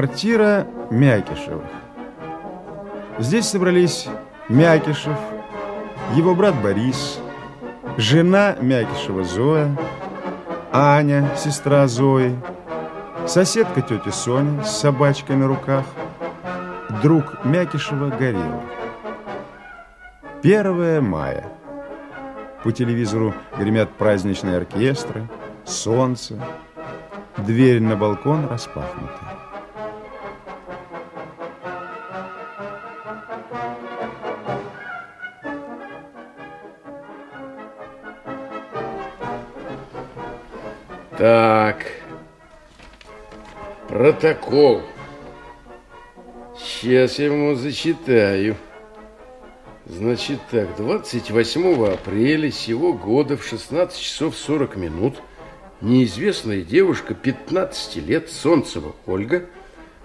Квартира 0.00 0.66
Мякишевых. 0.90 1.66
Здесь 3.18 3.50
собрались 3.50 4.08
Мякишев, 4.48 5.18
его 6.14 6.34
брат 6.34 6.54
Борис, 6.62 7.20
жена 7.98 8.56
Мякишева 8.62 9.24
Зоя, 9.24 9.76
Аня, 10.72 11.28
сестра 11.36 11.86
Зои, 11.86 12.34
соседка 13.26 13.82
тетя 13.82 14.10
Соня 14.10 14.64
с 14.64 14.80
собачкой 14.80 15.36
на 15.36 15.46
руках, 15.46 15.84
друг 17.02 17.44
Мякишева 17.44 18.08
Горелый. 18.08 18.62
1 20.42 21.04
мая. 21.04 21.44
По 22.64 22.72
телевизору 22.72 23.34
гремят 23.58 23.90
праздничные 23.90 24.56
оркестры, 24.56 25.28
солнце, 25.66 26.36
дверь 27.36 27.82
на 27.82 27.96
балкон 27.96 28.46
распахнута. 28.48 29.39
Так, 41.20 41.84
протокол. 43.90 44.80
Сейчас 46.58 47.18
я 47.18 47.26
ему 47.26 47.56
зачитаю. 47.56 48.56
Значит 49.84 50.40
так, 50.50 50.74
28 50.78 51.92
апреля 51.92 52.50
сего 52.50 52.94
года 52.94 53.36
в 53.36 53.44
16 53.44 54.00
часов 54.00 54.34
40 54.34 54.76
минут 54.76 55.16
неизвестная 55.82 56.62
девушка 56.62 57.12
15 57.12 57.96
лет, 57.96 58.30
Солнцева 58.30 58.94
Ольга, 59.04 59.44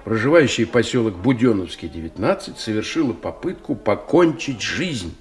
проживающая 0.03 0.65
в 0.65 0.71
поселок 0.71 1.15
Буденовский, 1.15 1.87
19, 1.87 2.59
совершила 2.59 3.13
попытку 3.13 3.75
покончить 3.75 4.61
жизнь 4.61 5.15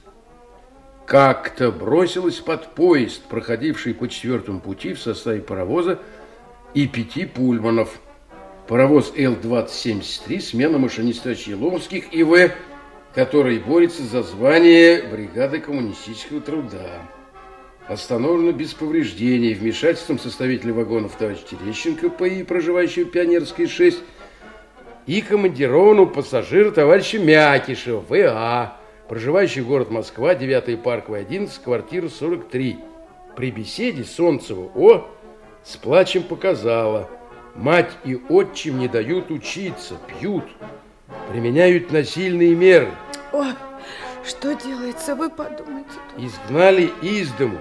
как-то 1.07 1.71
бросилась 1.71 2.37
под 2.37 2.75
поезд, 2.75 3.23
проходивший 3.29 3.95
по 3.95 4.09
четвертому 4.09 4.61
пути 4.61 4.95
в 4.95 5.01
составе 5.01 5.41
паровоза 5.41 6.01
и 6.73 6.87
пяти 6.87 7.27
пульманов. 7.27 8.01
Паровоз 8.67 9.13
Л-2073, 9.15 10.41
смена 10.41 10.79
машиниста 10.79 11.37
Человских 11.37 12.15
ИВ, 12.15 12.53
который 13.15 13.59
борется 13.59 14.03
за 14.03 14.23
звание 14.23 15.03
бригады 15.03 15.61
коммунистического 15.61 16.41
труда. 16.41 17.03
Остановлено 17.87 18.53
без 18.53 18.73
повреждений 18.73 19.53
вмешательством 19.53 20.19
составителя 20.19 20.73
вагонов 20.73 21.15
товарищ 21.17 21.41
Терещенко, 21.51 22.09
ПИ, 22.09 22.43
проживающего 22.43 23.05
Пионерской 23.05 23.67
6, 23.67 23.99
и 25.07 25.21
командированного 25.21 26.07
пассажира 26.07 26.71
товарища 26.71 27.19
Мякишева, 27.19 28.03
ВА, 28.09 28.79
проживающий 29.09 29.63
город 29.63 29.91
Москва, 29.91 30.35
9 30.35 30.83
Парковая, 30.83 31.23
11, 31.23 31.63
квартира 31.63 32.09
43. 32.09 32.79
При 33.37 33.51
беседе 33.51 34.05
Солнцева 34.05 34.71
О 34.75 35.07
с 35.65 35.77
плачем 35.77 36.23
показала, 36.23 37.09
мать 37.55 37.91
и 38.05 38.21
отчим 38.29 38.79
не 38.79 38.89
дают 38.89 39.31
учиться, 39.31 39.97
пьют, 40.07 40.45
применяют 41.31 41.91
насильные 41.91 42.55
меры. 42.55 42.91
О, 43.33 43.45
что 44.25 44.55
делается, 44.55 45.17
вы 45.17 45.31
подумайте. 45.31 45.91
Изгнали 46.17 46.91
из 47.03 47.31
дому. 47.33 47.59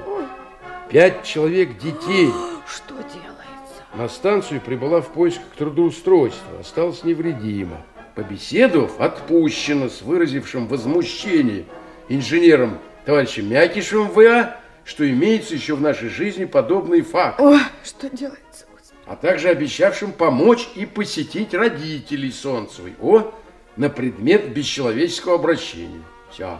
Пять 0.89 1.23
человек 1.23 1.77
детей. 1.77 2.29
Что 2.67 2.95
делается? 2.95 3.83
На 3.95 4.07
станцию 4.09 4.61
прибыла 4.61 5.01
в 5.01 5.09
поисках 5.09 5.47
трудоустройства, 5.55 6.59
осталась 6.59 7.03
невредима 7.03 7.77
побеседовав, 8.15 8.99
отпущено 8.99 9.89
с 9.89 10.01
выразившим 10.01 10.67
возмущение 10.67 11.65
инженером 12.09 12.79
товарищем 13.05 13.49
Мякишевым 13.49 14.09
В.А., 14.09 14.59
что 14.85 15.09
имеется 15.09 15.55
еще 15.55 15.75
в 15.75 15.81
нашей 15.81 16.09
жизни 16.09 16.45
подобный 16.45 17.01
факт. 17.01 17.39
О, 17.39 17.57
что 17.83 18.09
делается? 18.09 18.65
А 19.05 19.15
также 19.15 19.49
обещавшим 19.49 20.11
помочь 20.11 20.67
и 20.75 20.85
посетить 20.85 21.53
родителей 21.53 22.31
Солнцевой. 22.31 22.93
О, 23.01 23.33
на 23.75 23.89
предмет 23.89 24.53
бесчеловеческого 24.53 25.35
обращения. 25.35 26.01
Все. 26.31 26.59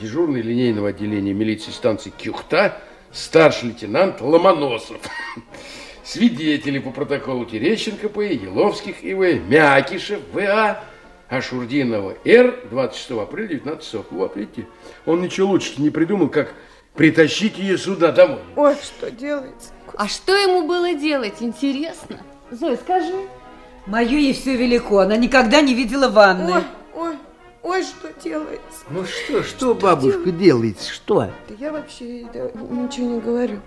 Дежурный 0.00 0.40
линейного 0.40 0.90
отделения 0.90 1.32
милиции 1.32 1.70
станции 1.70 2.10
Кюхта, 2.10 2.80
старший 3.12 3.70
лейтенант 3.70 4.20
Ломоносов. 4.20 4.98
Свидетели 6.04 6.78
по 6.78 6.90
протоколу 6.90 7.46
Терещенко 7.46 8.10
П. 8.10 8.34
Еловских 8.34 9.02
И.В. 9.02 9.40
Мякишев 9.48 10.20
В.А. 10.32 10.84
Ашурдинова 11.30 12.14
Р. 12.24 12.54
26 12.70 13.10
апреля 13.12 13.48
19 13.48 13.82
часов. 13.82 14.06
Вот, 14.10 14.36
видите, 14.36 14.66
он 15.06 15.22
ничего 15.22 15.48
лучше 15.48 15.80
не 15.80 15.88
придумал, 15.88 16.28
как 16.28 16.52
притащить 16.94 17.58
ее 17.58 17.78
сюда 17.78 18.12
домой. 18.12 18.40
Ой, 18.54 18.76
что 18.76 19.10
делается? 19.10 19.70
А 19.96 20.06
что 20.06 20.34
ему 20.34 20.66
было 20.66 20.92
делать, 20.94 21.36
интересно? 21.40 22.20
Зоя, 22.50 22.76
скажи. 22.76 23.14
Мое 23.86 24.18
ей 24.18 24.34
все 24.34 24.56
велико, 24.56 24.98
она 24.98 25.16
никогда 25.16 25.62
не 25.62 25.74
видела 25.74 26.08
ванны. 26.08 26.56
Ой, 26.56 26.62
ой, 27.64 27.82
что 27.82 28.12
делается? 28.22 28.84
Ну 28.90 29.04
что, 29.04 29.42
что, 29.42 29.74
бабушка 29.74 30.30
делает, 30.30 30.80
что? 30.82 31.30
Да 31.48 31.54
я 31.58 31.72
вообще 31.72 32.26
да, 32.32 32.50
ничего 32.54 33.06
не 33.06 33.20
говорю. 33.20 33.60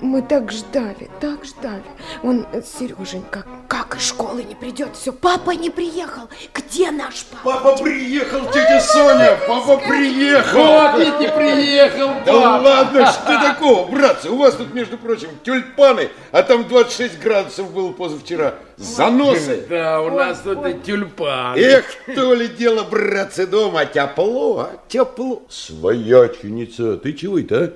Мы 0.00 0.20
так 0.22 0.50
ждали, 0.50 1.08
так 1.20 1.44
ждали. 1.44 1.84
Он, 2.22 2.46
Сереженька, 2.64 3.44
как 3.68 3.96
из 3.96 4.02
школы 4.02 4.42
не 4.42 4.54
придет, 4.54 4.90
все, 4.94 5.12
папа 5.12 5.52
не 5.52 5.70
приехал. 5.70 6.28
Где 6.52 6.90
наш 6.90 7.24
папа? 7.26 7.60
Папа 7.60 7.82
приехал, 7.82 8.40
тетя 8.50 8.80
Соня, 8.80 9.38
папа 9.46 9.76
приехал. 9.76 10.64
Вот 10.64 10.98
ведь 10.98 11.28
и 11.28 11.36
приехал 11.36 12.10
Да 12.26 12.58
ладно, 12.58 13.06
что 13.06 13.40
такого, 13.40 13.88
братцы, 13.90 14.28
у 14.28 14.36
вас 14.36 14.56
тут, 14.56 14.74
между 14.74 14.98
прочим, 14.98 15.28
тюльпаны, 15.44 16.10
а 16.32 16.42
там 16.42 16.66
26 16.66 17.20
градусов 17.20 17.72
было 17.72 17.92
позавчера. 17.92 18.54
Заносы. 18.76 19.66
Да, 19.68 20.00
у 20.02 20.10
нас 20.10 20.40
тут 20.40 20.66
и 20.66 20.74
тюльпан. 20.74 21.56
Эх, 21.56 21.84
то 22.14 22.34
ли 22.34 22.48
дело, 22.48 22.84
братцы, 22.84 23.46
дома, 23.46 23.86
тепло, 23.86 24.60
а, 24.60 24.80
тепло. 24.88 25.42
Свояченица, 25.48 26.96
ты 26.96 27.12
чего 27.12 27.38
это, 27.38 27.64
а? 27.64 27.72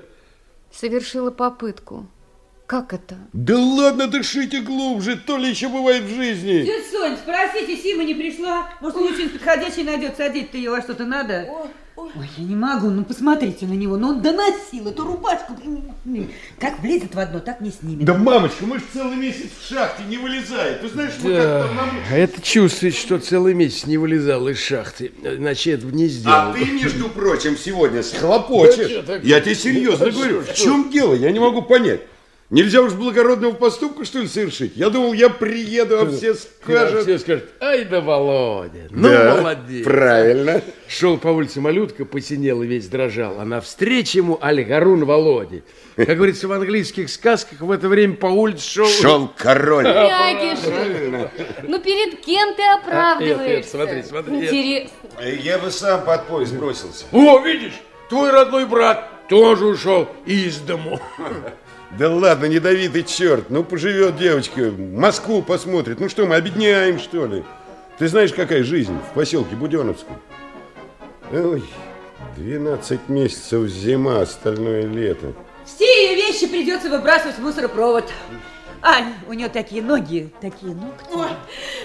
Совершила 0.71 1.31
попытку. 1.31 2.07
Как 2.69 2.93
это? 2.93 3.17
Да 3.33 3.57
ладно, 3.57 4.05
дышите 4.05 4.61
глубже, 4.61 5.15
то 5.15 5.37
ли 5.37 5.49
еще 5.49 5.69
бывает 5.69 6.03
в 6.03 6.15
жизни. 6.15 6.61
Тетя 6.61 6.83
Сонь, 6.91 7.17
спросите, 7.17 7.75
Сима 7.75 8.03
не 8.03 8.13
пришла? 8.13 8.69
Может, 8.79 8.97
лучше 8.97 9.27
подходящий 9.27 9.81
найдется, 9.81 10.25
одеть-то 10.25 10.55
ее 10.55 10.69
во 10.69 10.79
что-то 10.79 11.05
надо? 11.05 11.49
Ой, 11.95 12.29
я 12.37 12.43
не 12.43 12.55
могу, 12.55 12.91
ну 12.91 13.03
посмотрите 13.03 13.65
на 13.65 13.73
него, 13.73 13.97
ну 13.97 14.09
он 14.09 14.21
доносил 14.21 14.87
эту 14.87 15.03
рубашку. 15.03 15.57
Как 16.59 16.79
влезет 16.81 17.15
в 17.15 17.19
одно, 17.19 17.39
так 17.39 17.59
не 17.59 17.71
снимет. 17.71 18.05
Да, 18.05 18.13
мамочка, 18.13 18.63
мы 18.67 18.77
же 18.77 18.85
целый 18.93 19.15
месяц 19.15 19.49
в 19.59 19.67
шахте 19.67 20.03
не 20.03 20.19
вылезает. 20.19 20.81
Ты 20.81 20.89
знаешь, 20.89 21.13
мы 21.23 21.31
Да, 21.31 21.63
как-то 21.63 21.73
нам... 21.73 21.89
а 22.11 22.17
это 22.17 22.39
чувствует, 22.39 22.93
что 22.93 23.17
целый 23.17 23.55
месяц 23.55 23.87
не 23.87 23.97
вылезал 23.97 24.47
из 24.47 24.59
шахты. 24.59 25.11
Иначе 25.23 25.71
этого 25.71 25.89
не 25.89 26.05
сделал. 26.05 26.51
А 26.51 26.53
ты, 26.53 26.65
между 26.65 27.09
прочим, 27.09 27.57
сегодня 27.57 28.03
схлопочешь. 28.03 28.91
Я 29.23 29.41
тебе 29.41 29.55
серьезно 29.55 30.11
говорю. 30.11 30.41
В 30.43 30.53
чем 30.53 30.91
дело? 30.91 31.15
Я 31.15 31.31
не 31.31 31.39
могу 31.39 31.63
понять. 31.63 32.01
Нельзя 32.49 32.81
уж 32.81 32.93
благородного 32.93 33.53
поступка, 33.53 34.03
что 34.05 34.19
ли, 34.19 34.27
совершить? 34.27 34.75
Я 34.75 34.89
думал, 34.89 35.13
я 35.13 35.29
приеду, 35.29 35.99
а 36.01 36.09
все 36.09 36.33
скажут... 36.33 37.03
Все 37.03 37.19
скажут, 37.19 37.45
ай 37.61 37.85
да 37.85 38.01
Володя, 38.01 38.87
ну 38.89 39.07
Да, 39.07 39.35
молодец. 39.37 39.85
правильно. 39.85 40.59
Шел 40.87 41.19
по 41.19 41.27
улице 41.27 41.61
малютка, 41.61 42.05
посинел 42.05 42.63
и 42.63 42.67
весь 42.67 42.87
дрожал, 42.87 43.39
а 43.39 43.45
навстречу 43.45 44.17
ему 44.17 44.39
Альгарун 44.41 45.05
Володи. 45.05 45.61
Как 45.95 46.17
говорится 46.17 46.47
в 46.47 46.51
английских 46.51 47.11
сказках, 47.11 47.59
в 47.59 47.69
это 47.69 47.87
время 47.87 48.15
по 48.15 48.25
улице 48.25 48.67
шел... 48.67 48.87
Шел 48.87 49.31
король. 49.37 49.83
Мякиш, 49.87 50.59
ну 51.67 51.79
перед 51.79 52.19
кем 52.21 52.55
ты 52.55 52.63
оправдываешься? 52.63 53.43
Эд, 53.43 53.59
Эд, 53.59 53.65
смотри, 53.67 54.01
смотри, 54.03 54.37
Эд. 54.37 54.43
Интересно. 54.45 55.41
Я 55.43 55.59
бы 55.59 55.69
сам 55.69 56.03
под 56.03 56.25
поезд 56.25 56.55
бросился. 56.55 57.05
О, 57.11 57.37
видишь, 57.41 57.79
твой 58.09 58.31
родной 58.31 58.65
брат 58.65 59.27
тоже 59.29 59.67
ушел 59.67 60.09
из 60.25 60.57
дому. 60.57 60.99
Да 61.97 62.09
ладно, 62.09 62.45
недовитый 62.45 63.03
черт. 63.03 63.49
Ну, 63.49 63.63
поживет 63.63 64.17
девочка, 64.17 64.71
Москву 64.71 65.41
посмотрит. 65.41 65.99
Ну 65.99 66.07
что, 66.07 66.25
мы 66.25 66.35
обедняем, 66.35 66.99
что 66.99 67.25
ли? 67.25 67.43
Ты 67.97 68.07
знаешь, 68.07 68.31
какая 68.31 68.63
жизнь 68.63 68.97
в 69.11 69.13
поселке 69.15 69.55
Буденовском? 69.55 70.21
Ой, 71.31 71.63
12 72.37 73.09
месяцев 73.09 73.67
зима, 73.67 74.21
остальное 74.21 74.83
лето. 74.83 75.33
Все 75.65 75.85
ее 75.85 76.15
вещи 76.15 76.47
придется 76.47 76.89
выбрасывать 76.89 77.35
в 77.35 77.41
мусоропровод. 77.41 78.05
Ань, 78.81 79.13
у 79.27 79.33
нее 79.33 79.49
такие 79.49 79.81
ноги, 79.81 80.31
такие 80.39 80.73
ногти. 80.73 81.05
Ой, 81.13 81.27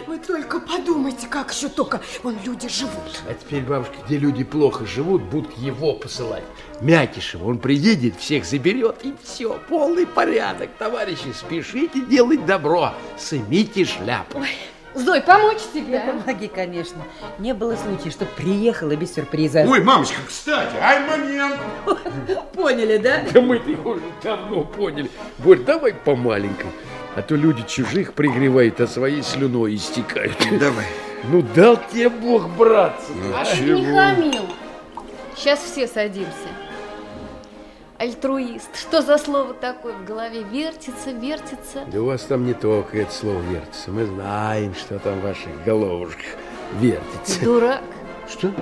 вы 0.06 0.18
только 0.18 0.60
подумайте, 0.60 1.26
как 1.26 1.52
еще 1.52 1.68
только 1.68 2.00
вон 2.22 2.36
люди 2.44 2.68
живут. 2.68 3.22
А 3.28 3.34
теперь, 3.34 3.62
бабушка, 3.62 3.94
где 4.06 4.18
люди 4.18 4.44
плохо 4.44 4.86
живут, 4.86 5.22
будут 5.22 5.56
его 5.58 5.94
посылать. 5.94 6.44
Мякишева, 6.80 7.48
он 7.48 7.58
приедет, 7.58 8.16
всех 8.16 8.44
заберет, 8.44 9.04
и 9.04 9.14
все, 9.22 9.58
полный 9.68 10.06
порядок. 10.06 10.70
Товарищи, 10.78 11.32
спешите 11.34 12.00
делать 12.02 12.46
добро, 12.46 12.92
сымите 13.18 13.84
шляпу. 13.84 14.42
Зой, 14.94 15.20
помочь 15.20 15.60
тебе? 15.72 16.00
Помоги, 16.00 16.48
конечно. 16.48 17.02
Не 17.38 17.52
было 17.52 17.76
случая, 17.76 18.10
что 18.10 18.24
приехала 18.26 18.94
без 18.94 19.14
сюрприза. 19.14 19.66
Ой, 19.68 19.82
мамочка, 19.82 20.20
кстати, 20.26 20.76
ай, 20.80 21.00
момент. 21.00 21.58
Поняли, 22.52 22.98
да? 22.98 23.22
Да 23.32 23.40
мы-то 23.40 23.70
его 23.70 23.90
уже 23.92 24.02
давно 24.22 24.62
поняли. 24.62 25.10
Борь, 25.38 25.58
давай 25.60 25.94
по 25.94 26.14
маленькой, 26.14 26.70
а 27.16 27.22
то 27.22 27.34
люди 27.34 27.64
чужих 27.66 28.14
пригревают, 28.14 28.80
а 28.80 28.86
своей 28.86 29.22
слюной 29.22 29.74
истекают. 29.74 30.36
Давай. 30.58 30.86
Ну 31.24 31.42
дал 31.54 31.78
тебе 31.92 32.08
Бог, 32.08 32.48
братцы. 32.50 33.12
А 33.34 33.44
ты 33.44 33.62
не 33.62 33.84
хамил. 33.86 34.46
Сейчас 35.36 35.60
все 35.60 35.88
садимся. 35.88 36.30
Альтруист. 38.04 38.68
Что 38.76 39.00
за 39.00 39.16
слово 39.16 39.54
такое 39.54 39.94
в 39.94 40.04
голове? 40.04 40.42
Вертится, 40.42 41.10
вертится. 41.10 41.86
Да 41.90 42.02
у 42.02 42.04
вас 42.04 42.20
там 42.24 42.44
не 42.44 42.52
только 42.52 42.98
это 42.98 43.10
слово 43.10 43.40
вертится. 43.40 43.90
Мы 43.90 44.04
знаем, 44.04 44.74
что 44.74 44.98
там 44.98 45.20
в 45.20 45.22
ваших 45.22 45.64
головушках 45.64 46.26
вертится. 46.74 47.42
Дурак. 47.42 47.82
Что? 48.28 48.52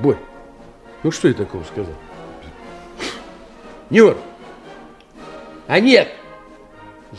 Борь, 0.00 0.18
ну 1.02 1.10
что 1.10 1.28
я 1.28 1.34
такого 1.34 1.64
сказал? 1.64 1.94
Нюр! 3.88 4.18
А 5.66 5.80
нет! 5.80 6.08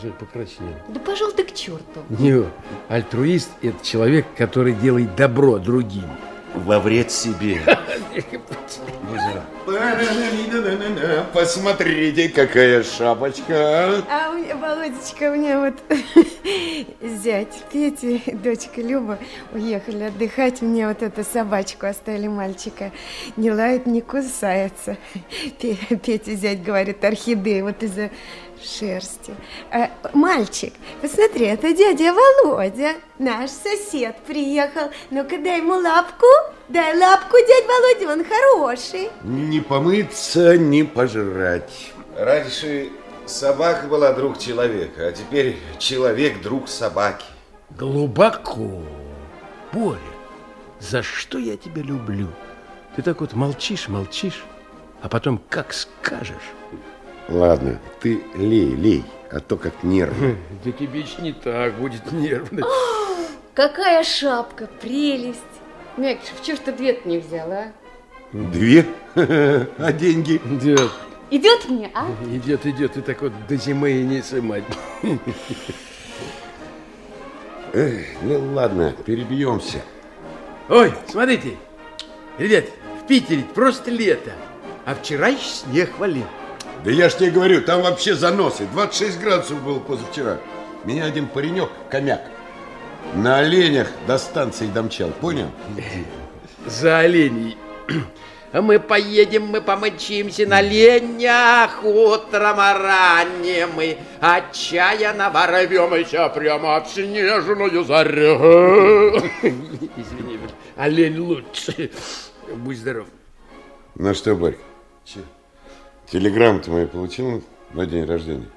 Зоя 0.00 0.12
покраснела. 0.12 0.76
Да 0.86 1.00
пошел 1.00 1.32
ты 1.32 1.42
к 1.42 1.52
черту. 1.52 2.00
Нюр, 2.10 2.46
альтруист– 2.88 3.50
это 3.62 3.84
человек, 3.84 4.26
который 4.36 4.72
делает 4.72 5.16
добро 5.16 5.58
другим. 5.58 6.08
Во 6.54 6.78
вред 6.78 7.10
себе. 7.10 7.60
Посмотрите, 11.32 12.28
какая 12.28 12.82
шапочка. 12.82 14.02
А 14.08 14.30
у 14.30 14.34
меня, 14.34 14.56
Володечка, 14.56 15.32
у 15.32 15.34
меня 15.36 15.60
вот 15.60 15.74
зять 17.22 17.64
Петя 17.72 18.06
и 18.08 18.32
дочка 18.34 18.80
Люба 18.80 19.18
уехали 19.52 20.04
отдыхать. 20.04 20.62
Мне 20.62 20.86
вот 20.86 21.02
эту 21.02 21.24
собачку 21.24 21.86
оставили 21.86 22.28
мальчика. 22.28 22.92
Не 23.36 23.50
лает, 23.50 23.86
не 23.86 24.00
кусается. 24.00 24.96
Пе- 25.60 25.76
Петя 26.02 26.34
зять 26.34 26.62
говорит, 26.62 27.04
орхидея 27.04 27.64
вот 27.64 27.82
из-за 27.82 28.10
шерсти. 28.64 29.34
А, 29.70 29.90
мальчик, 30.12 30.72
посмотри, 31.00 31.46
это 31.46 31.72
дядя 31.72 32.12
Володя, 32.14 32.94
наш 33.18 33.50
сосед 33.50 34.16
приехал. 34.26 34.90
Ну-ка, 35.10 35.38
дай 35.38 35.58
ему 35.58 35.74
лапку. 35.74 36.26
Дай 36.68 36.98
лапку, 36.98 37.36
дядь 37.36 37.66
Володя, 37.66 38.12
он 38.12 38.24
хороший. 38.24 39.10
Не 39.22 39.60
помыться, 39.60 40.56
не 40.56 40.82
пожрать. 40.82 41.92
Раньше 42.16 42.90
собака 43.26 43.86
была 43.86 44.12
друг 44.12 44.38
человека, 44.38 45.08
а 45.08 45.12
теперь 45.12 45.58
человек 45.78 46.40
друг 46.42 46.68
собаки. 46.68 47.24
Глубоко. 47.70 48.82
Боря, 49.72 49.98
за 50.80 51.02
что 51.02 51.38
я 51.38 51.56
тебя 51.56 51.82
люблю? 51.82 52.28
Ты 52.94 53.02
так 53.02 53.20
вот 53.20 53.32
молчишь, 53.32 53.88
молчишь, 53.88 54.44
а 55.02 55.08
потом 55.08 55.40
как 55.48 55.72
скажешь. 55.72 56.52
Ладно, 57.28 57.78
ты 58.00 58.20
лей, 58.36 58.74
лей, 58.74 59.04
а 59.30 59.40
то 59.40 59.56
как 59.56 59.82
нервно. 59.82 60.36
Да 60.64 60.72
тебе 60.72 61.04
ж 61.04 61.18
не 61.18 61.32
так 61.32 61.74
будет 61.74 62.12
нервно. 62.12 62.66
Какая 63.54 64.02
шапка, 64.04 64.68
прелесть. 64.80 65.40
Мякишев, 65.96 66.42
чего 66.42 66.56
ж 66.56 66.60
ты 66.60 66.72
две 66.72 67.00
не 67.04 67.18
взял, 67.18 67.50
а? 67.50 67.72
Две? 68.32 68.84
А 69.14 69.92
деньги? 69.92 70.40
Да, 70.44 70.88
Идет 71.30 71.68
мне, 71.68 71.90
а? 71.94 72.06
идет, 72.30 72.66
идет, 72.66 72.96
и 72.96 73.00
так 73.00 73.22
вот 73.22 73.32
до 73.48 73.56
зимы 73.56 73.92
и 73.92 74.02
не 74.02 74.22
сымать. 74.22 74.64
Эх, 77.72 78.06
ну 78.22 78.52
ладно, 78.54 78.94
перебьемся. 79.04 79.82
Ой, 80.68 80.92
смотрите, 81.08 81.56
ребят, 82.38 82.66
в 83.02 83.06
Питере 83.06 83.42
просто 83.54 83.90
лето, 83.90 84.32
а 84.84 84.94
вчера 84.94 85.28
еще 85.28 85.48
снег 85.48 85.98
валил. 85.98 86.26
Да 86.84 86.90
я 86.90 87.08
ж 87.08 87.14
тебе 87.14 87.30
говорю, 87.30 87.62
там 87.62 87.80
вообще 87.80 88.14
заносы. 88.14 88.66
26 88.72 89.18
градусов 89.18 89.62
было 89.62 89.78
позавчера. 89.78 90.38
Меня 90.84 91.06
один 91.06 91.26
паренек, 91.28 91.70
комяк, 91.88 92.20
на 93.14 93.38
оленях 93.38 93.88
до 94.06 94.18
станции 94.18 94.66
домчал, 94.66 95.08
понял? 95.10 95.50
За 96.66 96.98
оленей. 96.98 97.56
А 98.52 98.60
мы 98.60 98.78
поедем, 98.78 99.46
мы 99.46 99.62
помочимся 99.62 100.46
на 100.46 100.60
ленях, 100.60 101.82
утром 101.82 102.58
ранним 102.58 103.70
мы 103.74 103.96
отчаянно 104.20 105.30
ворвемся 105.30 106.28
прямо 106.28 106.80
в 106.80 106.88
снежную 106.88 107.82
зарю. 107.82 109.16
Извини, 109.96 110.38
олень 110.76 111.18
лучше. 111.18 111.90
Будь 112.54 112.76
здоров. 112.76 113.06
Ну 113.96 114.14
что, 114.14 114.36
Борька, 116.04 116.10
телеграмму-то 116.10 116.70
мою 116.70 116.88
получил 116.88 117.42
на 117.72 117.86
день 117.86 118.04
рождения? 118.04 118.48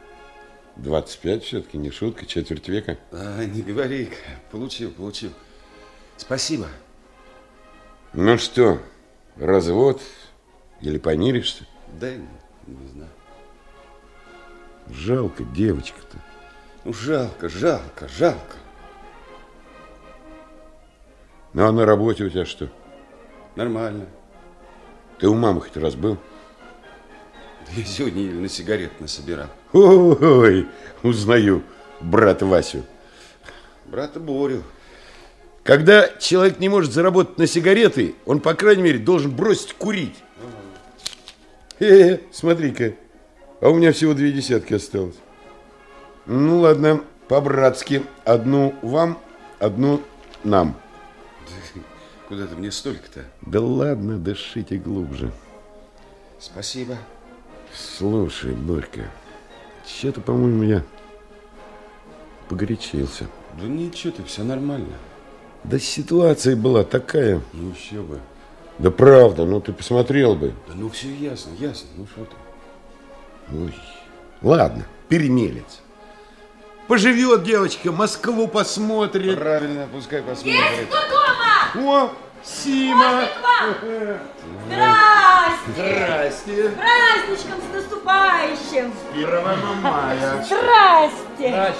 25 0.77 1.43
все-таки, 1.43 1.77
не 1.77 1.89
шутка, 1.89 2.25
четверть 2.25 2.67
века. 2.69 2.97
А, 3.11 3.43
не 3.45 3.61
говори, 3.61 4.09
получил, 4.51 4.91
получил. 4.91 5.31
Спасибо. 6.17 6.67
Ну 8.13 8.37
что, 8.37 8.79
развод 9.35 10.01
или 10.81 10.97
помиришься? 10.97 11.65
Да, 11.99 12.11
не, 12.11 12.27
не 12.67 12.87
знаю. 12.89 13.11
Жалко 14.89 15.43
девочка-то. 15.43 16.17
Ну, 16.85 16.93
жалко, 16.93 17.49
жалко, 17.49 18.07
жалко. 18.07 18.55
Ну 21.53 21.65
а 21.67 21.71
на 21.71 21.85
работе 21.85 22.23
у 22.23 22.29
тебя 22.29 22.45
что? 22.45 22.69
Нормально. 23.55 24.05
Ты 25.19 25.27
у 25.27 25.33
мамы 25.33 25.61
хоть 25.61 25.75
раз 25.75 25.95
был? 25.95 26.17
Я 27.75 27.85
сегодня 27.85 28.23
еле 28.23 28.39
на 28.39 28.49
сигарет 28.49 28.99
насобирал. 28.99 29.47
Ой, 29.73 30.67
узнаю 31.03 31.63
брата 31.99 32.45
Васю. 32.45 32.83
Брата 33.85 34.19
Борю. 34.19 34.63
Когда 35.63 36.07
человек 36.19 36.59
не 36.59 36.69
может 36.69 36.93
заработать 36.93 37.37
на 37.37 37.45
сигареты, 37.45 38.15
он, 38.25 38.39
по 38.39 38.53
крайней 38.53 38.83
мере, 38.83 38.99
должен 38.99 39.31
бросить 39.31 39.73
курить. 39.73 40.15
Э, 41.79 42.19
смотри-ка, 42.31 42.93
а 43.59 43.69
у 43.69 43.75
меня 43.75 43.91
всего 43.91 44.13
две 44.13 44.31
десятки 44.31 44.73
осталось. 44.73 45.15
Ну 46.25 46.59
ладно, 46.59 47.01
по-братски. 47.27 48.03
Одну 48.23 48.75
вам, 48.81 49.19
одну 49.59 50.01
нам. 50.43 50.75
Куда 52.27 52.47
ты 52.47 52.55
мне 52.55 52.71
столько-то? 52.71 53.25
Да 53.41 53.61
ладно, 53.61 54.17
дышите 54.17 54.77
глубже. 54.77 55.31
Спасибо. 56.39 56.97
Слушай, 57.77 58.53
Борька, 58.53 59.03
что-то, 59.85 60.19
по-моему, 60.21 60.63
я 60.63 60.83
погорячился. 62.49 63.27
Да 63.59 63.67
ничего 63.67 64.13
ты, 64.13 64.23
все 64.23 64.43
нормально. 64.43 64.95
Да 65.63 65.77
ситуация 65.77 66.55
была 66.55 66.83
такая. 66.83 67.41
Ну 67.53 67.71
еще 67.71 68.01
бы. 68.01 68.19
Да 68.79 68.89
правда, 68.89 69.45
ну 69.45 69.59
ты 69.61 69.73
посмотрел 69.73 70.35
бы. 70.35 70.53
Да 70.67 70.73
ну 70.75 70.89
все 70.89 71.13
ясно, 71.13 71.51
ясно. 71.59 71.87
Ну 71.97 72.07
что 72.07 72.25
ты? 72.25 73.55
Ой. 73.55 73.75
Ладно, 74.41 74.85
перемелец. 75.07 75.81
Поживет 76.87 77.43
девочка, 77.43 77.91
Москву 77.91 78.47
посмотрит. 78.47 79.37
Правильно, 79.37 79.87
пускай 79.91 80.21
посмотрит. 80.21 80.87
О, 81.75 82.11
Сима! 82.43 83.27
Здрасте! 84.65 85.57
Здрасте! 85.67 86.69
Праздничком 86.69 87.61
с 87.61 87.75
наступающим! 87.75 88.93
1 89.13 89.81
мая. 89.81 90.43
Здрасте! 90.43 91.75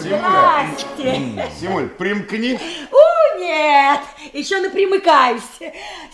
Здрасте! 0.00 1.50
Симуль, 1.60 1.88
примкни. 1.88 2.60
У, 2.92 3.38
нет! 3.38 4.00
Еще 4.32 4.60
напримыкаюсь. 4.60 5.42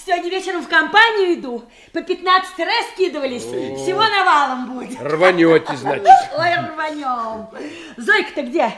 Сегодня 0.05 0.31
вечером 0.31 0.63
в 0.63 0.69
компанию 0.69 1.35
иду. 1.35 1.65
По 1.93 2.03
15 2.03 2.59
раз 2.59 2.87
скидывались. 2.95 3.43
Всего 3.43 4.03
навалом 4.03 4.73
будет. 4.73 5.01
Рванете, 5.01 5.77
значит. 5.77 6.07
Ой, 6.39 6.55
рванем. 6.73 7.49
Зойка-то 7.97 8.43
где? 8.43 8.73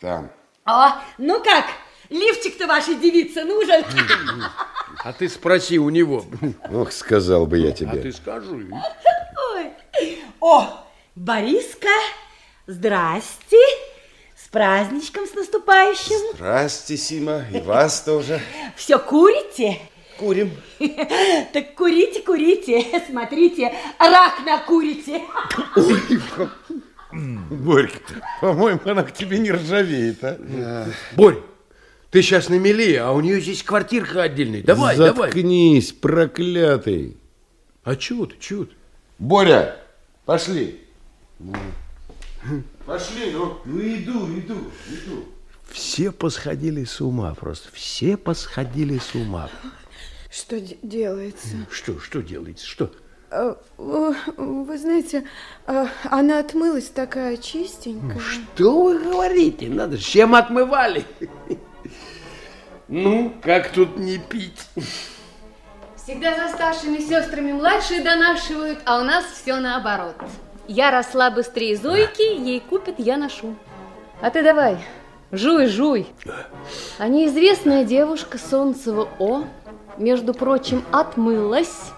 Там. 0.00 0.30
О, 0.64 0.92
ну 1.18 1.42
как? 1.42 1.64
Лифчик-то 2.12 2.66
вашей 2.66 2.96
девице 2.96 3.44
нужен? 3.44 3.84
А 5.04 5.12
ты 5.12 5.28
спроси 5.28 5.78
у 5.78 5.88
него. 5.88 6.24
Ох, 6.72 6.92
сказал 6.92 7.46
бы 7.46 7.58
я 7.58 7.70
А 7.70 7.72
тебе. 7.72 7.98
ты 8.00 8.12
скажи. 8.12 8.68
Ой. 9.54 10.18
О, 10.40 10.84
Бориска, 11.14 11.88
здрасте. 12.66 13.56
С 14.36 14.48
праздничком, 14.48 15.26
с 15.26 15.34
наступающим. 15.34 16.34
Здрасте, 16.34 16.96
Сима, 16.96 17.44
и 17.52 17.60
вас 17.60 18.02
тоже. 18.02 18.40
Все 18.76 18.98
курите? 18.98 19.78
Курим. 20.18 20.50
Так 21.52 21.74
курите, 21.74 22.20
курите. 22.22 23.02
Смотрите, 23.08 23.72
рак 23.98 24.34
накурите. 24.44 25.22
Борька, 27.12 28.14
по-моему, 28.40 28.80
она 28.86 29.02
к 29.02 29.12
тебе 29.12 29.38
не 29.38 29.52
ржавеет, 29.52 30.22
а? 30.24 30.86
Борь, 31.14 31.38
ты 32.12 32.20
сейчас 32.20 32.50
на 32.50 32.58
мели, 32.58 32.94
а 32.96 33.10
у 33.12 33.20
нее 33.22 33.40
здесь 33.40 33.62
квартирка 33.62 34.24
отдельная. 34.24 34.62
Давай, 34.62 34.98
давай. 34.98 35.30
Заткнись, 35.32 35.92
проклятый. 35.92 37.16
А 37.84 37.96
чего 37.96 38.26
ты, 38.26 38.36
чего 38.38 38.66
ты? 38.66 38.72
Боря, 39.18 39.78
пошли. 40.26 40.78
Пошли, 42.84 43.30
ну. 43.32 43.56
Ну 43.64 43.80
иду, 43.80 44.26
иду, 44.38 44.54
иду. 44.90 45.24
Все 45.70 46.12
посходили 46.12 46.84
с 46.84 47.00
ума 47.00 47.34
просто. 47.34 47.70
Все 47.72 48.18
посходили 48.18 48.98
с 48.98 49.14
ума. 49.14 49.48
Что 50.30 50.60
де- 50.60 50.76
делается? 50.82 51.56
Что, 51.70 51.98
что 51.98 52.20
делается, 52.22 52.66
что? 52.66 52.92
А, 53.30 53.56
Вы 53.78 54.76
знаете, 54.78 55.24
а, 55.66 55.88
она 56.10 56.40
отмылась 56.40 56.88
такая 56.88 57.38
чистенькая. 57.38 58.20
Что 58.20 58.82
вы 58.82 58.98
говорите? 59.02 59.70
Надо, 59.70 59.96
чем 59.96 60.34
отмывали? 60.34 61.06
Ну, 62.94 63.32
как 63.42 63.70
тут 63.70 63.96
не 63.96 64.18
пить? 64.18 64.68
Всегда 65.96 66.36
за 66.36 66.52
старшими 66.52 66.98
сестрами 66.98 67.52
младшие 67.52 68.02
донашивают, 68.02 68.80
а 68.84 69.00
у 69.00 69.04
нас 69.04 69.24
все 69.24 69.56
наоборот. 69.60 70.14
Я 70.68 70.90
росла 70.90 71.30
быстрее 71.30 71.74
Зойки, 71.78 72.20
ей 72.20 72.60
купят, 72.60 72.96
я 72.98 73.16
ношу. 73.16 73.54
А 74.20 74.28
ты 74.28 74.42
давай, 74.42 74.76
жуй, 75.30 75.68
жуй. 75.68 76.06
А 76.98 77.08
неизвестная 77.08 77.84
девушка 77.84 78.36
Солнцева 78.36 79.08
О, 79.18 79.44
между 79.96 80.34
прочим, 80.34 80.84
отмылась 80.92 81.92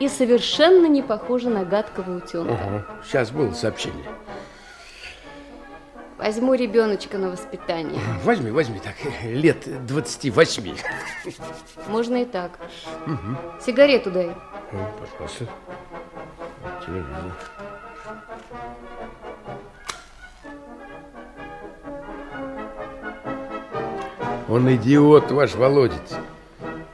и 0.00 0.08
совершенно 0.08 0.86
не 0.86 1.02
похожа 1.02 1.50
на 1.50 1.66
гадкого 1.66 2.16
утенка. 2.16 2.54
Ага, 2.54 2.86
сейчас 3.04 3.30
было 3.30 3.52
сообщение. 3.52 4.06
Возьму 6.18 6.54
ребеночка 6.54 7.18
на 7.18 7.30
воспитание. 7.30 8.00
Возьми, 8.22 8.50
возьми, 8.50 8.80
так, 8.80 8.94
лет 9.24 9.86
28. 9.86 10.76
Можно 11.88 12.22
и 12.22 12.24
так. 12.24 12.58
Сигарету 13.60 14.10
дай. 14.10 14.30
Ну, 14.72 14.86
Пожалуйста. 15.18 15.48
Телевизор. 16.84 17.32
Он 24.48 24.72
идиот 24.74 25.32
ваш, 25.32 25.54
Володец. 25.54 26.14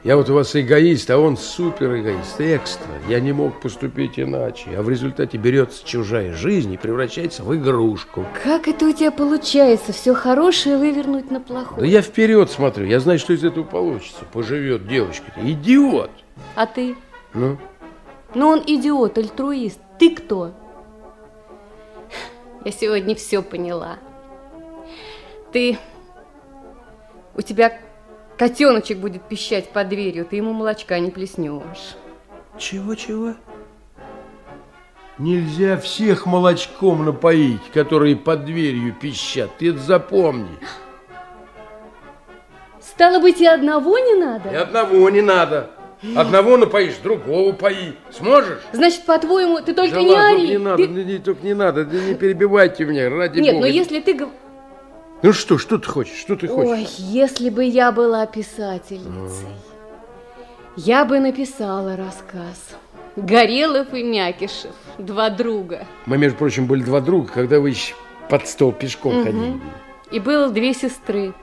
Я 0.03 0.17
вот 0.17 0.31
у 0.31 0.33
вас 0.33 0.55
эгоист, 0.55 1.11
а 1.11 1.19
он 1.19 1.37
супер 1.37 1.99
эгоист, 1.99 2.41
экстра. 2.41 2.87
Я 3.07 3.19
не 3.19 3.33
мог 3.33 3.61
поступить 3.61 4.19
иначе. 4.19 4.71
А 4.75 4.81
в 4.81 4.89
результате 4.89 5.37
берется 5.37 5.85
чужая 5.85 6.33
жизнь 6.33 6.73
и 6.73 6.77
превращается 6.77 7.43
в 7.43 7.55
игрушку. 7.55 8.25
Как 8.43 8.67
это 8.67 8.87
у 8.87 8.91
тебя 8.91 9.11
получается? 9.11 9.93
Все 9.93 10.15
хорошее 10.15 10.77
вывернуть 10.77 11.29
на 11.29 11.39
плохое. 11.39 11.81
Да 11.81 11.85
я 11.85 12.01
вперед 12.01 12.49
смотрю, 12.49 12.87
я 12.87 12.99
знаю, 12.99 13.19
что 13.19 13.33
из 13.33 13.43
этого 13.43 13.63
получится. 13.63 14.25
Поживет 14.33 14.87
девочка. 14.87 15.31
Идиот. 15.37 16.09
А 16.55 16.65
ты? 16.65 16.95
Ну, 17.35 17.59
Ну 18.33 18.47
он 18.47 18.63
идиот, 18.65 19.19
альтруист. 19.19 19.79
Ты 19.99 20.15
кто? 20.15 20.51
Я 22.65 22.71
сегодня 22.71 23.13
все 23.13 23.43
поняла. 23.43 23.99
Ты... 25.51 25.77
У 27.35 27.41
тебя 27.41 27.79
котеночек 28.41 28.97
будет 28.97 29.21
пищать 29.21 29.69
под 29.69 29.89
дверью, 29.89 30.25
ты 30.25 30.37
ему 30.37 30.51
молочка 30.51 30.97
не 30.97 31.11
плеснешь. 31.11 31.95
Чего-чего? 32.57 33.35
Нельзя 35.19 35.77
всех 35.77 36.25
молочком 36.25 37.05
напоить, 37.05 37.61
которые 37.71 38.15
под 38.15 38.45
дверью 38.45 38.95
пищат. 38.99 39.51
Ты 39.59 39.69
это 39.69 39.77
запомни. 39.77 40.57
Стало 42.79 43.19
быть, 43.19 43.39
и 43.41 43.45
одного 43.45 43.99
не 43.99 44.15
надо? 44.15 44.49
И 44.49 44.55
одного 44.55 45.07
не 45.11 45.21
надо. 45.21 45.69
Одного 46.15 46.57
напоишь, 46.57 46.95
другого 47.03 47.51
пои. 47.51 47.93
Сможешь? 48.09 48.61
Значит, 48.73 49.05
по-твоему, 49.05 49.59
ты 49.59 49.75
только 49.75 49.93
Да 49.93 50.01
не 50.01 50.15
ори. 50.15 50.47
не 50.47 50.57
надо, 50.57 50.77
Ты- 50.77 50.87
не, 50.87 51.03
не, 51.03 51.17
только 51.19 51.45
не 51.45 51.53
надо, 51.53 51.85
да 51.85 51.95
не 51.95 52.15
перебивайте 52.15 52.85
меня, 52.85 53.07
ради 53.11 53.37
Нет, 53.39 53.53
бога. 53.53 53.67
но 53.67 53.71
если 53.71 53.99
ты... 53.99 54.17
Ну 55.23 55.33
что, 55.33 55.57
что 55.59 55.77
ты 55.77 55.87
хочешь, 55.87 56.17
что 56.17 56.35
ты 56.35 56.47
хочешь? 56.47 56.71
Ой, 56.71 56.87
если 56.97 57.49
бы 57.49 57.63
я 57.63 57.91
была 57.91 58.25
писательницей, 58.25 59.49
я 60.75 61.05
бы 61.05 61.19
написала 61.19 61.95
рассказ. 61.95 62.75
Горелов 63.15 63.93
и 63.93 64.03
Мякишев, 64.03 64.71
два 64.97 65.29
друга. 65.29 65.85
Мы, 66.05 66.17
между 66.17 66.37
прочим, 66.37 66.65
были 66.65 66.81
два 66.81 67.01
друга, 67.01 67.29
когда 67.31 67.59
вы 67.59 67.69
еще 67.69 67.93
под 68.29 68.47
стол 68.47 68.71
пешком 68.71 69.23
ходили. 69.23 69.59
И 70.11 70.19
было 70.19 70.49
две 70.49 70.73
сестры. 70.73 71.33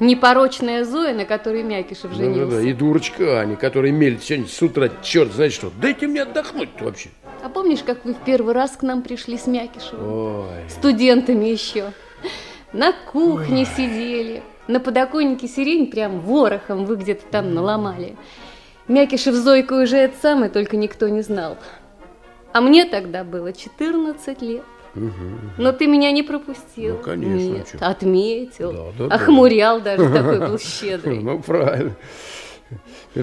Непорочная 0.00 0.84
Зоя, 0.84 1.14
на 1.14 1.26
которой 1.26 1.62
Мякишев 1.62 2.12
женился. 2.12 2.46
Да-да-да, 2.46 2.62
и 2.62 2.72
дурочка 2.72 3.40
Аня, 3.40 3.56
которая 3.56 3.92
мелит 3.92 4.22
сегодня 4.22 4.48
с 4.48 4.60
утра, 4.62 4.90
черт 5.02 5.32
знает 5.32 5.52
что. 5.52 5.70
Дайте 5.80 6.06
мне 6.06 6.22
отдохнуть 6.22 6.70
вообще. 6.80 7.10
А 7.44 7.48
помнишь, 7.50 7.80
как 7.84 8.04
вы 8.04 8.14
в 8.14 8.18
первый 8.18 8.54
раз 8.54 8.72
к 8.72 8.82
нам 8.82 9.02
пришли 9.02 9.36
с 9.36 9.46
Мякишевым? 9.46 10.40
Ой, 10.40 10.70
Студентами 10.70 11.44
еще. 11.44 11.92
На 12.72 12.92
кухне 12.92 13.64
сидели. 13.64 14.42
На 14.68 14.78
подоконнике 14.78 15.48
сирень 15.48 15.90
прям 15.90 16.20
ворохом 16.20 16.84
вы 16.84 16.96
где-то 16.96 17.24
там 17.30 17.54
наломали. 17.54 18.16
Мякишев 18.86 19.34
Зойку 19.34 19.74
уже 19.74 19.96
это 19.96 20.16
самое, 20.20 20.50
только 20.50 20.76
никто 20.76 21.08
не 21.08 21.22
знал. 21.22 21.56
А 22.52 22.60
мне 22.60 22.84
тогда 22.84 23.24
было 23.24 23.52
14 23.52 24.42
лет. 24.42 24.62
Но 25.58 25.72
ты 25.72 25.86
меня 25.86 26.10
не 26.10 26.22
пропустил. 26.24 26.96
Ну, 26.96 27.02
конечно, 27.02 27.56
Нет, 27.56 27.68
чё. 27.70 27.78
отметил. 27.80 28.72
Да, 28.72 28.84
да, 28.98 29.06
да. 29.08 29.14
охмурял 29.14 29.80
даже, 29.80 30.08
такой 30.12 30.38
был 30.40 30.58
щедрый. 30.58 31.20
ну 31.20 31.40
правильно. 31.40 31.94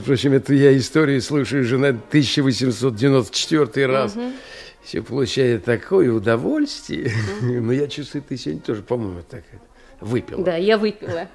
Прочим, 0.05 0.33
это 0.33 0.53
я 0.53 0.77
истории 0.77 1.19
слушаю 1.19 1.63
уже 1.63 1.77
на 1.77 1.89
1894 1.89 3.85
раз. 3.87 4.15
Все 4.87 5.01
получает 5.01 5.65
такое 5.65 6.09
удовольствие. 6.13 7.11
Но 7.41 7.73
я 7.73 7.89
чувствую, 7.89 8.23
ты 8.23 8.37
сегодня 8.37 8.61
тоже, 8.61 8.81
по-моему, 8.83 9.21
так 9.29 9.43
выпила. 9.99 10.41
Да, 10.41 10.55
я 10.55 10.77
выпила. 10.77 11.27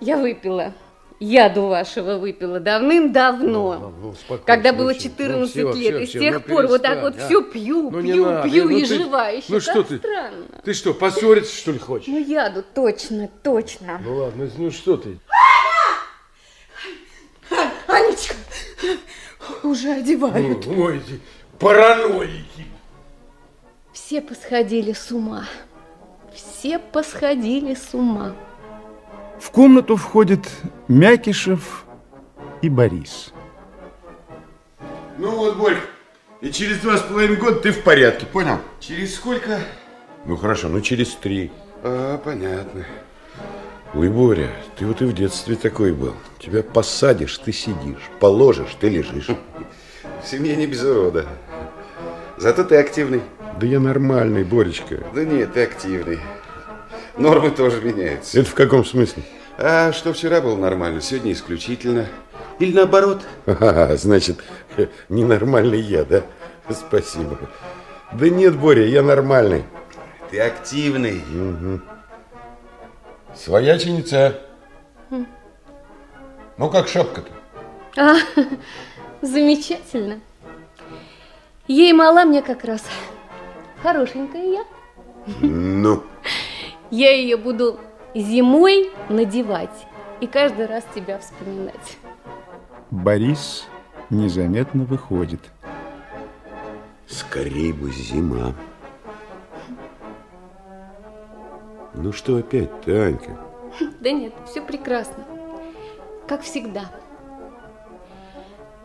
Я 0.00 0.16
выпила. 0.16 0.74
Яду 1.20 1.68
вашего 1.68 2.18
выпила 2.18 2.58
давным-давно. 2.58 3.94
Ну, 4.02 4.08
успокойся, 4.08 4.44
Когда 4.44 4.72
ну 4.72 4.78
было 4.78 4.92
всё, 4.92 5.02
14 5.10 5.54
ну 5.56 5.74
лет. 5.76 6.02
и 6.02 6.06
с 6.06 6.10
тех 6.10 6.34
ну 6.34 6.40
пор 6.40 6.66
вот 6.66 6.82
так 6.82 7.02
вот 7.02 7.14
а. 7.16 7.24
все 7.24 7.42
пью, 7.42 7.90
Ну, 7.92 8.02
пью, 8.02 8.24
надо, 8.26 8.48
пью 8.50 8.64
ну 8.64 8.70
и 8.76 8.80
ты- 8.84 8.86
жива 8.96 9.28
еще. 9.28 9.46
ну 9.52 9.60
что 9.60 9.84
ты? 9.84 9.98
странно. 9.98 10.46
Ты 10.64 10.74
что, 10.74 10.94
поссориться, 10.94 11.56
что 11.56 11.70
ли, 11.70 11.78
хочешь? 11.78 12.08
Ну 12.08 12.18
яду, 12.18 12.64
точно, 12.74 13.30
точно. 13.44 14.00
Ну 14.04 14.16
ладно, 14.16 14.50
ну 14.58 14.72
что 14.72 14.96
ты? 14.96 15.16
Анечка, 17.86 18.34
уже 19.62 19.92
одевают. 19.92 20.66
Ну, 20.66 20.82
Ой, 20.82 20.96
эти 20.98 21.20
параноики. 21.60 22.53
Все 23.94 24.20
посходили 24.20 24.92
с 24.92 25.12
ума. 25.12 25.44
Все 26.34 26.80
посходили 26.80 27.74
с 27.74 27.94
ума. 27.94 28.34
В 29.38 29.52
комнату 29.52 29.94
входит 29.94 30.50
Мякишев 30.88 31.84
и 32.60 32.68
Борис. 32.68 33.32
Ну 35.16 35.30
вот, 35.36 35.56
Борь, 35.56 35.78
и 36.40 36.50
через 36.50 36.78
два 36.80 36.96
с 36.96 37.02
половиной 37.02 37.36
года 37.36 37.60
ты 37.60 37.70
в 37.70 37.84
порядке, 37.84 38.26
понял? 38.26 38.58
Через 38.80 39.14
сколько? 39.14 39.60
Ну 40.26 40.36
хорошо, 40.36 40.68
ну 40.68 40.80
через 40.80 41.14
три. 41.14 41.52
А, 41.84 42.18
понятно. 42.18 42.84
Ой, 43.94 44.08
Боря, 44.08 44.50
ты 44.76 44.86
вот 44.86 45.02
и 45.02 45.04
в 45.04 45.12
детстве 45.12 45.54
такой 45.54 45.92
был. 45.92 46.14
Тебя 46.40 46.64
посадишь, 46.64 47.38
ты 47.38 47.52
сидишь, 47.52 48.10
положишь, 48.18 48.74
ты 48.80 48.88
лежишь. 48.88 49.28
В 50.24 50.26
семье 50.26 50.56
не 50.56 50.66
без 50.66 50.82
урода. 50.82 51.28
Зато 52.38 52.64
ты 52.64 52.76
активный. 52.76 53.22
Да 53.58 53.66
я 53.66 53.80
нормальный, 53.80 54.44
Боречка. 54.44 54.98
Да 55.14 55.24
нет, 55.24 55.54
ты 55.54 55.62
активный. 55.62 56.18
Нормы 57.16 57.50
тоже 57.50 57.80
меняются. 57.80 58.40
Это 58.40 58.50
в 58.50 58.54
каком 58.54 58.84
смысле? 58.84 59.22
А 59.56 59.92
что 59.92 60.12
вчера 60.12 60.40
было 60.40 60.56
нормально, 60.56 61.00
сегодня 61.00 61.32
исключительно. 61.32 62.06
Или 62.58 62.74
наоборот. 62.74 63.22
Ага, 63.46 63.96
значит, 63.96 64.42
ненормальный 65.08 65.80
я, 65.80 66.04
да? 66.04 66.22
Спасибо. 66.70 67.38
Да 68.12 68.28
нет, 68.28 68.56
Боря, 68.56 68.86
я 68.86 69.02
нормальный. 69.02 69.64
Ты 70.30 70.40
активный. 70.40 71.18
Угу. 71.18 71.80
Свояченица. 73.36 74.40
Ну, 76.56 76.70
как 76.70 76.88
шапка-то? 76.88 77.30
А, 77.96 78.16
замечательно. 79.22 80.20
Ей 81.66 81.92
мала 81.92 82.24
мне 82.24 82.42
как 82.42 82.64
раз. 82.64 82.84
Хорошенькая 83.84 84.42
я. 84.42 84.64
Ну, 85.42 86.02
Я 86.90 87.12
ее 87.12 87.36
буду 87.36 87.78
зимой 88.14 88.90
надевать 89.10 89.86
и 90.22 90.26
каждый 90.26 90.64
раз 90.64 90.86
тебя 90.94 91.18
вспоминать. 91.18 91.98
Борис 92.90 93.66
незаметно 94.08 94.84
выходит. 94.84 95.40
скорей 97.06 97.74
бы 97.74 97.90
зима. 97.92 98.54
Ну 101.92 102.10
что 102.10 102.38
опять-то, 102.38 102.90
Анька? 102.90 103.38
Да 104.00 104.10
нет, 104.12 104.32
все 104.48 104.62
прекрасно. 104.62 105.26
Как 106.26 106.40
всегда. 106.40 106.90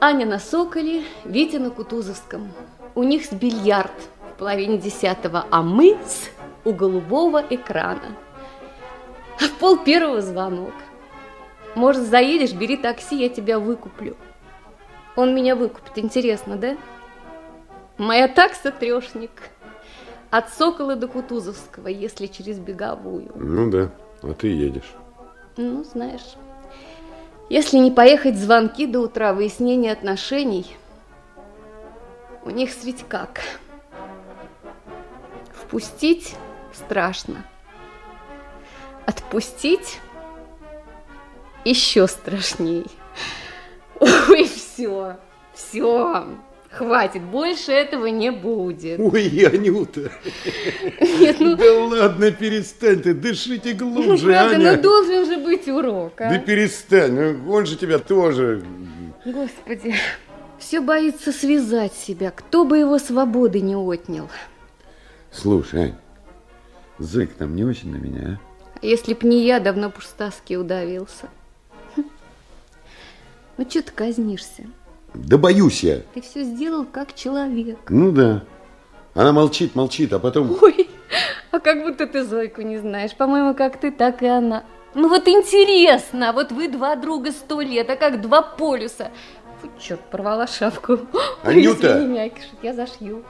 Аня 0.01 0.25
на 0.25 0.39
Соколе, 0.39 1.05
Витя 1.23 1.55
на 1.55 1.69
Кутузовском. 1.69 2.51
У 2.95 3.03
них 3.03 3.23
с 3.23 3.31
бильярд 3.31 3.93
половине 4.39 4.77
десятого, 4.77 5.45
а 5.51 5.61
мы 5.61 5.97
с 6.05 6.29
у 6.65 6.73
голубого 6.73 7.43
экрана. 7.49 8.15
А 9.39 9.43
в 9.43 9.51
пол 9.53 9.77
первого 9.77 10.21
звонок. 10.21 10.73
Может, 11.75 12.03
заедешь, 12.03 12.53
бери 12.53 12.77
такси, 12.77 13.21
я 13.21 13.29
тебя 13.29 13.59
выкуплю. 13.59 14.15
Он 15.15 15.35
меня 15.35 15.55
выкупит, 15.55 15.97
интересно, 15.97 16.55
да? 16.55 16.77
Моя 17.97 18.27
такса 18.27 18.71
трешник. 18.71 19.31
От 20.31 20.49
Сокола 20.49 20.95
до 20.95 21.07
Кутузовского, 21.07 21.87
если 21.87 22.27
через 22.27 22.59
беговую. 22.59 23.31
Ну 23.35 23.69
да, 23.69 23.91
а 24.21 24.33
ты 24.33 24.47
едешь. 24.47 24.93
Ну, 25.57 25.83
знаешь, 25.83 26.35
если 27.49 27.77
не 27.77 27.91
поехать 27.91 28.37
звонки 28.37 28.85
до 28.85 28.99
утра, 28.99 29.33
выяснение 29.33 29.91
отношений, 29.91 30.67
у 32.45 32.51
них 32.51 32.69
ведь 32.83 33.03
как? 33.07 33.41
Впустить 35.69 36.33
страшно. 36.73 37.45
Отпустить 39.05 39.99
еще 41.63 42.07
страшней. 42.07 42.87
Ой, 43.99 44.45
все, 44.45 45.17
все, 45.53 46.25
хватит, 46.71 47.21
больше 47.21 47.71
этого 47.71 48.07
не 48.07 48.31
будет. 48.31 48.99
Ой, 48.99 49.45
Анюта, 49.45 50.11
Нет, 51.19 51.35
ну, 51.39 51.55
да 51.55 51.71
ладно, 51.71 52.31
перестань 52.31 53.03
ты, 53.03 53.13
дышите 53.13 53.77
ну, 53.79 53.91
глубже, 53.93 54.25
правда, 54.25 54.55
Аня. 54.55 54.75
ну 54.75 54.81
должен 54.81 55.25
же 55.27 55.37
быть 55.37 55.67
урок, 55.67 56.19
а? 56.19 56.31
Да 56.31 56.39
перестань, 56.39 57.11
ну, 57.11 57.51
он 57.53 57.67
же 57.67 57.77
тебя 57.77 57.99
тоже... 57.99 58.63
Господи, 59.23 59.93
все 60.57 60.81
боится 60.81 61.31
связать 61.31 61.93
себя, 61.93 62.31
кто 62.31 62.65
бы 62.65 62.79
его 62.79 62.97
свободы 62.97 63.61
не 63.61 63.75
отнял. 63.75 64.29
Слушай, 65.31 65.95
зык 66.97 67.33
там 67.33 67.55
не 67.55 67.63
очень 67.63 67.91
на 67.91 67.97
меня, 67.97 68.39
а? 68.39 68.49
А 68.81 68.85
если 68.85 69.13
б 69.13 69.27
не 69.27 69.45
я, 69.45 69.59
давно 69.59 69.89
б 69.89 69.95
уж 69.97 70.07
удавился. 70.57 71.29
Хм. 71.95 72.03
Ну, 73.57 73.69
что 73.69 73.83
ты 73.83 73.91
казнишься? 73.91 74.63
Да 75.13 75.37
боюсь 75.37 75.83
я. 75.83 76.01
Ты 76.13 76.21
все 76.21 76.43
сделал 76.43 76.85
как 76.85 77.13
человек. 77.13 77.77
Ну 77.89 78.11
да. 78.11 78.43
Она 79.13 79.33
молчит, 79.33 79.75
молчит, 79.75 80.13
а 80.13 80.19
потом... 80.19 80.57
Ой, 80.61 80.89
а 81.51 81.59
как 81.59 81.83
будто 81.83 82.07
ты 82.07 82.23
Зойку 82.23 82.61
не 82.61 82.77
знаешь. 82.77 83.15
По-моему, 83.15 83.53
как 83.55 83.79
ты, 83.79 83.91
так 83.91 84.21
и 84.21 84.27
она. 84.27 84.63
Ну 84.93 85.09
вот 85.09 85.27
интересно, 85.27 86.31
вот 86.33 86.51
вы 86.51 86.67
два 86.67 86.95
друга 86.95 87.31
сто 87.31 87.61
лет, 87.61 87.89
а 87.89 87.95
как 87.95 88.21
два 88.21 88.41
полюса. 88.41 89.11
Фу, 89.61 89.69
черт, 89.79 90.01
порвала 90.09 90.47
шапку. 90.47 90.93
Ой, 90.93 90.99
Анюта! 91.43 91.97
извини, 91.97 92.07
Мякишев, 92.07 92.63
я 92.63 92.73
зашью. 92.73 93.23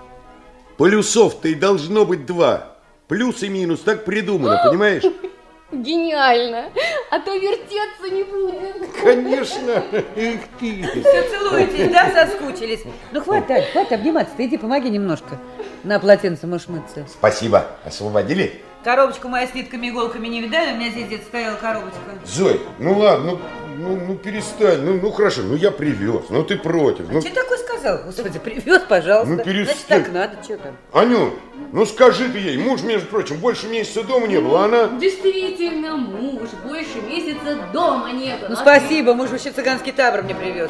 Полюсов-то 0.80 1.50
и 1.50 1.56
должно 1.56 2.06
быть 2.06 2.26
два. 2.26 2.78
Плюс 3.10 3.44
и 3.44 3.50
минус, 3.50 3.82
так 3.82 4.06
придумано, 4.06 4.62
понимаешь? 4.66 5.04
Гениально. 5.74 6.70
А 7.12 7.20
то 7.20 7.36
вертеться 7.36 8.10
не 8.10 8.24
будет. 8.24 8.90
Конечно. 9.04 9.84
Эх 10.16 10.40
ты. 10.58 10.82
Все 10.82 11.30
целуетесь, 11.30 11.92
да, 11.92 12.10
соскучились? 12.12 12.84
Ну, 13.12 13.22
хватит, 13.22 13.52
Ань, 13.52 13.66
хватит 13.74 13.92
обниматься, 13.92 14.34
ты 14.38 14.46
иди 14.46 14.58
помоги 14.58 14.90
немножко. 14.90 15.38
На 15.84 16.00
полотенце 16.00 16.48
можешь 16.48 16.70
мыться. 16.70 17.06
Спасибо. 17.10 17.68
Освободили? 17.84 18.62
Коробочку 18.84 19.28
моя 19.28 19.46
с 19.46 19.54
нитками 19.54 19.88
и 19.88 19.90
иголками 19.90 20.28
не 20.28 20.42
видали? 20.42 20.74
У 20.74 20.78
меня 20.78 20.90
здесь 20.90 21.08
где-то 21.08 21.26
стояла 21.26 21.56
коробочка. 21.58 22.00
Зой, 22.26 22.62
ну 22.80 22.98
ладно, 22.98 23.32
ну, 23.32 23.40
ну, 23.78 24.06
ну 24.08 24.16
перестань. 24.16 24.82
Ну, 24.82 25.00
ну 25.02 25.12
хорошо, 25.12 25.42
ну 25.44 25.56
я 25.56 25.72
привез, 25.72 26.26
ну 26.30 26.44
ты 26.44 26.58
против. 26.58 27.10
Ну, 27.12 27.20
Что 27.20 27.34
такое 27.34 27.58
сказал? 27.58 28.04
Господи, 28.06 28.40
привез, 28.40 28.82
пожалуйста. 28.88 29.36
Ну, 29.36 29.44
перестань. 29.44 29.76
Значит, 29.88 30.06
так 30.06 30.14
надо, 30.14 30.44
что 30.44 30.58
там? 30.58 30.78
Аню, 30.94 31.34
ну 31.72 31.86
скажи 31.86 32.30
ты 32.30 32.40
ей, 32.40 32.58
муж, 32.58 32.82
между 32.82 33.08
прочим, 33.08 33.38
больше 33.38 33.68
месяца 33.68 34.04
дома 34.04 34.28
не 34.28 34.40
был, 34.40 34.56
а 34.56 34.66
она... 34.66 34.88
Действительно, 35.00 35.98
муж 35.98 36.50
больше 36.66 37.02
месяца 37.08 37.58
дома 37.72 38.12
не 38.12 38.36
был. 38.38 38.50
Ну, 38.50 38.56
спасибо, 38.56 39.14
муж 39.14 39.30
вообще 39.30 39.52
цыганский 39.52 39.92
табор 39.92 40.24
мне 40.24 40.36
привез. 40.36 40.70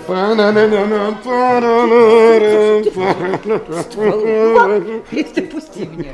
Если 5.12 5.42
пусти 5.42 5.86
меня. 5.86 6.12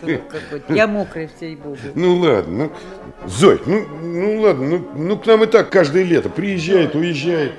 Ты 0.00 0.22
Я 0.68 0.86
мокрая 0.86 1.28
всей 1.36 1.56
буду. 1.56 1.78
Ну 1.94 2.16
ладно, 2.16 2.64
ну, 2.64 3.28
Зой, 3.28 3.60
ну, 3.66 3.86
ну 4.00 4.40
ладно, 4.40 4.66
ну, 4.66 4.88
ну 4.94 5.18
к 5.18 5.26
нам 5.26 5.44
и 5.44 5.46
так 5.46 5.70
каждое 5.70 6.04
лето 6.04 6.28
приезжает, 6.28 6.94
уезжает. 6.94 7.52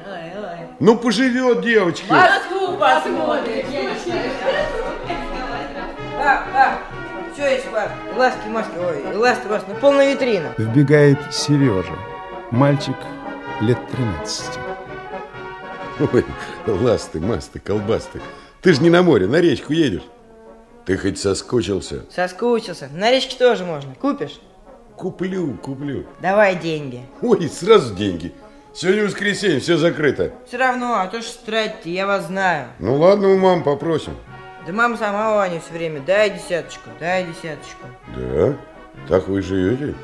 Ну 0.79 0.95
поживет 0.97 1.61
девочка. 1.61 2.13
Москву 2.13 2.77
посмотрим. 2.77 3.65
А, 4.07 4.38
что 7.39 7.47
есть, 7.47 7.71
Паш? 7.71 7.89
Ласки, 8.17 8.47
маски, 8.49 8.71
ой, 8.77 9.15
ласки, 9.15 9.47
маски, 9.47 9.65
ну, 9.69 9.75
полная 9.75 10.13
витрина. 10.13 10.53
Вбегает 10.57 11.17
Сережа, 11.31 11.97
мальчик 12.51 12.97
лет 13.61 13.77
13. 13.91 14.59
Ой, 16.13 16.25
ласты, 16.67 17.21
масты, 17.21 17.59
колбасты. 17.59 18.21
Ты 18.61 18.73
же 18.73 18.81
не 18.81 18.89
на 18.89 19.03
море, 19.03 19.27
на 19.27 19.37
речку 19.37 19.71
едешь. 19.71 20.03
Ты 20.85 20.97
хоть 20.97 21.17
соскучился? 21.17 22.05
Соскучился. 22.13 22.89
На 22.91 23.09
речке 23.09 23.37
тоже 23.37 23.63
можно. 23.63 23.95
Купишь? 23.95 24.41
Куплю, 24.97 25.57
куплю. 25.63 26.05
Давай 26.19 26.57
деньги. 26.57 27.03
Ой, 27.21 27.47
сразу 27.47 27.95
деньги. 27.95 28.33
Сегодня 28.73 29.05
воскресенье, 29.05 29.61
все 29.61 29.77
закрыто. 29.77 30.33
Все 30.45 30.57
равно, 30.57 30.95
а 30.95 31.07
то 31.07 31.21
ж 31.21 31.25
тратите, 31.45 31.91
я 31.91 32.05
вас 32.05 32.27
знаю. 32.27 32.67
Ну 32.79 32.95
ладно, 32.95 33.29
у 33.29 33.37
мам 33.37 33.63
попросим. 33.63 34.13
Да 34.65 34.73
мама 34.73 34.97
сама 34.97 35.35
Ваня 35.35 35.59
все 35.59 35.73
время, 35.73 36.01
дай 36.01 36.29
десяточку, 36.29 36.89
дай 36.99 37.23
десяточку. 37.23 37.87
Да? 38.15 38.55
Так 39.07 39.27
вы 39.27 39.41
живете? 39.41 39.95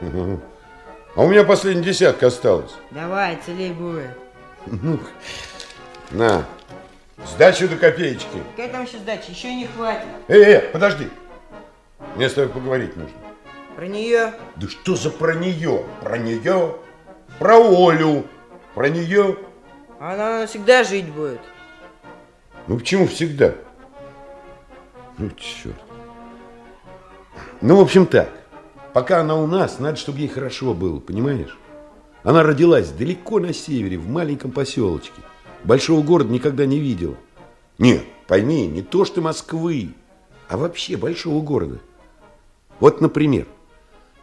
Да. 0.00 0.38
А 1.16 1.22
у 1.22 1.28
меня 1.28 1.44
последняя 1.44 1.82
десятка 1.82 2.28
осталась. 2.28 2.72
Давай, 2.92 3.38
целей 3.44 3.72
будет. 3.72 4.10
Ну, 4.66 5.00
на, 6.12 6.44
сдачу 7.26 7.68
до 7.68 7.76
копеечки. 7.76 8.26
Какая 8.56 8.70
там 8.70 8.84
еще 8.84 8.98
сдача? 8.98 9.30
Еще 9.30 9.54
не 9.54 9.66
хватит. 9.66 10.06
Эй, 10.28 10.42
эй, 10.42 10.60
подожди. 10.60 11.08
Мне 12.14 12.28
с 12.28 12.34
тобой 12.34 12.50
поговорить 12.50 12.96
нужно. 12.96 13.16
Про 13.74 13.86
нее? 13.86 14.34
Да 14.56 14.68
что 14.68 14.94
за 14.94 15.10
про 15.10 15.34
нее? 15.34 15.84
Про 16.00 16.18
нее? 16.18 16.76
Про 17.38 17.56
Олю? 17.58 18.24
Про 18.74 18.88
нее? 18.88 19.36
Она 19.98 20.46
всегда 20.46 20.84
жить 20.84 21.06
будет. 21.06 21.40
Ну 22.66 22.78
почему 22.78 23.06
всегда? 23.06 23.54
Ну, 25.20 25.28
черт. 25.36 25.76
Ну, 27.60 27.76
в 27.76 27.80
общем, 27.80 28.06
так. 28.06 28.30
Пока 28.94 29.20
она 29.20 29.36
у 29.36 29.46
нас, 29.46 29.78
надо, 29.78 29.96
чтобы 29.96 30.18
ей 30.18 30.28
хорошо 30.28 30.72
было, 30.72 30.98
понимаешь? 30.98 31.58
Она 32.22 32.42
родилась 32.42 32.90
далеко 32.90 33.38
на 33.38 33.52
севере, 33.52 33.98
в 33.98 34.08
маленьком 34.08 34.50
поселочке. 34.50 35.20
Большого 35.62 36.02
города 36.02 36.32
никогда 36.32 36.64
не 36.64 36.78
видела. 36.78 37.16
Нет, 37.76 38.02
пойми, 38.28 38.66
не 38.66 38.80
то 38.80 39.04
что 39.04 39.20
Москвы, 39.20 39.90
а 40.48 40.56
вообще 40.56 40.96
большого 40.96 41.42
города. 41.42 41.80
Вот, 42.78 43.02
например, 43.02 43.46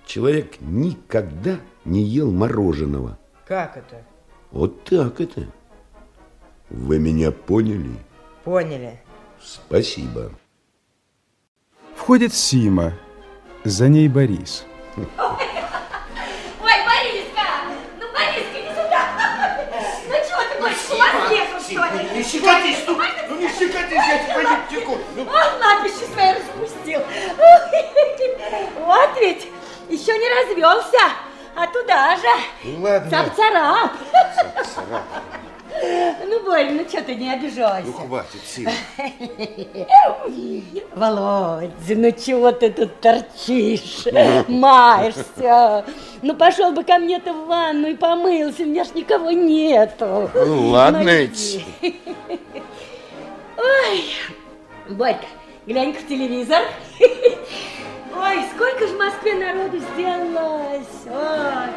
человек 0.07 0.59
никогда 0.59 1.59
не 1.85 2.01
ел 2.01 2.31
мороженого. 2.31 3.19
Как 3.45 3.77
это? 3.77 4.03
Вот 4.49 4.83
так 4.85 5.21
это. 5.21 5.45
Вы 6.71 6.97
меня 6.97 7.31
поняли? 7.31 7.95
Поняли. 8.43 8.99
Спасибо. 9.39 10.31
Входит 12.07 12.33
Сима, 12.33 12.93
за 13.65 13.89
ней 13.89 14.07
Борис. 14.07 14.63
Ой, 14.95 15.03
Бориска! 16.57 17.47
Ну, 17.99 18.05
Бориска, 18.13 18.61
не 18.63 18.69
сюда! 18.69 19.01
Ну, 20.07 20.13
чего 20.13 20.41
ты 20.49 20.61
хочешь, 20.61 20.77
с 20.77 20.89
ума 20.89 21.27
съехал, 21.27 21.59
что 21.59 21.97
ли? 21.97 22.17
Не 22.17 22.23
щекотись, 22.23 22.83
ну, 22.87 22.97
ну 23.27 23.35
не 23.35 23.49
щекотись, 23.49 23.91
я 23.91 24.19
тебя 24.19 24.41
не 24.41 24.79
теку. 24.79 24.97
Ну, 25.17 25.23
Он 25.23 25.61
лапище 25.61 26.07
свои 26.13 26.35
распустил. 26.35 27.01
Вот 28.85 29.09
ведь, 29.19 29.47
еще 29.89 30.17
не 30.17 30.29
развелся, 30.29 31.11
а 31.57 31.67
туда 31.67 32.15
же. 32.15 32.79
ладно. 32.79 33.09
Цап-царап. 33.11 33.91
Ну, 36.25 36.43
Борь, 36.43 36.71
ну 36.71 36.87
что 36.87 37.01
ты 37.03 37.15
не 37.15 37.31
обижайся? 37.31 37.87
Ну, 37.87 37.93
хватит, 37.93 38.41
Сима. 38.45 38.71
Володя, 40.95 41.95
ну 41.95 42.11
чего 42.11 42.51
ты 42.51 42.71
тут 42.71 42.99
торчишь, 42.99 44.05
маешься? 44.47 45.85
Ну 46.21 46.35
пошел 46.35 46.71
бы 46.71 46.83
ко 46.83 46.97
мне-то 46.97 47.33
в 47.33 47.47
ванну 47.47 47.87
и 47.87 47.95
помылся, 47.95 48.63
у 48.63 48.65
меня 48.65 48.83
ж 48.83 48.89
никого 48.95 49.31
нету. 49.31 50.29
Ну, 50.33 50.69
ладно. 50.69 50.99
Ой, 53.57 54.03
Борька, 54.89 55.27
глянь-ка 55.65 55.99
в 55.99 56.07
телевизор. 56.07 56.63
Ой, 56.99 58.39
сколько 58.55 58.87
же 58.87 58.93
в 58.95 58.97
Москве 58.97 59.35
народу 59.35 59.77
сделалось. 59.93 61.05
Ой, 61.05 61.69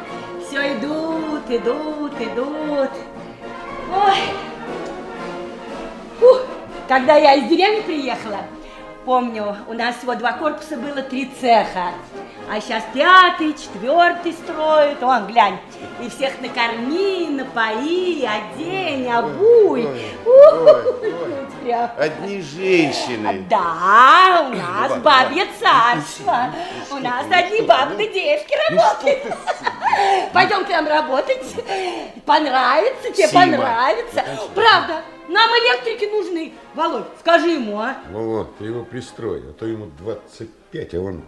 все 0.47 0.75
идут, 0.75 1.51
идут, 1.51 2.13
идут. 2.21 2.91
Ой, 3.93 4.19
Ух, 6.21 6.43
когда 6.87 7.17
я 7.17 7.35
из 7.35 7.49
деревни 7.49 7.81
приехала, 7.81 8.39
помню, 9.05 9.57
у 9.69 9.73
нас 9.73 9.97
всего 9.97 10.15
два 10.15 10.33
корпуса 10.33 10.77
было, 10.77 11.03
три 11.03 11.31
цеха. 11.41 11.93
А 12.51 12.61
сейчас 12.61 12.83
пятый, 12.93 13.55
четвертый 13.55 14.33
строят. 14.33 15.01
Вон, 15.01 15.27
глянь, 15.27 15.59
и 16.01 16.09
всех 16.09 16.41
накорми, 16.41 17.29
напои, 17.31 18.25
одень, 18.25 19.11
обуй. 19.11 19.89
Ух, 20.25 20.77
прям. 21.63 21.91
Одни 21.99 22.43
женщины. 22.43 23.47
Да, 23.49 24.49
у 24.51 24.55
нас 24.55 24.99
бабье 24.99 25.47
царство. 25.61 26.53
У 26.91 26.97
нас 26.97 27.27
одни 27.31 27.63
бабы 27.63 28.07
девки 28.07 28.55
работают. 28.71 29.35
Пойдем 30.33 30.65
к 30.65 30.69
нам 30.69 30.87
работать. 30.87 31.55
Понравится, 32.25 33.11
тебе 33.13 33.29
понравится. 33.29 34.25
Правда, 34.55 35.03
нам 35.31 35.51
электрики 35.51 36.05
нужны. 36.11 36.53
Володь, 36.75 37.05
скажи 37.21 37.51
ему, 37.51 37.79
а? 37.81 37.97
Вот, 38.11 38.57
ты 38.59 38.65
его 38.65 38.85
пристрой, 38.85 39.43
а 39.49 39.53
то 39.53 39.67
ему 39.67 39.87
25, 39.99 40.95
а 40.95 41.01
он... 41.01 41.23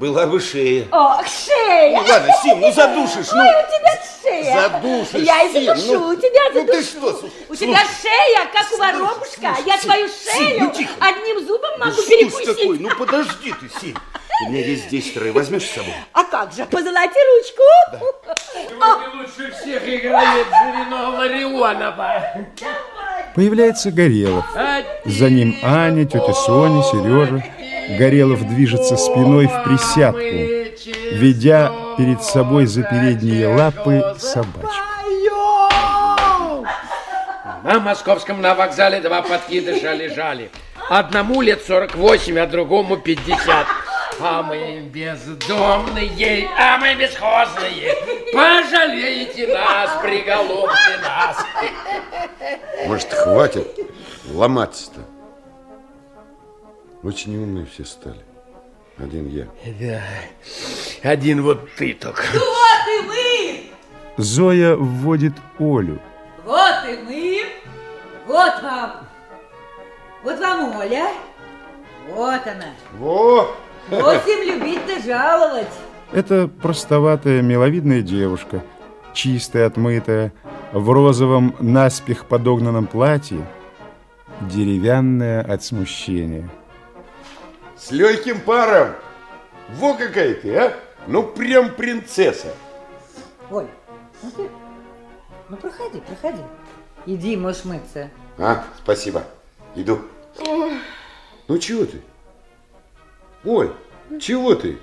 Была 0.00 0.26
бы 0.26 0.40
шея. 0.40 0.86
Ох, 0.90 1.24
шея! 1.26 1.96
Ну 2.00 2.06
ладно, 2.08 2.32
Сим, 2.42 2.60
ну 2.60 2.72
задушишь, 2.72 3.30
ну. 3.32 3.40
Ой, 3.40 3.48
у 3.48 3.66
тебя 3.68 4.02
шея. 4.20 4.68
Задушишь, 4.68 5.22
Я 5.26 5.42
и 5.44 5.52
Сим, 5.52 5.64
задушу, 5.64 6.00
ну. 6.00 6.16
тебя 6.16 6.40
Ну 6.52 6.66
ты 6.66 6.82
задушу. 6.82 6.84
что, 6.84 7.12
слушай, 7.20 7.32
у 7.48 7.54
тебя 7.54 7.78
шея, 8.02 8.50
как 8.52 8.72
у 8.72 8.76
воробушка. 8.78 9.56
Я 9.64 9.78
твою 9.78 10.08
шею 10.08 10.64
ну 10.64 10.70
тихо. 10.72 10.92
одним 11.00 11.46
зубом 11.46 11.70
могу 11.78 11.92
Да 11.92 11.92
что 11.92 12.02
ж 12.02 12.06
перекусить. 12.08 12.56
такое? 12.58 12.78
Ну 12.80 12.88
подожди 12.98 13.54
ты, 13.60 13.70
Сим. 13.80 13.96
У 14.44 14.50
меня 14.50 14.64
есть 14.66 14.88
10 14.88 15.14
трое, 15.14 15.32
возьмешь 15.32 15.64
с 15.64 15.70
собой? 15.70 15.94
А 16.12 16.24
как 16.24 16.52
же, 16.52 16.64
позолоти 16.66 17.20
ручку. 17.30 17.62
Лучше 19.14 19.52
всех 19.52 19.82
играет 19.88 20.46
Жирино 20.46 21.10
Ларионова. 21.10 22.22
Появляется 23.34 23.92
Горелов. 23.92 24.44
За 25.04 25.30
ним 25.30 25.56
Аня, 25.62 26.04
тетя 26.04 26.32
Соня, 26.32 26.82
Сережа. 26.82 27.44
Горелов 27.98 28.42
движется 28.48 28.96
спиной 28.96 29.46
в 29.46 29.64
присядку, 29.64 30.18
ведя 31.12 31.72
перед 31.96 32.22
собой 32.22 32.66
за 32.66 32.82
передние 32.82 33.46
лапы 33.46 34.02
собачку. 34.18 34.68
На 37.62 37.78
московском 37.78 38.40
на 38.40 38.54
вокзале 38.54 39.00
два 39.00 39.22
подкидыша 39.22 39.92
лежали. 39.92 40.50
Одному 40.90 41.42
лет 41.42 41.62
48, 41.64 42.38
а 42.38 42.46
другому 42.46 42.96
50. 42.96 43.66
А 44.24 44.40
мы 44.40 44.82
бездомные, 44.82 46.48
а 46.56 46.78
мы 46.78 46.94
бесхозные. 46.94 47.92
Пожалейте 48.32 49.52
нас, 49.52 50.00
приголубьте 50.00 50.98
нас. 51.02 51.44
Может, 52.86 53.12
хватит 53.12 53.66
ломаться-то? 54.30 55.00
Очень 57.02 57.36
умные 57.36 57.66
все 57.66 57.84
стали. 57.84 58.24
Один 58.96 59.26
я. 59.28 59.48
Да, 59.80 61.10
один 61.10 61.42
вот 61.42 61.68
ты 61.74 61.92
только. 61.92 62.22
Вот 62.32 62.86
и 62.86 63.06
мы! 63.08 63.70
Зоя 64.18 64.76
вводит 64.76 65.32
Олю. 65.58 65.98
Вот 66.44 66.88
и 66.88 66.96
мы. 67.02 67.44
Вот 68.28 68.62
вам. 68.62 69.08
Вот 70.22 70.38
вам 70.38 70.76
Оля. 70.76 71.08
Вот 72.08 72.46
она. 72.46 72.72
Во! 72.92 73.40
Вот 73.40 73.71
им 73.90 74.60
любить 74.60 74.80
да 74.86 75.00
жаловать. 75.00 75.68
Это 76.12 76.48
простоватая, 76.48 77.42
миловидная 77.42 78.02
девушка, 78.02 78.62
чистая, 79.14 79.66
отмытая, 79.66 80.32
в 80.72 80.90
розовом 80.90 81.54
наспех 81.58 82.26
подогнанном 82.26 82.86
платье, 82.86 83.46
деревянная 84.42 85.42
от 85.42 85.62
смущения. 85.62 86.48
С 87.76 87.90
легким 87.90 88.40
паром. 88.40 88.94
Во 89.78 89.94
какая 89.94 90.34
ты, 90.34 90.54
а? 90.56 90.74
Ну, 91.06 91.22
прям 91.22 91.70
принцесса. 91.70 92.54
Оль, 93.50 93.66
ну 94.22 94.30
ты... 94.30 94.48
Ну 95.48 95.56
проходи, 95.56 96.00
проходи. 96.00 96.42
Иди, 97.06 97.36
можешь 97.36 97.64
мыться. 97.64 98.10
А, 98.38 98.64
спасибо. 98.78 99.24
Иду. 99.74 99.98
Ну, 101.48 101.58
чего 101.58 101.84
ты? 101.84 102.00
Оль, 103.44 103.72
чего 104.20 104.54
ты? 104.54 104.78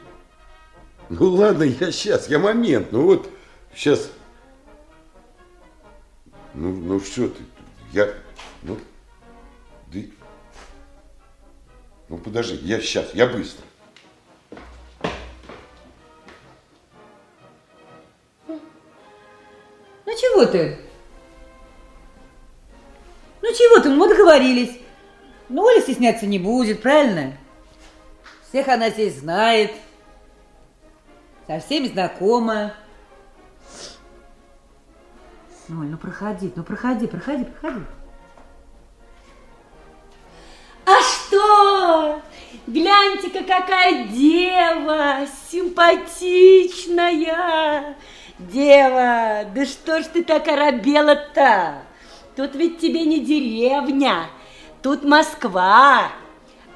Ну, 1.10 1.30
ладно, 1.32 1.64
я 1.64 1.92
сейчас, 1.92 2.30
я 2.30 2.40
момент. 2.40 2.92
Ну, 2.92 3.04
вот, 3.04 3.30
сейчас. 3.74 4.12
Ну, 6.54 6.72
ну, 6.72 7.00
что 7.00 7.30
ты? 7.30 7.42
Я, 7.92 8.14
ну, 8.64 8.78
да... 9.88 10.00
Ну, 12.10 12.18
подожди, 12.18 12.56
я 12.64 12.82
сейчас, 12.82 13.14
я 13.14 13.28
быстро. 13.28 13.64
Ну 18.48 20.16
чего 20.18 20.46
ты? 20.46 20.80
Ну 23.42 23.50
чего 23.54 23.80
ты? 23.80 23.90
Мы 23.90 24.10
договорились. 24.10 24.78
Ну 25.50 25.64
Оля 25.64 25.82
стесняться 25.82 26.26
не 26.26 26.40
будет, 26.40 26.82
правильно? 26.82 27.39
Всех 28.50 28.68
она 28.68 28.90
здесь 28.90 29.20
знает. 29.20 29.72
Со 31.48 31.60
всеми 31.60 31.88
знакома. 31.88 32.74
Ну, 35.68 35.82
Оль, 35.82 35.88
ну 35.88 35.98
проходи, 35.98 36.52
ну 36.56 36.64
проходи, 36.64 37.06
проходи, 37.06 37.46
проходи. 37.46 37.82
А 40.86 40.96
что? 41.02 42.22
Гляньте-ка, 42.66 43.44
какая 43.44 44.08
дева, 44.08 45.28
симпатичная. 45.52 47.96
Дева, 48.40 49.46
да 49.54 49.66
что 49.66 50.02
ж 50.02 50.06
ты 50.06 50.24
так 50.24 50.48
оробела-то? 50.48 51.84
Тут 52.36 52.56
ведь 52.56 52.80
тебе 52.80 53.06
не 53.06 53.20
деревня, 53.20 54.26
тут 54.82 55.04
Москва. 55.04 56.10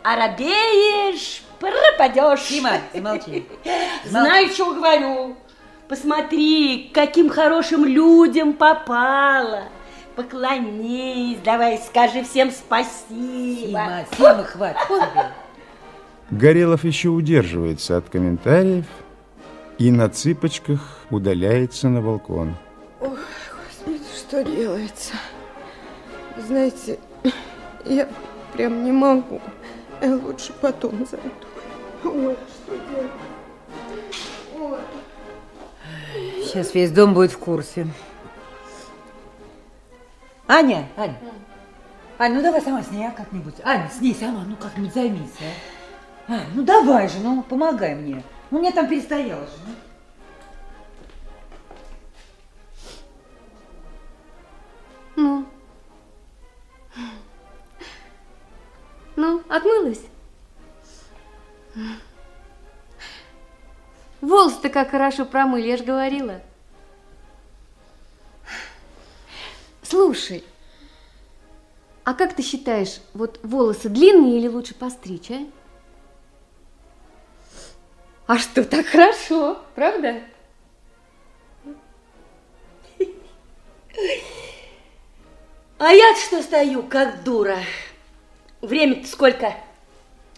Оробеешь, 0.03 1.41
пропадешь. 1.71 2.41
Сима, 2.41 2.71
замолчи. 2.93 3.45
Знаю, 4.05 4.49
что 4.49 4.73
говорю. 4.73 5.35
Посмотри, 5.87 6.89
к 6.91 6.95
каким 6.95 7.29
хорошим 7.29 7.85
людям 7.85 8.53
попала. 8.53 9.63
Поклонись, 10.15 11.39
давай, 11.43 11.79
скажи 11.79 12.23
всем 12.23 12.51
спасибо. 12.51 13.67
Сима, 13.67 14.05
Сима, 14.15 14.43
хватит 14.43 14.87
тебе. 14.87 15.25
Горелов 16.29 16.83
еще 16.83 17.09
удерживается 17.09 17.97
от 17.97 18.09
комментариев 18.09 18.85
и 19.77 19.91
на 19.91 20.09
цыпочках 20.09 20.99
удаляется 21.09 21.89
на 21.89 22.01
балкон. 22.01 22.55
Ой, 23.01 23.09
господи, 23.67 24.03
что 24.15 24.43
делается? 24.43 25.13
Знаете, 26.37 26.99
я 27.85 28.07
прям 28.53 28.83
не 28.83 28.91
могу. 28.91 29.41
Я 30.01 30.15
лучше 30.15 30.53
потом 30.61 31.05
зайду. 31.05 31.29
Ой, 32.03 32.37
что 32.49 32.77
делать? 32.77 33.11
Ой. 34.59 34.79
Сейчас 36.43 36.73
весь 36.73 36.91
дом 36.91 37.13
будет 37.13 37.31
в 37.31 37.37
курсе. 37.37 37.87
Аня, 40.47 40.87
Аня. 40.97 41.17
Ань, 42.19 42.33
ну 42.33 42.41
давай 42.41 42.61
сама 42.61 42.83
с 42.83 42.91
ней, 42.91 43.07
а, 43.07 43.11
как-нибудь. 43.11 43.55
Аня, 43.63 43.89
с 43.89 43.99
ней 44.01 44.13
сама, 44.13 44.43
ну 44.45 44.55
как-нибудь 44.55 44.93
займись, 44.93 45.31
а. 46.27 46.33
Ань, 46.33 46.47
ну 46.53 46.63
давай 46.63 47.07
же, 47.09 47.19
ну 47.19 47.41
помогай 47.43 47.95
мне. 47.95 48.23
Ну 48.51 48.59
мне 48.59 48.71
там 48.71 48.87
перестояло 48.87 49.45
же. 49.45 49.51
ну. 49.65 49.73
Ну? 55.15 55.45
Ну, 59.15 59.41
отмылась? 59.47 60.01
Волосы-то 64.21 64.69
как 64.69 64.91
хорошо 64.91 65.25
промыли, 65.25 65.67
я 65.67 65.77
же 65.77 65.83
говорила. 65.83 66.41
Слушай, 69.81 70.43
а 72.03 72.13
как 72.13 72.35
ты 72.35 72.41
считаешь, 72.41 72.99
вот 73.13 73.39
волосы 73.43 73.89
длинные 73.89 74.39
или 74.39 74.47
лучше 74.47 74.75
постричь, 74.75 75.31
а? 75.31 75.45
А 78.25 78.37
что, 78.37 78.63
так 78.63 78.85
хорошо, 78.85 79.61
правда? 79.75 80.23
А 85.77 85.91
я 85.91 86.15
что 86.15 86.41
стою, 86.41 86.83
как 86.83 87.23
дура? 87.23 87.59
Время-то 88.61 89.07
сколько? 89.07 89.53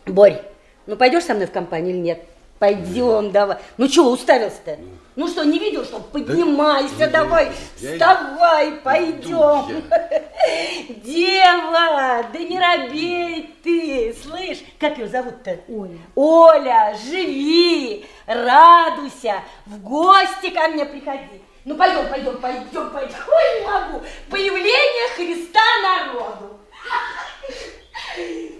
Борь, 0.08 0.44
ну 0.88 0.96
пойдешь 0.96 1.24
со 1.24 1.34
мной 1.34 1.48
в 1.48 1.52
компанию 1.52 1.96
или 1.96 2.02
нет? 2.02 2.24
Пойдем, 2.60 3.32
давай. 3.32 3.58
Ну 3.78 3.90
что, 3.90 4.10
уставился-то? 4.10 4.78
Ну 5.18 5.28
что, 5.28 5.44
не 5.44 5.60
видел, 5.60 5.84
что? 5.84 6.00
Поднимайся, 6.00 7.08
давай, 7.10 7.52
вставай, 7.76 8.72
пойдем. 8.84 9.84
Дева, 11.04 12.26
да 12.32 12.40
не 12.40 12.58
робей 12.58 13.56
ты, 13.62 14.16
слышь, 14.24 14.64
как 14.80 14.98
ее 14.98 15.08
зовут-то? 15.08 15.60
Оля. 15.68 15.98
Оля, 16.16 16.98
живи, 17.06 18.06
радуйся, 18.26 19.42
в 19.66 19.82
гости 19.82 20.50
ко 20.50 20.70
мне 20.70 20.86
приходи. 20.86 21.42
Ну 21.66 21.76
пойдем, 21.76 22.08
пойдем, 22.10 22.38
пойдем, 22.38 22.90
пойдем. 22.90 23.16
Ой, 23.28 23.60
не 23.60 23.66
могу. 23.68 24.06
Появление 24.30 25.10
Христа 25.16 25.60
народу. 25.84 26.60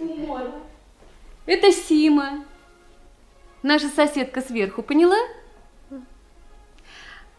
Умора. 0.00 0.65
Это 1.46 1.70
Сима, 1.70 2.44
наша 3.62 3.88
соседка 3.88 4.40
сверху, 4.40 4.82
поняла? 4.82 5.16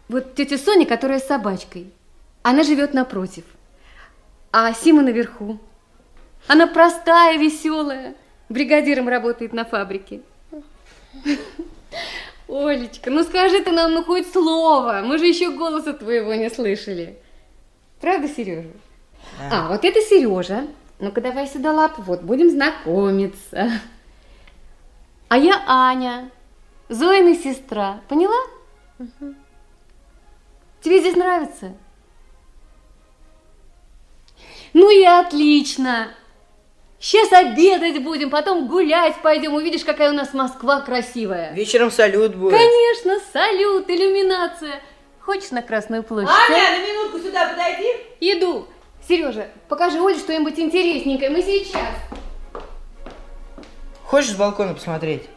Вот 0.08 0.36
тетя 0.36 0.58
Соня, 0.58 0.86
которая 0.86 1.20
с 1.20 1.28
собачкой, 1.28 1.92
она 2.42 2.64
живет 2.64 2.94
напротив, 2.94 3.44
а 4.54 4.74
Сима 4.74 5.02
наверху. 5.02 5.60
Она 6.48 6.68
простая, 6.68 7.38
веселая, 7.38 8.16
бригадиром 8.48 9.10
работает 9.10 9.52
на 9.52 9.66
фабрике. 9.66 10.22
Олечка, 12.48 13.10
ну 13.10 13.24
скажи 13.24 13.62
ты 13.62 13.72
нам 13.72 13.92
ну 13.92 14.04
хоть 14.04 14.32
слово, 14.32 15.02
мы 15.04 15.18
же 15.18 15.26
еще 15.26 15.52
голоса 15.52 15.92
твоего 15.92 16.34
не 16.34 16.50
слышали. 16.50 17.18
Правда, 18.00 18.30
Сережа? 18.30 18.70
А, 19.52 19.68
вот 19.68 19.84
это 19.84 20.00
Сережа. 20.00 20.66
Ну-ка 21.00 21.20
давай 21.20 21.48
сюда 21.48 21.74
лапу, 21.74 22.02
вот 22.04 22.22
будем 22.22 22.50
знакомиться. 22.50 23.70
А 25.30 25.38
я 25.38 25.62
Аня, 25.68 26.32
Зоина 26.90 27.36
сестра, 27.36 28.02
поняла? 28.08 28.38
Тебе 30.82 31.00
здесь 31.00 31.16
нравится? 31.16 31.74
Ну 34.74 34.90
и 34.90 35.04
отлично. 35.04 36.10
Сейчас 37.00 37.32
обедать 37.32 38.04
будем, 38.04 38.30
потом 38.30 38.68
гулять 38.68 39.16
пойдем, 39.22 39.54
увидишь, 39.54 39.84
какая 39.84 40.10
у 40.10 40.14
нас 40.14 40.34
Москва 40.34 40.82
красивая. 40.82 41.54
Вечером 41.54 41.92
салют 41.92 42.36
будет. 42.36 42.58
Конечно, 42.58 43.20
салют, 43.34 43.90
иллюминация. 43.90 44.82
Хочешь 45.20 45.52
на 45.52 45.62
Красную 45.62 46.04
площадь? 46.04 46.30
а? 46.30 46.52
Аня, 46.54 46.80
на 46.80 46.88
минутку 46.88 47.20
сюда 47.20 47.50
подойди. 47.50 47.88
Иду. 48.22 48.68
Сережа, 49.08 49.48
покажи 49.68 50.02
Оле 50.02 50.18
что-нибудь 50.18 50.58
интересненькое. 50.58 51.30
Мы 51.30 51.42
сейчас. 51.42 51.88
Хочешь 54.08 54.32
с 54.32 54.36
балкона 54.36 54.74
посмотреть? 54.74 55.28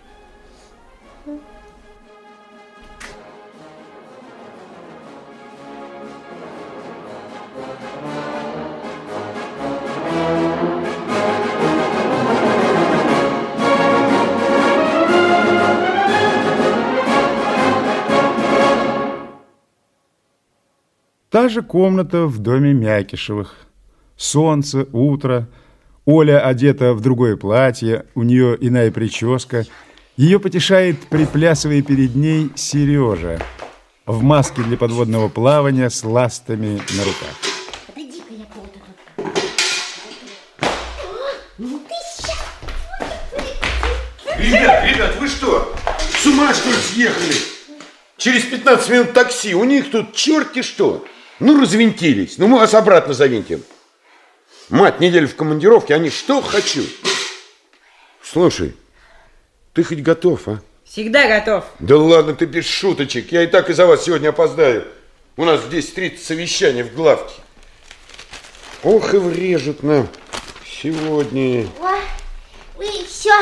Та 21.28 21.48
же 21.48 21.62
комната 21.62 22.26
в 22.26 22.38
доме 22.38 22.72
Мякишевых. 22.72 23.66
Солнце, 24.16 24.86
утро. 24.92 25.48
Оля 26.06 26.40
одета 26.40 26.94
в 26.94 27.00
другое 27.00 27.36
платье, 27.36 28.06
у 28.14 28.22
нее 28.22 28.56
иная 28.60 28.90
прическа. 28.90 29.66
Ее 30.16 30.40
потешает, 30.40 30.98
приплясывая 31.08 31.82
перед 31.82 32.14
ней, 32.14 32.50
Сережа 32.56 33.40
в 34.10 34.22
маске 34.22 34.62
для 34.62 34.76
подводного 34.76 35.28
плавания 35.28 35.88
с 35.88 36.02
ластами 36.02 36.80
на 36.96 37.04
руках. 37.04 37.36
Я 37.96 38.44
кого-то 38.46 38.78
тут. 38.80 38.96
Ну. 41.58 41.80
Ребят, 44.38 44.84
ребят, 44.84 45.16
вы 45.20 45.28
что? 45.28 45.72
С 45.98 46.26
ума 46.26 46.52
что 46.52 46.70
ли 46.70 46.76
съехали? 46.76 47.34
Через 48.16 48.44
15 48.44 48.90
минут 48.90 49.12
такси, 49.12 49.54
у 49.54 49.64
них 49.64 49.90
тут 49.90 50.12
черти 50.14 50.62
что. 50.62 51.04
Ну, 51.38 51.60
развинтились. 51.60 52.36
Ну, 52.36 52.48
мы 52.48 52.58
вас 52.58 52.74
обратно 52.74 53.14
завинтим. 53.14 53.62
Мать, 54.70 55.00
неделю 55.00 55.26
в 55.26 55.34
командировке, 55.34 55.94
они 55.94 56.10
что 56.10 56.40
хочу. 56.40 56.84
Слушай, 58.22 58.76
ты 59.74 59.82
хоть 59.82 60.00
готов, 60.00 60.46
а? 60.46 60.60
Всегда 60.84 61.26
готов. 61.26 61.64
Да 61.80 61.96
ладно, 61.96 62.34
ты 62.34 62.44
без 62.44 62.66
шуточек. 62.66 63.32
Я 63.32 63.42
и 63.42 63.48
так 63.48 63.68
из-за 63.68 63.86
вас 63.86 64.04
сегодня 64.04 64.28
опоздаю. 64.28 64.84
У 65.36 65.44
нас 65.44 65.60
в 65.60 65.70
10.30 65.72 66.18
совещание 66.18 66.84
в 66.84 66.94
главке. 66.94 67.34
Ох 68.84 69.12
и 69.12 69.16
врежут 69.16 69.82
нам 69.82 70.08
сегодня. 70.64 71.66
Ой, 71.80 72.00
вы 72.76 72.84
еще 72.84 73.34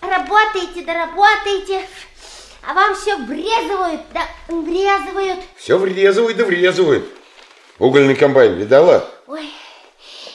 работаете, 0.00 0.84
да 0.84 1.06
работаете, 1.06 1.86
а 2.62 2.74
вам 2.74 2.96
все 2.96 3.16
врезывают, 3.16 4.00
да 4.12 4.26
врезывают. 4.48 5.38
Все 5.56 5.78
врезывают 5.78 6.36
да 6.36 6.44
врезывают. 6.44 7.06
Угольный 7.78 8.16
комбайн 8.16 8.54
видала? 8.54 9.08
Ой, 9.28 9.50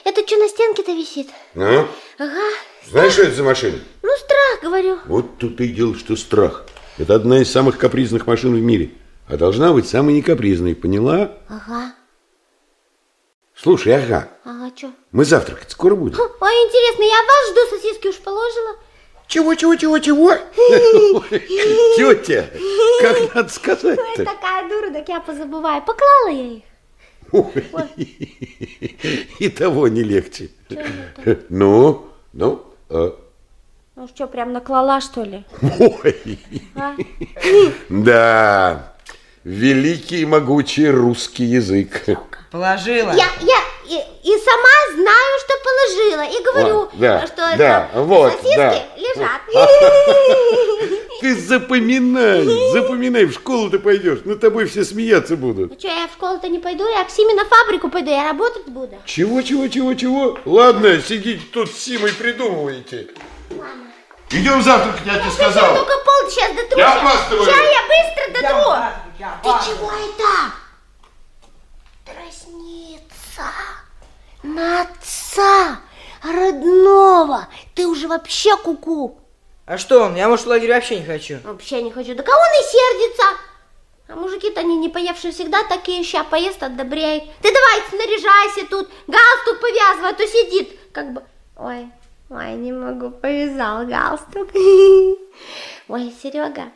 это 0.04 0.26
что 0.28 0.38
на 0.38 0.48
стенке-то 0.50 0.92
висит? 0.92 1.30
Ну? 1.54 1.88
Ага, 2.18 2.42
Знаешь, 2.90 3.14
что 3.14 3.24
это 3.24 3.36
за 3.36 3.44
машина? 3.44 3.80
ну 4.02 4.10
страх, 4.18 4.62
говорю. 4.64 5.00
Вот 5.06 5.38
тут 5.38 5.60
и 5.62 5.68
дело, 5.70 5.96
что 5.96 6.16
страх. 6.16 6.66
Это 6.98 7.16
одна 7.16 7.42
из 7.42 7.52
самых 7.52 7.78
капризных 7.78 8.28
машин 8.28 8.56
в 8.56 8.62
мире. 8.62 8.92
А 9.28 9.38
должна 9.38 9.72
быть 9.74 9.88
самой 9.88 10.16
некапризной, 10.16 10.76
поняла? 10.76 11.38
Ага, 11.48 11.94
Слушай, 13.56 13.94
ага, 13.96 14.30
ага, 14.44 14.72
что? 14.76 14.92
мы 15.12 15.26
завтракать 15.26 15.72
скоро 15.72 15.96
будем? 15.96 16.20
Ой, 16.20 16.52
интересно, 16.52 17.04
я 17.04 17.24
вас 17.24 17.52
жду, 17.52 17.78
сосиски 17.78 18.08
уж 18.08 18.18
положила. 18.18 18.76
Чего, 19.28 19.56
чего, 19.56 19.76
чего, 19.76 20.00
чего? 20.00 20.34
Тетя, 21.96 22.50
как 23.02 23.20
надо 23.36 23.48
Ой, 23.48 23.50
сказать-то? 23.50 24.26
такая 24.26 24.68
дура, 24.70 24.92
так 24.92 25.08
я 25.08 25.20
позабываю. 25.22 25.82
Поклала 25.82 26.30
я 26.30 26.58
их. 26.58 26.64
И 29.40 29.50
того 29.50 29.88
не 29.88 30.04
легче. 30.04 30.50
Ну, 31.50 32.08
ну, 32.34 32.64
а, 32.90 33.16
Ну 33.96 34.08
что, 34.08 34.28
прям 34.28 34.54
наклала, 34.54 35.02
что 35.02 35.24
ли? 35.24 35.44
ой, 35.80 36.40
А? 36.76 36.96
да, 37.90 38.94
великий 39.44 40.22
и 40.22 40.26
могучий 40.26 40.90
русский 40.90 41.46
язык. 41.46 42.06
Положила. 42.52 43.12
Я, 43.14 43.26
я 43.42 43.60
и, 43.86 43.96
и 44.24 44.38
сама 44.40 44.96
знаю, 44.96 45.40
что 45.40 45.54
положила. 45.64 46.24
И 46.24 46.44
говорю, 46.44 46.76
Вот, 46.80 46.90
да, 46.94 47.26
что 47.28 47.36
да, 47.58 47.90
это 47.92 48.02
вот, 48.02 48.32
сосиски 48.34 48.56
да. 48.58 48.84
лежат. 48.98 49.42
Ты 51.22 51.36
запоминай, 51.40 52.44
запоминай, 52.74 53.26
в 53.26 53.34
школу 53.34 53.70
ты 53.70 53.80
пойдешь, 53.80 54.20
над 54.26 54.42
тобой 54.42 54.66
все 54.66 54.84
смеяться 54.84 55.38
будут. 55.38 55.72
Ну 55.72 55.80
что, 55.80 55.88
я 55.88 56.08
в 56.08 56.12
школу-то 56.12 56.50
не 56.50 56.60
пойду, 56.60 56.86
я 56.86 57.06
к 57.06 57.10
Симе 57.10 57.34
на 57.34 57.46
фабрику 57.46 57.90
пойду, 57.90 58.10
я 58.12 58.26
работать 58.26 58.66
буду. 58.66 58.98
Чего, 59.06 59.42
чего, 59.42 59.70
чего, 59.70 59.94
чего? 59.94 60.38
Ладно, 60.44 61.00
сидите 61.02 61.42
тут 61.54 61.70
с 61.72 61.78
Симой 61.78 62.12
придумываете. 62.12 63.08
Идем 64.32 64.62
завтракать, 64.64 65.06
я 65.06 65.14
тебе 65.14 65.26
Я 65.26 65.32
сказал. 65.32 65.76
только 65.76 65.94
пол 66.04 66.30
сейчас 66.30 66.52
дотру. 66.56 66.78
Я 66.78 66.94
опаздываю. 67.00 67.46
Ща 67.46 67.52
я 67.52 67.82
быстро 67.88 68.42
дотру. 68.42 68.72
я 69.20 69.40
Ты 69.44 69.50
чего 69.66 69.92
это? 69.92 70.54
Дразнится 73.34 73.44
на 74.44 74.82
отца 74.82 75.80
родного. 76.22 77.48
Ты 77.76 77.88
уже 77.88 78.08
вообще 78.08 78.56
куку. 78.58 79.20
А 79.66 79.78
что 79.78 80.04
он? 80.04 80.16
Я, 80.16 80.28
может, 80.28 80.46
в 80.46 80.50
лагерь 80.50 80.74
вообще 80.74 81.00
не 81.00 81.06
хочу. 81.06 81.40
Вообще 81.44 81.82
не 81.82 81.92
хочу. 81.92 82.16
Да 82.16 82.24
кого 82.24 82.38
он 82.38 82.60
и 82.60 82.64
сердится? 82.64 83.24
А 84.10 84.16
мужики-то 84.16 84.60
они 84.60 84.76
не 84.78 84.90
поевшие 84.90 85.32
всегда 85.32 85.64
такие, 85.64 86.04
ща 86.04 86.24
поест, 86.24 86.62
отдобреет. 86.62 87.24
Ты 87.42 87.54
давай 87.54 87.82
снаряжайся 87.90 88.70
тут, 88.70 88.90
галстук 89.08 89.62
повязывай, 89.62 90.10
а 90.10 90.14
то 90.14 90.28
сидит, 90.28 90.78
как 90.92 91.14
бы... 91.14 91.24
Ой, 91.56 91.88
ой, 92.30 92.54
не 92.56 92.74
могу, 92.74 93.12
повязал 93.12 93.86
галстук. 93.86 94.50
Ой, 95.88 96.14
Серега, 96.22 96.72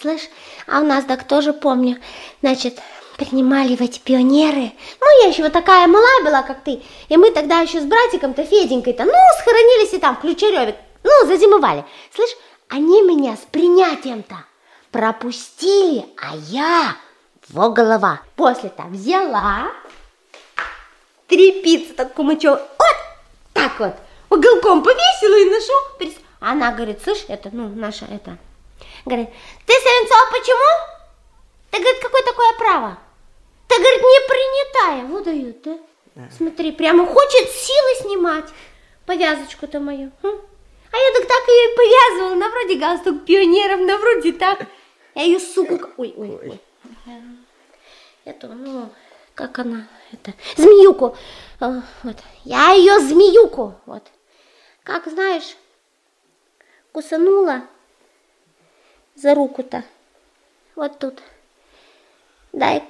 слышь, 0.00 0.28
а 0.68 0.80
у 0.80 0.84
нас 0.84 1.04
так 1.04 1.24
тоже 1.24 1.52
помню, 1.52 1.98
значит, 2.42 2.80
принимали 3.16 3.74
в 3.74 3.80
эти 3.80 3.98
пионеры. 3.98 4.72
Ну, 5.00 5.22
я 5.22 5.28
еще 5.28 5.42
вот 5.42 5.52
такая 5.52 5.86
малая 5.86 6.22
была, 6.24 6.42
как 6.42 6.62
ты. 6.62 6.82
И 7.08 7.16
мы 7.16 7.30
тогда 7.30 7.60
еще 7.60 7.80
с 7.80 7.84
братиком-то, 7.84 8.44
Феденькой-то, 8.44 9.04
ну, 9.04 9.12
схоронились 9.40 9.92
и 9.94 9.98
там, 9.98 10.16
в 10.16 10.20
Ключереве, 10.20 10.78
ну, 11.02 11.26
зазимовали. 11.26 11.84
Слышь, 12.14 12.36
они 12.68 13.02
меня 13.02 13.36
с 13.36 13.46
принятием-то 13.50 14.36
пропустили, 14.90 16.06
а 16.16 16.36
я 16.48 16.96
во 17.48 17.70
голова. 17.70 18.20
После-то 18.36 18.84
взяла, 18.84 19.70
трепицу 21.26 21.94
такую 21.94 22.26
мочу, 22.26 22.50
вот 22.50 22.96
так 23.52 23.78
вот, 23.78 23.94
уголком 24.30 24.82
повесила 24.82 25.38
и 25.38 25.50
ношу. 25.50 26.14
Она 26.40 26.72
говорит, 26.72 27.02
слышь, 27.02 27.24
это, 27.28 27.50
ну, 27.52 27.68
наша, 27.68 28.04
это, 28.04 28.36
говорит, 29.04 29.30
ты, 29.64 29.72
Савинцова, 29.72 30.30
почему? 30.30 30.96
Ты, 31.70 31.78
говорит, 31.78 32.02
какое 32.02 32.22
такое 32.22 32.52
право? 32.58 32.98
Ты, 33.76 33.82
говорит, 33.82 34.00
не 34.00 34.20
принятая. 34.28 35.04
Вот 35.06 35.24
дают, 35.24 35.62
да? 35.62 36.28
Смотри, 36.30 36.72
прямо 36.72 37.04
хочет 37.04 37.50
силы 37.50 37.94
снимать 38.00 38.48
повязочку-то 39.04 39.80
мою. 39.80 40.10
Хм. 40.22 40.40
А 40.92 40.96
я 40.96 41.12
так 41.12 41.28
так 41.28 41.48
ее 41.48 41.72
и 41.72 41.76
повязывала, 41.76 42.34
на 42.36 42.48
вроде 42.48 42.76
галстук 42.76 43.26
пионеров, 43.26 43.80
на 43.80 43.98
вроде 43.98 44.32
так. 44.32 44.66
Я 45.14 45.24
ее, 45.24 45.38
суку... 45.38 45.78
Ой, 45.98 46.14
ой, 46.16 46.38
ой. 46.42 46.60
Эту, 48.24 48.48
ну, 48.48 48.88
как 49.34 49.58
она, 49.58 49.88
это, 50.10 50.32
змеюку. 50.56 51.14
А, 51.60 51.82
Вот. 52.02 52.16
Я 52.44 52.72
ее 52.72 52.98
змеюку, 53.00 53.74
вот. 53.84 54.04
Как 54.84 55.06
знаешь, 55.06 55.54
кусанула 56.92 57.64
за 59.14 59.34
руку-то. 59.34 59.84
Вот 60.76 60.98
тут. 60.98 61.20
Да, 62.52 62.76
и 62.76 62.82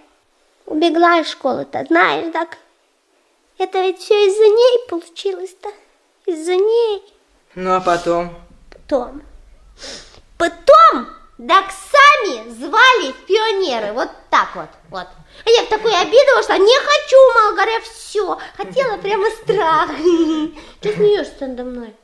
убегла 0.66 1.20
из 1.20 1.28
школы-то, 1.28 1.84
знаешь, 1.88 2.32
так. 2.32 2.58
Это 3.58 3.80
ведь 3.80 3.98
все 3.98 4.26
из-за 4.26 4.44
ней 4.44 4.88
получилось-то. 4.88 5.70
Из-за 6.26 6.56
ней. 6.56 7.02
Ну, 7.54 7.74
а 7.74 7.80
потом? 7.80 8.34
Потом. 8.70 9.22
Потом, 10.36 11.06
так 11.48 11.66
сами 11.70 12.50
звали 12.50 13.12
в 13.12 13.26
пионеры. 13.26 13.92
Вот 13.92 14.10
так 14.28 14.54
вот, 14.54 14.68
вот. 14.90 15.06
А 15.44 15.50
я 15.50 15.62
в 15.62 15.68
такой 15.68 15.94
обиду 15.98 16.42
что 16.42 16.56
не 16.58 16.78
хочу, 16.78 17.16
мол, 17.34 17.52
говоря, 17.52 17.80
все. 17.80 18.38
Хотела 18.56 18.98
прямо 18.98 19.30
страх. 19.30 19.90
Ты 20.80 20.92
смеешься 20.92 21.46
надо 21.46 21.64
мной? 21.64 21.94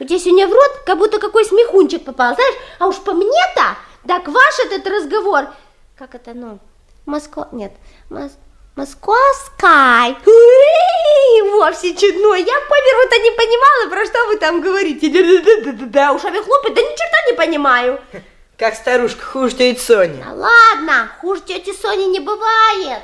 У 0.00 0.04
тебя 0.04 0.18
сегодня 0.18 0.48
в 0.48 0.52
рот 0.52 0.82
как 0.86 0.98
будто 0.98 1.18
какой 1.18 1.44
смехунчик 1.44 2.04
попал, 2.04 2.34
знаешь? 2.34 2.54
А 2.78 2.86
уж 2.86 2.96
по 3.00 3.12
мне-то, 3.12 3.76
так 4.08 4.26
ваш 4.28 4.58
этот 4.60 4.86
разговор, 4.86 5.48
как 5.96 6.14
это, 6.14 6.34
ну, 6.34 6.58
Москва, 7.06 7.48
нет, 7.52 7.72
Мос... 8.10 8.32
Московской. 8.76 10.16
Уи, 10.26 11.50
Вовсе 11.52 11.94
чудной. 11.94 12.42
Я 12.42 12.60
по-первых-то 12.60 13.18
не 13.18 13.30
понимала, 13.30 13.90
про 13.90 14.04
что 14.06 14.26
вы 14.26 14.36
там 14.36 14.60
говорите. 14.60 15.08
Да-да-да-да-да, 15.08 16.12
ушами 16.12 16.38
хлопать, 16.38 16.74
да 16.74 16.82
ни 16.82 16.88
черта 16.90 17.30
не 17.30 17.36
понимаю. 17.36 18.00
Как 18.58 18.74
старушка, 18.74 19.24
хуже 19.24 19.56
тетя 19.56 19.80
Соня. 19.80 20.24
Да 20.24 20.32
ладно, 20.32 21.10
хуже 21.20 21.42
тети 21.42 21.72
Сони 21.72 22.04
не 22.04 22.20
бывает. 22.20 23.02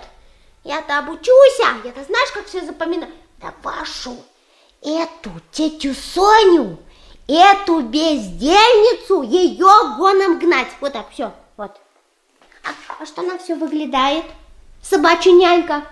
Я-то 0.63 0.99
обучусь, 0.99 1.61
а 1.65 1.87
я-то 1.87 2.05
знаешь, 2.05 2.31
как 2.33 2.47
все 2.47 2.61
запоминаю. 2.61 3.11
Да 3.41 3.53
вашу, 3.63 4.17
эту 4.83 5.31
тетю 5.51 5.95
Соню, 5.95 6.79
эту 7.27 7.81
бездельницу, 7.81 9.23
ее 9.23 9.97
гоном 9.97 10.39
гнать. 10.39 10.69
Вот 10.81 10.93
так, 10.93 11.11
все, 11.11 11.33
вот. 11.57 11.81
А, 12.65 12.71
а 13.01 13.07
что 13.07 13.23
она 13.23 13.39
все 13.39 13.55
выглядает? 13.55 14.25
Собачья 14.83 15.33
нянька. 15.33 15.83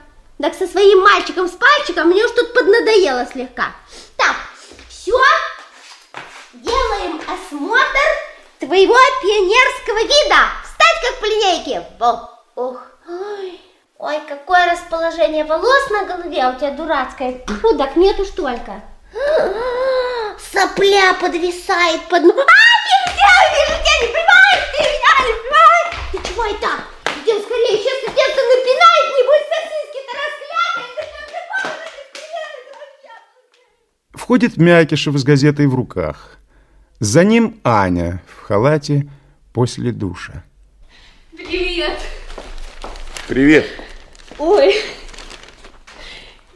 Так 0.40 0.54
со 0.54 0.66
своим 0.66 1.00
мальчиком 1.02 1.48
с 1.48 1.52
пальчиком 1.52 2.08
мне 2.08 2.24
уж 2.24 2.30
тут 2.32 2.54
поднадоело 2.54 3.26
слегка. 3.26 3.72
Так, 4.16 4.36
все, 4.88 5.18
делаем 6.52 7.20
осмотр 7.26 8.08
твоего 8.60 8.96
пионерского 9.22 9.98
вида. 10.02 10.36
Встать 10.62 11.00
как 11.02 11.20
по 11.20 11.24
линейке. 11.26 11.84
О, 12.00 12.28
ох, 12.54 12.80
ой, 13.08 13.60
ой, 13.98 14.20
какое 14.28 14.70
расположение 14.72 15.44
волос 15.44 15.90
на 15.90 16.04
голове 16.04 16.46
у 16.48 16.56
тебя 16.56 16.70
дурацкое. 16.70 17.44
Так 17.78 17.96
нету 17.96 18.24
ж 18.24 18.28
только. 18.28 18.80
Сопля 20.52 21.14
подвисает 21.20 22.02
под... 22.08 22.22
ну- 22.22 22.32
А, 22.32 22.44
нельзя, 22.86 23.34
нельзя, 23.52 23.94
не 24.02 24.06
понимаешь, 24.06 24.64
меня 24.78 25.26
не 25.26 25.32
понимаешь. 25.34 25.77
Чего 26.38 26.46
это? 26.46 26.68
Идем 27.24 27.42
скорее, 27.42 27.78
сейчас 27.78 27.98
отец 28.04 28.36
напинает, 28.36 29.06
небось 29.18 29.48
сосиски-то 29.50 30.12
расхлябает. 30.14 30.94
Входит 34.12 34.56
Мякишев 34.56 35.16
с 35.16 35.24
газетой 35.24 35.66
в 35.66 35.74
руках. 35.74 36.38
За 37.00 37.24
ним 37.24 37.60
Аня 37.64 38.22
в 38.28 38.42
халате 38.42 39.08
после 39.52 39.90
душа. 39.90 40.44
Привет. 41.36 41.98
Привет. 43.26 43.66
Ой, 44.38 44.76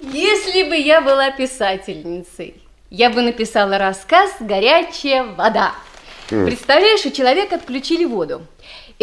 если 0.00 0.62
бы 0.62 0.76
я 0.76 1.00
была 1.00 1.32
писательницей, 1.32 2.62
я 2.90 3.10
бы 3.10 3.20
написала 3.22 3.78
рассказ 3.78 4.30
«Горячая 4.38 5.24
вода». 5.24 5.74
М. 6.30 6.46
Представляешь, 6.46 7.04
у 7.04 7.10
человека 7.10 7.56
отключили 7.56 8.04
воду. 8.04 8.46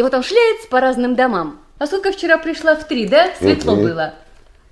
И 0.00 0.02
вот 0.02 0.14
он 0.14 0.22
шляется 0.22 0.66
по 0.68 0.80
разным 0.80 1.14
домам. 1.14 1.60
А 1.78 1.86
сколько 1.86 2.10
вчера 2.12 2.38
пришла 2.38 2.74
в 2.74 2.88
три, 2.88 3.06
да? 3.06 3.32
Светло 3.38 3.74
Мгм. 3.74 3.82
было. 3.84 4.14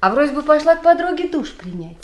А 0.00 0.10
вроде 0.10 0.32
бы 0.32 0.42
пошла 0.42 0.74
к 0.74 0.82
подруге 0.82 1.28
душ 1.28 1.50
принять. 1.50 1.98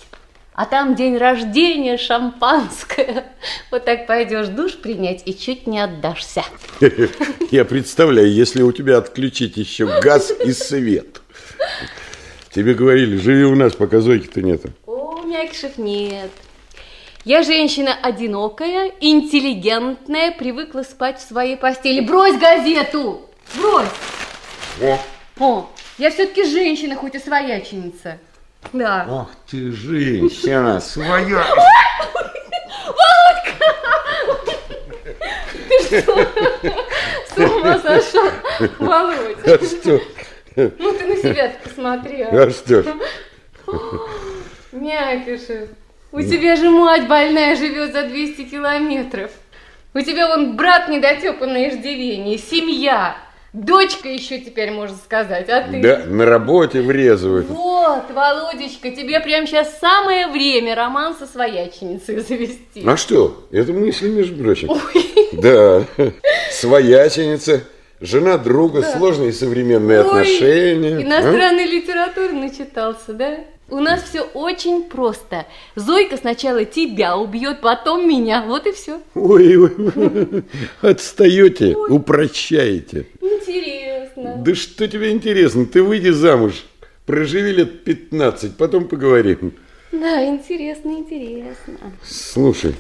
А 0.53 0.67
там 0.67 0.95
день 0.95 1.17
рождения, 1.17 1.97
шампанское. 1.97 3.25
Вот 3.71 3.87
так 3.87 4.07
пойдешь 4.07 4.49
душ 4.49 4.75
принять 4.77 5.23
и 5.25 5.35
чуть 5.35 5.67
не 5.67 5.81
отдашься. 5.81 6.43
Я 7.51 7.65
представляю, 7.65 8.31
если 8.31 8.61
у 8.61 8.73
тебя 8.73 8.99
отключить 8.99 9.57
еще 9.57 9.87
газ 10.03 10.31
и 10.45 10.53
свет. 10.53 11.23
Тебе 12.51 12.75
говорили, 12.75 13.17
живи 13.17 13.45
у 13.45 13.55
нас, 13.55 13.73
пока 13.75 14.01
Зойки-то 14.03 14.43
нету. 14.43 14.69
О, 14.85 15.23
Мякишев, 15.23 15.79
нет. 15.79 16.31
Я 17.25 17.43
женщина 17.43 17.97
одинокая, 18.03 18.93
интеллигентная, 19.01 20.31
привыкла 20.31 20.83
спать 20.83 21.19
в 21.19 21.27
своей 21.27 21.57
постели. 21.57 22.01
Брось 22.01 22.39
газету! 22.39 23.23
Брось! 23.57 23.89
О, 24.83 24.99
О, 25.41 25.71
я 25.97 26.11
все-таки 26.11 26.45
женщина, 26.45 26.97
хоть 26.97 27.15
и 27.15 27.19
свояченица. 27.19 28.19
Да. 28.75 29.07
ох 29.09 29.31
ты, 29.51 29.73
женщина, 29.73 30.81
своя. 30.81 31.47
Володька! 32.85 33.65
С 37.35 37.39
ума 37.39 37.79
сошел, 37.79 38.31
Володь. 38.79 39.39
А 39.47 39.59
что? 39.65 39.99
Ну 40.57 40.93
ты 40.93 41.07
на 41.07 41.17
себя 41.17 41.53
посмотри. 41.63 42.21
А 42.21 42.51
что 42.51 42.83
ж? 42.83 42.87
Мякишев, 44.73 45.71
у 46.15 46.23
тебя 46.23 46.55
же 46.55 46.71
мать 46.71 47.09
больная 47.09 47.57
живет 47.57 47.93
за 47.93 48.05
200 48.05 48.43
километров. 48.45 49.33
У 49.95 50.01
тебя 50.01 50.29
вон 50.29 50.57
брат 50.57 50.89
недотепа 50.89 51.47
на 51.47 51.69
иждивении, 51.69 52.37
семья. 52.37 53.17
Дочка 53.53 54.09
еще 54.09 54.39
теперь, 54.39 54.71
можно 54.71 54.97
сказать, 54.97 55.49
а 55.49 55.63
ты? 55.63 55.81
Да, 55.81 56.03
на 56.07 56.25
работе 56.25 56.81
врезывают. 56.83 57.49
Вот, 57.49 58.11
Володечка, 58.13 58.91
тебе 58.91 59.21
прямо 59.21 59.47
сейчас 59.47 59.79
самое 59.79 60.29
время 60.29 60.75
роман 60.75 61.15
со 61.17 61.27
свояченицей 61.27 62.19
завести. 62.21 62.83
А 62.87 62.97
что? 62.97 63.47
Это 63.51 63.73
мысли, 63.73 64.09
между 64.09 64.43
прочим. 64.43 64.71
Да, 65.33 65.85
свояченица, 66.53 67.65
жена 68.01 68.39
друга, 68.39 68.83
сложные 68.83 69.33
современные 69.33 70.01
Ой, 70.01 70.07
отношения. 70.07 70.97
А? 70.97 71.03
Иностранной 71.03 71.67
литературы 71.67 72.33
начитался, 72.33 73.13
да? 73.13 73.39
У 73.71 73.79
нас 73.81 74.03
все 74.03 74.23
очень 74.23 74.85
просто. 74.85 75.47
Зойка 75.75 76.17
сначала 76.19 76.65
тебя 76.65 77.17
убьет, 77.17 77.61
потом 77.63 78.07
меня. 78.09 78.43
Вот 78.43 78.67
и 78.67 78.73
все. 78.73 79.01
Ой, 79.15 79.57
ой, 79.57 80.45
отстаете, 80.83 81.75
упрощаете. 81.75 83.07
Интересно. 83.21 84.37
Да 84.45 84.55
что 84.55 84.87
тебе 84.87 85.11
интересно? 85.13 85.65
Ты 85.65 85.83
выйди 85.83 86.11
замуж, 86.11 86.65
проживи 87.07 87.53
лет 87.53 87.85
15, 87.85 88.57
потом 88.57 88.87
поговорим. 88.87 89.55
Да, 89.93 90.27
интересно, 90.27 90.91
интересно. 90.91 91.75
Слушай, 92.05 92.75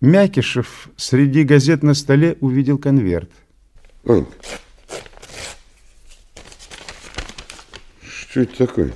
Мякишев 0.00 0.88
среди 0.96 1.44
газет 1.44 1.84
на 1.84 1.94
столе 1.94 2.36
увидел 2.40 2.78
конверт. 2.78 3.30
Ань, 4.04 4.26
что 8.02 8.40
это 8.40 8.66
такое? 8.66 8.92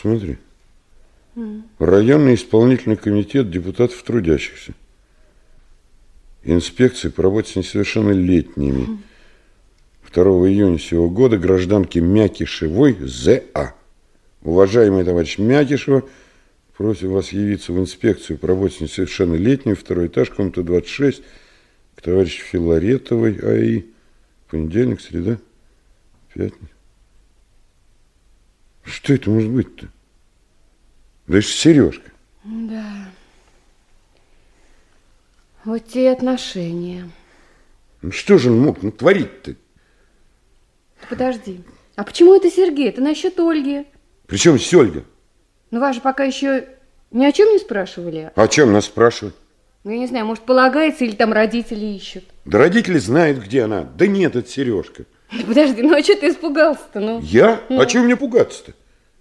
Смотри. 0.00 0.38
Районный 1.78 2.34
исполнительный 2.34 2.96
комитет 2.96 3.50
депутатов 3.50 4.00
трудящихся. 4.04 4.74
Инспекция 6.44 7.10
по 7.10 7.22
работе 7.22 7.52
с 7.52 7.56
несовершеннолетними. 7.56 9.00
2 10.12 10.22
июня 10.48 10.78
сего 10.78 11.10
года 11.10 11.36
гражданки 11.36 11.98
Мякишевой 11.98 12.96
З.А. 13.00 13.74
Уважаемый 14.42 15.04
товарищ 15.04 15.38
Мякишева, 15.38 16.08
просим 16.76 17.10
вас 17.10 17.32
явиться 17.32 17.72
в 17.72 17.80
инспекцию 17.80 18.38
по 18.38 18.46
работе 18.46 18.76
с 18.76 18.80
несовершеннолетними, 18.80 19.74
второй 19.74 20.06
этаж, 20.06 20.30
комната 20.30 20.62
26, 20.62 21.22
к 21.96 22.02
товарищу 22.02 22.44
Филаретовой 22.44 23.36
АИ. 23.42 23.82
Понедельник, 24.48 25.00
среда, 25.00 25.38
пятница. 26.32 26.77
Что 28.88 29.12
это 29.12 29.28
может 29.28 29.50
быть-то? 29.50 29.88
Да 31.26 31.38
это 31.38 31.46
Сережка. 31.46 32.10
Да. 32.44 33.10
Вот 35.64 35.86
те 35.86 36.04
и 36.04 36.06
отношения. 36.06 37.10
Ну 38.00 38.12
что 38.12 38.38
же 38.38 38.50
он 38.50 38.60
мог 38.60 38.82
натворить-то? 38.82 39.56
Подожди. 41.10 41.60
А 41.96 42.04
почему 42.04 42.34
это 42.34 42.50
Сергей? 42.50 42.88
Это 42.88 43.02
насчет 43.02 43.38
Ольги. 43.38 43.86
Причем 44.26 44.56
здесь 44.56 44.72
Ольга? 44.74 45.04
Ну, 45.70 45.80
вас 45.80 45.96
же 45.96 46.00
пока 46.00 46.24
еще 46.24 46.68
ни 47.10 47.24
о 47.26 47.32
чем 47.32 47.50
не 47.52 47.58
спрашивали. 47.58 48.32
О 48.34 48.48
чем 48.48 48.72
нас 48.72 48.86
спрашивают? 48.86 49.36
Ну, 49.84 49.90
я 49.90 49.98
не 49.98 50.06
знаю, 50.06 50.24
может, 50.24 50.44
полагается, 50.44 51.04
или 51.04 51.14
там 51.14 51.32
родители 51.32 51.84
ищут. 51.84 52.24
Да 52.44 52.58
родители 52.58 52.98
знают, 52.98 53.38
где 53.38 53.62
она. 53.62 53.82
Да 53.82 54.06
нет, 54.06 54.36
это 54.36 54.48
Сережка. 54.48 55.04
Подожди, 55.30 55.82
ну 55.82 55.94
а 55.94 56.02
что 56.02 56.16
ты 56.16 56.30
испугался-то? 56.30 57.00
Ну? 57.00 57.20
Я? 57.22 57.60
Ну. 57.68 57.80
А 57.80 57.86
чего 57.86 58.04
мне 58.04 58.16
пугаться-то? 58.16 58.72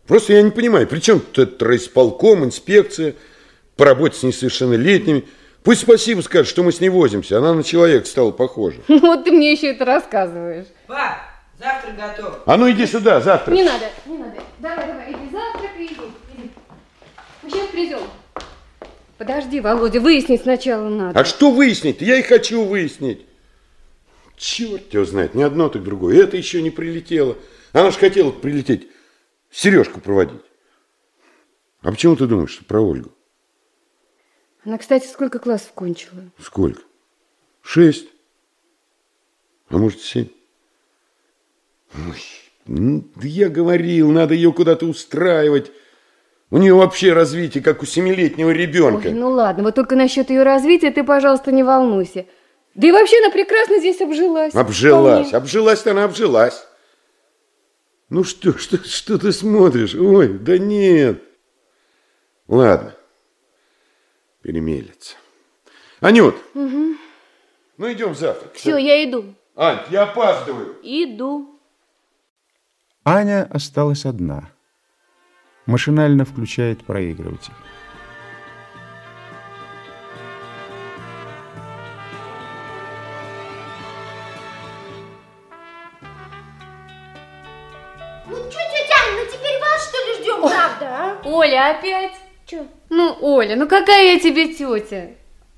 Просто 0.07 0.33
я 0.33 0.41
не 0.41 0.51
понимаю, 0.51 0.87
при 0.87 0.99
чем 0.99 1.19
тут 1.19 1.61
райисполком, 1.61 2.45
инспекция 2.45 3.15
по 3.75 3.85
работе 3.85 4.17
с 4.17 4.23
несовершеннолетними? 4.23 5.25
Пусть 5.63 5.81
спасибо 5.81 6.21
скажет, 6.21 6.47
что 6.47 6.63
мы 6.63 6.71
с 6.71 6.79
ней 6.79 6.87
возимся. 6.87 7.39
Она 7.39 7.53
на 7.53 7.61
человека 7.61 8.05
стала 8.05 8.31
похожа. 8.31 8.79
Вот 8.87 9.25
ты 9.25 9.31
мне 9.31 9.51
еще 9.51 9.71
это 9.71 9.83
рассказываешь. 9.83 10.67
Пап, 10.87 11.17
завтрак 11.59 11.97
готов. 11.97 12.39
А 12.45 12.55
ну 12.55 12.71
иди 12.71 12.85
сюда, 12.85 13.19
завтра. 13.19 13.53
Не 13.53 13.63
надо, 13.63 13.85
не 14.05 14.17
надо. 14.17 14.37
Давай, 14.59 14.87
давай, 14.87 15.11
иди 15.11 15.29
завтрак 15.29 15.71
и 15.77 15.85
иди. 15.85 15.93
иди. 16.37 16.51
Мы 17.43 17.49
сейчас 17.49 17.67
придем. 17.67 17.99
Подожди, 19.17 19.59
Володя, 19.59 19.99
выяснить 19.99 20.43
сначала 20.43 20.87
надо. 20.87 21.19
А 21.19 21.25
что 21.25 21.51
выяснить? 21.51 21.99
Я 22.01 22.17
и 22.17 22.21
хочу 22.21 22.63
выяснить. 22.63 23.26
Черт 24.37 24.93
его 24.93 25.03
знает, 25.03 25.33
ни 25.33 25.41
одно, 25.41 25.67
так 25.67 25.83
другое. 25.83 26.23
Это 26.23 26.37
еще 26.37 26.61
не 26.61 26.69
прилетело. 26.69 27.35
Она 27.73 27.89
же 27.89 27.97
хотела 27.97 28.31
прилететь, 28.31 28.87
Сережку 29.49 29.99
проводить. 29.99 30.41
А 31.81 31.91
почему 31.91 32.15
ты 32.15 32.27
думаешь, 32.27 32.51
что 32.51 32.63
про 32.63 32.79
Ольгу? 32.79 33.11
Она, 34.63 34.77
кстати, 34.77 35.07
сколько 35.07 35.39
классов 35.39 35.71
кончила? 35.73 36.21
Сколько? 36.39 36.81
Шесть. 37.61 38.07
А 39.69 39.77
может, 39.77 40.01
семь? 40.01 40.27
Ой, 41.95 42.21
ну, 42.65 43.07
да 43.15 43.27
я 43.27 43.49
говорил, 43.49 44.11
надо 44.11 44.33
ее 44.33 44.53
куда-то 44.53 44.85
устраивать. 44.85 45.71
У 46.51 46.57
нее 46.57 46.75
вообще 46.75 47.13
развитие, 47.13 47.63
как 47.63 47.81
у 47.81 47.85
семилетнего 47.85 48.51
ребенка. 48.51 49.07
Ой, 49.07 49.13
ну 49.13 49.31
ладно, 49.31 49.63
вот 49.63 49.75
только 49.75 49.95
насчет 49.95 50.29
ее 50.29 50.43
развития 50.43 50.91
ты, 50.91 51.03
пожалуйста, 51.03 51.51
не 51.51 51.63
волнуйся. 51.63 52.25
Да 52.77 52.87
и 52.87 52.91
вообще 52.91 53.17
она 53.19 53.31
прекрасно 53.31 53.79
здесь 53.79 53.99
обжилась. 54.01 54.53
Обжилась, 54.53 55.27
Вполне. 55.29 55.37
обжилась-то 55.37 55.91
она 55.91 56.03
обжилась. 56.03 56.63
Ну 58.09 58.23
что, 58.23 58.55
что, 58.57 58.77
что 58.87 59.17
ты 59.17 59.31
смотришь? 59.33 59.95
Ой, 59.95 60.27
да 60.37 60.59
нет. 60.59 61.21
Ладно, 62.47 62.95
перемелется. 64.43 65.15
Анют, 66.01 66.35
Мгм. 66.53 66.99
ну 67.77 67.91
идем 67.91 68.13
завтра. 68.15 68.49
Все, 68.53 68.77
я 68.77 69.03
иду. 69.03 69.33
Ань, 69.55 69.79
я 69.89 70.03
опаздываю. 70.03 70.77
Иду. 70.83 71.59
Аня 73.03 73.49
осталась 73.51 74.05
одна. 74.05 74.51
Машинально 75.65 76.25
включает 76.25 76.85
проигрыватель. 76.85 77.53
Оля, 91.27 91.71
опять? 91.71 92.13
Че? 92.45 92.67
Ну, 92.89 93.17
Оля, 93.21 93.55
ну 93.55 93.67
какая 93.67 94.13
я 94.13 94.19
тебе 94.19 94.53
тетя? 94.53 95.11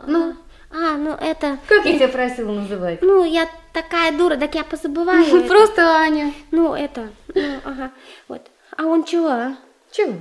Ну, 0.05 0.35
А, 0.71 0.97
ну 0.97 1.11
это... 1.11 1.57
как 1.67 1.85
я 1.85 1.95
тебя 1.95 2.07
просила 2.07 2.51
называть? 2.51 3.01
Ну, 3.01 3.23
я 3.23 3.47
такая 3.73 4.11
дура, 4.11 4.37
так 4.37 4.55
я 4.55 4.63
позабываю. 4.63 5.43
Просто 5.47 5.81
Аня. 5.97 6.33
Ну, 6.51 6.73
это, 6.73 7.09
ну, 7.33 7.59
ага, 7.63 7.91
вот. 8.27 8.41
А 8.77 8.85
он 8.85 9.03
чего, 9.03 9.27
а? 9.27 9.57
Чего? 9.91 10.13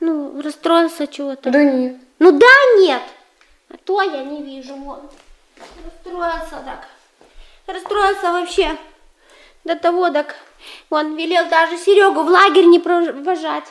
Ну, 0.00 0.40
расстроился 0.42 1.06
чего-то. 1.06 1.50
Да 1.50 1.62
нет. 1.62 1.96
Ну 2.18 2.32
да, 2.32 2.46
нет. 2.78 3.02
А 3.68 3.76
то 3.84 4.00
я 4.02 4.24
не 4.24 4.42
вижу, 4.42 4.74
вон. 4.76 5.00
Расстроился 5.84 6.62
так. 6.64 6.88
Расстроился 7.66 8.32
вообще. 8.32 8.76
До 9.64 9.76
того 9.76 10.10
так. 10.10 10.36
Он 10.90 11.16
велел 11.16 11.48
даже 11.48 11.76
Серегу 11.76 12.22
в 12.22 12.28
лагерь 12.28 12.66
не 12.66 12.78
провожать. 12.78 13.64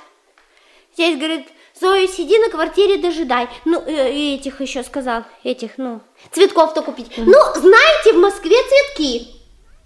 Здесь, 0.96 1.18
говорит, 1.18 1.48
Зоя, 1.80 2.08
сиди 2.08 2.40
на 2.40 2.50
квартире, 2.50 2.98
дожидай. 2.98 3.50
Ну, 3.66 3.84
э, 3.86 4.36
этих 4.36 4.62
еще 4.62 4.82
сказал. 4.82 5.24
Этих, 5.44 5.72
ну, 5.78 6.00
цветков-то 6.32 6.82
купить. 6.82 7.12
Ну, 7.18 7.38
знаете, 7.56 8.14
в 8.14 8.18
Москве 8.18 8.56
цветки. 8.70 9.28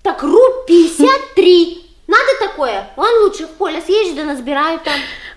Так, 0.03 0.21
руб 0.21 0.67
53. 0.67 1.85
Надо 2.05 2.39
такое? 2.39 2.89
Он 2.95 3.23
лучше 3.23 3.47
в 3.47 3.49
поле 3.51 3.81
съезжу, 3.81 4.15
да 4.15 4.25
насбираю 4.25 4.79
там. 4.79 4.93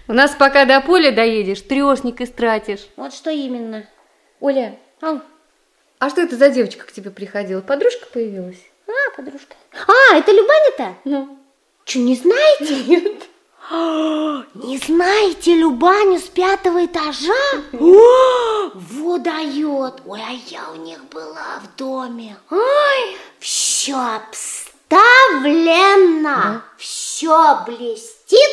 У 0.09 0.12
нас 0.12 0.35
пока 0.39 0.66
до 0.66 0.83
поля 0.83 1.11
доедешь, 1.11 1.62
трешник 1.62 2.20
истратишь. 2.20 2.87
Вот 2.97 3.14
что 3.14 3.31
именно. 3.31 3.89
Оля, 4.41 4.79
Ау. 5.01 5.20
а 5.99 6.11
что 6.11 6.20
это 6.20 6.37
за 6.37 6.51
девочка 6.51 6.85
к 6.85 6.93
тебе 6.93 7.11
приходила? 7.11 7.62
Подружка 7.62 8.07
появилась? 8.12 8.61
А, 8.87 9.16
подружка. 9.16 9.55
А, 9.87 10.16
это 10.16 10.33
Любаня-то? 10.33 10.97
Ну. 11.05 11.39
Че, 11.85 12.01
не 12.01 12.14
знаете? 12.14 12.85
Нет. 12.87 13.29
Не 13.70 14.78
знаете 14.78 15.54
Любаню 15.54 16.18
с 16.18 16.24
пятого 16.24 16.84
этажа? 16.84 17.32
О, 17.72 18.70
Вот 18.74 19.22
дает. 19.22 20.02
Ой, 20.04 20.20
а 20.20 20.32
я 20.48 20.68
у 20.70 20.76
них 20.76 21.04
была 21.04 21.60
в 21.62 21.76
доме. 21.76 22.36
Ой, 22.50 23.16
все 23.38 23.94
обставлено, 24.90 26.62
все 26.76 27.62
блестит. 27.64 28.50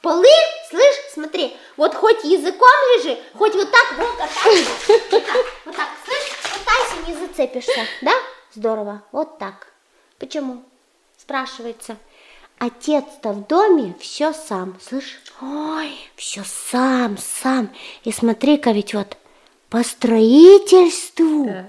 Полы, 0.00 0.26
слышь, 0.70 0.96
смотри, 1.12 1.54
вот 1.76 1.94
хоть 1.94 2.24
языком 2.24 2.70
лежи, 2.96 3.18
хоть 3.34 3.54
вот 3.54 3.70
так, 3.70 3.98
вот 3.98 4.16
так, 4.16 4.30
вот 4.44 5.10
так, 5.10 5.22
вот 5.66 5.76
так, 5.76 5.88
слышь, 6.06 6.32
пытайся 6.42 6.96
не 7.06 7.14
зацепишься, 7.14 7.86
да? 8.00 8.12
Здорово, 8.54 9.02
вот 9.12 9.38
так. 9.38 9.66
Почему? 10.18 10.64
Спрашивается. 11.18 11.98
Отец-то 12.60 13.32
в 13.32 13.46
доме 13.46 13.94
все 14.00 14.34
сам, 14.34 14.76
слышь? 14.86 15.18
Ой, 15.40 15.96
все 16.14 16.42
сам, 16.44 17.16
сам. 17.16 17.70
И 18.04 18.12
смотри-ка, 18.12 18.72
ведь 18.72 18.92
вот 18.92 19.16
по 19.70 19.82
строительству 19.82 21.46
Да. 21.46 21.66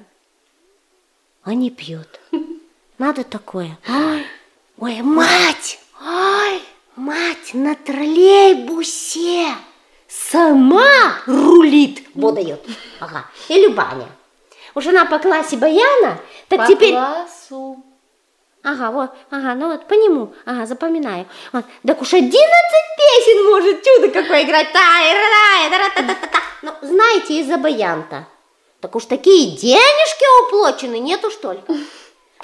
они 1.44 1.70
пьют. 1.70 2.20
Надо 2.98 3.24
такое. 3.24 3.78
Ой, 3.88 4.26
ой, 4.80 5.02
мать! 5.02 5.80
Ой, 6.06 6.62
мать 6.98 7.54
на 7.54 7.74
троллейбусе 7.76 9.48
сама 10.10 11.16
рулит, 11.26 12.06
вот 12.16 12.36
дает. 12.36 12.66
Ага. 13.00 13.28
Или 13.48 13.68
баня. 13.68 14.10
Уж 14.76 14.88
она 14.88 15.06
по 15.06 15.20
классе 15.20 15.56
Баяна, 15.56 16.20
так 16.50 16.60
По 16.60 16.68
теперь... 16.68 16.92
классу. 16.92 17.71
Ага, 18.64 18.92
вот, 18.92 19.10
ага, 19.32 19.56
ну 19.56 19.72
вот 19.72 19.88
по 19.88 19.96
нему, 19.96 20.34
ага, 20.46 20.68
запоминаю. 20.68 21.26
Вот, 21.52 21.66
так 21.86 22.00
уж 22.02 22.14
11 22.14 22.32
песен 22.32 23.50
может 23.50 23.84
чудо 23.84 24.10
какое 24.10 24.44
играть. 24.44 24.68
Ра, 24.68 25.90
та, 25.96 26.02
та, 26.02 26.14
та, 26.14 26.28
та. 26.28 26.40
Ну, 26.62 26.72
знаете, 26.82 27.40
из-за 27.40 27.58
баянта. 27.58 28.28
Так 28.80 28.96
уж 28.96 29.06
такие 29.06 29.58
денежки 29.58 30.26
уплочены, 30.46 31.00
нету 31.00 31.32
что 31.32 31.54
ли? 31.54 31.62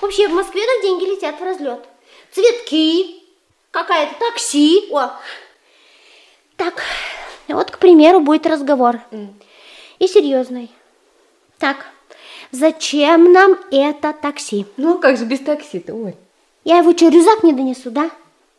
Вообще 0.01 0.27
в 0.27 0.33
Москве 0.33 0.65
так 0.65 0.81
деньги 0.81 1.05
летят 1.05 1.39
в 1.39 1.43
разлет. 1.43 1.83
Цветки, 2.31 3.23
какая-то 3.71 4.15
такси. 4.19 4.89
О. 4.91 5.09
Так, 6.55 6.83
вот, 7.47 7.71
к 7.71 7.77
примеру, 7.77 8.19
будет 8.21 8.47
разговор. 8.47 8.99
И 9.99 10.07
серьезный. 10.07 10.71
Так, 11.59 11.87
зачем 12.51 13.31
нам 13.31 13.57
это 13.71 14.13
такси? 14.13 14.65
Ну, 14.77 14.99
как 14.99 15.17
же 15.17 15.25
без 15.25 15.39
такси-то, 15.39 15.93
ой. 15.93 16.15
Я 16.63 16.79
его 16.79 16.91
что, 16.91 17.09
рюкзак 17.09 17.43
не 17.43 17.53
донесу, 17.53 17.91
да? 17.91 18.09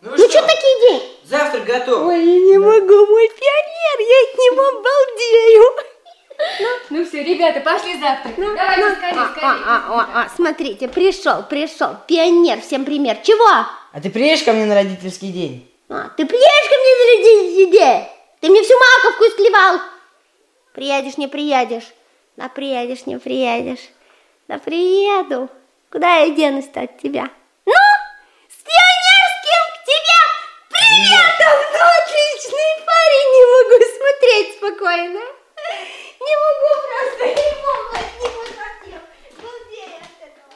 Ну, 0.01 0.11
Ну 0.11 0.17
что 0.29 0.41
такие 0.43 0.81
деньги? 0.91 1.05
Завтрак 1.25 1.65
готов. 1.65 2.07
Ой, 2.07 2.25
я 2.25 2.41
не 2.41 2.59
могу, 2.59 3.07
мой 3.07 3.29
пионер, 3.29 3.99
я 4.01 4.23
от 4.23 4.39
него 4.39 4.63
обалдею. 4.79 5.63
Ну 6.91 7.05
все, 7.05 7.23
ребята, 7.25 7.61
пошли 7.61 7.99
завтракать. 8.01 8.37
Давайте 8.37 8.85
Ну, 8.89 8.95
скорее, 8.95 9.21
а, 9.21 9.29
скорее. 9.33 9.47
а, 9.47 9.59
а, 9.67 10.01
а, 10.15 10.23
а, 10.23 10.29
смотрите, 10.37 10.89
пришел, 10.89 11.43
пришел, 11.43 11.97
пионер, 12.07 12.61
всем 12.61 12.85
пример. 12.85 13.17
Чего? 13.25 13.45
А 13.93 14.01
ты 14.01 14.09
приедешь 14.09 14.45
ко 14.45 14.53
мне 14.53 14.65
на 14.65 14.75
родительский 14.77 15.33
день? 15.33 15.69
А, 15.89 16.11
ты 16.17 16.25
приедешь 16.25 16.69
ко 16.69 16.77
мне 16.79 16.95
на 16.95 17.13
родительский 17.13 17.73
день? 17.73 18.05
Ты 18.41 18.49
мне 18.51 18.63
всю 18.63 18.75
маковку 18.79 19.25
исклевал. 19.25 19.81
Приедешь, 20.75 21.17
не 21.19 21.27
приедешь. 21.27 21.89
Да 22.39 22.49
приедешь, 22.49 23.05
не 23.07 23.19
приедешь. 23.19 23.91
Да 24.47 24.59
приеду. 24.61 25.51
Куда 25.91 26.19
я 26.19 26.31
денусь-то 26.31 26.83
от 26.83 26.97
тебя? 26.99 27.29
Ну, 27.67 27.73
с 28.49 28.63
пионерским 28.63 29.65
к 29.75 29.79
тебе 29.85 30.21
приветом! 30.71 31.57
Ну, 31.73 31.81
отличный 31.99 32.73
парень, 32.87 33.31
не 33.35 33.45
могу 33.57 33.77
смотреть 33.99 34.55
спокойно. 34.57 35.21
Не 36.21 36.35
могу 36.45 36.71
просто, 36.87 37.25
не 37.27 37.51
могу 37.67 37.97
от 37.97 38.09
него 38.23 38.43
совсем. 38.47 39.03
Балдею 39.43 39.97
от 39.99 40.15
этого. 40.23 40.55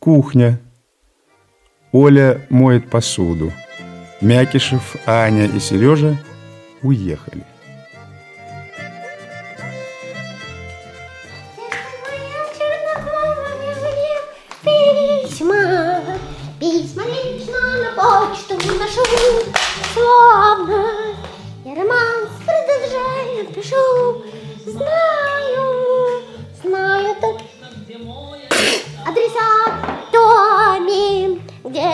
Кухня. 0.00 0.60
Оля 1.92 2.44
моет 2.50 2.90
посуду. 2.90 3.52
Мякишев, 4.20 4.96
Аня 5.06 5.44
и 5.44 5.60
Сережа 5.60 6.16
уехали. 6.82 7.44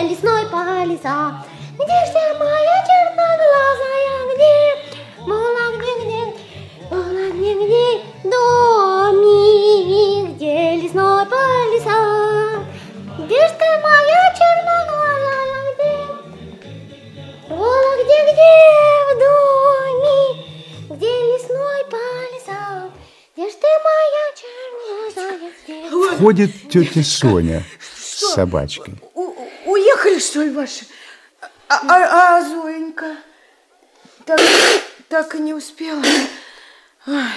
Где 0.01 0.09
лесной 0.09 0.45
полиса, 0.47 1.45
где 1.75 1.85
ж 1.85 2.13
моя 2.39 2.85
черноглазая, 2.87 4.17
где, 4.33 4.55
мула, 5.27 5.65
где, 5.77 5.91
где, 6.01 6.21
мула, 6.89 7.25
где, 7.33 7.51
где, 7.53 7.87
доме, 8.23 9.37
где 10.33 10.55
лесной 10.81 11.25
полиса, 11.25 11.99
где 13.19 13.41
ж 13.47 13.51
ты 13.51 13.69
моя 13.83 14.23
черноглазая, 14.37 15.61
где, 15.75 15.93
мула, 17.49 17.93
где, 18.03 18.17
где, 18.31 18.53
в 19.07 19.11
доме, 19.19 20.19
где 20.89 21.11
лесной 21.33 21.81
полиса, 21.91 22.61
где 23.35 23.45
ж 23.49 23.53
ты 23.53 23.69
моя 23.85 24.25
черноглазая, 24.39 25.51
где? 25.63 26.15
Входит 26.15 26.51
тетя 26.71 27.03
Соня 27.03 27.63
с 27.79 28.33
собачкой. 28.33 28.95
Уехали, 30.01 30.19
что 30.19 30.41
ли, 30.41 30.49
ваши? 30.49 30.85
А, 31.67 31.79
а- 31.87 32.37
а 32.37 32.41
Зоенька? 32.41 33.17
Так, 34.25 34.39
так 35.09 35.35
и 35.35 35.39
не 35.39 35.53
успела. 35.53 36.01
Ай, 37.05 37.29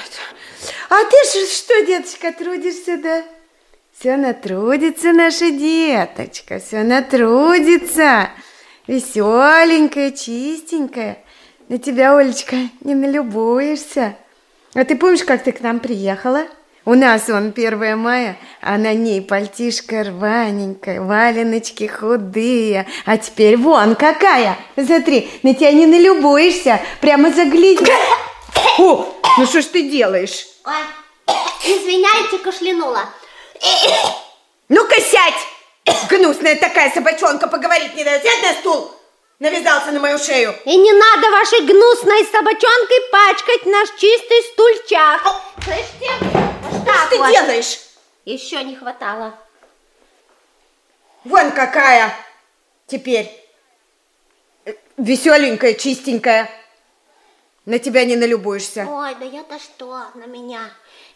А 0.89 1.05
ты 1.05 1.17
же 1.33 1.47
что, 1.47 1.85
деточка, 1.85 2.33
трудишься, 2.33 2.97
да? 2.97 3.23
Все 3.99 4.15
она 4.15 4.33
трудится, 4.33 5.13
наша 5.13 5.51
деточка, 5.51 6.59
все 6.59 6.79
она 6.79 7.03
трудится. 7.03 8.31
Веселенькая, 8.87 10.11
чистенькая. 10.13 11.19
На 11.69 11.79
тебя, 11.79 12.17
Олечка, 12.17 12.57
не 12.81 12.95
налюбуешься. 12.95 14.17
А 14.75 14.85
ты 14.85 14.97
помнишь, 14.97 15.25
как 15.25 15.45
ты 15.45 15.53
к 15.53 15.61
нам 15.61 15.81
приехала? 15.81 16.47
У 16.87 16.95
нас 16.95 17.31
он 17.31 17.55
1 17.57 17.97
мая, 17.97 18.37
а 18.61 18.77
на 18.77 18.93
ней 18.93 19.23
пальтишка 19.23 20.05
рваненькая, 20.05 21.01
валеночки 21.01 21.87
худые. 21.87 22.87
А 23.07 23.17
теперь 23.17 23.57
вон 23.57 23.95
какая! 23.95 24.59
Смотри, 24.77 25.31
на 25.43 25.55
тебя 25.55 25.73
не 25.73 25.87
налюбуешься, 25.87 26.83
прямо 27.01 27.31
загляди. 27.31 27.91
О, 28.79 29.15
ну 29.39 29.47
что 29.47 29.63
ж 29.63 29.65
ты 29.67 29.89
делаешь? 29.89 30.47
Ой, 30.67 30.75
извиняйте, 31.65 32.39
кашлянула. 32.39 33.09
Ну-ка 34.69 35.01
сядь! 35.01 36.05
Гнусная 36.11 36.57
такая 36.57 36.91
собачонка, 36.91 37.49
поговорить 37.49 37.95
не 37.95 38.05
дает. 38.05 38.23
Сядь 38.23 38.43
на 38.43 38.53
стул! 38.61 38.91
Навязался 39.39 39.91
на 39.91 40.01
мою 40.01 40.19
шею. 40.19 40.55
И 40.65 40.77
не 40.77 40.93
надо 40.93 41.31
вашей 41.31 41.61
гнусной 41.61 42.25
собачонкой 42.27 42.99
пачкать 43.11 43.67
наш 43.67 43.89
чистый 43.99 44.43
стульчак. 44.53 45.23
Слышите? 45.65 46.54
Вот 46.71 46.83
Что 46.83 47.09
ты 47.11 47.17
делаешь? 47.33 47.81
Еще 48.25 48.63
не 48.65 48.77
хватало. 48.77 49.35
Вон 51.25 51.53
какая 51.53 52.15
теперь. 52.87 53.31
Веселенькая, 54.97 55.75
чистенькая. 55.75 56.51
На 57.67 57.79
тебя 57.79 58.05
не 58.05 58.17
налюбуешься. 58.17 58.87
Ой, 58.89 59.15
да 59.19 59.25
я-то 59.25 59.59
что, 59.59 60.05
на 60.15 60.27
меня 60.27 60.61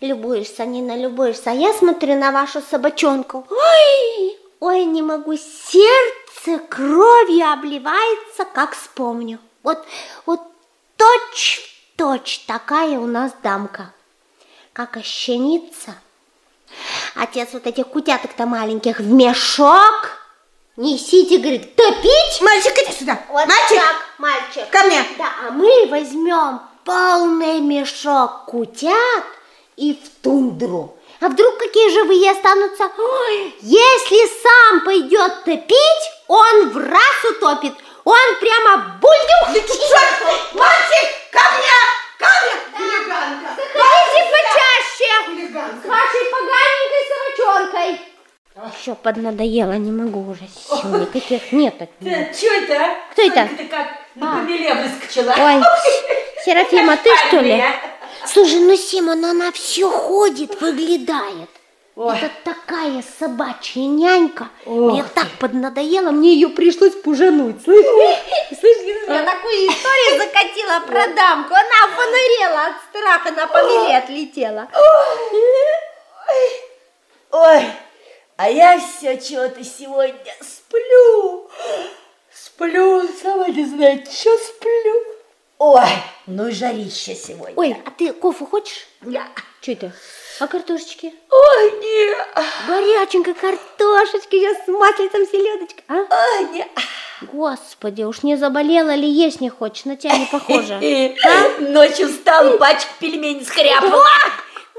любуешься, 0.01 0.65
не 0.65 0.81
налюбуешься. 0.81 1.51
А 1.51 1.55
я 1.55 1.75
смотрю 1.75 2.15
на 2.15 2.33
вашу 2.33 2.63
собачонку. 2.63 3.47
Ой, 3.51 4.39
ой, 4.61 4.85
не 4.87 5.03
могу, 5.03 5.37
сердце 5.37 6.59
кровью 6.69 7.53
обливается, 7.53 8.47
как 8.47 8.75
вспомню. 8.75 9.39
Вот, 9.63 9.85
вот 10.25 10.41
точь 10.97 11.61
в 11.61 11.99
точь 11.99 12.39
такая 12.47 12.99
у 12.99 13.07
нас 13.07 13.33
дамка. 13.43 13.93
Как 14.79 14.97
ощенится. 14.97 15.97
Отец 17.17 17.49
вот 17.53 17.67
этих 17.67 17.89
кутяток-то 17.89 18.47
маленьких 18.47 19.01
в 19.01 19.11
мешок. 19.11 20.13
Несите, 20.77 21.39
говорит, 21.39 21.75
топить. 21.75 22.41
Мальчик, 22.41 22.79
иди 22.79 22.93
сюда. 22.97 23.19
Вот 23.29 23.45
Мальчик, 23.49 23.83
так, 23.83 23.97
мальчик. 24.19 24.71
ко 24.71 24.85
мне. 24.85 25.05
Да, 25.19 25.33
а 25.49 25.51
мы 25.51 25.89
возьмем 25.91 26.61
полный 26.85 27.59
мешок 27.59 28.45
кутят 28.45 29.25
и 29.75 29.95
в 29.95 30.23
тундру. 30.23 30.97
А 31.21 31.27
вдруг 31.27 31.59
какие 31.59 31.91
живые 31.91 32.31
останутся? 32.31 32.89
Ой, 32.97 33.57
если 33.63 34.43
сам 34.45 34.85
пойдет 34.85 35.43
топить, 35.45 36.05
он 36.29 36.69
в 36.69 36.77
раз 36.77 37.33
утопит. 37.33 37.75
Он 38.05 38.37
прямо 38.39 38.97
бульдюх. 39.03 39.55
Ты 39.55 39.75
что? 39.75 39.99
Мальчик, 40.55 41.09
ко 41.33 41.41
мне! 41.51 41.79
Ко 42.21 42.27
мне! 42.47 42.58
Еще 48.89 48.95
поднадоело, 48.95 49.73
не 49.73 49.91
могу 49.91 50.31
уже 50.31 50.49
сил 50.49 50.99
никаких 50.99 51.53
нет 51.53 51.75
от 51.83 51.91
нее. 52.01 52.33
Что 52.33 52.47
это, 52.47 52.75
а? 52.75 52.97
Кто 53.13 53.23
это? 53.23 53.49
Ты 53.59 53.65
как 53.67 53.87
на 54.15 54.41
А. 54.41 54.83
выскочила. 54.83 55.31
Ой, 55.39 55.63
Серафима, 56.43 56.97
ты 56.97 57.11
что 57.27 57.41
ли? 57.41 57.63
Слушай, 58.25 58.61
ну 58.61 58.75
Сима, 58.77 59.15
ну 59.15 59.29
она 59.29 59.53
все 59.53 59.91
ходит, 59.91 60.59
выглядает. 60.63 61.51
Это 61.97 62.31
такая 62.45 63.05
собачья 63.19 63.83
нянька. 63.83 64.49
Мне 64.65 65.05
так 65.15 65.29
поднадоело, 65.39 66.11
мне 66.11 66.33
ее 66.33 66.49
пришлось 66.49 66.95
пужануть. 66.95 67.63
Слышишь? 67.63 67.85
Слышишь, 68.59 69.07
я 69.07 69.23
такую 69.23 69.53
историю 69.69 70.19
закатила 70.19 70.81
про 70.87 71.15
дамку. 71.15 71.53
Она 71.53 71.95
понырела 71.95 72.67
от 72.69 72.75
страха, 72.89 73.33
на 73.33 73.47
помеле 73.49 73.99
отлетела. 73.99 74.67
Ой, 77.31 77.67
а 78.39 78.49
я 78.49 78.79
все 78.79 79.19
чего-то 79.19 79.65
сегодня 79.65 80.33
сплю. 80.41 81.51
Сплю, 82.33 83.09
сама 83.21 83.49
не 83.49 83.65
знаю, 83.67 84.05
что 84.09 84.39
сплю. 84.39 85.03
Ой, 85.59 85.89
ну 86.29 86.47
и 86.47 86.53
жарище 86.53 87.17
сегодня. 87.17 87.55
Ой, 87.57 87.77
а 87.85 87.91
ты 87.91 88.13
кофе 88.13 88.47
хочешь? 88.47 88.87
Я. 89.03 89.27
Что 89.61 89.73
это? 89.73 89.93
А 90.39 90.47
картошечки? 90.47 91.13
Ой, 91.29 91.73
нет. 91.81 92.29
Горяченькой 92.69 93.35
картошечки, 93.35 94.37
я 94.37 94.55
с 94.55 94.69
маслицем 94.69 95.27
селедочкой. 95.27 95.83
А? 95.89 95.95
Ой, 95.95 96.49
нет. 96.53 96.69
Господи, 97.33 98.03
уж 98.03 98.23
не 98.23 98.37
заболела 98.37 98.95
ли, 98.95 99.09
есть 99.09 99.41
не 99.41 99.51
хочешь, 99.51 99.85
на 99.85 99.97
тебя 99.97 100.17
не 100.17 100.27
похоже. 100.27 100.75
А? 101.27 101.61
Ночью 101.61 102.07
встала, 102.07 102.57
пачку 102.57 102.93
пельменей 103.01 103.45
схряпала. 103.45 104.07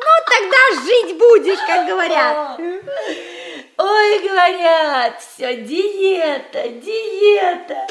Ну, 0.02 0.12
тогда 0.26 0.82
жить 0.84 1.18
будешь, 1.18 1.60
как 1.68 1.88
говорят. 1.88 2.60
Ой, 3.78 4.20
говорят, 4.28 5.22
все 5.22 5.56
диета, 5.56 6.68
диета. 6.68 7.88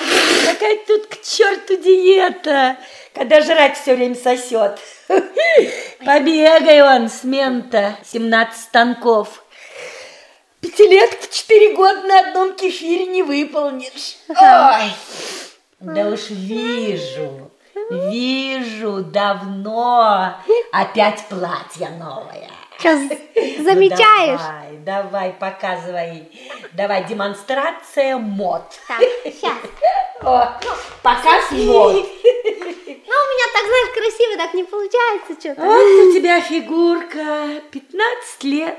Какая 0.47 0.77
тут 0.87 1.07
к 1.07 1.23
черту 1.23 1.77
диета, 1.77 2.77
когда 3.15 3.41
жрать 3.41 3.79
все 3.79 3.95
время 3.95 4.15
сосет. 4.15 4.79
Побегай 6.05 6.83
он 6.83 7.09
с 7.09 7.25
мента, 7.25 7.97
17 8.05 8.61
станков. 8.61 9.43
Пятилетку 10.61 11.25
в 11.25 11.31
4 11.31 11.75
года 11.75 12.03
на 12.03 12.21
одном 12.21 12.55
кефире 12.55 13.07
не 13.07 13.23
выполнишь. 13.23 14.17
Ой, 14.29 14.93
да 15.81 16.09
уж 16.09 16.31
вижу, 16.31 17.51
вижу 18.11 19.03
давно 19.03 20.35
опять 20.72 21.24
платье 21.29 21.89
новое. 21.99 22.49
Что, 22.79 22.97
замечаешь? 23.62 24.41
Ну, 24.41 24.79
давай, 24.85 25.03
давай, 25.03 25.33
показывай. 25.33 26.29
Давай, 26.74 27.05
демонстрация 27.05 28.16
мод. 28.18 28.62
Так, 28.87 29.01
сейчас. 29.24 29.57
О, 30.22 30.59
показ 31.03 31.51
мод. 31.51 31.95
Ну, 31.95 33.14
у 33.14 33.29
меня 33.31 33.47
так, 33.53 33.64
знаешь, 33.66 33.95
красиво 33.95 34.37
так 34.37 34.55
не 34.55 34.64
получается 34.64 35.33
что-то. 35.41 35.62
Вот 35.62 36.07
у 36.09 36.12
тебя 36.12 36.41
фигурка, 36.41 37.61
15 37.72 38.45
лет, 38.45 38.79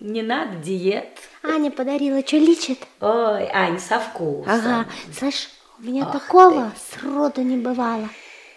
не 0.00 0.22
надо 0.22 0.56
диет. 0.56 1.18
Аня 1.42 1.70
подарила, 1.70 2.26
что 2.26 2.36
лечит? 2.36 2.78
Ой, 3.00 3.46
Ань, 3.52 3.78
со 3.78 4.00
вкусом. 4.00 4.50
Ага, 4.50 4.86
слышь, 5.18 5.50
у 5.78 5.82
меня 5.82 6.04
Ах 6.06 6.12
такого 6.12 6.72
сроду 6.90 7.42
не 7.42 7.58
бывало. 7.58 8.08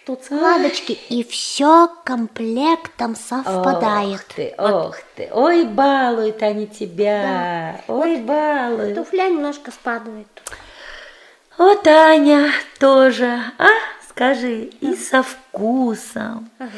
Тут 0.08 0.24
складочки, 0.24 0.92
и 1.10 1.22
все 1.22 1.90
комплектом 2.02 3.14
совпадает. 3.14 4.22
Ох 4.22 4.34
ты, 4.34 4.54
ох 4.56 4.96
ты. 5.14 5.28
Ой, 5.30 5.64
балуют 5.66 6.42
они 6.42 6.66
тебя. 6.66 7.82
Ой, 7.88 8.16
балуют. 8.22 8.94
Туфля 8.94 9.28
немножко 9.28 9.70
спадает. 9.70 10.26
Вот 11.58 11.86
Аня 11.86 12.50
тоже, 12.80 13.38
а? 13.58 13.68
Скажи, 14.08 14.70
и 14.80 14.96
со 14.96 15.22
вкусом, 15.22 16.48
Ага. 16.58 16.70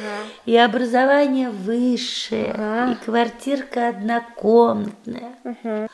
и 0.44 0.56
образование 0.56 1.50
высшее, 1.50 2.52
Ага. 2.52 2.92
и 2.92 3.04
квартирка 3.04 3.90
однокомнатная. 3.90 5.36
Ага. 5.44 5.88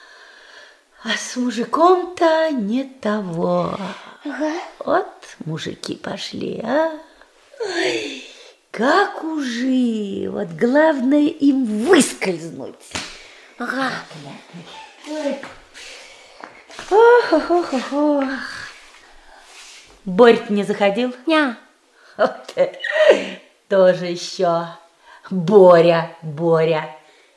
А 1.04 1.08
с 1.10 1.36
мужиком-то 1.36 2.50
не 2.52 2.84
того. 2.84 3.76
Ага. 4.24 4.52
Вот 4.78 5.06
мужики 5.44 5.96
пошли, 5.96 6.62
а? 6.64 6.92
Ой, 7.60 8.24
как 8.70 9.24
ужи, 9.24 10.28
вот 10.28 10.48
главное 10.48 11.28
им 11.28 11.64
выскользнуть. 11.86 12.74
Ага. 13.58 13.90
Ох, 16.90 17.32
ох, 17.32 17.50
ох, 17.50 17.72
ох, 17.72 17.92
ох. 17.92 18.28
Борь 20.04 20.40
не 20.50 20.62
заходил? 20.62 21.14
Ня. 21.26 21.58
Вот, 22.16 22.54
тоже 23.68 24.06
еще 24.06 24.68
Боря, 25.30 26.16
Боря, 26.22 26.96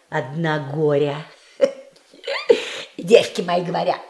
одна 0.10 0.60
горя. 0.60 1.26
Девки 2.98 3.42
мои 3.42 3.62
говорят, 3.62 4.02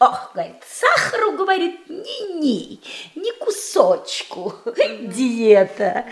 ох, 0.00 0.30
говорит, 0.34 0.62
сахару, 0.68 1.32
говорит, 1.32 1.88
ни-ни, 1.88 2.80
ни 3.14 3.38
кусочку, 3.38 4.54
диета. 5.02 6.06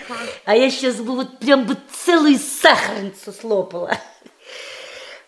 А 0.45 0.57
я 0.57 0.71
сейчас 0.71 0.97
бы 0.97 1.15
вот 1.15 1.39
прям 1.39 1.65
бы 1.65 1.77
целую 2.05 2.39
сахарницу 2.39 3.33
слопала. 3.33 3.97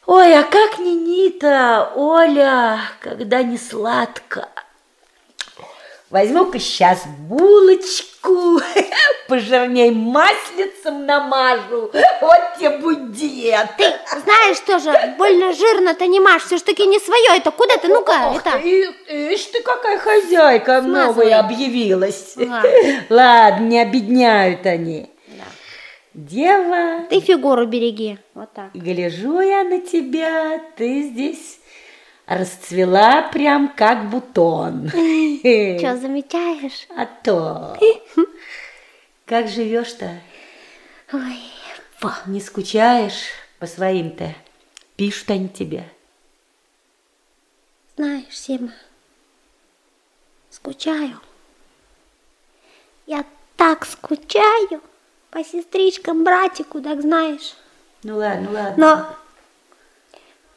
Ой, 0.07 0.39
а 0.39 0.43
как 0.43 0.79
ни-ни-то, 0.79 1.93
Оля, 1.95 2.81
когда 3.01 3.43
не 3.43 3.59
сладко. 3.59 4.49
Возьму-ка 6.11 6.59
сейчас 6.59 7.05
булочку, 7.29 8.61
пожирней 9.29 9.91
маслицем 9.91 11.05
намажу, 11.05 11.91
вот 12.23 12.41
тебе 12.59 12.79
будет 12.79 13.13
диета. 13.13 14.01
Знаешь, 14.25 14.59
тоже 14.61 15.15
больно 15.19 15.53
жирно-то 15.53 16.07
не 16.07 16.19
маш, 16.19 16.45
все 16.45 16.57
ж 16.57 16.63
таки 16.63 16.87
не 16.87 16.99
свое 16.99 17.37
это. 17.37 17.51
Куда 17.51 17.77
ты? 17.77 17.89
Ну-ка, 17.89 18.33
это. 18.35 18.57
Ишь 18.59 19.45
ты, 19.53 19.63
какая 19.63 19.99
хозяйка 19.99 20.81
Смазывай. 20.81 21.05
новая 21.07 21.41
объявилась. 21.41 22.35
Ладно. 22.37 22.71
Ладно, 23.11 23.65
не 23.67 23.79
обедняют 23.81 24.65
они. 24.65 25.11
Дева, 26.15 27.05
Ты 27.11 27.21
фигуру 27.21 27.67
береги. 27.67 28.19
Вот 28.35 28.53
так. 28.53 28.71
гляжу 28.73 29.41
я 29.41 29.63
на 29.63 29.79
тебя, 29.81 30.59
ты 30.77 31.03
здесь 31.03 31.58
расцвела 32.29 33.23
прям 33.23 33.69
как 33.75 34.11
бутон. 34.11 34.89
Что, 34.91 35.97
замечаешь? 35.97 36.87
А 36.97 37.07
то. 37.07 37.77
Как 39.25 39.49
живешь-то? 39.49 40.21
Ой, 41.13 41.39
Не 42.27 42.41
скучаешь 42.41 43.27
по 43.59 43.67
своим-то? 43.67 44.35
Пишут 44.97 45.31
они 45.31 45.49
тебе. 45.49 45.85
знаешь, 47.97 48.25
Сима, 48.39 48.73
скучаю. 50.51 51.21
Я 53.07 53.25
так 53.57 53.87
скучаю 53.87 54.83
по 55.31 55.43
сестричкам, 55.43 56.25
братику, 56.25 56.81
так 56.81 57.01
знаешь. 57.01 57.55
Ну 58.03 58.17
ладно, 58.19 58.51
ладно. 58.51 58.75
Но 58.77 59.17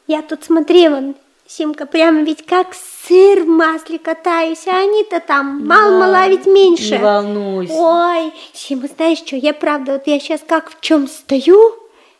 я 0.06 0.22
тут 0.22 0.44
смотри, 0.44 0.88
вон, 0.88 1.16
Симка, 1.56 1.84
прямо 1.84 2.22
ведь 2.22 2.46
как 2.46 2.68
сыр 3.06 3.42
в 3.42 3.46
масле 3.46 3.98
катаюсь, 3.98 4.66
а 4.66 4.78
они-то 4.78 5.20
там 5.20 5.66
мало-мало, 5.66 6.26
ведь 6.28 6.46
меньше. 6.46 6.96
Не 6.96 6.98
волнуйся. 6.98 7.74
Ой, 7.74 8.32
Сима, 8.54 8.88
знаешь 8.88 9.18
что, 9.18 9.36
я 9.36 9.52
правда, 9.52 9.92
вот 9.94 10.06
я 10.06 10.18
сейчас 10.18 10.40
как 10.46 10.70
в 10.70 10.80
чем 10.80 11.06
стою, 11.06 11.74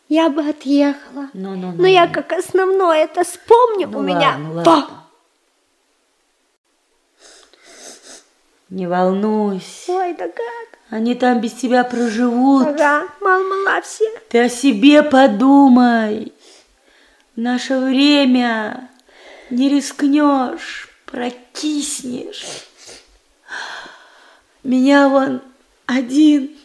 я 0.07 0.29
бы 0.29 0.47
отъехала. 0.47 1.29
Ну, 1.33 1.55
ну, 1.55 1.71
Но 1.71 1.87
я 1.87 2.07
как 2.07 2.31
основное 2.31 3.05
это 3.05 3.23
вспомню, 3.23 3.87
Ну 3.87 3.99
у 3.99 4.01
меня 4.03 4.37
ладно, 4.37 4.63
то. 4.63 4.69
ладно. 4.69 5.03
Не 8.69 8.85
волнуйся. 8.87 9.91
Ой, 9.91 10.13
да 10.13 10.27
как? 10.27 10.79
Они 10.91 11.15
там 11.15 11.41
без 11.41 11.53
тебя 11.53 11.83
проживут. 11.83 12.67
Ага, 12.67 13.07
мало-мало 13.19 13.81
все. 13.81 14.05
Ты 14.29 14.43
о 14.43 14.49
себе 14.49 15.01
подумай. 15.01 16.33
В 17.35 17.39
наше 17.39 17.79
время 17.79 18.89
не 19.49 19.69
рискнешь, 19.69 20.89
прокиснешь. 21.05 22.45
Меня 24.63 25.09
вон 25.09 25.41
один 25.85 26.57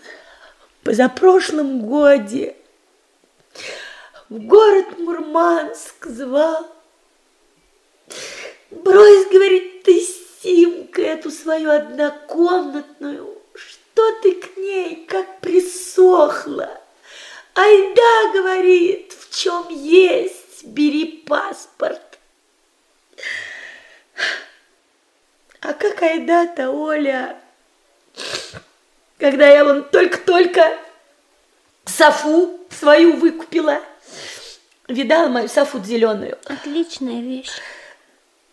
позапрошлом 0.85 1.81
годе 1.81 2.57
в 4.29 4.39
город 4.41 4.99
Мурманск 4.99 6.07
звал. 6.07 6.66
Брось, 8.70 9.26
говорит, 9.31 9.83
ты, 9.83 10.07
Симка, 10.43 11.03
эту 11.03 11.31
свою 11.31 11.70
однокомнатную, 11.70 13.39
что 13.55 14.12
ты 14.22 14.35
к 14.35 14.57
ней 14.57 15.07
как 15.07 15.41
присохла. 15.41 16.81
Айда, 17.55 18.33
говорит, 18.33 19.14
в 19.18 19.37
чем 19.37 19.68
есть, 19.70 20.64
бери 20.64 21.24
паспорт. 21.26 22.07
А 25.61 25.73
как 25.73 26.03
айда-то, 26.03 26.71
Оля, 26.71 27.37
когда 29.19 29.49
я 29.49 29.64
вон 29.64 29.85
только-только 29.85 30.79
Софу 31.85 32.61
свою 32.71 33.16
выкупила, 33.16 33.83
Видала 34.89 35.29
мою 35.29 35.49
софут 35.49 35.85
зеленую? 35.85 36.39
Отличная 36.47 37.21
вещь. 37.21 37.51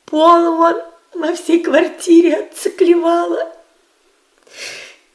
Пол 0.03 0.57
вон 0.57 0.84
во 1.13 1.34
всей 1.34 1.63
квартире 1.63 2.39
отциклевала. 2.39 3.55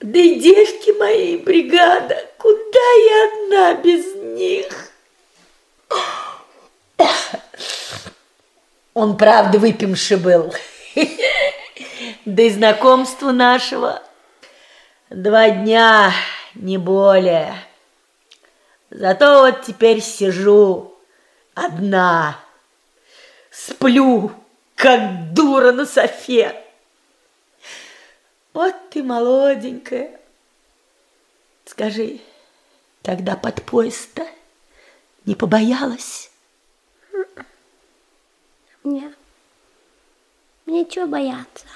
Да 0.00 0.18
и 0.18 0.40
девки 0.40 0.92
мои, 0.98 1.36
бригада, 1.36 2.26
куда 2.38 2.92
я 3.06 3.28
одна 3.28 3.74
без 3.82 4.14
них? 4.14 4.89
Он, 9.00 9.16
правда, 9.16 9.58
выпивший 9.58 10.18
был. 10.18 10.52
Да 12.26 12.42
и 12.42 12.50
знакомство 12.50 13.32
нашего 13.32 14.02
два 15.08 15.48
дня, 15.48 16.12
не 16.54 16.76
более. 16.76 17.54
Зато 18.90 19.40
вот 19.40 19.62
теперь 19.62 20.02
сижу 20.02 20.94
одна, 21.54 22.38
сплю, 23.50 24.32
как 24.74 25.32
дура 25.32 25.72
на 25.72 25.86
софе. 25.86 26.62
Вот 28.52 28.74
ты 28.90 29.02
молоденькая. 29.02 30.20
Скажи, 31.64 32.20
тогда 33.00 33.34
под 33.34 33.62
поезд-то 33.62 34.26
не 35.24 35.34
побоялась? 35.34 36.30
Мне, 38.82 39.14
мне 40.64 40.86
чего 40.86 41.06
бояться? 41.06 41.66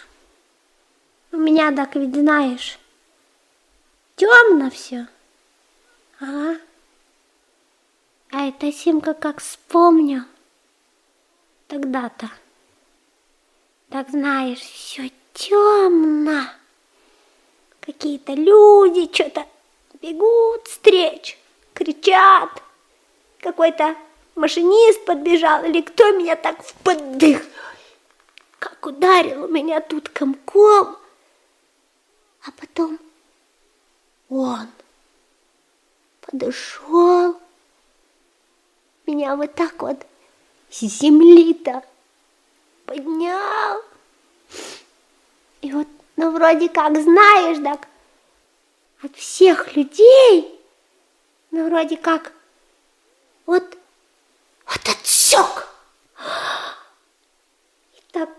У 1.33 1.37
меня 1.37 1.71
так 1.73 1.97
ведь 1.97 2.15
знаешь, 2.15 2.79
темно 4.17 4.71
все. 4.71 5.07
Ага. 6.21 6.59
А 8.31 8.49
эта 8.49 8.73
Симка 8.73 9.15
как 9.15 9.41
вспомню 9.41 10.25
тогда-то. 11.69 12.31
Так 13.91 14.11
знаешь, 14.11 14.61
все 14.61 15.11
темно. 15.35 16.45
Какие-то 17.81 18.33
люди 18.33 19.13
что-то 19.13 19.47
бегут 20.01 20.67
встреч, 20.67 21.39
кричат. 21.75 22.63
Какой-то 23.41 23.95
машинист 24.35 25.05
подбежал, 25.05 25.65
или 25.65 25.81
кто 25.81 26.11
меня 26.13 26.37
так 26.37 26.63
в 26.63 26.75
поддых. 26.75 27.43
Как 28.59 28.85
ударил 28.87 29.49
меня 29.49 29.81
тут 29.81 30.09
комком. 30.09 30.97
А 32.47 32.51
потом 32.59 32.99
он 34.29 34.69
подошел, 36.21 37.41
меня 39.07 39.37
вот 39.37 39.55
так 39.55 39.81
вот 39.81 40.07
с 40.71 40.81
земли-то 40.81 41.83
поднял. 42.85 43.83
И 45.63 45.73
вот, 45.73 45.89
ну, 46.17 46.31
вроде 46.33 46.69
как, 46.69 47.01
знаешь, 47.01 47.59
так, 47.63 47.89
от 49.03 49.17
всех 49.17 49.77
людей, 49.77 50.61
ну, 51.51 51.69
вроде 51.69 51.97
как, 51.97 52.33
вот, 53.47 53.79
вот 54.67 54.89
отсек. 54.89 55.69
И 57.97 58.01
так 58.13 58.31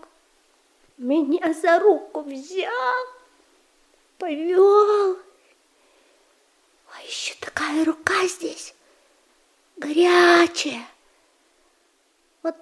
меня 0.96 1.52
за 1.52 1.78
руку 1.78 2.22
взял, 2.22 3.06
повел. 4.18 5.16
А 6.92 7.02
еще 7.02 7.34
такая 7.40 7.84
рука 7.84 8.26
здесь, 8.26 8.74
горячая. 9.76 10.86
Вот 12.42 12.56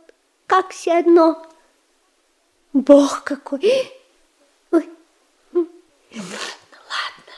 как 0.47 0.71
все 0.71 0.99
одно. 0.99 1.47
Бог 2.73 3.23
какой. 3.23 3.93
Ой. 4.73 4.91
Ладно, 5.53 5.69
ладно. 6.13 7.35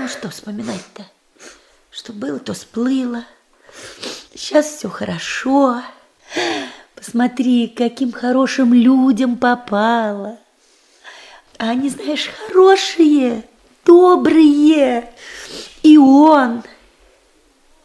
Ну 0.00 0.08
что 0.08 0.30
вспоминать-то? 0.30 1.08
Что 1.90 2.12
было, 2.12 2.40
то 2.40 2.54
сплыло. 2.54 3.24
Сейчас 4.38 4.66
все 4.66 4.88
хорошо. 4.88 5.82
Посмотри, 6.94 7.66
каким 7.66 8.12
хорошим 8.12 8.72
людям 8.72 9.36
попало. 9.36 10.38
А 11.58 11.70
они, 11.70 11.88
знаешь, 11.88 12.30
хорошие, 12.46 13.42
добрые. 13.84 15.12
И 15.82 15.98
он, 15.98 16.62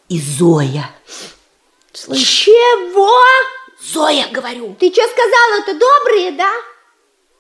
и 0.10 0.22
Зоя. 0.22 0.92
Слышь? 1.92 2.20
Чего? 2.20 3.20
Зоя, 3.82 4.28
говорю. 4.32 4.76
Ты 4.80 4.92
что 4.92 5.02
сказала-то, 5.08 5.74
добрые, 5.74 6.34
да? 6.34 6.52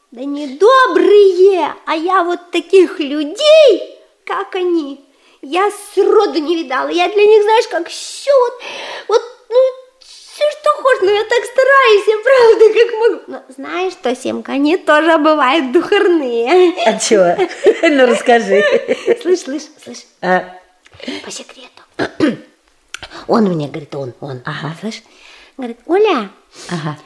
Да 0.09 0.24
не 0.24 0.57
добрые, 0.57 1.76
а 1.86 1.95
я 1.95 2.24
вот 2.24 2.49
таких 2.49 2.99
людей, 2.99 3.99
как 4.26 4.55
они, 4.55 5.05
я 5.44 5.70
сроду 5.94 6.39
не 6.39 6.56
видала. 6.64 6.88
Я 6.89 7.10
для 7.10 7.24
них, 7.26 7.44
знаешь, 7.44 7.68
как 7.68 7.88
все 7.89 8.32
вот, 8.39 8.54
вот, 9.10 9.22
ну, 9.50 9.58
все, 10.00 10.44
что 10.60 10.70
хочешь, 10.82 11.02
но 11.04 11.12
я 11.12 11.24
так 11.26 11.44
стараюсь, 11.46 12.08
я 12.08 12.18
правда, 12.24 12.74
как 12.74 13.00
могу. 13.00 13.24
Но 13.28 13.54
знаешь 13.54 13.94
что, 13.94 14.16
Семка, 14.16 14.54
они 14.54 14.78
тоже 14.78 15.18
бывают 15.18 15.72
духарные. 15.72 16.74
А 16.88 16.98
чего? 16.98 17.36
Ну, 17.89 18.06
расскажи. 18.08 18.64
Слышь, 19.22 19.39
слышь, 19.41 19.64
слышь. 19.84 20.06
А, 20.22 20.56
По 21.24 21.32
секрету. 21.32 21.84
Он 23.28 23.44
мне 23.46 23.68
говорит, 23.68 23.94
он, 23.96 24.14
он. 24.22 24.41
Ага. 24.46 24.76
Слышь, 24.80 25.04
говорит, 25.58 25.78
Оля, 25.86 26.30
ага, 26.70 26.98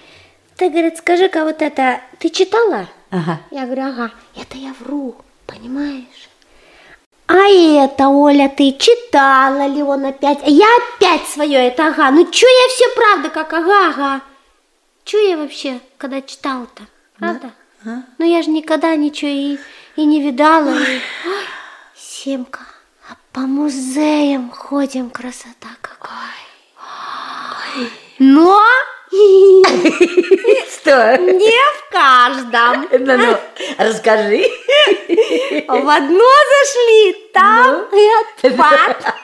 ты, 0.55 0.69
говорит, 0.69 0.97
скажи-ка 0.97 1.43
вот 1.43 1.61
это, 1.61 2.01
ты 2.19 2.29
читала? 2.29 2.87
ага. 3.11 3.39
Я 3.51 3.65
говорю, 3.65 3.83
ага, 3.83 4.11
это 4.35 4.57
я 4.57 4.73
вру, 4.79 5.15
понимаешь? 5.45 6.26
А 7.27 7.47
это, 7.49 8.07
Оля, 8.07 8.47
ты 8.49 8.71
читала 8.71 9.67
ли 9.67 9.83
он 9.83 10.05
опять? 10.05 10.39
А 10.43 10.49
Я 10.49 10.65
опять 10.95 11.27
свое, 11.27 11.67
это 11.67 11.87
ага. 11.87 12.09
Ну, 12.11 12.25
чё 12.31 12.47
я 12.47 12.69
все 12.73 12.85
правда, 12.95 13.29
как 13.29 13.51
ага, 13.53 13.89
ага. 13.89 14.21
Чё 15.03 15.17
я 15.19 15.37
вообще, 15.37 15.79
когда 15.97 16.21
читала-то? 16.21 16.83
Правда? 17.19 17.51
А? 17.85 18.03
Ну, 18.17 18.25
я 18.25 18.41
же 18.41 18.49
никогда 18.49 18.95
ничего 18.95 19.29
и, 19.31 19.57
и 19.97 20.05
не 20.05 20.21
видала. 20.21 20.69
и- 20.69 21.01
Ой, 21.25 21.43
Семка, 21.95 22.61
а 23.09 23.15
по 23.33 23.41
музеям 23.41 24.49
ходим, 24.51 25.09
красота 25.09 25.69
какой. 25.81 26.07
Но 28.19 28.59
Что? 30.71 31.17
не 31.17 31.51
в 31.51 31.89
каждом. 31.91 32.87
Ну, 32.91 33.17
ну, 33.17 33.37
расскажи. 33.77 34.43
В 35.67 35.89
одно 35.89 36.25
зашли, 36.51 37.13
там 37.33 37.85
и 37.93 38.49
отпад. 38.49 39.15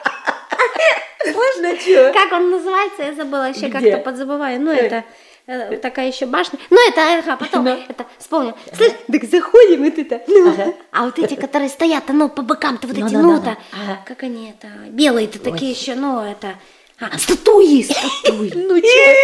Ну, 1.26 1.76
чё? 1.78 2.12
Как 2.12 2.32
он 2.32 2.50
называется? 2.50 3.02
Я 3.02 3.14
забыла, 3.14 3.48
еще 3.48 3.68
Где? 3.68 3.70
как-то 3.70 3.96
подзабываю. 3.98 4.60
Ну, 4.60 4.70
это 4.72 5.04
э, 5.46 5.76
такая 5.78 6.08
еще 6.08 6.26
башня. 6.26 6.58
Ну, 6.70 6.78
это, 6.88 7.00
ага, 7.18 7.36
потом 7.36 7.66
это 7.66 8.06
вспомнил. 8.18 8.54
Слышь, 8.76 8.92
так 9.10 9.24
заходим, 9.24 9.84
и 9.84 9.90
ты-то. 9.90 10.20
Ну, 10.26 10.74
а 10.92 11.04
вот 11.04 11.18
эти, 11.18 11.34
которые 11.34 11.70
стоят, 11.70 12.04
ну, 12.08 12.28
по 12.28 12.42
бокам-то 12.42 12.86
вот 12.86 12.96
Ну, 12.96 13.06
эти, 13.06 13.14
да, 13.14 13.20
ну, 13.20 13.40
да. 13.40 13.56
Ага. 13.72 14.00
как 14.06 14.22
они 14.22 14.50
это, 14.50 14.68
белые-то 14.88 15.38
такие 15.38 15.70
еще, 15.72 15.94
ну, 15.94 16.20
это, 16.22 16.56
а, 17.00 17.16
статуи, 17.18 17.82
статуи. 17.82 18.52
Ну, 18.54 18.80
чё? 18.80 19.14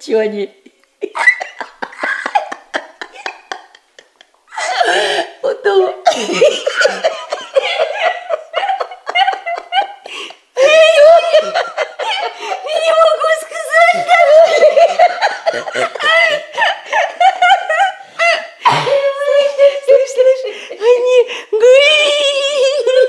Чё 0.00 0.18
они? 0.18 0.50
Сказать 13.40 14.04
Слышь, 19.84 20.12
слышь, 20.12 20.44
они 20.70 21.16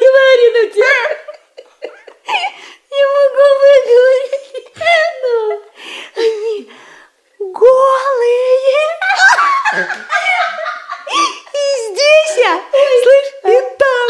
говори, 0.01 0.47
ну 0.53 0.61
тебя. 0.71 0.95
Не 2.91 3.03
могу 3.13 3.45
выговорить. 3.61 4.35
Ну, 5.23 5.33
они 6.15 6.55
голые. 7.39 8.83
И 11.13 11.63
здесь 11.87 12.35
я, 12.37 12.53
слышь, 13.03 13.31
и 13.43 13.77
там. 13.77 14.05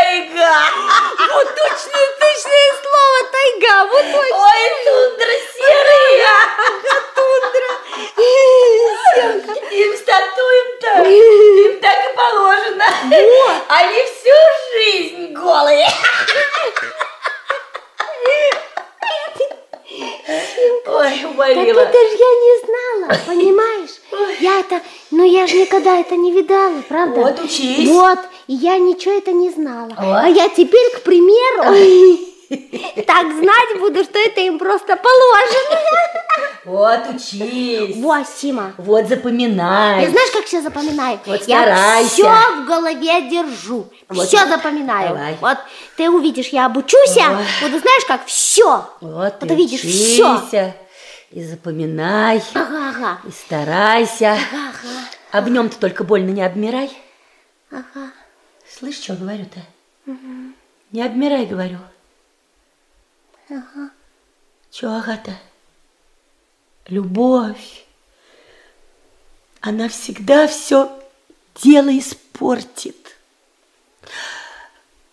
тайга. 0.00 0.54
Вот 1.32 1.48
точное, 1.54 2.08
точное 2.18 2.70
слово 2.82 3.18
тайга, 3.32 3.86
вот 3.90 4.04
точно. 4.12 4.36
Ой, 4.36 4.62
тундра 4.84 5.34
серая. 5.54 6.36
Тундра. 7.14 7.70
Им 9.70 9.96
статуем-то, 9.96 10.90
им 11.08 11.80
так 11.80 11.98
и 12.10 12.16
положено. 12.16 12.84
Они 13.68 14.02
всю 14.04 14.38
жизнь 14.74 15.32
голые. 15.32 15.86
Ой, 20.86 21.10
Так 21.10 21.30
уморила. 21.30 21.80
это 21.80 21.98
ж 21.98 22.10
я 22.18 22.32
не 22.44 22.54
знала, 22.64 23.20
понимаешь? 23.26 23.90
Я 24.40 24.60
это, 24.60 24.80
ну 25.10 25.24
я 25.24 25.46
же 25.46 25.56
никогда 25.56 25.98
это 25.98 26.16
не 26.16 26.32
видала, 26.32 26.82
правда? 26.88 27.20
Вот, 27.20 27.40
учись. 27.40 27.88
Вот, 27.88 28.18
и 28.46 28.54
я 28.54 28.78
ничего 28.78 29.16
это 29.16 29.32
не 29.32 29.50
знала. 29.50 29.90
Вот. 29.90 30.16
А 30.24 30.28
я 30.28 30.39
теперь, 30.56 30.96
к 30.96 31.02
примеру, 31.02 31.62
так 33.06 33.26
знать 33.32 33.78
буду, 33.78 34.02
что 34.04 34.18
это 34.18 34.40
им 34.40 34.58
просто 34.58 34.96
положено. 34.96 35.80
Вот, 36.64 37.00
учись. 37.14 37.96
Вот, 37.96 38.26
Сима. 38.28 38.74
Вот, 38.76 39.06
запоминай. 39.08 40.04
Я 40.04 40.10
знаешь, 40.10 40.30
как 40.30 40.44
все 40.44 40.60
запоминаю? 40.60 41.18
Вот 41.26 41.42
я 41.48 41.62
старайся. 41.62 42.08
все 42.10 42.24
в 42.24 42.66
голове 42.66 43.22
держу. 43.30 43.86
Вот. 44.08 44.26
Все 44.26 44.46
запоминаю. 44.46 45.08
Давай. 45.08 45.36
Вот 45.40 45.58
ты 45.96 46.10
увидишь, 46.10 46.48
я 46.48 46.66
обучусь, 46.66 47.16
Ой. 47.16 47.44
буду 47.62 47.78
знаешь, 47.78 48.04
как 48.06 48.26
все. 48.26 48.88
Вот, 49.00 49.34
Вот 49.40 49.50
увидишь 49.50 49.80
учися, 49.84 50.74
И 51.30 51.42
запоминай, 51.42 52.42
Ага, 52.54 52.88
ага. 52.90 53.18
и 53.26 53.30
старайся. 53.30 54.32
Ага, 54.32 55.06
Об 55.32 55.48
нем-то 55.48 55.78
только 55.78 56.04
больно 56.04 56.30
не 56.30 56.42
обмирай. 56.42 56.90
ага. 57.70 58.10
Слышь, 58.78 58.96
что 59.00 59.14
говорю-то? 59.14 59.60
Не 60.92 61.02
обмирай, 61.02 61.46
говорю. 61.46 61.78
Ага. 63.48 63.90
Че, 64.70 64.88
ага-то? 64.88 65.36
Любовь. 66.86 67.84
Она 69.60 69.88
всегда 69.88 70.46
все 70.48 71.00
дело 71.54 71.96
испортит. 71.96 73.16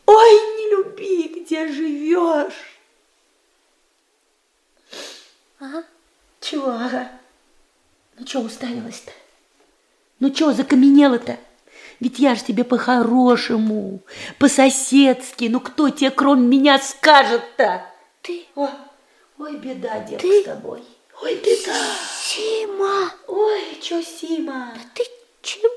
Ой, 0.06 0.32
не 0.58 0.72
люби, 0.72 1.42
где 1.42 1.68
живешь. 1.68 2.80
Ага. 5.60 5.84
Чего, 6.40 6.70
ага? 6.70 7.12
Ну, 8.18 8.26
чего 8.26 8.44
уставилась-то? 8.44 9.12
Ну, 10.20 10.32
чего 10.32 10.54
закаменела-то? 10.54 11.38
Ведь 12.00 12.20
я 12.20 12.36
ж 12.36 12.42
тебе 12.44 12.64
по-хорошему, 12.64 14.02
по-соседски. 14.40 15.46
Ну, 15.46 15.60
кто 15.60 15.90
тебе, 15.90 16.12
кроме 16.12 16.46
меня, 16.46 16.80
скажет-то? 16.80 17.86
Ты, 18.22 18.46
Ой, 18.56 18.70
ой, 19.40 19.56
беда, 19.56 20.00
девка, 20.00 20.22
Ты? 20.28 20.42
с 20.42 20.46
тобой. 20.46 20.84
Ой, 21.24 21.36
беда. 21.36 21.74
Сима, 22.22 23.12
Ой, 23.28 23.62
чё, 23.82 24.02
Сима? 24.02 24.74
ты 24.94 25.04
чего? 25.42 25.68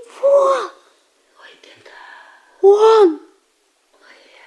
Ой, 1.41 1.55
беда. 1.63 2.61
Он. 2.61 3.21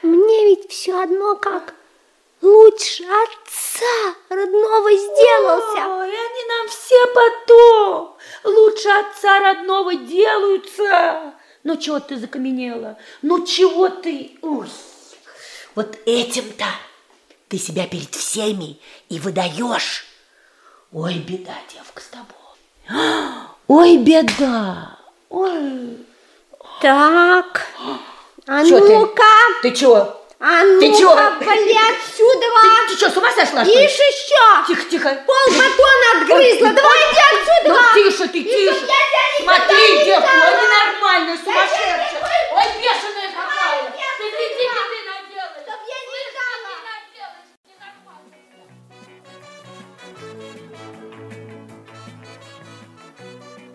Мне 0.03 0.45
ведь 0.47 0.69
все 0.69 1.01
одно 1.01 1.35
как 1.37 1.73
лучше 2.41 3.03
отца 3.03 4.15
родного 4.29 4.91
сделался. 4.91 5.87
Ой, 5.87 6.09
они 6.09 6.45
нам 6.49 6.67
все 6.67 7.07
потом 7.07 8.17
лучше 8.43 8.89
отца 8.89 9.39
родного 9.39 9.95
делаются. 9.95 11.33
Ну, 11.63 11.77
чего 11.77 11.99
ты 11.99 12.17
закаменела? 12.17 12.97
Ну, 13.21 13.45
чего 13.45 13.89
ты? 13.89 14.31
Ой, 14.41 14.67
вот 15.75 15.97
этим-то 16.05 16.65
ты 17.47 17.57
себя 17.57 17.87
перед 17.87 18.13
всеми 18.13 18.79
и 19.09 19.19
выдаешь. 19.19 20.05
Ой, 20.91 21.15
беда, 21.19 21.55
девка, 21.73 22.01
с 22.01 22.07
тобой. 22.07 23.47
Ой, 23.67 23.97
беда. 23.97 24.97
Ой. 25.29 25.97
Так, 26.81 27.65
а 28.45 28.65
Чё 28.65 28.79
ты? 28.79 28.97
ну-ка, 28.99 29.23
Ты 29.61 29.71
чего? 29.71 30.22
А 30.39 30.61
Ты 30.61 30.89
ну-ка, 30.89 30.97
чё? 30.99 31.15
вали 31.15 31.77
отсюда. 31.89 32.45
Ты, 32.61 32.93
ты 32.93 32.97
что, 32.97 33.09
с 33.09 33.17
ума 33.17 33.31
сошла, 33.31 33.63
что 33.63 33.73
ли? 33.73 33.85
Ишь 33.85 33.91
еще, 33.93 34.67
Тихо, 34.67 34.83
тихо. 34.89 35.23
пол 35.25 35.45
батона 35.47 36.07
отгрызла, 36.21 36.67
Ой, 36.67 36.73
давайте 36.75 37.21
отсюда. 37.31 37.69
Ну, 37.69 37.79
тише 37.95 38.27
ты, 38.27 38.43
тише. 38.43 38.87
Смотри, 39.41 39.97
не 39.97 40.05
девка, 40.05 40.27
дала. 40.27 40.45
ой, 40.45 40.53
ненормальная, 40.63 41.37
сумасшедшая. 41.37 42.51
Ой, 42.53 42.65
бешеная 42.81 43.29
какая. 43.33 43.91
Ты 44.17 44.31
ты. 44.31 44.63
Чтоб 45.63 45.79
я 45.87 45.99
не 46.11 46.23
дала. 46.35 46.73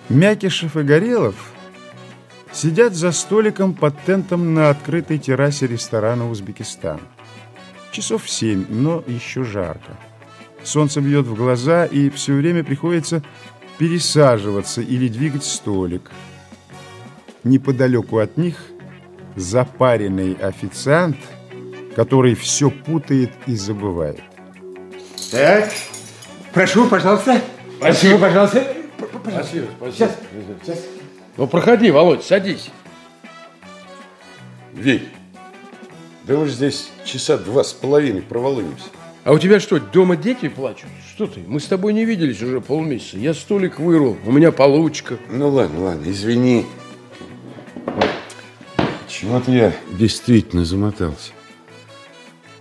Мякишев 0.08 0.76
и 0.76 0.82
Горелов 0.82 1.34
сидят 2.58 2.94
за 2.94 3.12
столиком 3.12 3.72
под 3.72 3.94
тентом 4.04 4.52
на 4.52 4.70
открытой 4.70 5.18
террасе 5.18 5.68
ресторана 5.68 6.28
«Узбекистан». 6.28 7.00
Часов 7.92 8.28
семь, 8.28 8.66
но 8.68 9.04
еще 9.06 9.44
жарко. 9.44 9.96
Солнце 10.64 11.00
бьет 11.00 11.26
в 11.26 11.34
глаза, 11.34 11.86
и 11.86 12.10
все 12.10 12.32
время 12.34 12.64
приходится 12.64 13.22
пересаживаться 13.78 14.80
или 14.80 15.06
двигать 15.06 15.44
столик. 15.44 16.10
Неподалеку 17.44 18.18
от 18.18 18.36
них 18.36 18.56
запаренный 19.36 20.34
официант, 20.34 21.16
который 21.94 22.34
все 22.34 22.70
путает 22.70 23.30
и 23.46 23.54
забывает. 23.54 24.20
Так, 25.30 25.70
прошу, 26.52 26.88
пожалуйста. 26.88 27.40
Спасибо, 27.78 28.18
пожалуйста. 28.18 28.66
Спасибо, 29.22 29.66
спасибо. 29.78 29.92
Сейчас, 29.92 30.16
сейчас. 30.64 30.97
Ну, 31.38 31.46
проходи, 31.46 31.92
Володь, 31.92 32.24
садись. 32.24 32.68
Вить, 34.74 35.04
да 36.24 36.36
мы 36.36 36.46
же 36.46 36.52
здесь 36.52 36.90
часа 37.04 37.38
два 37.38 37.62
с 37.62 37.72
половиной 37.72 38.22
проволымся. 38.22 38.86
А 39.22 39.32
у 39.32 39.38
тебя 39.38 39.60
что, 39.60 39.78
дома 39.78 40.16
дети 40.16 40.48
плачут? 40.48 40.88
Что 41.14 41.28
ты? 41.28 41.44
Мы 41.46 41.60
с 41.60 41.66
тобой 41.66 41.92
не 41.92 42.04
виделись 42.04 42.42
уже 42.42 42.60
полмесяца. 42.60 43.18
Я 43.18 43.34
столик 43.34 43.78
вырвал, 43.78 44.16
у 44.26 44.32
меня 44.32 44.50
получка. 44.50 45.16
Ну 45.30 45.48
ладно, 45.48 45.84
ладно, 45.84 46.10
извини. 46.10 46.66
Чего-то 49.06 49.52
я 49.52 49.72
действительно 49.92 50.64
замотался. 50.64 51.30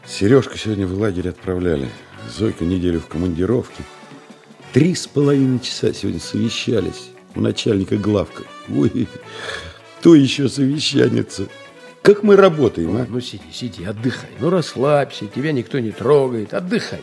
Сережка 0.05 0.55
сегодня 0.55 0.85
в 0.85 0.93
лагерь 0.93 1.29
отправляли. 1.29 1.89
Зойка 2.29 2.63
неделю 2.63 2.99
в 2.99 3.07
командировке. 3.07 3.83
Три 4.71 4.93
с 4.93 5.07
половиной 5.07 5.61
часа 5.61 5.93
сегодня 5.93 6.19
совещались 6.19 7.09
у 7.35 7.41
начальника 7.41 7.97
главка. 7.97 8.43
Ой, 8.73 9.07
то 10.01 10.15
еще 10.15 10.49
совещанница. 10.49 11.47
Как 12.01 12.23
мы 12.23 12.35
работаем, 12.35 12.95
а? 12.95 13.05
Ну, 13.09 13.19
сиди, 13.19 13.43
сиди, 13.51 13.83
отдыхай. 13.83 14.29
Ну, 14.39 14.49
расслабься, 14.49 15.27
тебя 15.27 15.51
никто 15.51 15.79
не 15.79 15.91
трогает. 15.91 16.53
Отдыхай. 16.53 17.01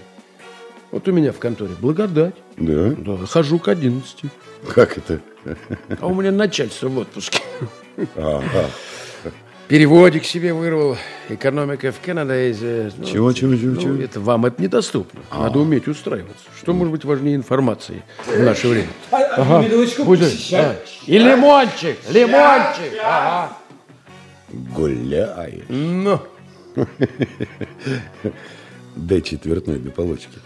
Вот 0.90 1.08
у 1.08 1.12
меня 1.12 1.32
в 1.32 1.38
конторе 1.38 1.74
благодать. 1.78 2.34
Да? 2.56 2.90
Да, 2.90 3.16
хожу 3.26 3.58
к 3.58 3.68
11. 3.68 4.30
Как 4.74 4.96
это? 4.96 5.20
А 6.00 6.06
у 6.06 6.14
меня 6.14 6.32
начальство 6.32 6.88
в 6.88 6.98
отпуске. 6.98 7.40
Ага. 8.16 8.70
Переводик 9.68 10.24
себе 10.24 10.52
вырвал. 10.52 10.96
Экономика 11.30 11.90
в 11.90 12.00
Канаде. 12.00 12.50
из, 12.50 12.60
ну, 12.98 13.04
Чего, 13.04 13.32
чего, 13.32 13.56
чего, 13.56 13.74
ну, 13.74 13.80
чего? 13.80 14.02
Это 14.02 14.20
вам 14.20 14.44
это 14.44 14.60
недоступно. 14.60 15.20
Надо 15.32 15.58
уметь 15.58 15.88
устраиваться. 15.88 16.44
Что 16.58 16.74
может 16.74 16.92
быть 16.92 17.04
важнее 17.04 17.36
информации 17.36 18.02
в 18.26 18.42
наше 18.42 18.68
время? 18.68 18.88
Одну 19.10 19.62
минуточку. 19.62 20.04
Будет. 20.04 20.28
Сейчас. 20.30 20.76
А, 20.76 20.76
И 21.06 21.18
лимончик, 21.18 21.96
лимончик. 22.10 22.92
Ага. 23.02 23.56
Гуляет. 24.50 25.64
Ну. 25.68 26.20
Дай 28.96 29.22
четвертной 29.22 29.78
для 29.78 29.90
получки. 29.92 30.38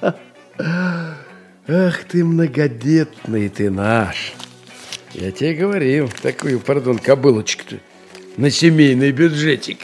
Ах 1.66 2.04
ты 2.04 2.24
многодетный 2.24 3.48
ты 3.48 3.68
наш. 3.68 4.32
Я 5.12 5.32
тебе 5.32 5.54
говорил, 5.54 6.08
такую, 6.22 6.60
пардон, 6.60 6.98
кобылочку-то 6.98 7.78
на 8.38 8.50
семейный 8.50 9.10
бюджетик. 9.10 9.80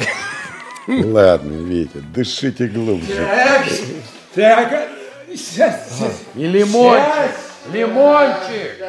Ладно, 0.86 1.52
Витя, 1.52 2.02
дышите 2.14 2.68
глубже. 2.68 3.14
Так, 4.34 4.70
так. 4.70 4.88
Сейчас, 5.28 5.90
сейчас. 5.90 6.22
И 6.36 6.46
лимончик, 6.46 7.34
лимончик. 7.72 8.84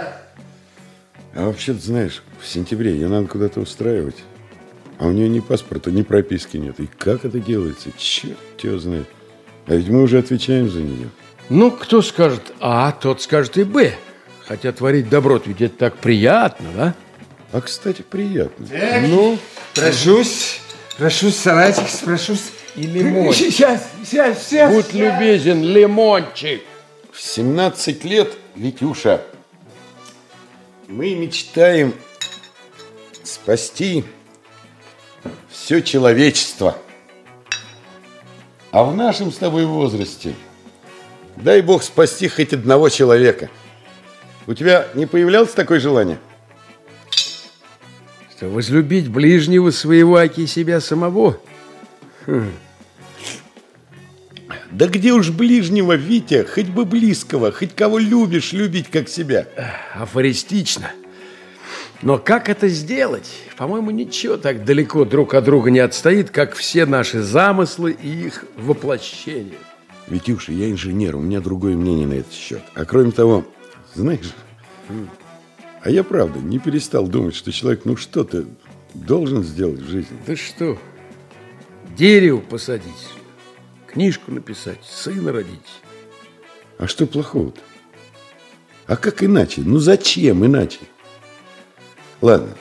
А 1.34 1.48
вообще-то, 1.48 1.80
знаешь, 1.80 2.22
в 2.40 2.48
сентябре 2.48 2.92
ее 2.92 3.08
надо 3.08 3.28
куда-то 3.28 3.60
устраивать. 3.60 4.18
А 5.00 5.08
у 5.08 5.12
нее 5.12 5.28
ни 5.28 5.40
паспорта, 5.40 5.92
ни 5.92 6.04
прописки 6.04 6.58
нет. 6.58 6.80
И 6.80 6.88
как 6.88 7.26
это 7.26 7.40
делается? 7.40 7.90
Черт 7.98 8.38
его 8.62 8.78
знает. 8.78 9.08
А 9.66 9.76
ведь 9.76 9.90
мы 9.90 10.04
уже 10.04 10.20
отвечаем 10.20 10.70
за 10.70 10.82
нее. 10.82 11.10
Ну, 11.50 11.72
кто 11.72 12.02
скажет 12.02 12.54
А, 12.60 12.92
тот 12.92 13.22
скажет 13.22 13.58
и 13.58 13.64
Б. 13.64 13.96
Хотя 14.48 14.72
творить 14.72 15.10
добро 15.10 15.42
ведь 15.44 15.62
это 15.62 15.76
так 15.76 15.98
приятно, 15.98 16.68
да? 16.76 16.96
А, 17.56 17.62
кстати, 17.62 18.02
приятно. 18.02 18.68
Так, 18.68 19.04
Ну, 19.04 19.38
Прожусь. 19.74 20.60
Спрошусь, 20.90 21.38
салатик, 21.38 21.88
спрошусь. 21.88 22.52
И 22.76 22.82
лимончик. 22.82 23.54
Сейчас, 23.54 23.88
сейчас, 24.04 24.46
сейчас. 24.46 24.74
Будь 24.74 24.94
любезен, 24.94 25.64
лимончик. 25.64 26.62
В 27.14 27.22
17 27.22 28.04
лет, 28.04 28.34
Витюша, 28.58 29.22
мы 30.90 31.16
мечтаем 31.16 31.94
спасти 33.24 34.04
все 35.50 35.82
человечество. 35.82 36.78
А 38.72 38.84
в 38.84 38.94
нашем 38.94 39.32
с 39.32 39.38
тобой 39.38 39.66
возрасте, 39.66 40.36
дай 41.38 41.62
бог 41.62 41.84
спасти 41.84 42.28
хоть 42.28 42.52
одного 42.52 42.90
человека. 42.90 43.50
У 44.46 44.54
тебя 44.54 44.90
не 44.94 45.06
появлялось 45.06 45.54
такое 45.54 45.80
желание? 45.80 46.20
Что 48.36 48.50
возлюбить 48.50 49.08
ближнего 49.08 49.72
своего, 49.72 50.18
аки 50.18 50.46
себя 50.46 50.82
самого? 50.82 51.40
Хм. 52.26 52.52
Да 54.72 54.88
где 54.88 55.14
уж 55.14 55.30
ближнего, 55.30 55.94
Витя, 55.94 56.44
хоть 56.44 56.68
бы 56.68 56.84
близкого, 56.84 57.54
хоть 57.54 57.74
кого 57.74 57.98
любишь, 57.98 58.52
любить 58.52 58.90
как 58.90 59.08
себя. 59.08 59.48
Афористично. 59.94 60.92
Но 62.02 62.18
как 62.18 62.50
это 62.50 62.68
сделать? 62.68 63.32
По-моему, 63.56 63.92
ничего 63.92 64.36
так 64.36 64.66
далеко 64.66 65.06
друг 65.06 65.34
от 65.34 65.46
друга 65.46 65.72
не 65.72 65.80
отстоит, 65.80 66.30
как 66.30 66.56
все 66.56 66.86
наши 66.86 67.22
замыслы 67.22 67.94
и 67.94 68.10
их 68.10 68.44
воплощение. 68.58 69.58
Витюша, 70.08 70.52
я 70.52 70.70
инженер, 70.70 71.16
у 71.16 71.20
меня 71.20 71.40
другое 71.40 71.78
мнение 71.78 72.06
на 72.06 72.14
этот 72.14 72.34
счет. 72.34 72.62
А 72.74 72.84
кроме 72.84 73.12
того, 73.12 73.46
знаешь, 73.94 74.34
а 75.86 75.92
я 75.92 76.04
правда 76.04 76.40
не 76.40 76.58
перестал 76.58 77.08
думать, 77.08 77.36
что 77.36 77.52
человек, 77.52 77.82
ну 77.86 77.96
что-то 77.96 78.46
должен 78.96 79.44
сделать 79.44 79.82
в 79.82 79.88
жизни. 79.88 80.18
Да 80.26 80.36
что? 80.36 80.80
Дерево 81.96 82.40
посадить, 82.40 82.90
книжку 83.86 84.32
написать, 84.32 84.80
сына 84.84 85.32
родить. 85.32 85.60
А 86.80 86.88
что 86.88 87.06
плохого-то? 87.06 87.62
А 88.88 88.98
как 88.98 89.24
иначе? 89.24 89.62
Ну 89.64 89.78
зачем 89.78 90.44
иначе? 90.44 90.80
Ладно, 92.20 92.56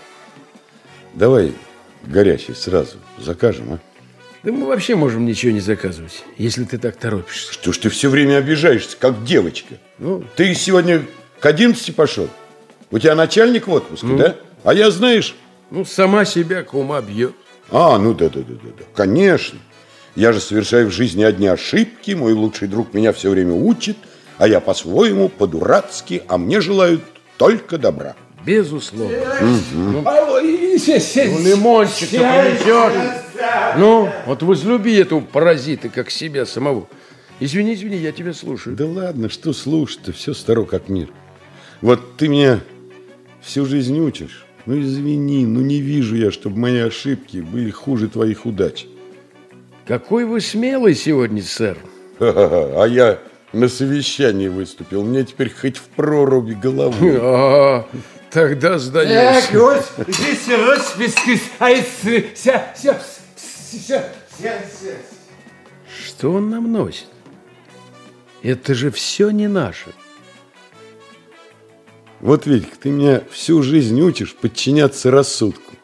давай 1.14 1.54
горячий 2.02 2.52
сразу 2.52 2.98
закажем, 3.18 3.72
а? 3.72 3.78
Да 4.42 4.52
мы 4.52 4.66
вообще 4.66 4.96
можем 4.96 5.24
ничего 5.24 5.52
не 5.52 5.60
заказывать, 5.60 6.22
если 6.36 6.64
ты 6.64 6.76
так 6.76 6.96
торопишься. 6.96 7.54
Что 7.54 7.72
ж 7.72 7.78
ты 7.78 7.88
все 7.88 8.10
время 8.10 8.36
обижаешься, 8.36 8.98
как 9.00 9.24
девочка? 9.24 9.76
Ну, 9.98 10.22
Ты 10.36 10.54
сегодня 10.54 11.06
к 11.40 11.46
11 11.46 11.96
пошел? 11.96 12.28
У 12.94 12.98
тебя 13.00 13.16
начальник 13.16 13.66
в 13.66 13.72
отпуске, 13.72 14.06
Ну. 14.06 14.16
да? 14.16 14.36
А 14.62 14.72
я, 14.72 14.88
знаешь... 14.92 15.34
ну, 15.72 15.84
сама 15.84 16.24
себя 16.24 16.62
кума 16.62 17.02
бьет. 17.02 17.34
А, 17.68 17.98
ну 17.98 18.14
да-да-да-да, 18.14 18.84
конечно. 18.94 19.58
Я 20.14 20.32
же 20.32 20.38
совершаю 20.38 20.86
в 20.86 20.92
жизни 20.92 21.24
одни 21.24 21.48
ошибки, 21.48 22.12
мой 22.12 22.34
лучший 22.34 22.68
друг 22.68 22.94
меня 22.94 23.12
все 23.12 23.30
время 23.30 23.52
учит, 23.52 23.96
а 24.38 24.46
я 24.46 24.60
по-своему, 24.60 25.28
по-дурацки, 25.28 26.22
а 26.28 26.38
мне 26.38 26.60
желают 26.60 27.02
только 27.36 27.78
добра. 27.78 28.14
Безусловно. 28.46 29.16
Сядь. 30.78 31.32
Ну, 31.32 31.40
лимончик 31.40 32.10
ты 32.10 32.18
Сядь. 32.18 32.58
принесешь. 32.62 33.22
Ну, 33.76 34.08
вот 34.26 34.44
возлюби 34.44 34.94
этого 34.94 35.18
паразита, 35.18 35.88
как 35.88 36.12
себя 36.12 36.46
самого. 36.46 36.86
Извини, 37.40 37.74
извини, 37.74 37.96
я 37.96 38.12
тебя 38.12 38.32
слушаю. 38.32 38.76
Да 38.76 38.86
ладно, 38.86 39.28
что 39.28 39.52
слушать-то, 39.52 40.12
все 40.12 40.32
старо 40.32 40.62
как 40.64 40.88
мир. 40.88 41.08
Вот 41.80 42.16
ты 42.16 42.28
меня 42.28 42.60
всю 43.44 43.66
жизнь 43.66 43.98
учишь. 43.98 44.46
Ну 44.66 44.80
извини, 44.80 45.44
ну 45.46 45.60
не 45.60 45.80
вижу 45.80 46.16
я, 46.16 46.30
чтобы 46.30 46.58
мои 46.58 46.78
ошибки 46.78 47.38
были 47.38 47.70
хуже 47.70 48.08
твоих 48.08 48.46
удач. 48.46 48.86
Какой 49.86 50.24
вы 50.24 50.40
смелый 50.40 50.94
сегодня, 50.94 51.42
сэр. 51.42 51.76
А 52.18 52.84
я 52.84 53.18
на 53.52 53.68
совещании 53.68 54.48
выступил. 54.48 55.04
Мне 55.04 55.24
теперь 55.24 55.52
хоть 55.52 55.76
в 55.76 55.84
проруби 55.88 56.54
головы. 56.54 57.18
А, 57.22 57.86
тогда 58.30 58.78
сдаюсь. 58.78 59.44
Так, 59.44 59.54
вот, 59.54 60.08
здесь 60.08 60.48
роспись, 60.48 61.42
а 61.58 61.70
это 61.70 61.86
вся, 62.34 62.72
вся, 62.74 62.98
вся, 63.36 64.04
вся, 64.30 64.52
вся. 64.72 64.92
Что 66.06 66.32
он 66.32 66.50
нам 66.50 66.72
носит? 66.72 67.06
Это 68.42 68.74
же 68.74 68.90
все 68.90 69.30
не 69.30 69.46
наше. 69.46 69.90
Вот, 72.24 72.46
Витька, 72.46 72.74
ты 72.80 72.88
меня 72.88 73.20
всю 73.30 73.62
жизнь 73.62 74.00
учишь 74.00 74.34
подчиняться 74.34 75.10
рассудку. 75.10 75.74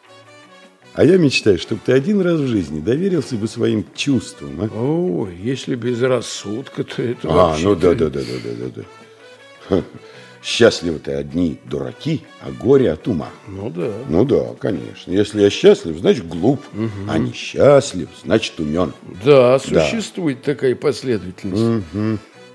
А 0.94 1.04
я 1.04 1.18
мечтаю, 1.18 1.58
чтобы 1.58 1.82
ты 1.84 1.92
один 1.92 2.22
раз 2.22 2.40
в 2.40 2.46
жизни 2.46 2.80
доверился 2.80 3.34
бы 3.36 3.46
своим 3.46 3.84
чувствам. 3.94 4.58
А, 4.58 4.68
Ой, 4.74 5.36
если 5.36 5.74
без 5.74 6.00
рассудка, 6.00 6.82
то 6.82 7.02
это 7.02 7.28
а 7.28 7.58
ну 7.60 7.74
да, 7.74 7.92
да, 7.92 8.08
да, 8.08 8.20
да, 8.20 8.36
да, 8.42 8.68
да, 8.70 8.84
да. 9.68 9.82
Счастливы-то 10.42 11.18
одни 11.18 11.58
дураки, 11.66 12.22
а 12.40 12.50
горе 12.50 12.90
от 12.90 13.06
ума. 13.06 13.28
Ну 13.46 13.68
да. 13.68 13.92
Ну 14.08 14.24
да, 14.24 14.54
конечно. 14.58 15.12
Если 15.12 15.42
я 15.42 15.50
счастлив, 15.50 15.98
значит 15.98 16.26
глуп. 16.26 16.62
А 17.06 17.18
несчастлив, 17.18 18.08
значит 18.24 18.58
умен. 18.58 18.94
Да, 19.22 19.58
существует 19.58 20.40
такая 20.40 20.74
последовательность. 20.74 21.84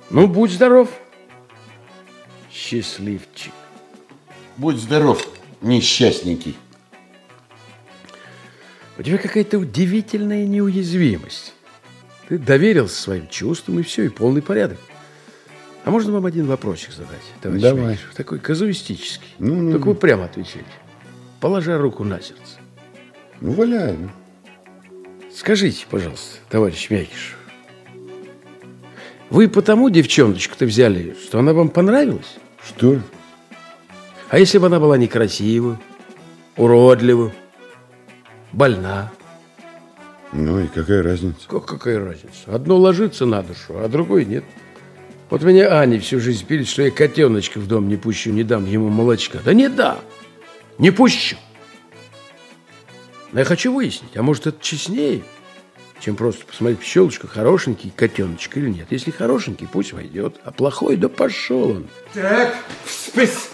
Ну, 0.09 0.27
будь 0.27 0.53
здоров. 0.53 0.89
Счастливчик. 2.51 3.51
Будь 4.57 4.77
здоров, 4.77 5.27
несчастненький. 5.61 6.57
У 8.97 9.03
тебя 9.03 9.17
какая-то 9.17 9.59
удивительная 9.59 10.45
неуязвимость. 10.45 11.53
Ты 12.29 12.37
доверился 12.37 12.95
своим 13.01 13.27
чувствам, 13.27 13.79
и 13.79 13.83
все, 13.83 14.03
и 14.03 14.09
полный 14.09 14.41
порядок. 14.41 14.77
А 15.83 15.91
можно 15.91 16.13
вам 16.13 16.25
один 16.25 16.47
вопросик 16.47 16.91
задать, 16.93 17.21
товарищ 17.41 17.61
Давай. 17.61 17.83
Мякишев? 17.91 18.13
Такой 18.15 18.39
казуистический. 18.39 19.27
Ну, 19.37 19.55
ну, 19.55 19.71
Только 19.73 19.87
вы 19.87 19.95
прямо 19.95 20.25
отвечайте. 20.25 20.65
Положа 21.41 21.77
руку 21.77 22.03
на 22.03 22.19
сердце. 22.21 22.57
Ну, 23.41 23.51
валяй. 23.51 23.95
ну. 23.97 24.09
Скажите, 25.35 25.85
пожалуйста, 25.89 26.37
товарищ 26.49 26.89
Мякишев, 26.89 27.37
вы 29.29 29.49
потому 29.49 29.89
девчоночку-то 29.89 30.65
взяли, 30.65 31.15
что 31.21 31.39
она 31.39 31.53
вам 31.53 31.69
понравилась? 31.69 32.35
Что? 32.65 33.01
А 34.29 34.39
если 34.39 34.57
бы 34.57 34.67
она 34.67 34.79
была 34.79 34.97
некрасивая, 34.97 35.79
уродлива, 36.57 37.31
больна? 38.51 39.11
Ну 40.33 40.59
и 40.59 40.67
какая 40.67 41.03
разница? 41.03 41.47
Как, 41.47 41.65
какая 41.65 42.03
разница? 42.03 42.43
Одно 42.47 42.77
ложится 42.77 43.25
на 43.25 43.41
душу, 43.43 43.77
а 43.77 43.87
другой 43.87 44.25
нет. 44.25 44.43
Вот 45.29 45.43
меня 45.43 45.79
Аня 45.79 45.99
всю 45.99 46.19
жизнь 46.19 46.45
пилит, 46.45 46.67
что 46.67 46.83
я 46.83 46.91
котеночка 46.91 47.59
в 47.59 47.67
дом 47.67 47.87
не 47.87 47.97
пущу, 47.97 48.31
не 48.31 48.43
дам 48.43 48.65
ему 48.65 48.89
молочка. 48.89 49.39
Да 49.43 49.53
не 49.53 49.69
дам, 49.69 49.99
не 50.77 50.91
пущу. 50.91 51.37
Но 53.31 53.39
я 53.39 53.45
хочу 53.45 53.73
выяснить, 53.73 54.15
а 54.15 54.23
может 54.23 54.47
это 54.47 54.57
честнее, 54.61 55.23
чем 55.99 56.15
просто 56.15 56.45
посмотреть 56.45 56.79
пчелочку, 56.79 57.27
хорошенький 57.27 57.89
котеночек 57.89 58.57
или 58.57 58.69
нет. 58.69 58.87
Если 58.91 59.11
хорошенький, 59.11 59.67
пусть 59.67 59.93
войдет, 59.93 60.35
а 60.43 60.51
плохой, 60.51 60.95
да 60.95 61.09
пошел 61.09 61.71
он. 61.71 61.87
Так, 62.13 62.55
спас, 62.87 63.49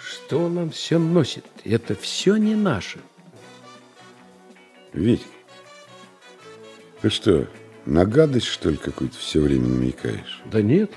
Что 0.00 0.48
нам 0.48 0.70
все 0.70 0.98
носит? 0.98 1.44
Это 1.64 1.94
все 1.94 2.36
не 2.36 2.54
наше. 2.54 3.00
Вить, 4.92 5.26
ты 7.00 7.10
что, 7.10 7.48
на 7.84 8.04
гадость, 8.04 8.46
что 8.46 8.70
ли, 8.70 8.76
какую-то 8.76 9.16
все 9.16 9.40
время 9.40 9.66
намекаешь? 9.66 10.40
Да 10.44 10.62
нет, 10.62 10.92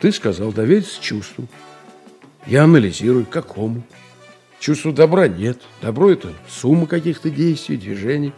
ты 0.00 0.12
сказал 0.12 0.52
довериться 0.52 1.02
чувству. 1.02 1.46
Я 2.46 2.64
анализирую, 2.64 3.26
какому. 3.26 3.82
Чувства 4.58 4.92
добра 4.92 5.28
нет. 5.28 5.60
Добро– 5.82 6.10
это 6.12 6.32
сумма 6.48 6.86
каких-то 6.86 7.30
действий, 7.30 7.76
движений. 7.76 8.32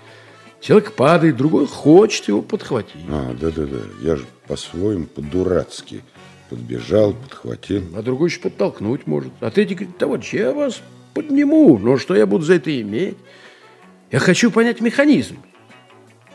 Человек 0.60 0.92
падает, 0.92 1.36
другой 1.36 1.66
хочет 1.66 2.28
его 2.28 2.42
подхватить. 2.42 3.04
А, 3.08 3.34
да-да-да, 3.38 3.80
я 4.02 4.16
же 4.16 4.24
по-своему, 4.46 5.06
по-дурацки 5.06 6.02
подбежал, 6.50 7.14
подхватил. 7.14 7.84
А 7.96 8.02
другой 8.02 8.28
еще 8.28 8.40
подтолкнуть 8.40 9.06
может. 9.06 9.32
А 9.40 9.50
третий 9.50 9.74
говорит, 9.74 9.98
товарищ, 9.98 10.34
я 10.34 10.52
вас 10.52 10.82
подниму, 11.14 11.78
но 11.78 11.96
что 11.96 12.14
я 12.14 12.26
буду 12.26 12.44
за 12.44 12.54
это 12.54 12.80
иметь? 12.80 13.16
Я 14.10 14.18
хочу 14.18 14.50
понять 14.50 14.80
механизм. 14.80 15.38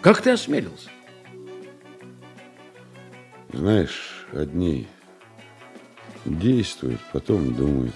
Как 0.02 0.22
ты 0.22 0.32
осмелился? 0.32 0.90
Знаешь, 3.52 4.26
одни 4.32 4.88
действуют, 6.26 7.00
потом 7.12 7.54
думают. 7.54 7.96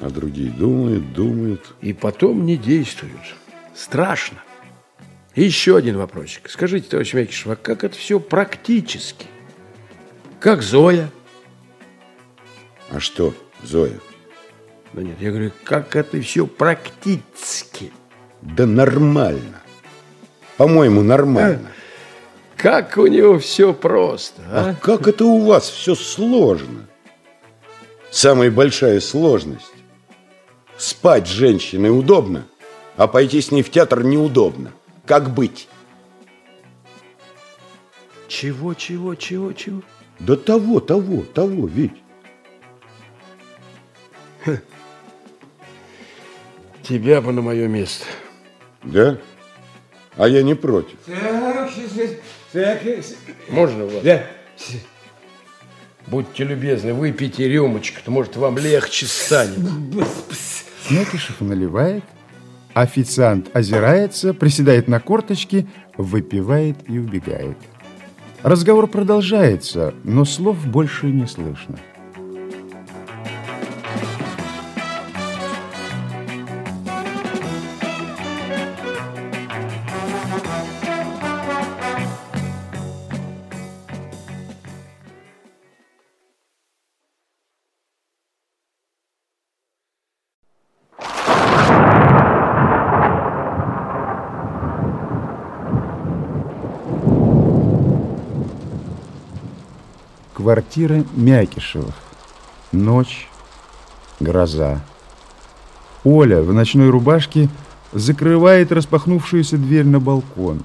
А 0.00 0.08
другие 0.08 0.50
думают, 0.50 1.12
думают. 1.12 1.74
И 1.82 1.92
потом 1.92 2.46
не 2.46 2.56
действуют. 2.56 3.34
Страшно. 3.74 4.42
И 5.34 5.44
еще 5.44 5.76
один 5.76 5.96
вопросик. 5.96 6.50
Скажите, 6.50 6.88
товарищ 6.88 7.14
Мякишев, 7.14 7.52
а 7.52 7.56
как 7.56 7.84
это 7.84 7.96
все 7.96 8.18
практически? 8.18 9.26
Как 10.40 10.62
Зоя? 10.62 11.10
А 12.90 12.98
что, 12.98 13.34
Зоя? 13.62 14.00
Да 14.92 15.02
нет, 15.02 15.16
я 15.20 15.30
говорю, 15.30 15.52
как 15.62 15.94
это 15.94 16.20
все 16.20 16.46
практически? 16.46 17.92
Да 18.42 18.66
нормально. 18.66 19.62
По-моему, 20.56 21.02
нормально. 21.02 21.70
Как 22.56 22.98
у 22.98 23.06
него 23.06 23.38
все 23.38 23.72
просто, 23.72 24.42
а? 24.50 24.70
а 24.70 24.74
как 24.74 25.08
это 25.08 25.24
у 25.24 25.46
вас 25.46 25.70
все 25.70 25.94
сложно? 25.94 26.86
Самая 28.10 28.50
большая 28.50 29.00
сложность. 29.00 29.72
Спать 30.76 31.26
с 31.26 31.30
женщиной 31.30 31.96
удобно, 31.96 32.46
а 32.96 33.06
пойти 33.06 33.40
с 33.40 33.50
ней 33.50 33.62
в 33.62 33.70
театр 33.70 34.02
неудобно. 34.02 34.72
Как 35.10 35.34
быть? 35.34 35.66
Чего, 38.28 38.74
чего, 38.74 39.16
чего, 39.16 39.52
чего? 39.52 39.82
Да 40.20 40.36
того, 40.36 40.78
того, 40.78 41.24
того, 41.34 41.66
ведь. 41.66 42.00
Тебя 46.84 47.20
бы 47.20 47.32
на 47.32 47.42
мое 47.42 47.66
место. 47.66 48.04
Да? 48.84 49.18
А 50.16 50.28
я 50.28 50.44
не 50.44 50.54
против. 50.54 50.96
Можно 53.48 53.86
вас? 53.86 54.04
Да. 54.04 54.24
Будьте 56.06 56.44
любезны, 56.44 56.94
выпейте 56.94 57.48
рюмочку, 57.48 58.08
может, 58.12 58.36
вам 58.36 58.58
легче 58.58 59.06
станет. 59.06 59.58
Снятышев 60.86 61.40
наливает, 61.40 62.04
официант 62.80 63.48
озирается, 63.54 64.34
приседает 64.34 64.88
на 64.88 65.00
корточки, 65.00 65.66
выпивает 65.96 66.76
и 66.88 66.98
убегает. 66.98 67.56
Разговор 68.42 68.86
продолжается, 68.86 69.94
но 70.02 70.24
слов 70.24 70.66
больше 70.66 71.06
не 71.06 71.26
слышно. 71.26 71.78
Квартира 100.50 101.04
Мякишевых. 101.14 101.94
Ночь, 102.72 103.28
гроза. 104.18 104.80
Оля 106.02 106.42
в 106.42 106.52
ночной 106.52 106.90
рубашке 106.90 107.48
закрывает 107.92 108.72
распахнувшуюся 108.72 109.58
дверь 109.58 109.84
на 109.86 110.00
балкон. 110.00 110.64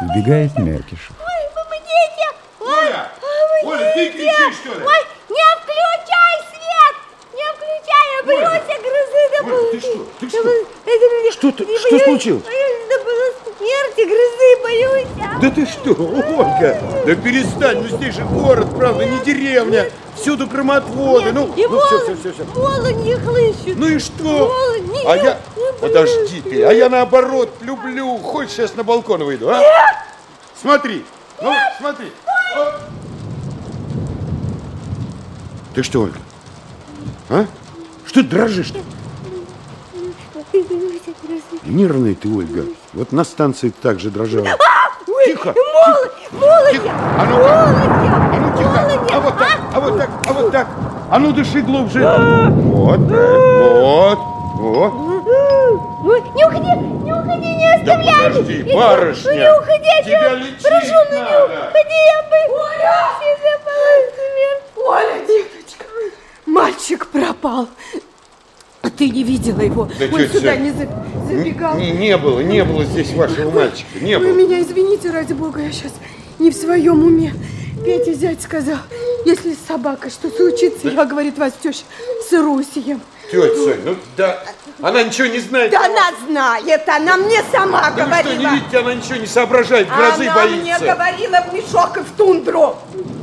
Вбегает 0.00 0.56
Мякишев. 0.56 1.12
Ой, 1.20 1.50
помогите! 1.54 2.26
Оля! 2.58 3.08
Оля, 3.64 3.92
ты 3.92 4.12
кричишь, 4.12 4.56
что 4.64 4.70
ли? 4.70 4.82
Ой, 4.82 5.02
не 5.28 5.44
включай 5.60 6.34
свет! 6.48 6.96
Не 7.34 7.46
включай, 7.52 8.04
я 8.16 8.22
боюсь 8.24 8.64
грозы. 8.80 9.22
Да 9.30 9.38
Оля, 9.44 9.72
ты 9.72 9.80
что? 9.80 10.06
Ты 10.20 10.28
что? 10.30 10.38
Это, 10.86 11.32
Что, 11.32 11.52
ты, 11.52 11.78
что 11.86 11.98
случилось? 11.98 12.44
Да 12.44 13.04
было 13.04 13.26
смерти, 13.58 14.08
грозы, 14.08 14.39
боюсь. 14.70 15.06
Да 15.40 15.50
ты 15.50 15.66
что, 15.66 15.90
Ольга? 15.92 16.80
Да 17.06 17.14
перестань, 17.14 17.82
ну 17.82 17.96
здесь 17.96 18.14
же 18.14 18.24
город, 18.24 18.68
правда, 18.76 19.04
не 19.04 19.18
деревня. 19.24 19.90
Всюду 20.16 20.46
громотводы. 20.46 21.32
Ну, 21.32 21.52
и 21.54 21.66
ну 21.66 21.80
все, 21.86 22.00
все, 22.04 22.16
все, 22.16 22.32
все. 22.32 22.44
Волы 22.44 22.92
не 22.92 23.14
хлыщут. 23.16 23.78
Ну 23.78 23.86
и 23.86 23.98
что? 23.98 24.48
Волы 24.48 24.80
не 24.80 25.04
А 25.06 25.16
я... 25.16 25.38
Подожди 25.80 26.42
ты, 26.42 26.62
а 26.64 26.72
я 26.72 26.88
наоборот 26.88 27.50
люблю. 27.62 28.18
Хочешь, 28.18 28.52
сейчас 28.52 28.74
на 28.74 28.84
балкон 28.84 29.24
выйду, 29.24 29.48
а? 29.50 29.58
Нет! 29.58 29.70
Смотри, 30.60 31.06
ну, 31.40 31.54
смотри. 31.78 32.12
О. 32.56 32.72
Ты 35.74 35.82
что, 35.82 36.02
Ольга? 36.02 36.18
А? 37.30 37.46
Что 38.04 38.22
ты 38.22 38.28
дрожишь? 38.28 38.72
Нервная 41.64 42.14
ты, 42.14 42.28
Ольга. 42.28 42.64
Вот 42.92 43.12
на 43.12 43.24
станции 43.24 43.72
так 43.82 44.00
же 44.00 44.10
дрожала. 44.10 44.46
Тихо! 45.24 45.54
Молодь! 45.54 46.12
Молодь! 46.32 46.80
А 46.86 47.26
ну 47.28 47.44
а 47.44 48.38
ну 48.40 48.56
тихо! 48.56 48.80
А 49.12 49.20
вот 49.20 49.38
так, 49.38 49.60
а 49.72 49.80
вот 49.80 49.98
так, 49.98 50.10
а 50.26 50.32
вот 50.32 50.52
так. 50.52 50.66
А 51.10 51.18
ну 51.18 51.32
дыши 51.32 51.60
глубже. 51.62 52.00
Вот, 52.00 52.98
вот, 52.98 54.18
вот. 54.54 54.92
Ой, 56.02 56.22
не 56.34 56.44
уходи, 56.44 56.72
не 57.04 57.12
уходи, 57.12 57.52
не 57.54 57.74
оставляй. 57.74 58.04
Да 58.04 58.30
подожди, 58.30 58.74
барышня. 58.74 59.30
Ну 59.30 59.36
не 59.38 59.58
уходи, 59.58 59.84
я 59.84 60.02
Тебя 60.02 60.34
лечить 60.34 60.62
прошу, 60.62 60.94
ну 61.10 61.16
не 61.16 61.36
уходи, 61.44 61.98
я 62.06 62.22
боюсь. 62.30 62.70
Оля, 64.76 65.26
деточка, 65.26 65.84
мальчик 66.46 67.06
пропал. 67.06 67.68
Ты 69.00 69.08
не 69.08 69.22
видела 69.24 69.62
его? 69.62 69.88
Да 69.98 70.04
Он 70.12 70.28
сюда 70.28 70.56
не, 70.56 70.72
за- 70.72 70.86
забегал. 71.26 71.74
Не, 71.78 71.90
не 71.92 72.18
было, 72.18 72.40
не 72.40 72.62
было 72.62 72.84
здесь 72.84 73.14
вашего 73.14 73.50
мальчика, 73.50 73.98
не 73.98 74.18
Вы 74.18 74.26
было. 74.26 74.36
меня 74.36 74.60
извините, 74.60 75.08
ради 75.10 75.32
бога, 75.32 75.62
я 75.62 75.72
сейчас 75.72 75.92
не 76.38 76.50
в 76.50 76.54
своем 76.54 77.02
уме. 77.02 77.32
Петя 77.82 78.12
зять 78.12 78.42
сказал, 78.42 78.76
если 79.24 79.54
с 79.54 79.66
собакой 79.66 80.10
что 80.10 80.28
случится, 80.28 80.88
я, 80.88 81.06
говорит, 81.06 81.38
вас 81.38 81.54
теща 81.62 81.84
с 82.28 82.32
Русием. 82.34 83.00
Тетя 83.32 83.54
Сонь, 83.56 83.80
ну 83.86 83.96
да, 84.18 84.44
она 84.82 85.02
ничего 85.02 85.28
не 85.28 85.38
знает. 85.38 85.70
Да 85.70 85.86
она 85.86 86.10
знает, 86.28 86.86
она 86.86 87.16
мне 87.16 87.42
сама 87.50 87.90
Да 87.96 88.04
вы 88.04 88.12
что, 88.12 88.22
не 88.28 88.36
говорила. 88.36 88.54
видите, 88.54 88.78
она 88.80 88.94
ничего 88.96 89.16
не 89.16 89.26
соображает, 89.26 89.88
грозы 89.88 90.26
она 90.26 90.34
боится. 90.34 90.60
мне 90.60 90.78
говорила 90.78 91.38
в 91.50 91.54
мешок 91.54 91.96
и 91.96 92.00
в 92.00 92.10
тундру. 92.18 92.76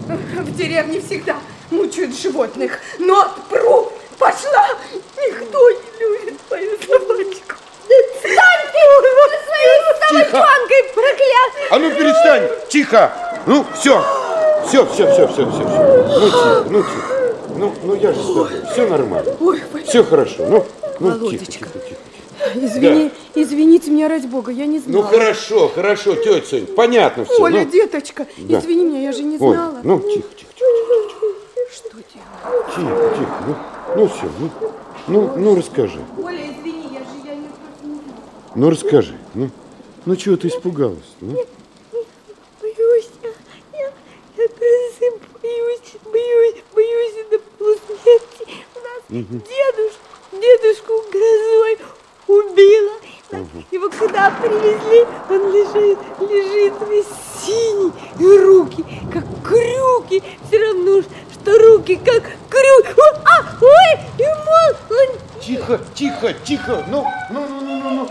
В 0.07 0.57
деревне 0.57 1.01
всегда 1.01 1.35
мучают 1.69 2.19
животных. 2.19 2.79
Но 2.97 3.27
пру 3.51 3.91
пошла. 4.17 4.67
Никто 5.17 5.69
не 5.71 5.99
любит 5.99 6.33
мою 6.49 6.71
собачку. 6.77 7.55
Стань 8.19 8.67
ты 8.73 8.79
своей 9.47 9.79
Тихо. 10.09 10.31
собачонкой 10.31 10.83
проклятый. 10.93 11.67
А 11.71 11.79
ну 11.79 11.89
перестань, 11.91 12.49
тихо. 12.69 13.11
Ну, 13.45 13.65
все, 13.79 14.03
все, 14.67 14.85
все, 14.87 15.11
все, 15.13 15.27
все, 15.27 15.49
все, 15.49 15.63
Ну, 15.65 16.29
тихо, 16.29 16.65
ну, 16.69 16.83
тихо. 16.83 17.33
Ну, 17.57 17.73
ну 17.83 17.95
я 17.95 18.13
же 18.13 18.21
с 18.21 18.25
тобой, 18.27 18.49
все 18.71 18.87
нормально. 18.87 19.35
Ой, 19.39 19.61
Все 19.87 20.03
хорошо, 20.03 20.45
ну, 20.47 20.65
ну, 20.99 21.29
тихо, 21.31 21.45
тихо, 21.45 21.69
тихо. 21.79 21.95
Извини, 22.55 23.11
извините 23.35 23.89
меня, 23.89 24.07
ради 24.07 24.27
бога, 24.27 24.51
я 24.51 24.65
не 24.65 24.81
Ну, 24.85 24.99
знала. 25.01 25.07
хорошо, 25.07 25.69
хорошо, 25.73 26.15
тетя 26.15 26.45
Сонь, 26.47 26.65
понятно 26.67 27.25
все. 27.25 27.41
Оля, 27.41 27.63
ну. 27.63 27.71
деточка, 27.71 28.27
Да. 28.37 28.59
извини 28.59 28.85
меня, 28.85 28.99
я 29.01 29.11
же 29.11 29.23
не 29.23 29.37
Ой, 29.39 29.55
знала. 29.55 29.79
ну, 29.83 29.99
тихо, 29.99 30.27
тихо, 30.37 30.51
Что 31.73 31.89
делать? 31.91 32.05
Тихо, 32.75 33.15
тихо. 33.17 33.43
Ну, 33.47 33.55
ну 33.95 34.07
все, 34.07 34.29
ну, 34.39 34.49
ну, 35.07 35.33
ну, 35.37 35.55
расскажи. 35.55 35.99
Оля, 36.23 36.45
извини, 36.51 36.89
я 36.93 36.99
же 36.99 37.05
я 37.25 37.35
не 37.35 37.47
Ну, 38.55 38.69
расскажи. 38.69 39.17
Ну, 39.33 39.49
ну 40.05 40.15
чего 40.15 40.35
ты 40.37 40.47
испугалась? 40.47 41.15
Ну? 41.21 41.33
Боюсь, 42.61 43.09
я, 43.23 43.29
я, 43.79 43.91
боюсь, 44.37 45.95
боюсь, 46.11 46.63
боюсь 46.75 47.27
до 47.31 47.39
полусмерти. 47.57 48.65
У 48.75 48.79
нас 48.79 49.01
Мгм. 49.09 49.41
дедушку, 49.41 50.01
дедушку 50.31 50.93
грозой 51.11 51.77
убила. 52.27 52.93
Его 53.71 53.89
когда 53.89 54.31
привезли, 54.41 55.05
он 55.29 55.51
лежит, 55.51 55.99
лежит 56.21 56.73
весь 56.87 57.05
синий, 57.45 57.91
и 58.19 58.37
руки, 58.37 58.85
как 59.11 59.25
крюки, 59.43 60.23
все 60.47 60.59
равно, 60.59 61.01
что 61.47 61.57
руки, 61.57 61.95
как 61.95 62.23
крюки. 62.49 62.99
О, 62.99 63.21
А, 63.25 63.57
ой, 63.61 63.99
и 64.17 64.23
мол, 64.23 64.99
он 64.99 65.41
Тихо, 65.41 65.79
тихо, 65.93 66.33
тихо. 66.33 66.83
Ну, 66.89 67.05
ну, 67.31 67.47
ну, 67.47 67.61
ну, 67.61 67.79
ну, 67.83 67.89
ну. 67.95 68.09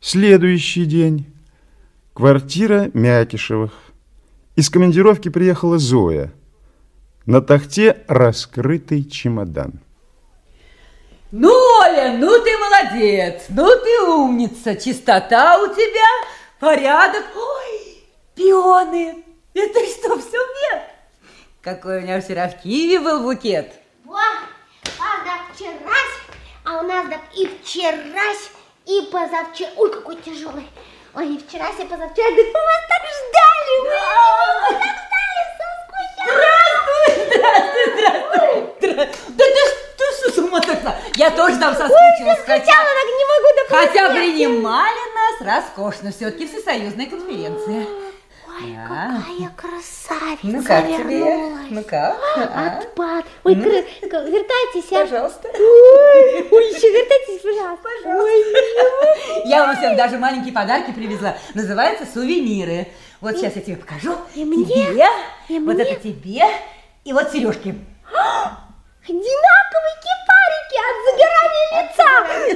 Следующий 0.00 0.86
день. 0.86 1.26
Квартира 2.14 2.90
Мякишевых. 2.94 3.72
Из 4.56 4.70
командировки 4.70 5.28
приехала 5.28 5.78
Зоя. 5.78 6.32
На 7.26 7.42
тахте 7.42 8.04
раскрытый 8.08 9.04
чемодан. 9.04 9.80
Ну, 11.30 11.52
Оля, 11.80 12.14
ну 12.16 12.42
ты 12.42 12.56
молодец, 12.56 13.44
ну 13.50 13.68
ты 13.68 14.02
умница, 14.02 14.74
чистота 14.76 15.58
у 15.58 15.66
тебя, 15.74 16.06
порядок. 16.58 17.22
Ой, 17.36 18.02
пионы, 18.34 19.22
это 19.52 19.78
что, 19.80 20.18
все 20.18 20.38
нет? 20.38 20.84
Какой 21.60 21.98
у 21.98 22.00
меня 22.00 22.18
вчера 22.22 22.48
в 22.48 22.62
Киеве 22.62 23.00
был 23.00 23.24
букет. 23.24 23.74
Вот, 24.06 24.38
правда, 24.96 25.42
вчера 25.52 25.74
А 26.64 26.78
у 26.78 26.82
нас 26.84 27.06
так 27.10 27.20
и 27.36 27.46
вчерась, 27.46 28.50
и 28.86 29.02
позавчера. 29.12 29.68
Ой, 29.76 29.90
какой 29.90 30.16
тяжелый. 30.16 30.66
Ой, 31.14 31.34
и 31.34 31.38
вчера, 31.38 31.68
и 31.68 31.84
позавчера. 31.84 32.30
Да 32.30 32.42
мы 32.42 32.52
вас 32.52 32.84
так 32.88 33.02
ждали. 33.04 33.80
Мы 33.82 33.90
вас 33.90 34.80
так 34.80 34.96
ждали, 34.96 35.57
Здравствуй, 36.28 37.26
здравствуй, 37.26 37.92
здравствуй. 37.94 39.34
Да 39.36 39.44
ты, 39.44 39.62
ты 39.96 40.04
что 40.18 40.32
с 40.32 40.38
ума 40.38 40.60
сошла? 40.62 40.94
Я 41.16 41.30
тоже 41.30 41.56
там 41.58 41.74
соскучилась. 41.74 42.38
Ой, 42.38 42.42
скучала, 42.42 42.88
так 42.88 43.06
не 43.06 43.24
могу 43.24 43.48
Хотя 43.68 44.10
принимали 44.10 44.98
нас 45.14 45.64
роскошно. 45.64 46.10
Все-таки 46.12 46.46
всесоюзная 46.46 47.06
конференция. 47.06 47.86
Ой, 48.46 48.74
Да. 48.74 49.22
какая 49.22 49.50
красавица 49.56 50.38
Ну 50.42 50.62
как 50.64 50.86
тебе? 50.86 51.18
вернулась. 51.18 51.66
Ну 51.70 51.82
как? 51.84 52.16
А? 52.36 52.78
Отпад. 52.78 53.24
Ой, 53.44 53.54
Ну? 53.54 53.62
кры- 53.64 53.82
к- 54.08 54.28
вертайтесь, 54.28 54.90
а? 54.92 55.00
Пожалуйста. 55.02 55.48
Ой, 55.48 56.48
ой, 56.50 56.68
еще 56.72 56.90
вертайтесь, 56.90 57.40
пожалуйста. 57.42 57.88
Ой, 58.04 58.44
Я 59.48 59.64
вам 59.66 59.76
всем 59.76 59.96
даже 59.96 60.18
маленькие 60.18 60.52
подарки 60.52 60.90
привезла. 60.92 61.36
Называется 61.54 62.04
сувениры. 62.12 62.88
Вот 63.20 63.36
сейчас 63.36 63.56
я 63.56 63.62
тебе 63.62 63.76
покажу. 63.76 64.14
И 64.34 64.44
мне? 64.44 64.64
Тебе, 64.64 65.06
И 65.48 65.58
вот 65.58 65.74
мне? 65.74 65.84
это 65.84 66.00
тебе, 66.02 66.42
и 67.04 67.12
вот 67.12 67.30
сережки. 67.32 67.74
Одинаковые 69.02 69.96
кипарики 70.04 70.78
от 70.86 70.96
загорания 71.06 71.66
лица. 71.82 72.10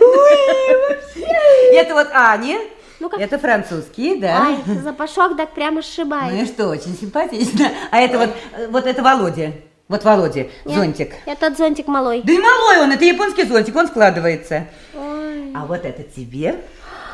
Ой, 0.05 0.89
вообще. 0.89 1.77
Это 1.77 1.95
вот 1.95 2.09
Ани. 2.13 2.59
Ну-ка. 3.01 3.17
Это 3.17 3.39
французские, 3.39 4.21
да. 4.21 4.47
Ай, 4.47 4.59
запашок 4.83 5.37
так 5.37 5.55
прямо 5.55 5.75
Ну 5.77 5.81
и 5.81 5.83
сшибает. 5.83 6.49
что, 6.49 6.69
очень 6.69 6.97
симпатично. 6.97 7.71
А 7.91 8.01
это 8.01 8.19
вот, 8.19 8.31
э, 8.57 8.69
вот 8.69 8.87
это 8.87 9.03
Володя. 9.03 9.53
Вот 9.89 10.05
Володя, 10.05 10.49
Нет, 10.65 10.77
зонтик. 10.77 11.15
Этот 11.27 11.57
зонтик 11.59 11.89
малой. 11.89 12.23
Да 12.23 12.33
и 12.33 12.39
малой 12.39 12.83
он, 12.83 12.93
это 12.93 13.05
японский 13.05 13.45
зонтик, 13.45 13.75
он 13.75 13.89
складывается. 13.89 14.67
Ой. 14.95 15.53
А 15.57 15.67
вот 15.67 15.85
это 15.85 16.03
тебе 16.05 16.61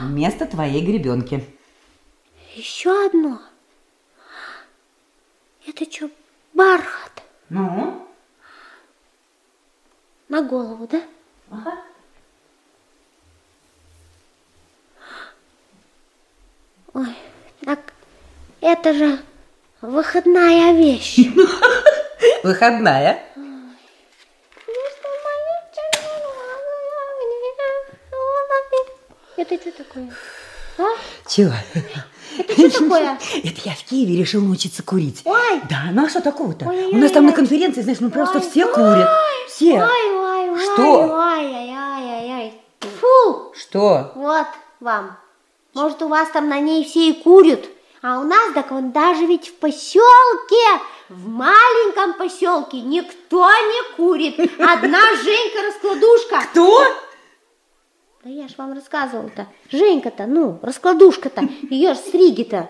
вместо 0.01 0.45
твоей 0.47 0.85
гребенки. 0.85 1.43
Еще 2.59 2.91
одно. 3.07 3.41
Это 5.65 5.89
что, 5.89 6.11
бархат? 6.55 7.23
Ну? 7.51 8.09
На 10.29 10.43
голову, 10.43 10.89
да? 10.89 11.01
Ага. 11.53 11.79
Ой, 16.95 17.15
так 17.61 17.93
это 18.61 18.93
же 18.93 19.21
выходная 19.81 20.73
вещь. 20.73 21.21
Выходная. 22.43 23.23
Это 29.37 29.57
что 29.61 29.71
такое? 29.71 30.13
А? 30.79 30.87
Чего? 31.29 31.55
Это 32.39 32.71
что 32.71 32.81
такое? 32.81 33.19
Это 33.45 33.61
я 33.65 33.73
в 33.73 33.85
Киеве 33.85 34.17
решил 34.17 34.41
научиться 34.43 34.83
курить. 34.83 35.21
Ой. 35.25 35.61
Да, 35.69 35.89
ну 35.93 36.05
а 36.07 36.09
что 36.09 36.21
такого-то? 36.21 36.67
У 36.67 36.97
нас 36.97 37.11
там 37.13 37.27
на 37.27 37.33
конференции, 37.33 37.83
знаешь, 37.83 38.01
ну 38.01 38.11
просто 38.11 38.41
все 38.41 38.67
курят. 38.67 39.09
Все. 39.49 39.75
Ой, 39.75 40.17
ой, 40.17 40.51
ой, 40.51 40.59
Что? 40.59 41.01
ой, 41.01 41.47
ой, 41.47 41.75
ой, 41.75 42.37
ой. 42.37 42.53
Фу, 43.01 43.53
Что? 43.55 44.13
вот 44.15 44.47
вам. 44.81 45.17
Может, 45.75 46.03
у 46.03 46.09
вас 46.09 46.29
там 46.31 46.49
на 46.49 46.59
ней 46.61 46.85
все 46.85 47.11
и 47.11 47.13
курят, 47.13 47.65
а 48.03 48.21
у 48.21 48.25
нас 48.25 48.53
так 48.55 48.71
вон 48.71 48.91
даже 48.93 49.27
ведь 49.27 49.49
в 49.49 49.55
поселке, 49.55 50.05
в 51.09 51.29
маленьком 51.29 52.15
поселке 52.15 52.81
никто 52.81 53.49
не 53.51 53.97
курит. 53.97 54.39
Одна 54.61 55.01
Женька-раскладушка. 55.25 56.41
Кто? 56.51 56.85
Да 58.25 58.31
я 58.31 58.49
ж 58.49 58.55
вам 58.59 58.73
рассказывала-то. 58.73 59.47
Женька-то, 59.71 60.27
ну, 60.27 60.59
раскладушка-то, 60.63 61.43
ее 61.71 61.95
ж 61.95 61.99
с 61.99 62.13
Риги-то 62.13 62.69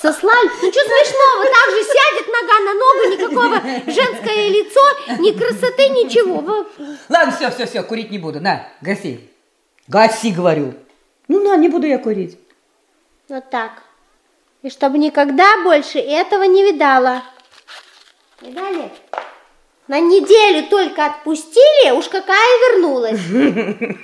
сослали. 0.00 0.50
Ну, 0.62 0.70
что 0.70 0.80
смешного, 0.80 1.44
так 1.44 1.70
же 1.70 1.84
сядет 1.84 2.26
нога 2.28 2.60
на 2.60 2.74
ногу, 2.74 3.02
никакого 3.14 3.60
женское 3.90 4.48
лицо, 4.48 4.80
ни 5.22 5.32
красоты, 5.32 5.88
ничего. 5.88 6.66
Ладно, 7.08 7.32
все, 7.32 7.50
все, 7.50 7.66
все, 7.66 7.82
курить 7.82 8.10
не 8.10 8.18
буду. 8.18 8.40
На, 8.40 8.68
гаси. 8.82 9.30
Гаси, 9.88 10.32
говорю. 10.32 10.74
Ну, 11.28 11.42
на, 11.42 11.56
не 11.56 11.68
буду 11.68 11.86
я 11.86 11.98
курить. 11.98 12.38
Вот 13.28 13.48
так. 13.48 13.82
И 14.62 14.68
чтобы 14.68 14.98
никогда 14.98 15.62
больше 15.64 15.98
этого 15.98 16.42
не 16.42 16.62
видала. 16.62 17.22
Видали? 18.42 18.90
На 19.90 19.98
неделю 19.98 20.68
только 20.68 21.04
отпустили, 21.06 21.90
уж 21.90 22.06
какая 22.08 22.58
вернулась. 22.60 23.18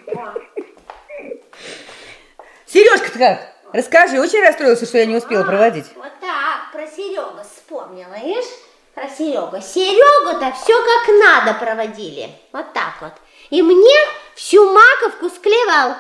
Сережка-то 2.67 3.17
как? 3.17 3.53
Расскажи, 3.73 4.21
очень 4.21 4.41
расстроился, 4.43 4.85
что 4.85 4.99
я 4.99 5.07
не 5.07 5.15
успела 5.15 5.45
проводить. 5.45 5.87
Вот 5.95 6.11
так, 6.21 6.73
про 6.73 6.89
Серегу 6.89 7.41
вспомнила, 7.45 8.17
видишь? 8.21 8.51
Про 8.97 9.09
Серегу. 9.09 9.61
Серегу-то 9.63 10.53
все 10.61 10.75
как 10.75 11.09
надо 11.23 11.55
проводили. 11.55 12.31
Вот 12.51 12.73
так 12.73 12.95
вот. 13.01 13.13
И 13.51 13.63
мне 13.63 13.97
всю 14.35 14.69
маковку 14.69 15.31
склевал. 15.31 15.95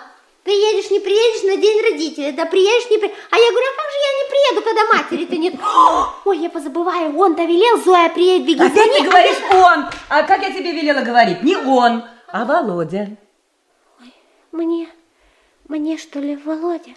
Приедешь, 0.46 0.92
не 0.92 1.00
приедешь 1.00 1.42
на 1.42 1.56
день 1.56 1.82
родителей, 1.82 2.30
да 2.30 2.46
приедешь, 2.46 2.88
не 2.88 2.98
приедешь. 2.98 3.18
А 3.32 3.36
я 3.36 3.50
говорю, 3.50 3.66
а 3.66 3.82
как 3.82 3.90
же 3.90 3.98
я 3.98 4.12
не 4.20 4.30
приеду, 4.30 4.62
когда 4.62 4.86
матери-то 4.94 5.36
нет? 5.42 5.54
Ой, 6.24 6.38
я 6.38 6.48
позабываю, 6.50 7.18
он-то 7.18 7.42
велел, 7.42 7.82
Зоя 7.82 8.08
приедет, 8.10 8.46
беги 8.46 8.58
за 8.60 8.66
Опять 8.66 8.86
ней. 8.92 9.00
ты 9.02 9.08
говоришь 9.08 9.38
он. 9.52 9.86
А 10.08 10.22
как 10.22 10.42
я 10.42 10.52
тебе 10.52 10.70
велела 10.70 11.00
говорить? 11.00 11.42
Не 11.42 11.56
он, 11.56 12.04
а 12.28 12.44
Володя. 12.44 13.16
Мне, 14.52 14.88
мне 15.66 15.98
что 15.98 16.20
ли, 16.20 16.36
Володя? 16.36 16.92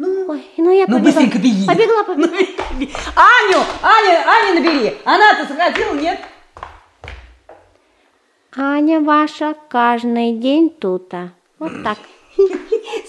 Ой, 0.00 0.44
ну 0.56 0.72
я 0.72 0.86
Ну, 0.88 0.94
побегла. 0.98 0.98
быстренько 1.12 1.38
беги. 1.38 1.66
Побегла, 1.68 2.02
побегла. 2.02 2.28
Аню, 3.14 3.58
Аня, 3.82 4.24
Аня 4.26 4.54
набери. 4.60 4.96
Она-то 5.04 5.44
схватила, 5.44 5.94
нет? 5.94 6.18
Аня 8.56 8.98
ваша 9.00 9.54
каждый 9.68 10.32
день 10.32 10.70
тута. 10.70 11.30
Вот 11.60 11.84
так. 11.84 11.98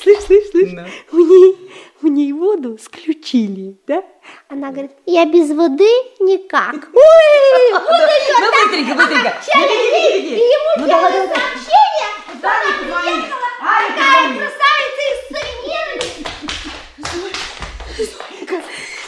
Слышь, 0.01 0.23
слышь, 0.25 0.49
слышь, 0.51 0.71
мне, 1.11 1.55
мне 2.01 2.33
воду 2.33 2.77
сключили, 2.81 3.77
да? 3.87 4.03
Она 4.49 4.71
говорит, 4.71 4.91
я 5.05 5.25
без 5.25 5.49
воды 5.51 5.89
никак. 6.19 6.75
Ой, 6.93 7.71
вот 7.71 7.81
еще 7.81 8.33
Ну, 8.39 8.51
так. 8.51 8.65
Ну, 8.65 8.71
беги, 8.71 8.93
беги, 8.93 10.35
и 10.35 10.39
ему 10.39 10.69
Ну, 10.77 10.87
давай, 10.87 11.11
сообщение, 11.11 12.09
что 12.37 12.47
она 12.47 12.71
приехала, 12.79 13.49
такая 13.87 14.25
красавица 14.37 15.01
и 15.05 15.13
с 15.15 15.21
сувенирами. 15.27 16.07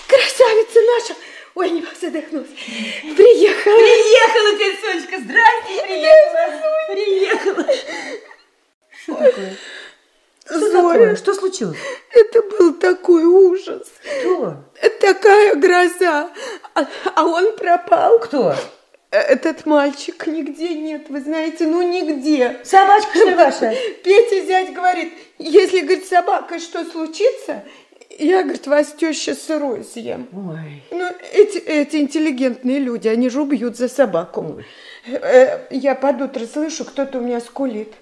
Красавица 0.08 0.80
наша. 0.82 1.14
Ой, 1.56 1.70
не 1.70 1.84
задохнулась. 2.00 2.50
Приехала. 2.50 3.78
Приехала 3.78 4.58
ты, 4.58 4.66
Сонечка, 4.82 5.18
здрасте, 5.20 5.74
приехала. 5.84 6.54
Приехала. 6.91 7.66
Что 9.04 9.14
такое? 9.16 9.58
Что 10.45 10.72
такое? 10.72 11.15
Что 11.15 11.34
случилось? 11.34 11.78
Это 12.14 12.41
был 12.41 12.74
такой 12.74 13.24
ужас. 13.24 13.88
Что? 14.22 14.57
Такая 14.99 15.56
гроза. 15.56 16.30
А, 16.76 16.86
а 17.15 17.26
он 17.26 17.56
пропал. 17.56 18.20
Кто? 18.20 18.56
Этот 19.11 19.68
мальчик 19.68 20.26
нигде 20.26 20.70
нет, 20.70 21.07
вы 21.10 21.22
знаете, 21.22 21.68
ну 21.68 21.84
нигде. 21.84 22.57
Собачка, 22.64 23.15
что 23.15 23.30
ли, 23.30 23.36
ваша? 23.36 23.74
Петя 24.03 24.44
зять 24.44 24.74
говорит, 24.74 25.14
если, 25.38 25.82
говорит, 25.82 26.07
собакой 26.07 26.60
что 26.60 26.84
случится, 26.84 27.64
я, 28.18 28.41
говорит, 28.41 28.65
вас 28.65 28.91
теща 28.94 29.36
сырой 29.36 29.84
съем. 29.84 30.28
Ой. 30.34 30.82
Ну, 30.90 31.06
эти, 31.32 31.60
эти 31.60 31.98
интеллигентные 31.98 32.80
люди, 32.80 33.07
они 33.07 33.30
же 33.30 33.41
убьют 33.41 33.78
за 33.78 33.88
собаку. 33.88 34.64
Э, 35.06 35.68
Я 35.70 35.94
под 35.94 36.22
утро 36.22 36.48
слышу, 36.48 36.84
кто-то 36.84 37.20
у 37.20 37.22
меня 37.22 37.40
скулит. 37.40 37.94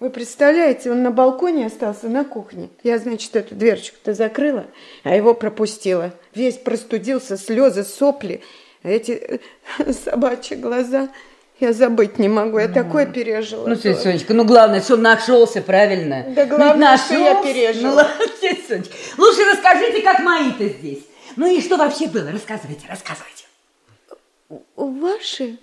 Вы 0.00 0.08
представляете, 0.08 0.90
он 0.90 1.02
на 1.02 1.10
балконе 1.10 1.66
остался, 1.66 2.08
на 2.08 2.24
кухне. 2.24 2.70
Я, 2.82 2.98
значит, 2.98 3.36
эту 3.36 3.54
дверочку-то 3.54 4.14
закрыла, 4.14 4.64
а 5.04 5.14
его 5.14 5.34
пропустила. 5.34 6.12
Весь 6.34 6.56
простудился, 6.56 7.36
слезы, 7.36 7.84
сопли. 7.84 8.40
Эти 8.82 9.12
э, 9.78 9.92
собачьи 9.92 10.56
глаза 10.56 11.10
я 11.60 11.74
забыть 11.74 12.18
не 12.18 12.30
могу. 12.30 12.58
Я 12.58 12.68
такое 12.68 13.04
пережила. 13.04 13.68
Ну, 13.68 13.76
тетя 13.76 13.90
тоже. 13.90 14.02
Сонечка, 14.02 14.32
ну 14.32 14.44
главное, 14.46 14.80
что 14.80 14.96
нашелся, 14.96 15.60
правильно? 15.60 16.24
Да 16.34 16.46
Ну, 16.46 16.56
главное, 16.56 16.96
что 16.96 17.12
я 17.14 17.34
нашелся. 17.34 17.52
пережила. 17.52 18.08
Ну 18.18 18.26
тетя 18.40 18.62
Сонечка, 18.68 18.94
лучше 19.18 19.44
расскажите, 19.52 20.00
как 20.00 20.20
мои-то 20.20 20.66
здесь. 20.66 21.04
Ну 21.36 21.46
и 21.46 21.60
что 21.60 21.76
вообще 21.76 22.06
было? 22.08 22.32
Рассказывайте, 22.32 22.86
рассказывайте. 22.88 23.44
Ваши? 24.76 25.58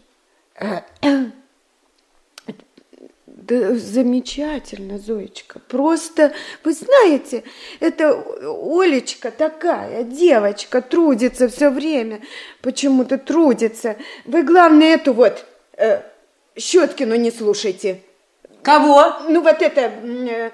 Да, 3.47 3.75
замечательно, 3.75 4.99
Зоечка. 4.99 5.59
Просто, 5.69 6.33
вы 6.65 6.73
знаете, 6.73 7.45
это 7.79 8.21
Олечка 8.43 9.31
такая, 9.31 10.03
девочка, 10.03 10.81
трудится 10.81 11.47
все 11.47 11.69
время. 11.69 12.19
Почему-то 12.61 13.17
трудится. 13.17 13.95
Вы, 14.25 14.43
главное, 14.43 14.95
эту 14.95 15.13
вот 15.13 15.45
э, 15.77 16.01
Щеткину 16.57 17.15
не 17.15 17.31
слушайте. 17.31 18.01
Кого? 18.67 19.13
Ну, 19.29 19.41
вот 19.43 19.61
это, 19.61 19.79
э, 19.79 20.51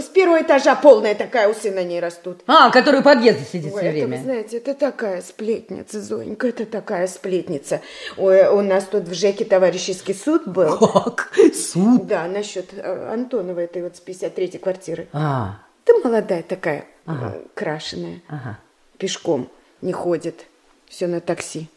с 0.00 0.04
первого 0.04 0.40
этажа 0.40 0.74
полная 0.76 1.14
такая 1.14 1.46
усы 1.46 1.70
на 1.70 1.84
ней 1.84 2.00
растут. 2.00 2.40
А, 2.46 2.70
который 2.70 3.00
у 3.00 3.02
подъезда 3.02 3.44
сидит 3.44 3.74
Ой, 3.74 3.80
все 3.80 3.88
это, 3.90 3.98
время. 3.98 4.16
вы 4.16 4.22
знаете, 4.22 4.56
это 4.56 4.72
такая 4.72 5.20
сплетница, 5.20 6.00
Зонька, 6.00 6.48
это 6.48 6.64
такая 6.64 7.06
сплетница. 7.06 7.82
Ой, 8.16 8.46
у 8.48 8.62
нас 8.62 8.84
тут 8.84 9.08
в 9.08 9.12
ЖЭКе 9.14 9.44
товарищеский 9.44 10.14
суд 10.14 10.48
был. 10.48 10.78
Как? 10.78 11.32
Суд? 11.54 12.06
Да, 12.06 12.26
насчет 12.28 12.70
э, 12.72 13.12
Антонова 13.12 13.60
этой 13.60 13.82
вот 13.82 13.94
с 13.96 14.00
53-й 14.00 14.58
квартиры. 14.58 15.06
А, 15.12 15.58
Ты 15.84 15.92
молодая 16.02 16.42
такая, 16.42 16.86
Ага. 17.04 17.34
э, 17.36 17.42
крашеная, 17.52 18.22
ага. 18.28 18.58
пешком 18.96 19.50
не 19.82 19.92
ходит, 19.92 20.46
все 20.88 21.08
на 21.08 21.20
такси. 21.20 21.68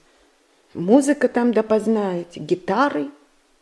Музыка 0.74 1.28
там 1.28 1.52
допоздна, 1.52 2.20
эти 2.20 2.40
гитары, 2.40 3.10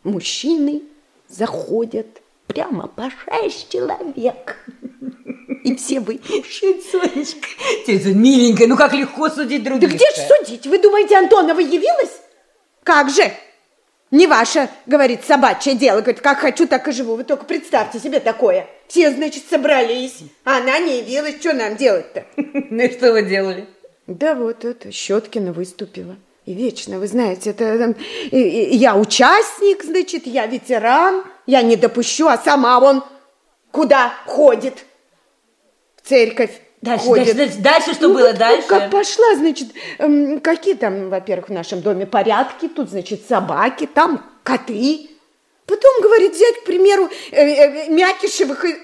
мужчины 0.04 0.82
заходят 1.28 2.06
прямо 2.46 2.88
по 2.88 3.10
шесть 3.10 3.70
человек. 3.70 4.56
И 5.64 5.74
все 5.76 6.00
выпившие, 6.00 6.80
Сонечка. 6.80 7.46
Тетя 7.86 8.10
миленькая, 8.10 8.66
ну 8.68 8.76
как 8.76 8.94
легко 8.94 9.28
судить 9.28 9.62
Да 9.64 9.70
других. 9.70 9.90
где 9.94 10.04
ж 10.10 10.26
судить? 10.28 10.66
Вы 10.66 10.78
думаете, 10.78 11.16
Антонова 11.16 11.60
явилась? 11.60 12.20
Как 12.84 13.10
же? 13.10 13.30
Не 14.10 14.26
ваше, 14.26 14.70
говорит, 14.86 15.24
собачье 15.26 15.74
дело. 15.74 16.00
Говорит, 16.00 16.22
как 16.22 16.38
хочу, 16.38 16.66
так 16.66 16.88
и 16.88 16.92
живу. 16.92 17.16
Вы 17.16 17.24
только 17.24 17.44
представьте 17.44 17.98
себе 17.98 18.20
такое. 18.20 18.66
Все, 18.86 19.10
значит, 19.10 19.44
собрались. 19.50 20.20
А 20.44 20.58
она 20.58 20.78
не 20.78 20.98
явилась. 21.00 21.38
Что 21.40 21.52
нам 21.52 21.76
делать-то? 21.76 22.24
Ну 22.36 22.82
и 22.82 22.90
что 22.90 23.12
вы 23.12 23.24
делали? 23.24 23.66
Да 24.06 24.34
вот 24.34 24.64
это 24.64 24.90
Щеткина 24.90 25.52
выступила. 25.52 26.16
И 26.48 26.54
вечно, 26.54 26.98
вы 26.98 27.06
знаете, 27.08 27.50
это 27.50 27.64
э, 27.64 27.94
и- 28.30 28.74
я 28.76 28.96
участник, 28.96 29.84
значит, 29.84 30.26
я 30.26 30.46
ветеран, 30.46 31.24
я 31.44 31.60
не 31.60 31.76
допущу, 31.76 32.26
а 32.26 32.38
сама 32.38 32.78
он 32.80 33.04
куда 33.70 34.14
ходит? 34.24 34.86
В 36.02 36.08
церковь 36.08 36.58
Дальше, 36.80 37.04
ходит. 37.04 37.36
дальше, 37.36 37.36
дальше, 37.36 37.58
дальше 37.58 37.94
что 37.94 38.08
Ну, 38.08 38.14
было 38.14 38.28
вот 38.28 38.38
дальше? 38.38 38.66
Как 38.66 38.90
пошла, 38.90 39.34
значит, 39.34 39.68
эм, 39.98 40.40
какие 40.40 40.72
там, 40.72 41.10
во-первых, 41.10 41.50
в 41.50 41.52
нашем 41.52 41.82
доме 41.82 42.06
порядки, 42.06 42.66
тут, 42.68 42.88
значит, 42.88 43.28
собаки, 43.28 43.86
там 43.86 44.24
коты. 44.42 45.10
Потом, 45.66 46.00
говорит, 46.00 46.32
взять, 46.32 46.62
к 46.62 46.64
примеру, 46.64 47.10
э, 47.30 47.42
э, 47.42 47.88
Мякишевых 47.90 48.64
и... 48.64 48.74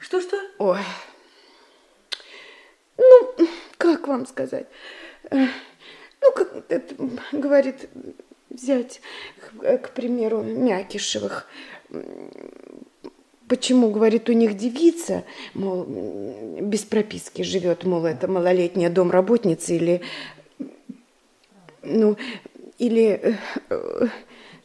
Что-что? 0.00 0.40
Ой. 0.58 0.80
Ну, 2.98 3.34
как 3.82 4.06
вам 4.06 4.26
сказать? 4.26 4.66
Э, 5.30 5.46
Ну, 6.20 6.32
как 6.36 6.64
это, 6.68 6.94
говорит, 7.32 7.88
взять, 8.48 9.00
к, 9.58 9.78
к 9.78 9.90
примеру, 9.90 10.42
Мякишевых. 10.42 11.48
Почему, 13.48 13.90
говорит, 13.90 14.28
у 14.28 14.32
них 14.32 14.56
девица, 14.56 15.24
мол, 15.54 15.84
без 16.60 16.82
прописки 16.84 17.42
живет, 17.42 17.82
мол, 17.84 18.06
это 18.06 18.28
малолетняя 18.28 18.88
домработница 18.88 19.74
или, 19.74 20.00
ну, 21.82 22.16
или, 22.78 23.20
э, 23.20 23.34
э, 23.70 24.06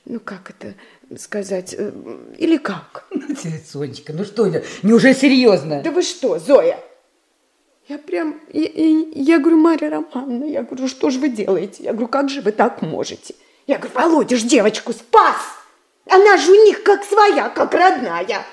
ну, 0.05 0.19
как 0.19 0.51
это 0.51 0.75
сказать, 1.17 1.73
э, 1.75 1.91
или 2.37 2.57
как? 2.57 3.07
Тетя 3.41 3.57
Сонечка, 3.65 4.13
ну 4.13 4.23
что? 4.25 4.45
Неужели 4.83 5.13
серьезно? 5.13 5.81
Да 5.81 5.89
вы 5.91 6.03
что, 6.03 6.37
Зоя? 6.37 6.79
Я 7.87 7.97
прям, 7.97 8.39
я, 8.51 8.69
я- 8.73 9.05
я 9.13 9.39
говорю, 9.39 9.57
Марья 9.57 9.89
Романовна, 9.89 10.45
я 10.45 10.63
говорю, 10.63 10.87
что 10.87 11.09
же 11.09 11.19
вы 11.19 11.29
делаете? 11.29 11.83
Я 11.83 11.91
говорю, 11.93 12.07
как 12.09 12.29
же 12.29 12.41
вы 12.41 12.51
так 12.51 12.81
можете? 12.81 13.33
Я 13.65 13.77
говорю, 13.77 13.95
Володя 13.95 14.35
ж 14.35 14.43
девочку 14.43 14.91
спас. 14.93 15.37
Она 16.09 16.37
же 16.37 16.51
у 16.51 16.65
них 16.65 16.83
как 16.83 17.03
своя, 17.05 17.49
как 17.49 17.73
родная. 17.73 18.45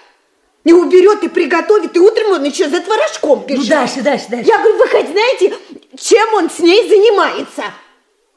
И 0.64 0.72
уберет, 0.72 1.22
и 1.24 1.28
приготовит, 1.28 1.96
и 1.96 2.00
утром 2.00 2.32
он 2.32 2.44
еще 2.44 2.68
за 2.68 2.80
творожком 2.80 3.44
бежит. 3.44 3.64
Ну 3.64 3.68
дальше, 3.70 4.02
дальше, 4.02 4.26
дальше. 4.30 4.48
Я 4.48 4.58
говорю, 4.58 4.78
вы 4.78 4.88
хоть 4.88 5.08
знаете, 5.10 5.56
чем 5.96 6.34
он 6.34 6.48
с 6.48 6.58
ней 6.60 6.88
занимается? 6.88 7.64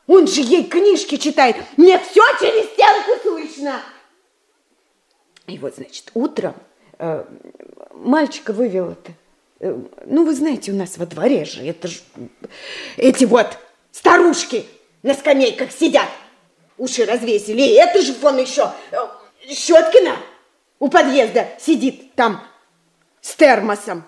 Он 0.08 0.26
же 0.28 0.42
ей 0.42 0.64
книжки 0.66 1.18
читает. 1.18 1.56
Мне 1.78 2.00
все 2.00 2.22
через 2.40 2.66
стенку 2.72 3.12
слышно. 3.22 3.82
И 5.48 5.58
вот, 5.60 5.76
значит, 5.76 6.12
утром 6.14 6.54
э, 7.00 7.24
мальчика 7.94 8.52
вывела-то. 8.52 9.12
Э, 9.60 9.76
ну, 10.06 10.26
вы 10.26 10.36
знаете, 10.36 10.72
у 10.72 10.76
нас 10.76 10.98
во 10.98 11.06
дворе 11.06 11.46
же, 11.46 11.66
это 11.66 11.88
ж 11.88 12.00
эти 12.98 13.26
вот 13.26 13.58
старушки 13.92 14.66
на 15.04 15.14
скамейках 15.14 15.72
сидят, 15.72 16.10
уши 16.78 17.06
развесили. 17.06 17.62
И 17.62 17.74
это 17.74 18.02
же 18.02 18.14
вон 18.22 18.38
еще 18.38 18.72
э, 18.92 18.98
Щеткина 19.50 20.18
у 20.80 20.90
подъезда 20.90 21.48
сидит 21.60 22.14
там 22.16 22.44
с 23.22 23.36
термосом. 23.36 24.04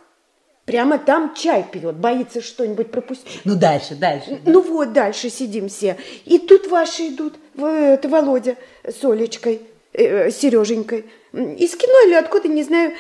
Прямо 0.66 1.00
там 1.00 1.34
чай 1.34 1.66
пьет, 1.72 1.96
боится 1.96 2.42
что-нибудь 2.42 2.92
пропустить. 2.92 3.42
Ну 3.44 3.56
дальше, 3.56 3.96
дальше. 3.96 4.40
Ну 4.46 4.62
вот, 4.62 4.94
дальше 4.94 5.32
сидим 5.32 5.68
все. 5.68 5.98
И 6.26 6.38
тут 6.38 6.68
ваши 6.68 7.08
идут, 7.08 7.40
это 7.58 8.08
Володя 8.08 8.56
с 8.84 9.04
Олечкой, 9.04 9.64
э, 9.94 10.30
Сереженькой. 10.30 11.06
Из 11.34 11.76
кино 11.76 12.08
или 12.08 12.14
откуда, 12.14 12.48
не 12.50 12.62
знаю. 12.62 12.94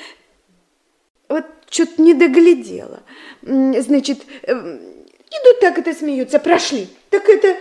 Вот 1.28 1.46
что-то 1.70 2.02
не 2.02 2.14
доглядела. 2.14 3.02
Значит, 3.42 4.22
э, 4.44 4.54
идут 4.54 5.60
так 5.62 5.78
это 5.78 5.94
смеются, 5.94 6.40
прошли. 6.40 6.90
Так 7.10 7.28
это, 7.30 7.56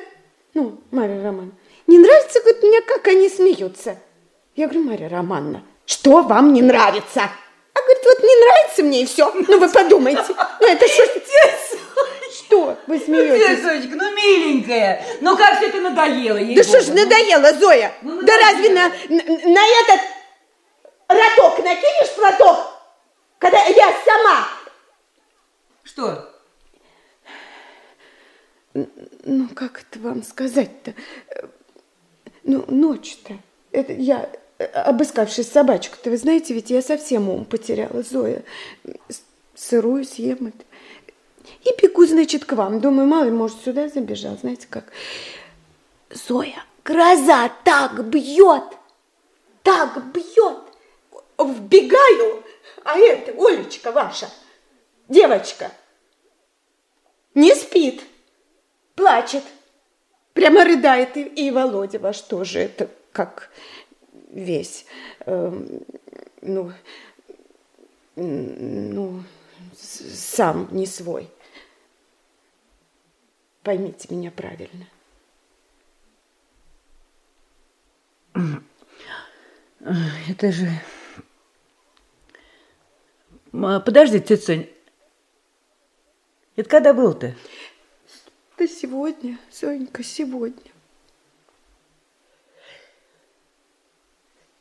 ну, 0.55 0.80
Марья 0.90 1.22
Романовна, 1.22 1.52
не 1.86 1.98
нравится, 1.98 2.40
говорит, 2.40 2.62
мне, 2.62 2.80
как 2.82 3.06
они 3.09 3.28
смеются. 3.28 3.97
Я 4.56 4.66
говорю, 4.66 4.89
Марья 4.89 5.09
Романовна, 5.09 5.62
что 5.86 6.22
вам 6.22 6.52
не 6.52 6.62
нравится? 6.62 7.30
А 7.74 7.80
говорит, 7.80 8.05
вот 8.05 8.22
не 8.22 8.44
нравится 8.44 8.82
мне 8.82 9.02
и 9.02 9.06
все. 9.06 9.32
Ну 9.32 9.59
вы 9.59 9.68
подумайте. 9.68 10.35
Ну 10.60 10.66
это 10.66 10.86
что? 10.89 11.05
Что 12.32 12.78
вы 12.86 12.98
смеетесь? 12.98 13.62
Сонечка, 13.62 13.94
ну 13.94 14.14
миленькая, 14.14 15.05
ну 15.20 15.36
как 15.36 15.59
все 15.59 15.68
это 15.68 15.80
надоело 15.80 16.36
ей 16.39 16.56
Да 16.56 16.62
что 16.62 16.80
ж 16.80 16.89
надоело, 16.89 17.52
Зоя? 17.59 17.93
Ну, 18.02 18.22
Да 18.22 18.32
разве 18.39 18.70
на, 18.70 18.89
на, 19.09 19.22
на 19.22 19.66
этот 19.82 20.01
роток 21.09 21.59
накинешь 21.59 22.14
платок, 22.16 22.59
когда 23.39 23.65
я 23.65 23.93
сама? 24.05 24.48
Что? 25.85 26.35
Ну, 28.74 29.48
как 29.55 29.82
это 29.82 29.98
вам 30.01 30.23
сказать-то? 30.23 30.94
Ну, 32.44 32.65
ночь-то. 32.69 33.39
Это 33.73 33.93
я, 33.93 34.31
э, 34.59 34.65
обыскавшись 34.65 35.51
собачку-то, 35.51 36.10
вы 36.10 36.16
знаете, 36.16 36.55
ведь 36.55 36.70
я 36.70 36.82
совсем 36.82 37.28
ум 37.28 37.44
потеряла, 37.44 38.02
Зоя. 38.02 38.43
Сырую 39.55 40.05
съем 40.05 40.47
это. 40.47 40.65
И 41.65 41.82
бегу, 41.82 42.06
значит, 42.06 42.44
к 42.44 42.52
вам. 42.52 42.81
Думаю, 42.81 43.09
мало 43.09 43.31
может, 43.31 43.62
сюда 43.62 43.89
забежал, 43.89 44.39
знаете 44.39 44.66
как. 44.69 44.93
Зоя, 46.10 46.65
гроза 46.85 47.51
так 47.65 48.05
бьет, 48.06 48.65
так 49.62 50.12
бьет. 50.12 50.59
Вбегаю, 51.39 52.43
а 52.89 52.97
это, 52.97 53.32
Олечка 53.32 53.93
ваша, 53.93 54.31
девочка, 55.09 55.70
не 57.35 57.55
спит, 57.55 58.02
плачет, 58.94 59.44
прямо 60.32 60.65
рыдает. 60.65 61.15
И, 61.19 61.23
и 61.23 61.51
Володя 61.51 61.98
ваш 61.98 62.23
тоже, 62.23 62.60
это 62.60 62.89
как 63.12 63.51
весь, 64.31 64.86
эм, 65.27 65.82
ну, 66.40 66.73
ну, 68.16 69.23
сам 69.77 70.69
не 70.73 70.86
свой. 70.86 71.28
Поймите 73.65 74.09
меня 74.15 74.31
правильно. 74.31 74.86
Это 80.31 80.52
же... 80.52 80.70
М, 83.59 83.82
Подожди, 83.82 84.20
тетя 84.20 84.43
Сонь. 84.43 84.66
Это 86.56 86.68
когда 86.68 86.94
был-то? 86.94 87.35
Да 88.56 88.66
сегодня, 88.66 89.39
Сонька, 89.51 90.02
сегодня. 90.02 90.70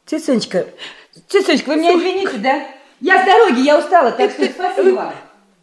Тетя 0.06 0.24
Сонечка, 0.24 0.68
тетя 1.28 1.46
Сонечка, 1.46 1.70
вы 1.70 1.76
меня 1.78 1.94
извините, 1.98 2.38
да? 2.38 2.68
Я 3.00 3.22
с 3.22 3.26
дороги, 3.26 3.62
я 3.62 3.78
устала, 3.80 4.12
так 4.12 4.32
что 4.32 4.46
спасибо 4.46 4.96
вам. 4.96 5.16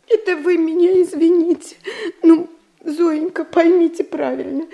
Это 0.06 0.36
вы 0.36 0.56
меня 0.56 1.02
извините. 1.02 1.77
Ну, 2.23 2.48
Зоенька, 2.85 3.44
поймите 3.44 4.05
правильно. 4.05 4.66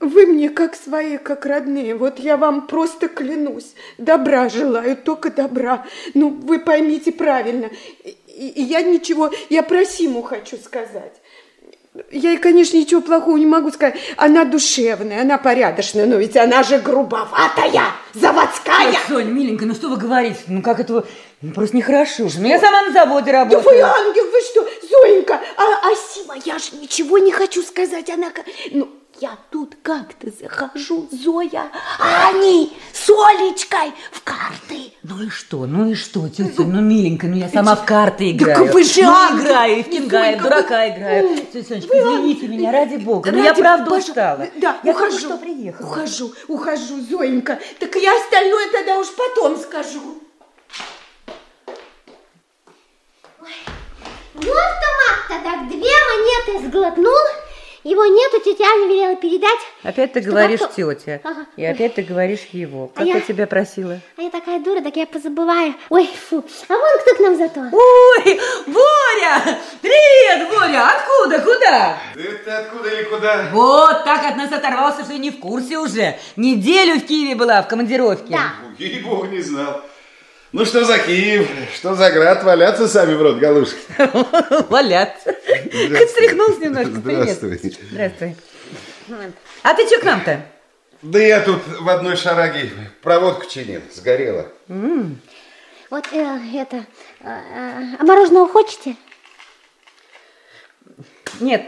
Вы 0.00 0.26
мне 0.26 0.48
как 0.48 0.76
свои, 0.76 1.18
как 1.18 1.44
родные. 1.44 1.94
Вот 1.96 2.20
я 2.20 2.36
вам 2.36 2.66
просто 2.68 3.08
клянусь. 3.08 3.74
Добра 3.98 4.48
желаю, 4.48 4.96
только 4.96 5.30
добра. 5.30 5.86
Ну, 6.14 6.28
вы 6.30 6.60
поймите 6.60 7.10
правильно. 7.10 7.70
И, 8.04 8.62
я 8.62 8.82
ничего, 8.82 9.32
я 9.48 9.64
про 9.64 9.84
Симу 9.84 10.22
хочу 10.22 10.56
сказать. 10.56 11.14
Я 12.12 12.30
ей, 12.30 12.38
конечно, 12.38 12.76
ничего 12.76 13.00
плохого 13.00 13.36
не 13.38 13.46
могу 13.46 13.72
сказать. 13.72 13.96
Она 14.16 14.44
душевная, 14.44 15.22
она 15.22 15.36
порядочная, 15.36 16.06
но 16.06 16.16
ведь 16.16 16.36
она 16.36 16.62
же 16.62 16.78
грубоватая, 16.78 17.86
заводская. 18.14 18.90
Ой, 18.90 18.98
Сонь, 19.08 19.32
миленькая, 19.32 19.66
ну 19.66 19.74
что 19.74 19.88
вы 19.88 19.96
говорите? 19.96 20.38
Ну 20.46 20.62
как 20.62 20.78
это... 20.78 21.04
Ну, 21.40 21.52
просто 21.52 21.76
нехорошо 21.76 22.28
же. 22.28 22.40
Ну, 22.40 22.48
я 22.48 22.60
сама 22.60 22.82
на 22.82 22.92
заводе 22.92 23.32
Да 23.32 23.44
работаю. 23.44 23.62
вы 23.62 23.80
ангел, 23.80 24.24
вы 24.24 24.40
что, 24.42 24.68
Зоенька? 24.88 25.40
А, 25.56 25.62
а 25.62 25.94
Сима, 25.94 26.34
я 26.44 26.58
же 26.58 26.76
ничего 26.80 27.18
не 27.18 27.32
хочу 27.32 27.62
сказать. 27.62 28.10
Она, 28.10 28.32
ну, 28.70 28.88
я 29.20 29.36
тут 29.50 29.76
как-то 29.82 30.28
захожу, 30.30 31.08
Зоя, 31.10 31.70
а 31.98 32.28
они 32.28 32.72
с 32.92 33.08
Олечкой 33.10 33.92
в 34.12 34.22
карты. 34.22 34.92
Ну 35.02 35.22
и 35.22 35.28
что, 35.28 35.66
ну 35.66 35.90
и 35.90 35.94
что, 35.94 36.28
тетя, 36.28 36.62
ну 36.62 36.80
миленькая, 36.80 37.30
ну 37.30 37.36
я 37.36 37.48
сама 37.48 37.74
в 37.74 37.84
карты 37.84 38.30
играю. 38.30 38.70
вы 38.72 38.84
же 38.84 39.02
ну, 39.02 39.10
ангел. 39.10 39.44
играю, 39.44 39.78
и 39.78 39.82
в 39.82 39.88
кинга, 39.90 40.30
и 40.30 40.36
дурака 40.38 40.88
играю. 40.88 41.36
Тетя 41.52 41.66
Сонечка, 41.66 41.98
извините 41.98 42.48
меня, 42.48 42.70
ради 42.72 42.96
бога, 42.96 43.32
ну 43.32 43.38
я 43.38 43.50
Ради- 43.50 43.60
правда 43.60 43.84
пожалуйста. 43.84 44.10
устала. 44.10 44.46
Да, 44.56 44.76
я 44.84 44.92
ухожу. 44.92 45.10
только 45.10 45.20
что 45.20 45.38
приехала. 45.38 45.86
Ухожу, 45.86 46.32
ухожу, 46.48 47.00
Зоенька. 47.10 47.58
Так 47.80 47.96
я 47.96 48.16
остальное 48.16 48.70
тогда 48.70 48.98
уж 48.98 49.08
потом 49.14 49.56
скажу. 49.56 50.00
Вот 54.34 54.44
Томат-то 54.44 55.44
так 55.44 55.68
две 55.68 55.78
монеты 55.80 56.68
сглотнул. 56.68 57.12
Его 57.88 58.04
нету, 58.04 58.38
тетя 58.44 58.64
Аня 58.64 58.86
велела 58.86 59.16
передать. 59.16 59.58
Опять 59.82 60.12
ты 60.12 60.20
говоришь 60.20 60.60
как-то- 60.60 60.94
тетя, 60.94 61.20
Ага. 61.24 61.46
и 61.56 61.64
опять 61.64 61.94
ты 61.94 62.02
говоришь 62.02 62.46
его. 62.52 62.90
А 62.94 62.98
Как 62.98 63.06
я 63.06 63.14
я- 63.14 63.20
тебя 63.22 63.46
просила? 63.46 63.98
А 64.18 64.22
я 64.22 64.28
такая 64.30 64.60
дура, 64.60 64.82
так 64.82 64.94
я 64.96 65.06
позабываю. 65.06 65.74
Ой, 65.88 66.06
фу. 66.28 66.44
А 66.68 66.72
вон 66.74 66.98
кто 67.00 67.14
к 67.14 67.20
нам 67.20 67.36
зато. 67.38 67.60
Ой, 67.72 68.40
Боря! 68.66 69.58
Привет, 69.80 70.50
Боря! 70.50 70.90
Откуда? 70.90 71.38
Куда? 71.40 71.98
Ты 72.14 72.50
откуда 72.50 72.88
или 72.90 73.04
куда? 73.04 73.48
Вот 73.52 74.04
так 74.04 74.22
от 74.32 74.36
нас 74.36 74.52
оторвался, 74.52 75.04
что 75.04 75.14
и 75.14 75.18
не 75.18 75.30
в 75.30 75.38
курсе 75.40 75.78
уже. 75.78 76.18
Неделю 76.36 77.00
в 77.00 77.06
Киеве 77.06 77.36
была, 77.36 77.62
в 77.62 77.68
командировке. 77.68 78.26
Да. 78.34 78.52
Ей-богу, 78.78 79.24
не 79.26 79.40
знал. 79.40 79.80
Ну 80.52 80.64
что 80.64 80.84
за 80.84 80.98
Киев, 80.98 81.46
что 81.74 81.94
за 81.94 82.10
град, 82.10 82.42
валяться 82.42 82.88
сами 82.88 83.14
в 83.14 83.20
рот, 83.22 83.36
галушки. 83.38 83.78
Валяться. 84.70 85.34
Хоть 85.34 86.08
встряхнулся 86.08 86.60
немножко. 86.60 87.00
Привет. 87.02 87.36
Здравствуй. 87.38 87.76
Здравствуй. 87.90 88.36
А 89.62 89.74
ты 89.74 89.86
что 89.86 90.00
к 90.00 90.04
нам-то? 90.04 90.40
Да 91.02 91.18
я 91.18 91.40
тут 91.40 91.60
в 91.66 91.88
одной 91.88 92.16
шараге 92.16 92.70
проводку 93.02 93.46
чинил, 93.48 93.82
сгорела. 93.92 94.48
М, 94.68 95.20
Вот 95.90 96.06
э, 96.12 96.38
это... 96.54 96.76
э, 97.20 97.28
э, 97.28 97.96
а 97.98 98.04
мороженого 98.04 98.48
хочете? 98.48 98.96
Нет, 101.40 101.66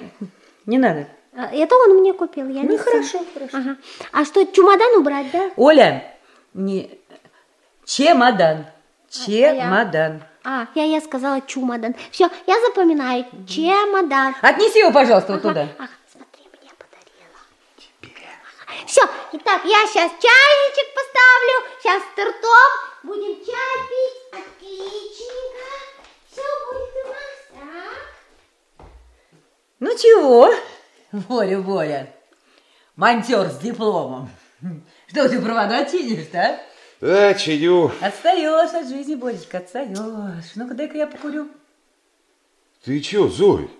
не 0.66 0.78
надо. 0.78 1.06
А, 1.36 1.54
Это 1.54 1.76
он 1.76 1.98
мне 1.98 2.12
купил, 2.12 2.48
я 2.48 2.62
Ну, 2.62 2.70
не 2.72 2.78
хорошо, 2.78 3.24
хорошо. 3.32 3.56
Ага. 3.56 3.76
А 4.10 4.24
что, 4.24 4.44
чемодан 4.46 4.96
убрать, 4.98 5.26
да? 5.32 5.50
Оля, 5.56 6.12
не... 6.54 6.98
Чемодан. 7.90 8.66
я? 9.26 9.52
Чемодан. 9.52 10.22
А, 10.44 10.68
я, 10.76 10.84
я 10.84 11.00
сказала 11.00 11.40
чемодан. 11.40 11.96
Все, 12.12 12.30
я 12.46 12.60
запоминаю. 12.60 13.26
Чемодан. 13.48 14.36
Отнеси 14.40 14.78
его, 14.78 14.92
пожалуйста, 14.92 15.32
вот 15.32 15.42
туда. 15.42 15.66
Все, 18.86 19.02
итак, 19.32 19.62
я 19.64 19.86
сейчас 19.86 20.10
чайничек 20.20 20.94
поставлю, 20.94 21.56
сейчас 21.80 22.02
стартом, 22.12 22.70
будем 23.02 23.44
чай 23.44 23.78
пить, 23.88 24.40
отличненько, 24.40 25.70
все 26.30 26.42
будет 26.72 27.04
у 27.04 27.08
нас 27.08 27.38
так. 28.78 28.86
Ну 29.78 29.96
чего, 29.96 30.52
Боря, 31.12 31.58
Боря, 31.58 32.14
монтер 32.96 33.48
с 33.48 33.58
дипломом. 33.58 34.30
Что 35.08 35.28
ты 35.28 35.40
провода 35.40 35.84
чинишь-то, 35.84 36.60
а? 37.00 37.34
Чиню. 37.34 37.90
Отстаешь 38.00 38.74
от 38.74 38.88
жизни, 38.88 39.14
Боречка, 39.14 39.58
отстаешь. 39.58 39.96
Ну-ка, 40.54 40.74
дай-ка 40.74 40.98
я 40.98 41.06
покурю. 41.06 41.48
Ты 42.84 43.00
чё, 43.00 43.28
Зой? 43.28 43.70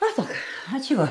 А 0.00 0.06
так, 0.16 0.28
а 0.72 0.80
чего? 0.80 1.08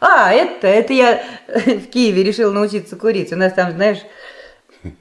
А, 0.00 0.32
это, 0.32 0.66
это 0.66 0.92
я 0.92 1.22
в 1.46 1.86
Киеве 1.86 2.22
решил 2.22 2.52
научиться 2.52 2.96
курить. 2.96 3.32
У 3.32 3.36
нас 3.36 3.52
там, 3.52 3.72
знаешь... 3.72 3.98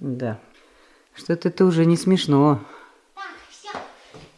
Да, 0.00 0.38
что-то 1.12 1.48
это 1.48 1.64
уже 1.64 1.84
не 1.84 1.96
смешно. 1.96 2.60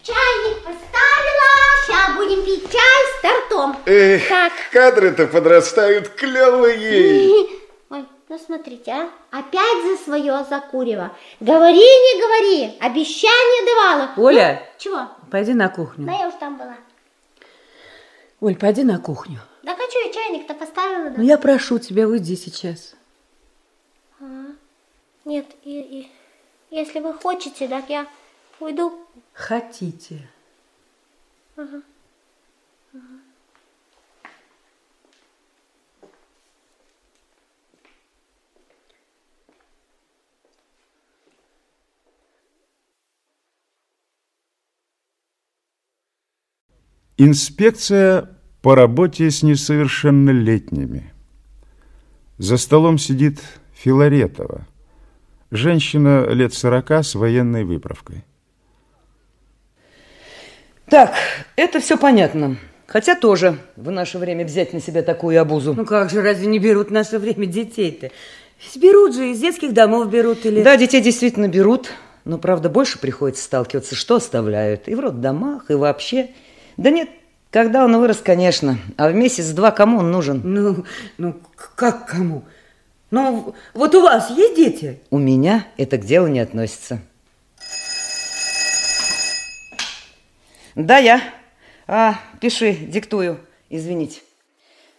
Чайник 0.03 0.65
поставила, 0.65 1.51
сейчас 1.87 2.17
будем 2.31 2.45
пить 2.45 2.71
чай 2.71 3.19
стартом. 3.19 3.77
Эх, 3.87 4.29
Так. 4.29 4.53
кадры-то 4.73 5.27
подрастают 5.27 6.09
клевые. 6.11 7.47
Ой, 7.91 8.05
ну 8.29 8.39
смотрите, 8.39 8.93
а, 8.93 9.11
опять 9.31 9.85
за 9.99 10.05
свое 10.05 10.45
закурева. 10.49 11.17
Говори, 11.41 11.77
не 11.79 12.21
говори, 12.21 12.79
обещание 12.81 13.67
давала. 13.67 14.11
Оля. 14.17 14.63
Ну, 14.63 14.79
чего? 14.79 15.09
Пойди 15.31 15.55
на 15.55 15.69
кухню. 15.69 16.07
Да 16.07 16.13
я 16.13 16.29
уж 16.29 16.35
там 16.39 16.57
была. 16.57 16.77
Оль, 18.41 18.57
пойди 18.57 18.85
на 18.85 18.99
кухню. 18.99 19.41
Да 19.63 19.75
хочу 19.77 19.99
я 20.07 20.13
чайник-то 20.13 20.55
поставила. 20.55 21.11
Да. 21.11 21.17
Ну, 21.19 21.23
я 21.25 21.37
прошу 21.37 21.79
тебя, 21.79 22.07
уйди 22.09 22.37
сейчас. 22.37 22.95
А, 24.21 24.25
Нет, 25.25 25.47
и, 25.65 25.81
и- 25.81 26.11
если 26.71 27.01
вы 27.01 27.13
хотите, 27.15 27.67
так 27.69 27.85
я 27.91 28.07
уйду. 28.61 28.93
Хотите. 29.35 30.29
Ага. 31.57 31.83
Инспекция 47.23 48.31
по 48.63 48.75
работе 48.75 49.31
с 49.31 49.43
несовершеннолетними. 49.43 51.13
За 52.39 52.57
столом 52.57 52.97
сидит 52.97 53.41
Филаретова, 53.75 54.67
женщина 55.51 56.25
лет 56.31 56.55
сорока 56.55 57.03
с 57.03 57.15
военной 57.15 57.65
выправкой. 57.65 58.25
Так, 60.89 61.13
это 61.57 61.81
все 61.81 61.99
понятно. 61.99 62.57
Хотя 62.87 63.15
тоже 63.15 63.59
в 63.77 63.91
наше 63.91 64.17
время 64.17 64.47
взять 64.47 64.73
на 64.73 64.81
себя 64.81 65.03
такую 65.03 65.39
обузу. 65.39 65.75
Ну 65.75 65.85
как 65.85 66.09
же, 66.09 66.23
разве 66.23 66.47
не 66.47 66.59
берут 66.59 66.89
в 66.89 66.93
наше 66.93 67.19
время 67.19 67.45
детей-то? 67.45 68.13
Берут 68.77 69.15
же, 69.15 69.31
из 69.31 69.41
детских 69.41 69.75
домов 69.75 70.09
берут 70.09 70.47
или... 70.47 70.63
Да, 70.63 70.79
детей 70.79 71.03
действительно 71.03 71.49
берут, 71.49 71.91
но, 72.25 72.39
правда, 72.39 72.71
больше 72.71 72.99
приходится 72.99 73.45
сталкиваться, 73.45 73.95
что 73.95 74.15
оставляют. 74.15 74.89
И 74.89 74.95
в 74.95 75.01
роддомах, 75.01 75.71
и 75.71 75.75
вообще. 75.75 76.31
Да 76.81 76.89
нет, 76.89 77.11
когда 77.51 77.85
он 77.85 77.95
вырос, 77.99 78.23
конечно, 78.25 78.79
а 78.97 79.11
в 79.11 79.15
месяц-два 79.15 79.71
кому 79.71 79.99
он 79.99 80.11
нужен? 80.11 80.41
Ну, 80.43 80.87
ну, 81.19 81.39
как 81.77 82.07
кому? 82.07 82.43
Ну, 83.11 83.55
вот 83.75 83.95
у 83.95 84.01
вас 84.01 84.31
есть 84.31 84.57
дети? 84.57 84.99
У 85.11 85.19
меня 85.19 85.67
это 85.77 85.99
к 85.99 86.07
делу 86.07 86.29
не 86.29 86.41
относится. 86.41 87.03
Да, 90.75 90.97
я. 90.97 91.21
А, 91.87 92.15
пиши, 92.41 92.73
диктую, 92.73 93.39
извините. 93.69 94.23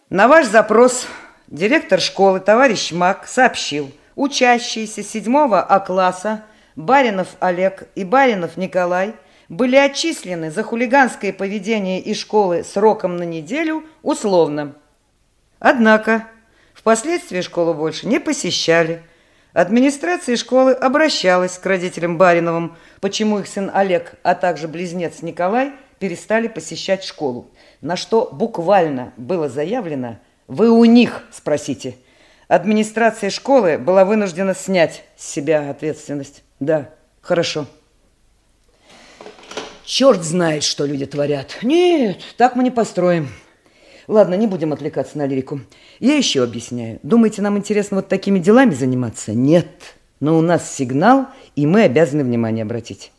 На 0.08 0.28
ваш 0.28 0.46
запрос 0.46 1.08
директор 1.48 2.00
школы 2.00 2.38
товарищ 2.38 2.92
Мак 2.92 3.26
сообщил, 3.26 3.90
учащиеся 4.14 5.02
7 5.02 5.34
А 5.52 5.80
класса 5.80 6.44
Баринов 6.76 7.30
Олег 7.40 7.88
и 7.96 8.04
Баринов 8.04 8.56
Николай 8.56 9.16
были 9.52 9.76
отчислены 9.76 10.50
за 10.50 10.62
хулиганское 10.62 11.30
поведение 11.30 12.00
из 12.00 12.16
школы 12.18 12.64
сроком 12.64 13.18
на 13.18 13.24
неделю 13.24 13.84
условно. 14.02 14.74
Однако 15.58 16.26
впоследствии 16.72 17.42
школу 17.42 17.74
больше 17.74 18.06
не 18.06 18.18
посещали. 18.18 19.02
Администрация 19.52 20.36
школы 20.36 20.72
обращалась 20.72 21.58
к 21.58 21.66
родителям 21.66 22.16
Бариновым, 22.16 22.78
почему 23.02 23.40
их 23.40 23.46
сын 23.46 23.70
Олег, 23.74 24.14
а 24.22 24.34
также 24.34 24.68
близнец 24.68 25.20
Николай 25.20 25.72
перестали 25.98 26.48
посещать 26.48 27.04
школу. 27.04 27.50
На 27.82 27.96
что 27.96 28.30
буквально 28.32 29.12
было 29.18 29.50
заявлено 29.50 30.16
«Вы 30.48 30.70
у 30.70 30.86
них 30.86 31.24
спросите». 31.30 31.96
Администрация 32.48 33.28
школы 33.28 33.76
была 33.76 34.06
вынуждена 34.06 34.54
снять 34.54 35.04
с 35.14 35.30
себя 35.30 35.68
ответственность. 35.68 36.42
Да, 36.58 36.88
хорошо. 37.20 37.66
Черт 39.84 40.22
знает, 40.22 40.62
что 40.62 40.86
люди 40.86 41.06
творят. 41.06 41.58
Нет, 41.62 42.20
так 42.36 42.56
мы 42.56 42.62
не 42.62 42.70
построим. 42.70 43.28
Ладно, 44.08 44.34
не 44.34 44.46
будем 44.46 44.72
отвлекаться 44.72 45.18
на 45.18 45.26
лирику. 45.26 45.60
Я 46.00 46.14
еще 46.16 46.42
объясняю. 46.42 46.98
Думаете, 47.02 47.42
нам 47.42 47.56
интересно 47.56 47.96
вот 47.96 48.08
такими 48.08 48.38
делами 48.38 48.74
заниматься? 48.74 49.32
Нет. 49.32 49.68
Но 50.20 50.38
у 50.38 50.40
нас 50.40 50.72
сигнал, 50.72 51.26
и 51.56 51.66
мы 51.66 51.82
обязаны 51.82 52.22
внимание 52.24 52.62
обратить. 52.62 53.12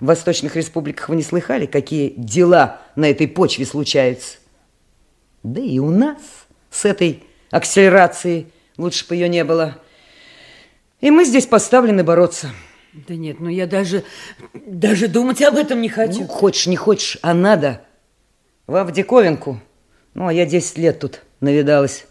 В 0.00 0.06
восточных 0.06 0.56
республиках 0.56 1.08
вы 1.08 1.16
не 1.16 1.22
слыхали, 1.22 1.66
какие 1.66 2.12
дела 2.16 2.80
на 2.96 3.10
этой 3.10 3.28
почве 3.28 3.64
случаются? 3.64 4.38
Да 5.42 5.60
и 5.60 5.78
у 5.78 5.90
нас 5.90 6.18
с 6.70 6.84
этой 6.84 7.22
акселерацией 7.50 8.48
лучше 8.76 9.06
бы 9.08 9.14
ее 9.14 9.28
не 9.28 9.44
было. 9.44 9.78
И 11.00 11.10
мы 11.10 11.24
здесь 11.24 11.46
поставлены 11.46 12.02
бороться. 12.04 12.50
Да 12.96 13.14
нет, 13.14 13.40
ну 13.40 13.50
я 13.50 13.66
даже, 13.66 14.04
даже 14.54 15.08
думать 15.08 15.42
об 15.42 15.56
этом 15.56 15.82
не 15.82 15.90
хочу. 15.90 16.20
Ну, 16.20 16.26
хочешь, 16.26 16.66
не 16.66 16.76
хочешь, 16.76 17.18
а 17.20 17.34
надо. 17.34 17.82
Вам 18.66 18.86
в. 18.86 19.60
Ну, 20.14 20.28
а 20.28 20.32
я 20.32 20.46
10 20.46 20.78
лет 20.78 20.98
тут 20.98 21.22
навидалась. 21.40 22.06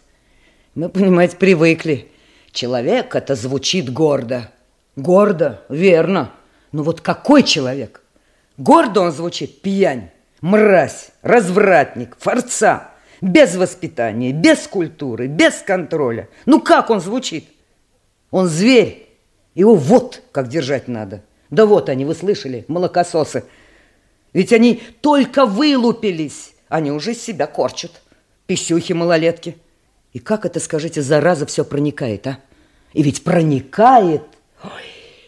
Мы, 0.76 0.88
понимаете, 0.88 1.36
привыкли. 1.36 2.08
Человек 2.52 3.16
это 3.16 3.34
звучит 3.34 3.92
гордо. 3.92 4.52
Гордо, 4.94 5.64
верно. 5.68 6.30
Но 6.70 6.84
вот 6.84 7.00
какой 7.00 7.42
человек? 7.42 8.02
Гордо 8.56 9.00
он 9.00 9.12
звучит 9.12 9.62
пьянь, 9.62 10.10
мразь, 10.40 11.10
развратник, 11.22 12.16
форца. 12.20 12.92
Без 13.20 13.56
воспитания, 13.56 14.32
без 14.32 14.68
культуры, 14.68 15.26
без 15.26 15.54
контроля. 15.54 16.28
Ну 16.44 16.60
как 16.60 16.90
он 16.90 17.00
звучит? 17.00 17.48
Он 18.30 18.46
зверь. 18.46 19.05
Его 19.56 19.74
вот 19.74 20.22
как 20.30 20.48
держать 20.48 20.86
надо. 20.86 21.22
Да 21.50 21.64
вот 21.66 21.88
они, 21.88 22.04
вы 22.04 22.14
слышали, 22.14 22.64
молокососы. 22.68 23.44
Ведь 24.32 24.52
они 24.52 24.82
только 25.00 25.46
вылупились. 25.46 26.52
Они 26.68 26.92
уже 26.92 27.14
себя 27.14 27.46
корчат. 27.46 27.90
Писюхи 28.46 28.92
малолетки. 28.92 29.56
И 30.12 30.18
как 30.18 30.44
это, 30.44 30.60
скажите, 30.60 31.00
зараза 31.02 31.46
все 31.46 31.64
проникает, 31.64 32.26
а? 32.26 32.38
И 32.92 33.02
ведь 33.02 33.24
проникает. 33.24 34.22
Ой, 34.62 34.70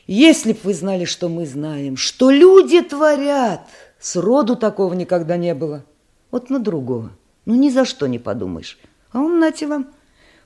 если 0.06 0.52
б 0.52 0.58
вы 0.62 0.74
знали, 0.74 1.04
что 1.06 1.28
мы 1.28 1.46
знаем, 1.46 1.96
что 1.96 2.30
люди 2.30 2.82
творят, 2.82 3.62
сроду 3.98 4.56
такого 4.56 4.92
никогда 4.92 5.36
не 5.38 5.54
было. 5.54 5.84
Вот 6.30 6.50
на 6.50 6.58
другого. 6.58 7.12
Ну, 7.46 7.54
ни 7.54 7.70
за 7.70 7.86
что 7.86 8.06
не 8.06 8.18
подумаешь. 8.18 8.78
А 9.10 9.20
он, 9.20 9.38
нате 9.38 9.66
вам, 9.66 9.88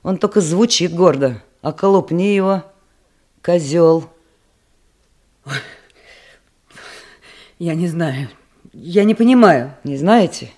он 0.03 0.17
только 0.17 0.39
звучит 0.39 0.93
гордо. 0.93 1.41
А 1.61 1.73
колопни 1.73 2.33
его, 2.33 2.63
козел. 3.43 4.09
Я 7.59 7.75
не 7.75 7.87
знаю. 7.87 8.29
Я 8.73 9.03
не 9.03 9.13
понимаю. 9.13 9.75
Не 9.83 9.97
знаете? 9.97 10.49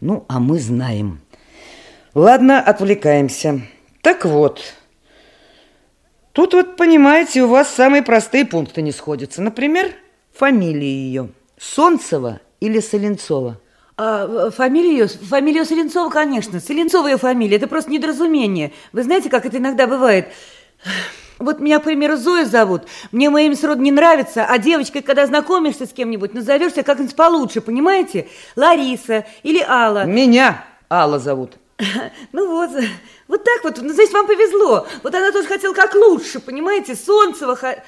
Ну, 0.00 0.24
а 0.28 0.40
мы 0.40 0.58
знаем. 0.58 1.20
Ладно, 2.14 2.60
отвлекаемся. 2.60 3.62
Так 4.02 4.24
вот, 4.24 4.74
тут 6.32 6.52
вот, 6.52 6.76
понимаете, 6.76 7.42
у 7.42 7.48
вас 7.48 7.70
самые 7.70 8.02
простые 8.02 8.44
пункты 8.44 8.82
не 8.82 8.92
сходятся. 8.92 9.40
Например, 9.40 9.92
фамилия 10.32 10.86
ее. 10.86 11.30
Солнцева 11.58 12.40
или 12.60 12.80
Соленцова? 12.80 13.58
А, 13.96 14.50
фамилия 14.50 14.90
ее, 14.90 15.08
фамилия 15.08 15.64
Соленцова, 15.64 16.10
конечно. 16.10 16.60
Соленцова 16.60 17.08
ее 17.08 17.16
фамилия, 17.16 17.56
это 17.56 17.66
просто 17.66 17.90
недоразумение. 17.90 18.72
Вы 18.92 19.04
знаете, 19.04 19.30
как 19.30 19.46
это 19.46 19.56
иногда 19.56 19.86
бывает? 19.86 20.28
Вот 21.38 21.60
меня, 21.60 21.80
к 21.80 21.84
примеру, 21.84 22.16
Зоя 22.16 22.44
зовут. 22.44 22.82
Мне 23.10 23.28
мое 23.28 23.46
имя 23.46 23.56
сроду 23.56 23.82
не 23.82 23.90
нравится, 23.90 24.44
а 24.44 24.58
девочкой, 24.58 25.02
когда 25.02 25.26
знакомишься 25.26 25.86
с 25.86 25.92
кем-нибудь, 25.92 26.32
назовешься 26.32 26.82
как-нибудь 26.82 27.16
получше, 27.16 27.60
понимаете? 27.60 28.28
Лариса 28.54 29.26
или 29.42 29.60
Алла. 29.60 30.04
Меня 30.04 30.64
Алла 30.90 31.18
зовут. 31.18 31.52
Ну 32.32 32.48
вот, 32.48 32.70
вот 33.26 33.44
так 33.44 33.64
вот, 33.64 33.78
ну, 33.82 33.92
значит, 33.92 34.12
вам 34.12 34.26
повезло. 34.26 34.86
Вот 35.02 35.14
она 35.14 35.32
тоже 35.32 35.48
хотела 35.48 35.74
как 35.74 35.94
лучше, 35.94 36.40
понимаете? 36.40 36.94
Солнцева... 36.94 37.56
Х... 37.56 37.82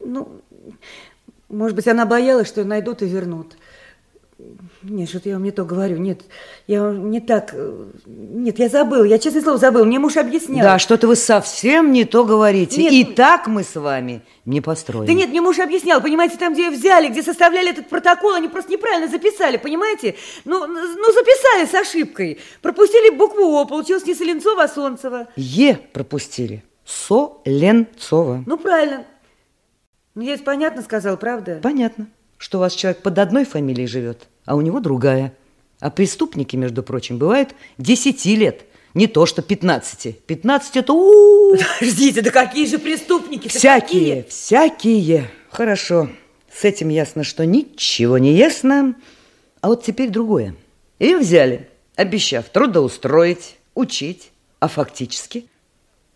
Ну, 0.00 0.42
может 1.48 1.76
быть, 1.76 1.88
она 1.88 2.04
боялась, 2.04 2.48
что 2.48 2.64
найдут 2.64 3.02
и 3.02 3.06
вернут. 3.06 3.56
Нет, 4.82 5.08
что-то 5.08 5.28
я 5.28 5.36
вам 5.36 5.44
не 5.44 5.52
то 5.52 5.64
говорю. 5.64 5.96
Нет, 5.98 6.22
я 6.66 6.82
вам 6.82 7.10
не 7.10 7.20
так... 7.20 7.50
э, 7.52 7.84
Нет, 8.06 8.58
я 8.58 8.68
забыл. 8.68 9.04
Я, 9.04 9.18
честное 9.18 9.42
слово, 9.42 9.58
забыл. 9.58 9.84
Мне 9.84 9.98
муж 9.98 10.16
объяснял. 10.16 10.62
Да, 10.62 10.78
что-то 10.78 11.06
вы 11.06 11.14
совсем 11.14 11.92
не 11.92 12.04
то 12.04 12.24
говорите. 12.24 12.82
Нет, 12.82 12.92
И 12.92 13.04
ну- 13.04 13.14
так 13.14 13.46
мы 13.46 13.62
с 13.62 13.76
вами 13.76 14.22
не 14.44 14.60
построим. 14.60 15.06
Да 15.06 15.12
нет, 15.12 15.30
мне 15.30 15.40
муж 15.40 15.58
объяснял, 15.60 16.00
понимаете, 16.00 16.36
там, 16.36 16.52
где 16.52 16.70
взяли, 16.70 17.08
где 17.08 17.22
составляли 17.22 17.70
этот 17.70 17.88
протокол, 17.88 18.34
они 18.34 18.48
просто 18.48 18.72
неправильно 18.72 19.08
записали, 19.08 19.56
понимаете? 19.56 20.16
Ну, 20.44 20.66
ну 20.66 21.12
записали 21.12 21.66
с 21.66 21.74
ошибкой. 21.74 22.38
Пропустили 22.60 23.14
букву 23.16 23.44
О, 23.44 23.64
получилось 23.66 24.04
не 24.04 24.14
Соленцова, 24.14 24.64
а 24.64 24.68
Солнцева. 24.68 25.28
Е 25.36 25.78
пропустили. 25.92 26.64
Соленцова. 26.84 28.42
Ну, 28.46 28.58
правильно. 28.58 29.04
Ну, 30.14 30.22
я 30.22 30.32
ведь 30.32 30.44
понятно 30.44 30.82
сказал, 30.82 31.16
правда? 31.16 31.60
Понятно, 31.62 32.08
что 32.44 32.58
у 32.58 32.60
вас 32.60 32.74
человек 32.74 33.00
под 33.00 33.18
одной 33.18 33.46
фамилией 33.46 33.86
живет, 33.86 34.28
а 34.44 34.54
у 34.54 34.60
него 34.60 34.78
другая. 34.78 35.32
А 35.80 35.88
преступники, 35.88 36.56
между 36.56 36.82
прочим, 36.82 37.16
бывают 37.16 37.54
10 37.78 38.22
лет. 38.36 38.66
Не 38.92 39.06
то, 39.06 39.24
что 39.24 39.40
15. 39.40 40.18
15 40.26 40.76
это... 40.76 40.92
у 40.92 41.56
Подождите, 41.56 42.20
да 42.20 42.30
какие 42.30 42.66
же 42.66 42.78
преступники? 42.78 43.48
Всякие, 43.48 44.24
всякие. 44.24 45.30
Хорошо, 45.48 46.10
с 46.54 46.66
этим 46.66 46.90
ясно, 46.90 47.24
что 47.24 47.46
ничего 47.46 48.18
не 48.18 48.34
ясно. 48.34 48.94
А 49.62 49.68
вот 49.68 49.82
теперь 49.82 50.10
другое. 50.10 50.54
Ее 50.98 51.16
взяли, 51.16 51.70
обещав 51.96 52.50
трудоустроить, 52.50 53.56
учить. 53.74 54.32
А 54.60 54.68
фактически 54.68 55.46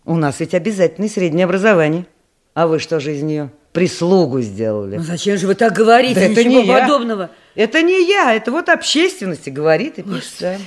у 0.05 0.15
нас 0.15 0.39
ведь 0.39 0.53
обязательное 0.53 1.09
среднее 1.09 1.45
образование. 1.45 2.05
А 2.53 2.67
вы 2.67 2.77
что 2.77 2.99
же 2.99 3.15
из 3.15 3.23
нее 3.23 3.49
прислугу 3.71 4.41
сделали? 4.41 4.97
Ну 4.97 5.03
зачем 5.03 5.37
же 5.37 5.47
вы 5.47 5.55
так 5.55 5.73
говорите? 5.73 6.15
Да 6.15 6.21
это 6.21 6.43
Ничего 6.43 6.61
не 6.61 6.67
я. 6.67 6.81
подобного. 6.81 7.29
Это 7.55 7.81
не 7.81 8.07
я, 8.07 8.33
это 8.33 8.51
вот 8.51 8.69
общественность 8.69 9.47
и 9.47 9.51
говорит 9.51 9.99
и 9.99 10.01
пишет. 10.03 10.33
да. 10.39 10.57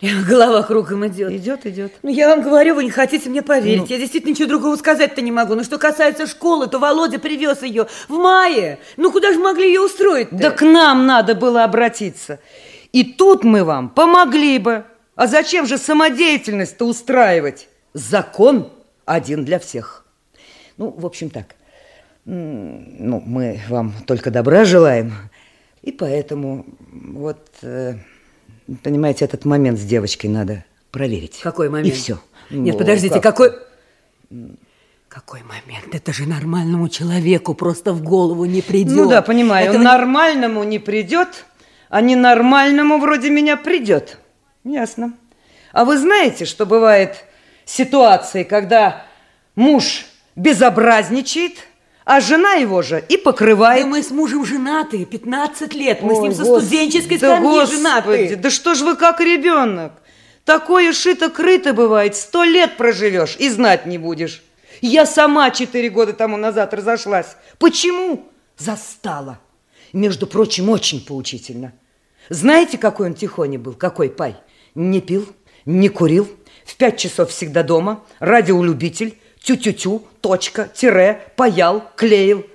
Прямо 0.00 0.22
голова 0.22 0.62
кругом 0.62 1.06
идет. 1.08 1.32
Идет, 1.32 1.66
идет. 1.66 1.92
Ну, 2.02 2.10
я 2.10 2.28
вам 2.28 2.42
говорю, 2.42 2.76
вы 2.76 2.84
не 2.84 2.90
хотите 2.90 3.28
мне 3.28 3.42
поверить. 3.42 3.80
Ну. 3.80 3.86
Я 3.86 3.98
действительно 3.98 4.30
ничего 4.32 4.48
другого 4.48 4.76
сказать-то 4.76 5.20
не 5.22 5.32
могу. 5.32 5.54
Но 5.54 5.64
что 5.64 5.78
касается 5.78 6.26
школы, 6.26 6.68
то 6.68 6.78
Володя 6.78 7.18
привез 7.18 7.62
ее 7.62 7.88
в 8.08 8.12
мае. 8.12 8.78
Ну, 8.96 9.10
куда 9.10 9.32
же 9.32 9.38
могли 9.40 9.66
ее 9.66 9.80
устроить 9.80 10.28
Да 10.30 10.50
к 10.50 10.62
нам 10.62 11.06
надо 11.06 11.34
было 11.34 11.64
обратиться. 11.64 12.38
И 12.92 13.02
тут 13.04 13.42
мы 13.44 13.64
вам 13.64 13.88
помогли 13.88 14.58
бы. 14.58 14.84
А 15.16 15.26
зачем 15.26 15.66
же 15.66 15.78
самодеятельность-то 15.78 16.84
устраивать? 16.84 17.68
Закон 17.92 18.70
один 19.04 19.44
для 19.44 19.58
всех. 19.58 20.06
Ну, 20.76 20.94
в 20.96 21.04
общем 21.04 21.28
так. 21.28 21.56
Ну, 22.24 23.22
мы 23.26 23.60
вам 23.68 23.92
только 24.06 24.30
добра 24.30 24.64
желаем. 24.64 25.12
И 25.82 25.92
поэтому 25.92 26.66
вот, 26.92 27.48
э, 27.62 27.94
понимаете, 28.82 29.24
этот 29.24 29.44
момент 29.44 29.78
с 29.78 29.84
девочкой 29.84 30.30
надо 30.30 30.64
проверить. 30.90 31.40
Какой 31.42 31.70
момент? 31.70 31.88
И 31.88 31.90
все. 31.90 32.18
Нет, 32.50 32.76
подождите, 32.78 33.20
какой... 33.20 33.52
Какой 35.08 35.40
момент? 35.42 35.92
Это 35.92 36.12
же 36.12 36.28
нормальному 36.28 36.88
человеку 36.88 37.54
просто 37.54 37.92
в 37.92 38.00
голову 38.02 38.44
не 38.44 38.62
придет. 38.62 38.94
Ну 38.94 39.08
да, 39.08 39.22
понимаю. 39.22 39.70
Этого- 39.70 39.82
Нормальному 39.82 40.62
не 40.62 40.78
придет, 40.78 41.46
а 41.88 42.00
ненормальному 42.00 42.98
вроде 42.98 43.28
меня 43.30 43.56
придет. 43.56 44.18
Ясно. 44.62 45.14
А 45.72 45.84
вы 45.84 45.98
знаете, 45.98 46.44
что 46.44 46.64
бывает 46.64 47.24
ситуации, 47.64 48.44
когда 48.44 49.04
муж 49.56 50.06
безобразничает, 50.36 51.54
а 52.10 52.20
жена 52.20 52.54
его 52.54 52.82
же 52.82 53.04
и 53.08 53.16
покрывает. 53.16 53.84
Да 53.84 53.88
мы 53.88 54.02
с 54.02 54.10
мужем 54.10 54.44
женаты 54.44 55.04
15 55.04 55.74
лет. 55.74 56.02
Мы 56.02 56.16
с 56.16 56.18
ним 56.18 56.30
Ой, 56.30 56.34
со 56.34 56.42
Господи, 56.42 56.64
студенческой 56.64 57.18
да 57.18 57.36
скамьи 57.36 57.48
Господи, 57.48 57.76
женаты. 57.76 58.36
Да 58.36 58.50
что 58.50 58.74
ж 58.74 58.80
вы 58.80 58.96
как 58.96 59.20
ребенок? 59.20 59.92
Такое 60.44 60.92
шито-крыто 60.92 61.72
бывает, 61.72 62.16
сто 62.16 62.42
лет 62.42 62.76
проживешь 62.76 63.36
и 63.38 63.48
знать 63.48 63.86
не 63.86 63.96
будешь. 63.96 64.42
Я 64.80 65.06
сама 65.06 65.52
четыре 65.52 65.88
года 65.88 66.12
тому 66.12 66.36
назад 66.36 66.74
разошлась. 66.74 67.36
Почему? 67.60 68.28
Застала. 68.58 69.38
Между 69.92 70.26
прочим, 70.26 70.68
очень 70.68 71.06
поучительно. 71.06 71.72
Знаете, 72.28 72.76
какой 72.76 73.06
он 73.06 73.14
тихоня 73.14 73.60
был, 73.60 73.74
какой 73.74 74.10
пай? 74.10 74.34
Не 74.74 75.00
пил, 75.00 75.28
не 75.64 75.88
курил, 75.88 76.28
в 76.64 76.74
пять 76.74 76.98
часов 76.98 77.30
всегда 77.30 77.62
дома, 77.62 78.02
радиолюбитель, 78.18 79.16
тю-тю-тю, 79.42 80.02
точка, 80.20 80.70
тире, 80.72 81.32
паял, 81.36 81.84
клеил. 81.96 82.46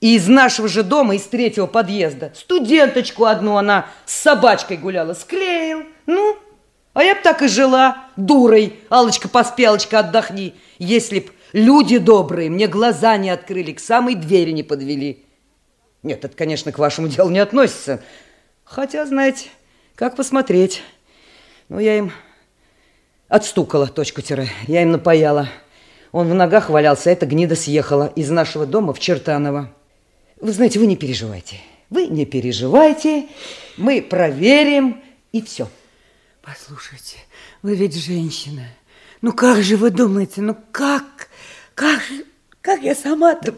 И 0.00 0.16
из 0.16 0.28
нашего 0.28 0.68
же 0.68 0.82
дома, 0.82 1.16
из 1.16 1.22
третьего 1.22 1.66
подъезда, 1.66 2.32
студенточку 2.34 3.24
одну 3.24 3.56
она 3.56 3.86
с 4.04 4.14
собачкой 4.14 4.76
гуляла, 4.76 5.14
склеил. 5.14 5.84
Ну, 6.04 6.36
а 6.92 7.02
я 7.02 7.14
б 7.14 7.20
так 7.22 7.42
и 7.42 7.48
жила, 7.48 8.06
дурой, 8.16 8.78
Алочка, 8.88 9.28
поспелочка, 9.28 9.98
отдохни, 9.98 10.54
если 10.78 11.20
б 11.20 11.30
люди 11.52 11.98
добрые 11.98 12.50
мне 12.50 12.66
глаза 12.68 13.16
не 13.16 13.30
открыли, 13.30 13.72
к 13.72 13.80
самой 13.80 14.14
двери 14.14 14.50
не 14.50 14.62
подвели. 14.62 15.24
Нет, 16.02 16.24
это, 16.24 16.36
конечно, 16.36 16.72
к 16.72 16.78
вашему 16.78 17.08
делу 17.08 17.30
не 17.30 17.38
относится. 17.38 18.02
Хотя, 18.64 19.04
знаете, 19.06 19.48
как 19.94 20.14
посмотреть. 20.14 20.82
Ну, 21.68 21.78
я 21.78 21.98
им 21.98 22.12
отстукала 23.28 23.88
точку 23.88 24.22
тире, 24.22 24.48
я 24.66 24.82
им 24.82 24.92
напаяла. 24.92 25.48
Он 26.16 26.30
в 26.30 26.34
ногах 26.34 26.70
валялся, 26.70 27.10
а 27.10 27.12
эта 27.12 27.26
гнида 27.26 27.56
съехала 27.56 28.10
из 28.16 28.30
нашего 28.30 28.64
дома 28.64 28.94
в 28.94 28.98
Чертаново. 28.98 29.70
Вы 30.40 30.52
знаете, 30.52 30.78
вы 30.78 30.86
не 30.86 30.96
переживайте. 30.96 31.60
Вы 31.90 32.06
не 32.06 32.24
переживайте. 32.24 33.26
Мы 33.76 34.00
проверим, 34.00 35.02
и 35.32 35.42
все. 35.42 35.68
Послушайте, 36.40 37.18
вы 37.60 37.74
ведь 37.74 38.02
женщина. 38.02 38.62
Ну 39.20 39.34
как 39.34 39.62
же 39.62 39.76
вы 39.76 39.90
думаете, 39.90 40.40
ну 40.40 40.56
как, 40.72 41.28
как 41.74 42.00
же, 42.00 42.24
как 42.62 42.80
я 42.80 42.94
сама-то... 42.94 43.54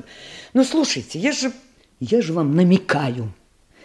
Ну 0.53 0.65
слушайте, 0.65 1.21
я 1.21 1.31
же, 1.31 1.53
я 2.01 2.21
же 2.21 2.33
вам 2.33 2.57
намекаю. 2.57 3.33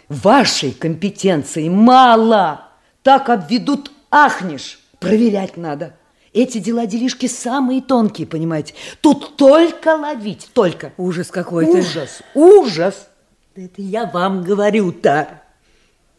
Вашей 0.08 0.72
компетенции 0.72 1.68
мало. 1.68 2.70
Так 3.04 3.28
обведут, 3.28 3.92
ахнешь. 4.10 4.80
Проверять 4.98 5.56
надо. 5.56 5.94
Эти 6.34 6.58
дела-делишки 6.58 7.26
самые 7.26 7.80
тонкие, 7.80 8.26
понимаете. 8.26 8.74
Тут 9.00 9.36
только 9.36 9.94
ловить, 9.96 10.48
только. 10.52 10.92
Ужас 10.98 11.28
какой-то. 11.28 11.78
Ужас, 11.78 12.22
ужас. 12.34 13.08
Да 13.54 13.62
это 13.62 13.80
я 13.80 14.06
вам 14.06 14.42
говорю-то. 14.42 15.42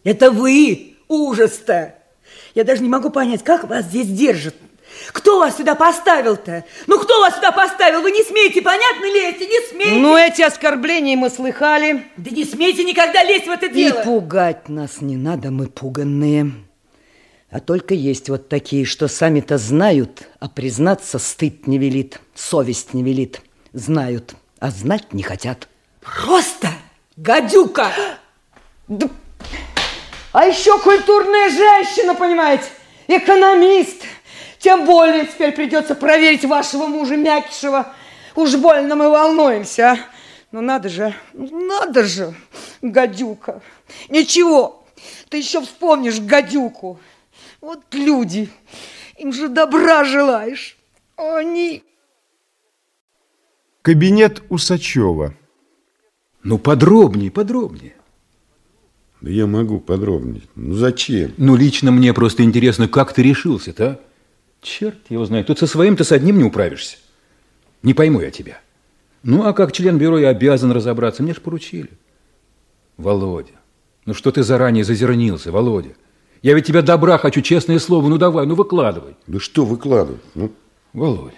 Это 0.05 0.31
вы 0.31 0.95
ужас-то. 1.09 1.95
Я 2.55 2.63
даже 2.63 2.81
не 2.81 2.87
могу 2.87 3.09
понять, 3.09 3.43
как 3.43 3.65
вас 3.65 3.85
здесь 3.85 4.07
держат. 4.07 4.55
Кто 5.11 5.39
вас 5.39 5.57
сюда 5.57 5.75
поставил-то? 5.75 6.63
Ну, 6.87 6.97
кто 6.97 7.19
вас 7.19 7.35
сюда 7.35 7.51
поставил? 7.51 8.01
Вы 8.01 8.11
не 8.11 8.23
смеете, 8.23 8.61
понятно 8.61 9.03
лезть? 9.03 9.41
Не 9.41 9.67
смеете? 9.67 9.99
Ну, 9.99 10.15
эти 10.15 10.41
оскорбления 10.43 11.17
мы 11.17 11.29
слыхали. 11.29 12.07
Да 12.15 12.31
не 12.31 12.45
смейте 12.45 12.85
никогда 12.85 13.21
лезть 13.21 13.47
в 13.47 13.51
это 13.51 13.67
дело. 13.67 13.99
И 13.99 14.05
пугать 14.05 14.69
нас 14.69 15.01
не 15.01 15.17
надо, 15.17 15.51
мы 15.51 15.67
пуганные. 15.67 16.53
А 17.55 17.61
только 17.61 17.93
есть 17.93 18.27
вот 18.27 18.49
такие, 18.49 18.83
что 18.83 19.07
сами-то 19.07 19.57
знают, 19.57 20.27
а 20.41 20.49
признаться 20.49 21.19
стыд 21.19 21.67
не 21.67 21.77
велит, 21.77 22.19
совесть 22.33 22.93
не 22.93 23.01
велит. 23.01 23.39
Знают, 23.71 24.35
а 24.59 24.71
знать 24.71 25.13
не 25.13 25.23
хотят. 25.23 25.69
Просто 26.01 26.67
гадюка! 27.15 27.93
А 30.33 30.45
еще 30.45 30.77
культурная 30.79 31.49
женщина, 31.49 32.13
понимаете, 32.13 32.65
экономист. 33.07 34.03
Тем 34.59 34.85
более 34.85 35.25
теперь 35.25 35.53
придется 35.53 35.95
проверить 35.95 36.43
вашего 36.43 36.87
мужа 36.87 37.15
Мякишева. 37.15 37.93
Уж 38.35 38.57
больно 38.57 38.97
мы 38.97 39.09
волнуемся, 39.09 39.91
а. 39.91 39.97
Ну 40.51 40.59
надо 40.59 40.89
же, 40.89 41.15
надо 41.31 42.03
же, 42.03 42.35
гадюка. 42.81 43.61
Ничего, 44.09 44.83
ты 45.29 45.37
еще 45.37 45.61
вспомнишь 45.61 46.19
гадюку. 46.19 46.99
Вот 47.65 47.81
люди, 47.95 48.47
им 49.17 49.33
же 49.33 49.49
добра 49.49 50.03
желаешь. 50.03 50.77
А 51.17 51.37
они... 51.37 51.81
Кабинет 53.81 54.43
Усачева. 54.49 55.33
Ну, 56.43 56.59
подробнее, 56.59 57.31
подробнее. 57.31 57.95
Да 59.19 59.31
я 59.31 59.47
могу 59.47 59.79
подробнее. 59.79 60.43
Ну, 60.53 60.75
зачем? 60.75 61.33
Ну, 61.37 61.55
лично 61.55 61.91
мне 61.91 62.13
просто 62.13 62.43
интересно, 62.43 62.87
как 62.87 63.13
ты 63.13 63.23
решился-то, 63.23 63.87
а? 63.87 63.99
Черт 64.61 64.99
его 65.09 65.25
знает, 65.25 65.47
тут 65.47 65.57
со 65.57 65.65
своим-то 65.65 66.03
с 66.03 66.11
одним 66.11 66.37
не 66.37 66.43
управишься. 66.43 66.97
Не 67.81 67.95
пойму 67.95 68.21
я 68.21 68.29
тебя. 68.29 68.61
Ну, 69.23 69.43
а 69.43 69.53
как 69.53 69.71
член 69.71 69.97
бюро 69.97 70.19
я 70.19 70.29
обязан 70.29 70.71
разобраться, 70.71 71.23
мне 71.23 71.33
ж 71.33 71.41
поручили. 71.41 71.89
Володя, 72.97 73.53
ну 74.05 74.13
что 74.13 74.31
ты 74.31 74.43
заранее 74.43 74.83
зазернился, 74.83 75.51
Володя? 75.51 75.95
Я 76.45 76.53
ведь 76.53 76.67
тебя 76.67 76.83
добра 76.83 77.17
хочу, 77.17 77.41
честное 77.41 77.79
слово, 77.79 78.07
ну 78.07 78.19
давай, 78.19 78.45
ну 78.45 78.53
выкладывай. 78.53 79.15
Да 79.25 79.39
что 79.39 79.65
выкладывать? 79.65 80.21
Ну, 80.35 80.53
Володя. 80.93 81.33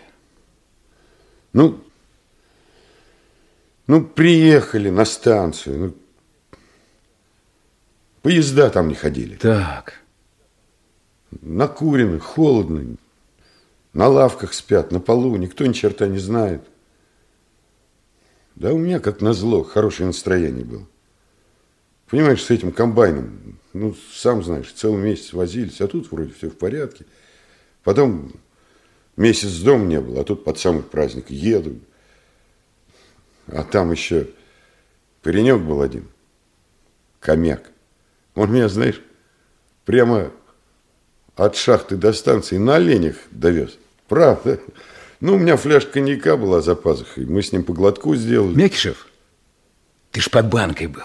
Ну, 1.53 1.81
ну, 3.88 4.03
приехали 4.03 4.89
на 4.89 5.05
станцию. 5.05 5.79
Ну, 5.79 6.57
поезда 8.21 8.69
там 8.69 8.89
не 8.89 8.95
ходили. 8.95 9.38
Так. 9.38 10.01
Накурено, 11.31 12.19
холодно. 12.19 12.97
На 13.93 14.09
лавках 14.09 14.53
спят, 14.53 14.91
на 14.91 14.99
полу, 14.99 15.38
никто 15.38 15.65
ни 15.65 15.71
черта 15.71 16.07
не 16.07 16.19
знает. 16.19 16.63
Да 18.55 18.73
у 18.73 18.77
меня, 18.77 18.99
как 18.99 19.21
назло, 19.21 19.63
хорошее 19.63 20.07
настроение 20.07 20.65
было. 20.65 20.85
Понимаешь, 22.09 22.43
с 22.43 22.51
этим 22.51 22.73
комбайном, 22.73 23.57
ну, 23.79 23.95
сам 24.13 24.43
знаешь, 24.43 24.71
целый 24.71 25.01
месяц 25.01 25.33
возились, 25.33 25.81
а 25.81 25.87
тут 25.87 26.11
вроде 26.11 26.33
все 26.33 26.49
в 26.49 26.57
порядке. 26.57 27.05
Потом 27.83 28.33
месяц 29.15 29.57
дома 29.59 29.85
не 29.85 30.01
было, 30.01 30.21
а 30.21 30.23
тут 30.23 30.43
под 30.43 30.59
самый 30.59 30.83
праздник 30.83 31.29
еду. 31.29 31.79
А 33.47 33.63
там 33.63 33.91
еще 33.91 34.27
паренек 35.21 35.61
был 35.61 35.81
один, 35.81 36.07
комяк. 37.19 37.71
Он 38.35 38.51
меня, 38.51 38.69
знаешь, 38.69 39.01
прямо 39.85 40.31
от 41.35 41.55
шахты 41.55 41.95
до 41.95 42.13
станции 42.13 42.57
на 42.57 42.75
оленях 42.75 43.15
довез. 43.31 43.77
Правда. 44.07 44.59
Ну, 45.19 45.35
у 45.35 45.37
меня 45.37 45.57
фляжка 45.57 45.93
коньяка 45.93 46.37
была 46.37 46.61
за 46.61 46.75
пазухой. 46.75 47.25
Мы 47.25 47.41
с 47.41 47.51
ним 47.51 47.63
по 47.63 47.73
глотку 47.73 48.15
сделали. 48.15 48.55
Мякишев, 48.55 49.07
ты 50.11 50.21
ж 50.21 50.29
под 50.29 50.49
банкой 50.49 50.87
был. 50.87 51.03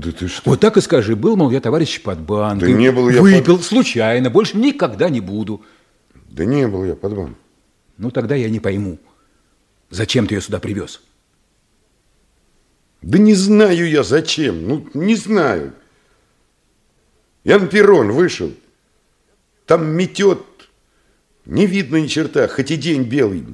Да 0.00 0.12
ты 0.12 0.28
что? 0.28 0.48
Вот 0.48 0.60
так 0.60 0.78
и 0.78 0.80
скажи, 0.80 1.14
был, 1.14 1.36
мол, 1.36 1.50
я 1.50 1.60
товарищ 1.60 2.00
под 2.00 2.20
банкой. 2.20 2.72
Да 2.72 2.78
не 2.78 2.90
был 2.90 3.10
я 3.10 3.20
Выпил 3.20 3.56
под... 3.58 3.66
случайно, 3.66 4.30
больше 4.30 4.56
никогда 4.56 5.10
не 5.10 5.20
буду. 5.20 5.62
Да 6.30 6.46
не 6.46 6.66
был 6.66 6.84
я 6.84 6.94
под 6.96 7.14
банкой. 7.14 7.36
Ну, 7.98 8.10
тогда 8.10 8.34
я 8.34 8.48
не 8.48 8.60
пойму, 8.60 8.98
зачем 9.90 10.26
ты 10.26 10.36
ее 10.36 10.40
сюда 10.40 10.58
привез? 10.58 11.02
Да 13.02 13.18
не 13.18 13.34
знаю 13.34 13.90
я 13.90 14.02
зачем, 14.02 14.66
ну, 14.66 14.88
не 14.94 15.16
знаю. 15.16 15.74
Я 17.44 17.58
на 17.58 17.66
перрон 17.66 18.12
вышел, 18.12 18.52
там 19.66 19.86
метет, 19.86 20.42
не 21.44 21.66
видно 21.66 21.96
ни 21.96 22.06
черта, 22.06 22.48
хоть 22.48 22.70
и 22.70 22.76
день 22.76 23.02
белый. 23.02 23.44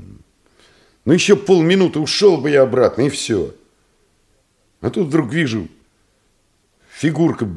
Ну, 1.05 1.13
еще 1.13 1.35
полминуты 1.35 1.99
ушел 1.99 2.37
бы 2.37 2.51
я 2.51 2.63
обратно, 2.63 3.03
и 3.03 3.09
все. 3.09 3.53
А 4.81 4.91
тут 4.91 5.09
вдруг 5.09 5.33
вижу 5.33 5.69
фигурка 6.97 7.49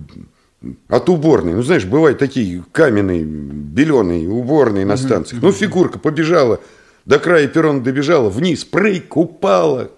от 0.90 1.10
уборной. 1.10 1.54
Ну, 1.54 1.62
знаешь, 1.62 1.86
бывают 1.86 2.20
такие 2.20 2.64
каменные, 2.72 3.24
беленые 3.24 4.28
уборные 4.28 4.86
на 4.86 4.98
станциях. 4.98 5.42
Ну, 5.42 5.52
фигурка 5.52 6.00
побежала, 6.00 6.60
до 7.06 7.20
края 7.20 7.48
перрона 7.48 7.82
добежала, 7.82 8.30
вниз, 8.30 8.66
прыг, 8.66 9.16
упала. 9.16 9.92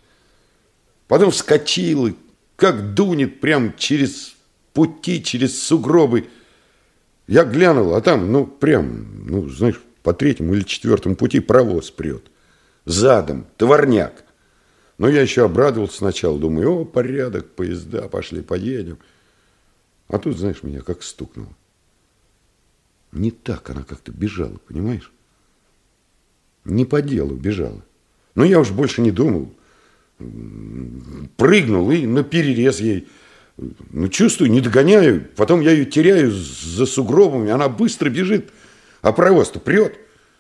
Потом 1.08 1.32
вскочила, 1.32 2.14
как 2.56 2.94
дунет 2.94 3.42
прям 3.42 3.74
через 3.76 4.36
пути, 4.74 5.24
через 5.24 5.62
сугробы. 5.62 6.28
Я 7.28 7.44
глянул, 7.44 7.96
а 7.96 8.02
там, 8.02 8.32
ну, 8.32 8.46
прям, 8.46 9.26
ну, 9.26 9.50
знаешь, 9.50 9.82
по 10.04 10.14
третьему 10.14 10.54
или 10.54 10.64
четвертому 10.64 11.16
пути 11.16 11.40
провоз 11.40 11.90
прет. 11.92 12.24
Задом, 12.86 13.46
товарняк. 13.58 14.24
Но 14.98 15.10
я 15.10 15.22
еще 15.22 15.46
обрадовался 15.46 15.98
сначала, 15.98 16.38
думаю, 16.38 16.82
о, 16.82 16.86
порядок, 16.86 17.50
поезда, 17.56 18.08
пошли, 18.08 18.42
поедем. 18.42 19.00
А 20.12 20.20
тут, 20.20 20.38
знаешь, 20.38 20.62
меня 20.62 20.82
как 20.82 21.04
стукнуло. 21.04 21.56
Не 23.14 23.32
так 23.32 23.70
она 23.70 23.84
как-то 23.84 24.12
бежала, 24.12 24.58
понимаешь? 24.68 25.10
Не 26.66 26.84
по 26.84 27.02
делу 27.02 27.36
бежала. 27.36 27.82
Но 28.36 28.44
я 28.44 28.60
уж 28.60 28.72
больше 28.72 29.02
не 29.02 29.12
думал. 29.12 29.54
Прыгнул 31.38 31.90
и 31.92 32.06
на 32.06 32.24
перерез 32.24 32.82
ей. 32.82 33.08
Ну, 33.58 34.10
чувствую, 34.10 34.52
не 34.52 34.60
догоняю. 34.60 35.30
Потом 35.38 35.62
я 35.62 35.72
ее 35.72 35.86
теряю 35.86 36.30
за 36.32 36.86
сугробами. 36.86 37.50
Она 37.50 37.70
быстро 37.70 38.10
бежит, 38.10 38.52
а 39.02 39.14
провоз-то 39.14 39.62
прет. 39.62 39.98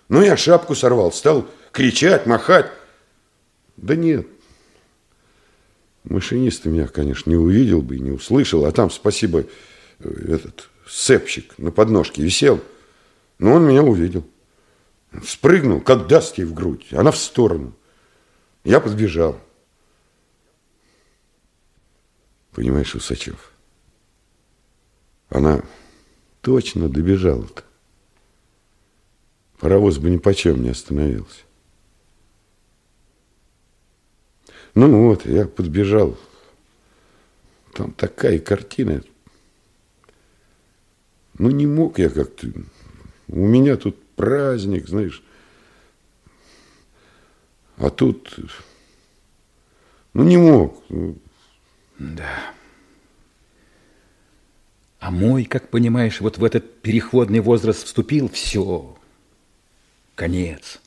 Ну, 0.10 0.22
я 0.22 0.35
шапку 0.35 0.76
сорвал, 0.76 1.14
стал 1.14 1.48
кричать, 1.72 2.26
махать. 2.26 2.69
Да 3.77 3.95
нет. 3.95 4.27
Машинист 6.03 6.65
меня, 6.65 6.88
конечно, 6.88 7.30
не 7.30 7.36
увидел 7.36 7.82
бы, 7.82 7.99
не 7.99 8.11
услышал. 8.11 8.65
А 8.65 8.72
там, 8.72 8.90
спасибо, 8.90 9.45
этот 9.99 10.69
сцепщик 10.88 11.57
на 11.57 11.72
подножке 11.72 12.23
висел. 12.23 12.61
Но 13.38 13.53
он 13.53 13.68
меня 13.68 13.84
увидел. 13.84 14.26
Спрыгнул, 15.26 15.82
как 15.82 16.07
даст 16.07 16.38
ей 16.38 16.45
в 16.45 16.53
грудь. 16.53 16.88
Она 16.91 17.11
в 17.11 17.18
сторону. 17.18 17.73
Я 18.64 18.80
подбежал. 18.80 19.40
Понимаешь, 22.52 22.95
Усачев, 22.95 23.52
она 25.30 25.64
точно 26.41 26.90
добежала-то. 26.90 27.64
Паровоз 29.60 29.99
бы 29.99 30.10
ни 30.10 30.18
почем 30.18 30.61
не 30.61 30.69
остановился. 30.69 31.41
Ну 34.73 35.07
вот, 35.07 35.26
я 35.26 35.48
подбежал. 35.48 36.18
Там 37.73 37.91
такая 37.93 38.39
картина. 38.39 39.03
Ну 41.38 41.49
не 41.49 41.68
мог 41.68 41.99
я 41.99 42.10
как-то. 42.10 42.48
У 43.27 43.48
меня 43.48 43.77
тут 43.77 44.02
праздник, 44.15 44.88
знаешь. 44.88 45.23
А 47.77 47.89
тут, 47.89 48.38
ну 50.14 50.23
не 50.23 50.38
мог. 50.38 50.84
Да. 51.98 52.53
А 54.99 55.10
мой, 55.10 55.45
как 55.45 55.69
понимаешь, 55.69 56.22
вот 56.22 56.38
в 56.38 56.43
этот 56.43 56.81
переходный 56.81 57.39
возраст 57.39 57.84
вступил, 57.85 58.30
все, 58.30 58.95
конец. 60.14 60.80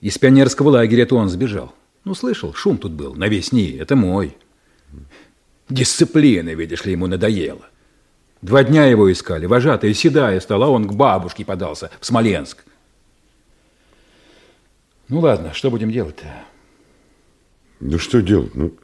Из 0.00 0.16
пионерского 0.18 0.70
лагеря 0.70 1.04
то 1.04 1.16
он 1.16 1.28
сбежал. 1.28 1.74
Ну, 2.04 2.14
слышал, 2.14 2.52
шум 2.52 2.78
тут 2.78 2.92
был, 2.92 3.14
на 3.14 3.28
весь 3.28 3.52
НИИ, 3.52 3.78
это 3.78 3.94
мой. 3.94 4.36
Дисциплина, 5.68 6.50
видишь 6.54 6.84
ли, 6.84 6.92
ему 6.92 7.06
надоела. 7.06 7.66
Два 8.42 8.64
дня 8.64 8.86
его 8.86 9.10
искали, 9.10 9.46
вожатая 9.46 9.94
седая 9.94 10.40
стала, 10.40 10.66
он 10.66 10.88
к 10.88 10.92
бабушке 10.94 11.44
подался, 11.44 11.90
в 12.00 12.06
Смоленск. 12.06 12.64
Ну, 15.08 15.20
ладно, 15.20 15.52
что 15.52 15.70
будем 15.70 15.92
делать-то? 15.92 16.26
Ну, 17.78 17.98
что 17.98 18.20
делать? 18.20 18.54
Ну, 18.54 18.74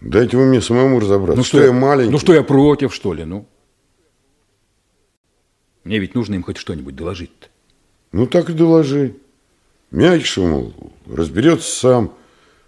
дайте 0.00 0.36
вы 0.36 0.46
мне 0.46 0.60
самому 0.60 1.00
разобраться. 1.00 1.38
Ну, 1.38 1.44
что, 1.44 1.62
я 1.62 1.72
маленький? 1.72 2.12
Ну, 2.12 2.18
что 2.18 2.34
я 2.34 2.42
против, 2.42 2.94
что 2.94 3.14
ли, 3.14 3.24
ну? 3.24 3.46
Мне 5.84 5.98
ведь 5.98 6.14
нужно 6.14 6.34
им 6.34 6.42
хоть 6.42 6.58
что-нибудь 6.58 6.94
доложить-то. 6.94 7.48
Ну, 8.12 8.26
так 8.26 8.50
и 8.50 8.52
доложи. 8.52 9.16
Мягче, 9.90 10.40
мол, 10.42 10.72
разберется 11.06 11.70
сам. 11.74 12.14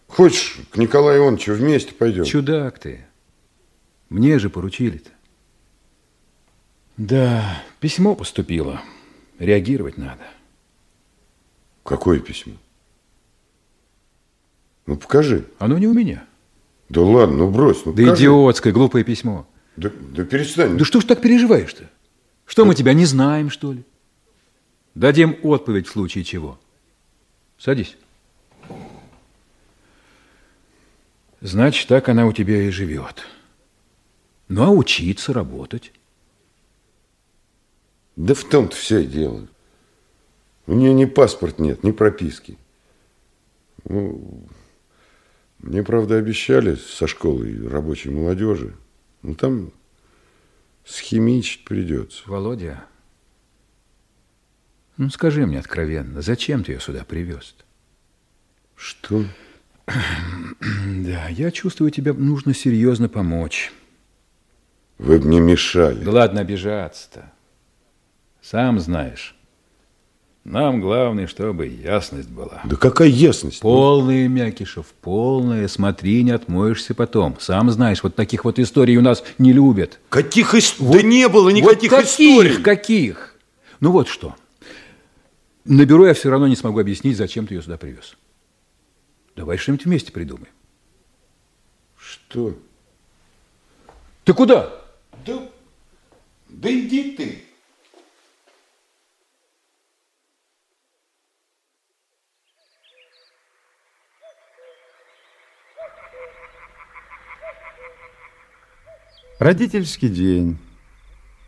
Хочешь, 0.08 0.58
к 0.70 0.76
Николаю 0.76 1.22
Ивановичу 1.22 1.54
вместе 1.54 1.94
пойдем? 1.94 2.24
Чудак 2.24 2.78
ты. 2.78 3.04
Мне 4.08 4.38
же 4.38 4.50
поручили-то. 4.50 5.10
Да, 6.96 7.62
письмо 7.80 8.14
поступило. 8.14 8.82
Реагировать 9.38 9.96
надо. 9.96 10.22
Какое 11.84 12.20
письмо? 12.20 12.54
Ну, 14.86 14.96
покажи. 14.96 15.46
Оно 15.58 15.78
не 15.78 15.86
у 15.86 15.94
меня. 15.94 16.24
Да 16.88 17.00
ладно, 17.00 17.36
ну 17.38 17.50
брось, 17.50 17.84
ну 17.86 17.92
Да 17.92 18.02
покажи. 18.02 18.22
идиотское, 18.24 18.72
глупое 18.72 19.04
письмо. 19.04 19.46
Да, 19.76 19.90
да 20.10 20.24
перестань. 20.24 20.76
Да 20.76 20.84
что 20.84 21.00
ж 21.00 21.04
так 21.04 21.22
переживаешь-то? 21.22 21.88
Что, 22.44 22.66
мы 22.66 22.74
тебя 22.74 22.92
не 22.92 23.06
знаем, 23.06 23.48
что 23.48 23.72
ли? 23.72 23.84
Дадим 24.94 25.36
отповедь 25.42 25.86
в 25.86 25.90
случае 25.92 26.24
чего. 26.24 26.58
Садись. 27.62 27.96
Значит, 31.40 31.86
так 31.86 32.08
она 32.08 32.26
у 32.26 32.32
тебя 32.32 32.60
и 32.60 32.70
живет. 32.70 33.22
Ну, 34.48 34.64
а 34.64 34.70
учиться, 34.70 35.32
работать? 35.32 35.92
Да 38.16 38.34
в 38.34 38.42
том-то 38.42 38.74
все 38.74 38.98
и 38.98 39.06
дело. 39.06 39.46
У 40.66 40.72
нее 40.72 40.92
ни 40.92 41.04
паспорт 41.04 41.60
нет, 41.60 41.84
ни 41.84 41.92
прописки. 41.92 42.58
Ну, 43.84 44.48
мне, 45.58 45.84
правда, 45.84 46.16
обещали 46.16 46.74
со 46.74 47.06
школы 47.06 47.68
рабочей 47.68 48.10
молодежи. 48.10 48.74
Ну, 49.22 49.36
там 49.36 49.70
схимичить 50.84 51.64
придется. 51.64 52.24
Володя, 52.26 52.86
ну 54.96 55.10
скажи 55.10 55.46
мне 55.46 55.58
откровенно, 55.58 56.22
зачем 56.22 56.64
ты 56.64 56.72
ее 56.72 56.80
сюда 56.80 57.04
привез 57.04 57.54
-то? 57.58 57.64
Что? 58.76 59.24
Да, 60.86 61.28
я 61.28 61.50
чувствую, 61.50 61.90
тебе 61.90 62.12
нужно 62.12 62.54
серьезно 62.54 63.08
помочь. 63.08 63.72
Вы 64.98 65.18
бы 65.18 65.28
не 65.28 65.40
мешали. 65.40 66.04
Да 66.04 66.12
ладно 66.12 66.40
обижаться-то. 66.42 67.32
Сам 68.40 68.78
знаешь. 68.78 69.34
Нам 70.44 70.80
главное, 70.80 71.28
чтобы 71.28 71.66
ясность 71.66 72.28
была. 72.28 72.60
Да 72.64 72.74
какая 72.74 73.08
ясность? 73.08 73.60
Полная, 73.60 74.26
Мякишев, 74.26 74.86
полная. 75.00 75.68
Смотри, 75.68 76.22
не 76.24 76.32
отмоешься 76.32 76.94
потом. 76.94 77.36
Сам 77.38 77.70
знаешь, 77.70 78.02
вот 78.02 78.16
таких 78.16 78.44
вот 78.44 78.58
историй 78.58 78.96
у 78.96 79.02
нас 79.02 79.22
не 79.38 79.52
любят. 79.52 80.00
Каких 80.08 80.54
историй? 80.54 81.02
Да 81.02 81.08
не 81.08 81.28
было 81.28 81.48
никаких 81.50 81.92
вот 81.92 82.00
каких, 82.00 82.40
историй. 82.40 82.62
Каких? 82.62 83.36
Ну 83.78 83.92
вот 83.92 84.08
что. 84.08 84.34
На 85.64 85.84
бюро 85.86 86.06
я 86.06 86.14
все 86.14 86.28
равно 86.28 86.48
не 86.48 86.56
смогу 86.56 86.80
объяснить, 86.80 87.16
зачем 87.16 87.46
ты 87.46 87.54
ее 87.54 87.62
сюда 87.62 87.78
привез. 87.78 88.16
Давай 89.36 89.56
что-нибудь 89.56 89.86
вместе 89.86 90.12
придумаем. 90.12 90.52
Что? 91.96 92.58
Ты 94.24 94.34
куда? 94.34 94.72
Да, 95.24 95.48
да 96.48 96.68
иди 96.68 97.16
ты. 97.16 97.44
Родительский 109.38 110.08
день. 110.08 110.56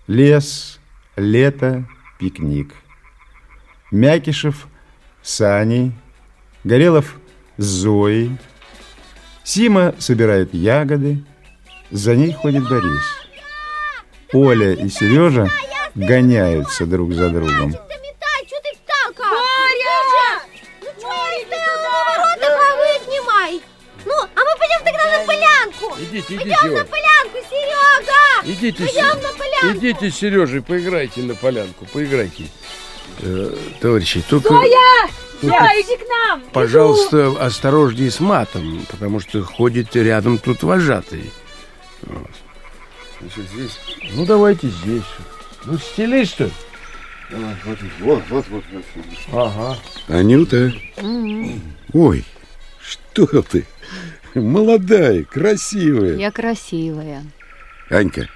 Лес, 0.06 0.80
лето, 1.16 1.88
пикник. 2.18 2.74
Мякишев 3.90 4.68
с 5.22 5.40
Аней, 5.40 5.92
Горелов 6.64 7.16
с 7.56 7.64
Зоей. 7.64 8.36
Сима 9.44 9.94
собирает 9.98 10.54
ягоды, 10.54 11.22
за 11.90 12.16
ней 12.16 12.32
ходит 12.32 12.68
Борис. 12.68 13.04
Оля 14.32 14.72
и 14.72 14.88
Сережа 14.88 15.48
гоняются 15.94 16.86
друг 16.86 17.12
за 17.12 17.30
другом. 17.30 17.72
Боря! 17.72 17.80
Ну 20.80 20.86
что 20.98 21.08
ты 21.08 21.46
стоял? 21.46 21.76
Ворота 22.16 22.58
повысь 22.58 23.04
снимай! 23.06 23.62
Ну, 24.04 24.12
а 24.12 24.40
мы 24.40 24.58
пойдем 24.58 24.84
тогда 24.84 25.18
на 25.18 25.26
полянку! 25.26 25.94
Идите, 26.00 26.36
Пойдем 26.36 26.42
идите, 26.48 26.66
на 26.70 26.80
Оль. 26.80 26.84
полянку, 26.86 27.38
Серега! 27.50 28.22
Идите, 28.44 28.84
Пойдем 28.84 29.22
на 29.22 29.32
полянку! 29.38 29.78
идите 29.78 30.10
с 30.10 30.16
Сережей, 30.16 30.62
поиграйте 30.62 31.20
на 31.22 31.34
полянку, 31.34 31.84
поиграйте. 31.86 32.44
Э, 33.20 33.56
товарищи, 33.80 34.22
только, 34.28 34.48
Зоя! 34.48 35.08
Зоя, 35.42 35.80
иди 35.80 35.96
к 35.96 36.08
нам! 36.08 36.42
пожалуйста, 36.52 37.34
осторожней 37.40 38.10
с 38.10 38.20
матом, 38.20 38.84
потому 38.90 39.20
что 39.20 39.42
ходит 39.42 39.94
рядом 39.96 40.38
тут 40.38 40.62
вожатый. 40.62 41.30
Вот. 42.02 42.30
Значит, 43.20 43.44
здесь... 43.52 43.78
Ну, 44.14 44.26
давайте 44.26 44.68
здесь. 44.68 45.04
Ну, 45.64 45.78
стелись, 45.78 46.30
что 46.30 46.44
ли? 46.44 46.50
Давай, 47.30 47.56
вот, 47.64 47.78
вот, 48.00 48.22
вот, 48.28 48.44
вот, 48.48 48.64
вот. 48.70 48.84
Ага. 49.32 49.78
Анюта, 50.08 50.72
ой, 51.92 52.24
что 52.80 53.26
ты? 53.42 53.66
Молодая, 54.34 55.24
красивая. 55.24 56.16
Я 56.16 56.30
красивая. 56.30 57.24
Анька, 57.88 58.28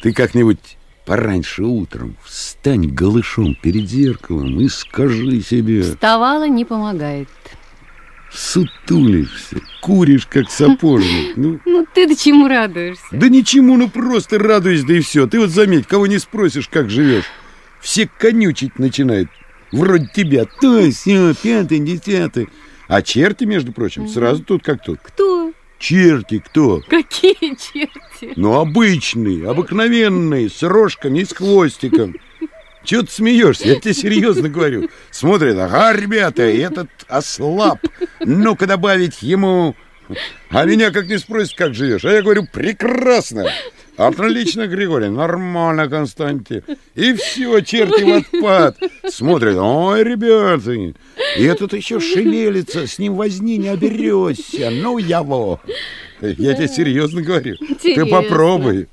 ты 0.00 0.12
как-нибудь 0.12 0.76
пораньше 1.04 1.64
утром 1.64 2.16
встань 2.24 2.86
голышом 2.88 3.54
перед 3.60 3.88
зеркалом 3.88 4.60
и 4.60 4.68
скажи 4.68 5.40
себе, 5.40 5.82
Вставала 5.82 6.48
не 6.48 6.64
помогает. 6.64 7.28
сутулишься, 8.30 9.56
куришь, 9.80 10.26
как 10.26 10.50
сапожник. 10.50 11.36
Ну, 11.36 11.60
Ну 11.64 11.86
ты-то 11.94 12.16
чему 12.16 12.48
радуешься? 12.48 13.04
да 13.10 13.28
ничему, 13.28 13.76
ну 13.76 13.88
просто 13.88 14.38
радуйся, 14.38 14.86
да 14.86 14.94
и 14.94 15.00
все. 15.00 15.26
Ты 15.26 15.38
вот 15.40 15.50
заметь, 15.50 15.86
кого 15.86 16.06
не 16.06 16.18
спросишь, 16.18 16.68
как 16.68 16.88
живешь, 16.90 17.24
все 17.80 18.08
конючить 18.18 18.78
начинают. 18.78 19.28
Вроде 19.70 20.08
тебя, 20.14 20.44
то, 20.60 20.90
все, 20.90 21.34
пятый, 21.34 21.78
десятый. 21.80 22.48
А 22.88 23.00
черти, 23.00 23.44
между 23.44 23.72
прочим, 23.72 24.06
сразу 24.06 24.42
тут 24.44 24.62
как 24.62 24.84
тут. 24.84 25.00
Кто? 25.02 25.51
Черти 25.82 26.38
кто? 26.38 26.80
Какие 26.88 27.56
черти? 27.56 28.32
Ну, 28.36 28.54
обычные, 28.60 29.50
обыкновенные, 29.50 30.48
с 30.48 30.62
рожками 30.62 31.18
и 31.18 31.24
с 31.24 31.32
хвостиком. 31.32 32.14
Чего 32.84 33.02
ты 33.02 33.10
смеешься? 33.10 33.66
Я 33.66 33.80
тебе 33.80 33.92
серьезно 33.92 34.48
говорю. 34.48 34.90
Смотрят, 35.10 35.58
ага, 35.58 35.92
ребята, 35.92 36.42
этот 36.42 36.88
ослаб. 37.08 37.80
Ну-ка 38.20 38.68
добавить 38.68 39.22
ему... 39.22 39.74
А 40.50 40.64
меня 40.66 40.92
как 40.92 41.08
не 41.08 41.18
спросят, 41.18 41.56
как 41.56 41.74
живешь. 41.74 42.04
А 42.04 42.12
я 42.12 42.22
говорю, 42.22 42.46
прекрасно. 42.46 43.50
Отлично, 44.06 44.66
Григорий, 44.66 45.08
нормально, 45.08 45.88
Константин. 45.88 46.62
И 46.94 47.14
все, 47.14 47.60
черти 47.60 48.02
в 48.02 48.16
отпад. 48.16 48.76
Смотрят, 49.08 49.56
ой, 49.58 50.02
ребята, 50.02 50.72
и 50.72 51.44
этот 51.44 51.72
еще 51.74 52.00
шевелится, 52.00 52.86
с 52.86 52.98
ним 52.98 53.14
возни 53.14 53.58
не 53.58 53.68
оберешься. 53.68 54.70
Ну, 54.70 54.98
его. 54.98 55.60
Я 56.20 56.54
тебе 56.54 56.68
серьезно 56.68 57.22
говорю. 57.22 57.56
Ты 57.56 57.92
Интересно. 57.92 58.06
попробуй. 58.06 58.88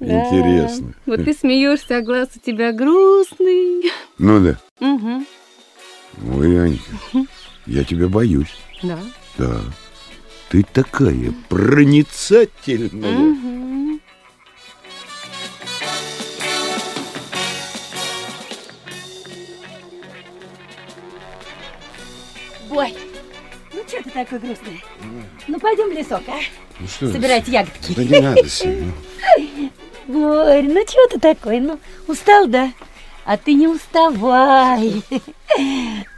Да. 0.00 0.26
Интересно. 0.26 0.94
Вот 1.06 1.24
ты 1.24 1.32
смеешься, 1.32 1.98
а 1.98 2.02
глаз 2.02 2.28
у 2.34 2.40
тебя 2.44 2.72
грустный. 2.72 3.90
Ну 4.18 4.40
да. 4.40 4.58
Угу. 4.80 5.24
Ой, 6.36 6.64
Анька, 6.64 7.26
я 7.66 7.84
тебя 7.84 8.08
боюсь. 8.08 8.54
Да. 8.82 8.98
Да. 9.38 9.60
Ты 10.50 10.64
такая 10.72 11.32
проницательная. 11.48 13.10
Мгм. 13.10 13.63
Ты 24.04 24.10
такой 24.10 24.38
грустный? 24.38 24.82
Ну, 25.48 25.58
пойдем 25.58 25.88
в 25.90 25.92
лесок, 25.92 26.22
а? 26.28 26.38
Ну 26.78 26.86
что? 26.86 27.10
Собирать 27.10 27.48
ягодки. 27.48 27.94
Да 27.94 28.04
не 28.04 28.20
надо, 28.20 28.48
Сим. 28.48 28.92
Борь, 30.06 30.62
ну 30.68 30.84
чего 30.86 31.08
ты 31.10 31.18
такой? 31.18 31.60
Ну, 31.60 31.78
устал, 32.06 32.46
да? 32.46 32.70
А 33.24 33.38
ты 33.38 33.54
не 33.54 33.66
уставай. 33.68 35.02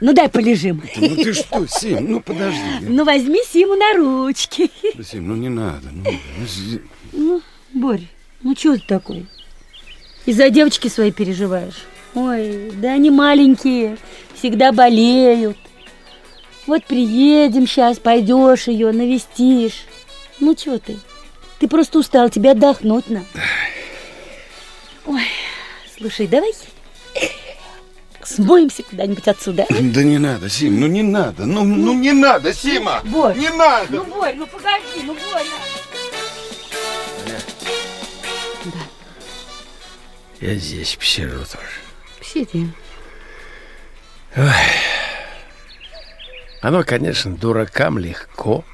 Ну, 0.01 0.13
дай 0.13 0.29
полежим. 0.29 0.81
Ну 0.95 1.15
ты 1.15 1.31
что, 1.33 1.67
Сим, 1.67 2.11
ну 2.11 2.21
подожди. 2.21 2.59
Ну, 2.81 3.03
возьми 3.05 3.39
Симу 3.47 3.75
на 3.75 3.93
ручки. 3.93 4.71
Да, 4.95 5.03
Сим, 5.03 5.27
ну 5.27 5.35
не 5.35 5.49
надо. 5.49 5.89
Ну, 5.91 6.03
ну, 6.03 6.49
Ну, 7.13 7.41
Борь, 7.71 8.01
ну 8.41 8.55
чего 8.55 8.77
ты 8.77 8.83
такой? 8.87 9.27
Из-за 10.25 10.49
девочки 10.49 10.87
своей 10.87 11.11
переживаешь? 11.11 11.85
Ой, 12.15 12.71
да 12.77 12.93
они 12.93 13.11
маленькие, 13.11 13.97
всегда 14.33 14.71
болеют. 14.71 15.57
Вот 16.67 16.83
приедем 16.85 17.65
сейчас, 17.65 17.97
пойдешь 17.97 18.67
ее, 18.67 18.91
навестишь. 18.91 19.85
Ну, 20.39 20.53
чего 20.53 20.77
ты? 20.77 20.97
Ты 21.59 21.67
просто 21.67 21.99
устал, 21.99 22.29
тебе 22.29 22.51
отдохнуть 22.51 23.09
надо. 23.09 23.25
Ой, 25.05 25.23
слушай, 25.97 26.27
давай 26.27 26.51
смоемся 28.21 28.83
куда-нибудь 28.83 29.27
отсюда. 29.27 29.65
а? 29.69 29.73
Да 29.73 30.03
не 30.03 30.17
надо, 30.17 30.49
Сим, 30.49 30.79
ну 30.81 30.87
не 30.87 31.01
надо. 31.01 31.45
Ну, 31.45 31.63
ну 31.63 31.93
не 31.93 32.11
надо, 32.11 32.53
Сима. 32.53 33.01
Борь. 33.05 33.37
Не 33.37 33.49
надо. 33.49 33.87
Ну, 33.89 34.03
Борь, 34.03 34.35
ну 34.35 34.45
погоди, 34.45 35.03
ну, 35.03 35.13
больно. 35.31 35.55
Я 40.41 40.55
здесь 40.55 40.95
посижу 40.97 41.39
тоже. 41.39 41.79
Сиди. 42.21 42.67
Ой. 44.35 45.06
Оно, 46.67 46.83
конечно, 46.83 47.33
дуракам 47.33 47.97
легко. 47.97 48.65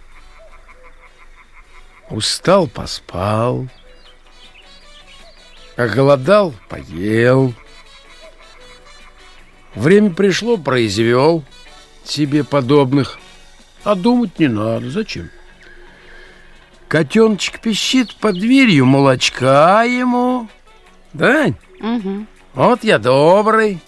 Устал, 2.10 2.66
поспал. 2.66 3.68
Оголодал, 5.76 6.56
поел. 6.70 7.54
Время 9.76 10.10
пришло, 10.10 10.58
произвел 10.58 11.44
себе 12.04 12.44
подобных. 12.44 13.20
А 13.84 13.94
думать 13.94 14.40
не 14.40 14.48
надо. 14.48 14.90
Зачем? 14.90 15.30
Котеночек 16.88 17.60
пищит 17.60 18.16
под 18.16 18.40
дверью, 18.40 18.88
молочка 18.88 19.84
ему. 19.84 20.50
Да? 21.14 21.54
Угу. 21.80 22.26
Вот 22.56 22.84
я 22.84 22.98
добрый, 22.98 23.80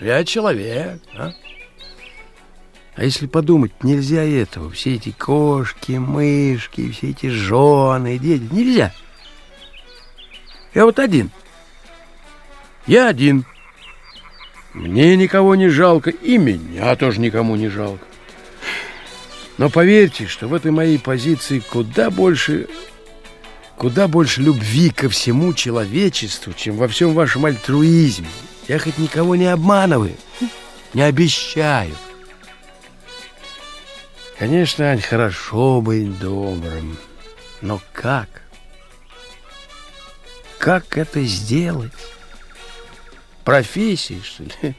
я 0.00 0.24
человек, 0.24 1.00
а? 1.14 1.34
А 2.98 3.04
если 3.04 3.26
подумать, 3.28 3.70
нельзя 3.84 4.24
этого. 4.24 4.72
Все 4.72 4.96
эти 4.96 5.12
кошки, 5.12 5.92
мышки, 5.92 6.90
все 6.90 7.10
эти 7.10 7.28
жены, 7.28 8.18
дети. 8.18 8.42
Нельзя. 8.50 8.92
Я 10.74 10.84
вот 10.84 10.98
один. 10.98 11.30
Я 12.88 13.06
один. 13.06 13.44
Мне 14.74 15.16
никого 15.16 15.54
не 15.54 15.68
жалко, 15.68 16.10
и 16.10 16.38
меня 16.38 16.96
тоже 16.96 17.20
никому 17.20 17.54
не 17.54 17.68
жалко. 17.68 18.04
Но 19.58 19.70
поверьте, 19.70 20.26
что 20.26 20.48
в 20.48 20.54
этой 20.54 20.72
моей 20.72 20.98
позиции 20.98 21.60
куда 21.60 22.10
больше, 22.10 22.66
куда 23.76 24.08
больше 24.08 24.42
любви 24.42 24.90
ко 24.90 25.08
всему 25.08 25.54
человечеству, 25.54 26.52
чем 26.52 26.76
во 26.76 26.88
всем 26.88 27.14
вашем 27.14 27.44
альтруизме. 27.44 28.26
Я 28.66 28.80
хоть 28.80 28.98
никого 28.98 29.36
не 29.36 29.46
обманываю, 29.46 30.16
не 30.94 31.02
обещаю. 31.02 31.94
Конечно, 34.38 34.90
Ань, 34.92 35.00
хорошо 35.00 35.80
быть 35.80 36.16
добрым, 36.20 36.96
но 37.60 37.80
как? 37.92 38.42
Как 40.58 40.96
это 40.96 41.22
сделать? 41.24 41.92
Профессии, 43.44 44.20
что 44.22 44.44
ли? 44.44 44.76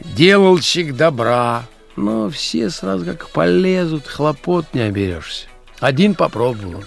Делалщик 0.00 0.94
добра. 0.94 1.66
Но 1.96 2.30
все 2.30 2.70
сразу 2.70 3.04
как 3.04 3.30
полезут, 3.30 4.06
хлопот 4.06 4.72
не 4.72 4.82
оберешься. 4.82 5.48
Один 5.80 6.14
попробовал. 6.14 6.84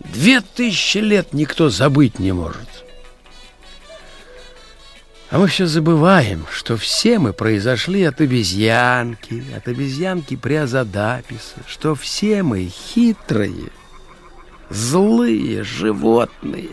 Две 0.00 0.40
тысячи 0.40 0.98
лет 0.98 1.32
никто 1.32 1.70
забыть 1.70 2.18
не 2.18 2.32
может. 2.32 2.83
А 5.34 5.38
мы 5.38 5.48
все 5.48 5.66
забываем, 5.66 6.46
что 6.52 6.76
все 6.76 7.18
мы 7.18 7.32
произошли 7.32 8.04
от 8.04 8.20
обезьянки, 8.20 9.42
от 9.52 9.66
обезьянки 9.66 10.36
Приазадаписа, 10.36 11.56
что 11.66 11.96
все 11.96 12.44
мы 12.44 12.66
хитрые, 12.66 13.72
злые 14.70 15.64
животные, 15.64 16.68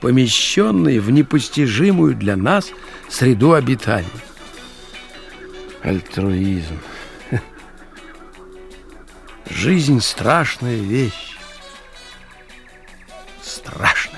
помещенные 0.00 1.00
в 1.00 1.10
непостижимую 1.10 2.14
для 2.14 2.36
нас 2.36 2.70
среду 3.08 3.54
обитания. 3.54 4.06
Альтруизм. 5.82 6.78
Жизнь 9.50 10.00
страшная 10.00 10.76
вещь. 10.76 11.36
Страшная. 13.42 14.11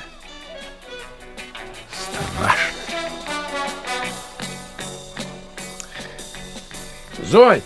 Зой, 7.34 7.62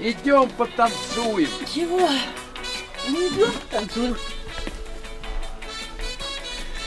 идем 0.00 0.50
потанцуем. 0.58 1.48
Чего? 1.72 2.08
Ну, 3.08 3.28
идем, 3.28 3.52
танцуем. 3.70 4.16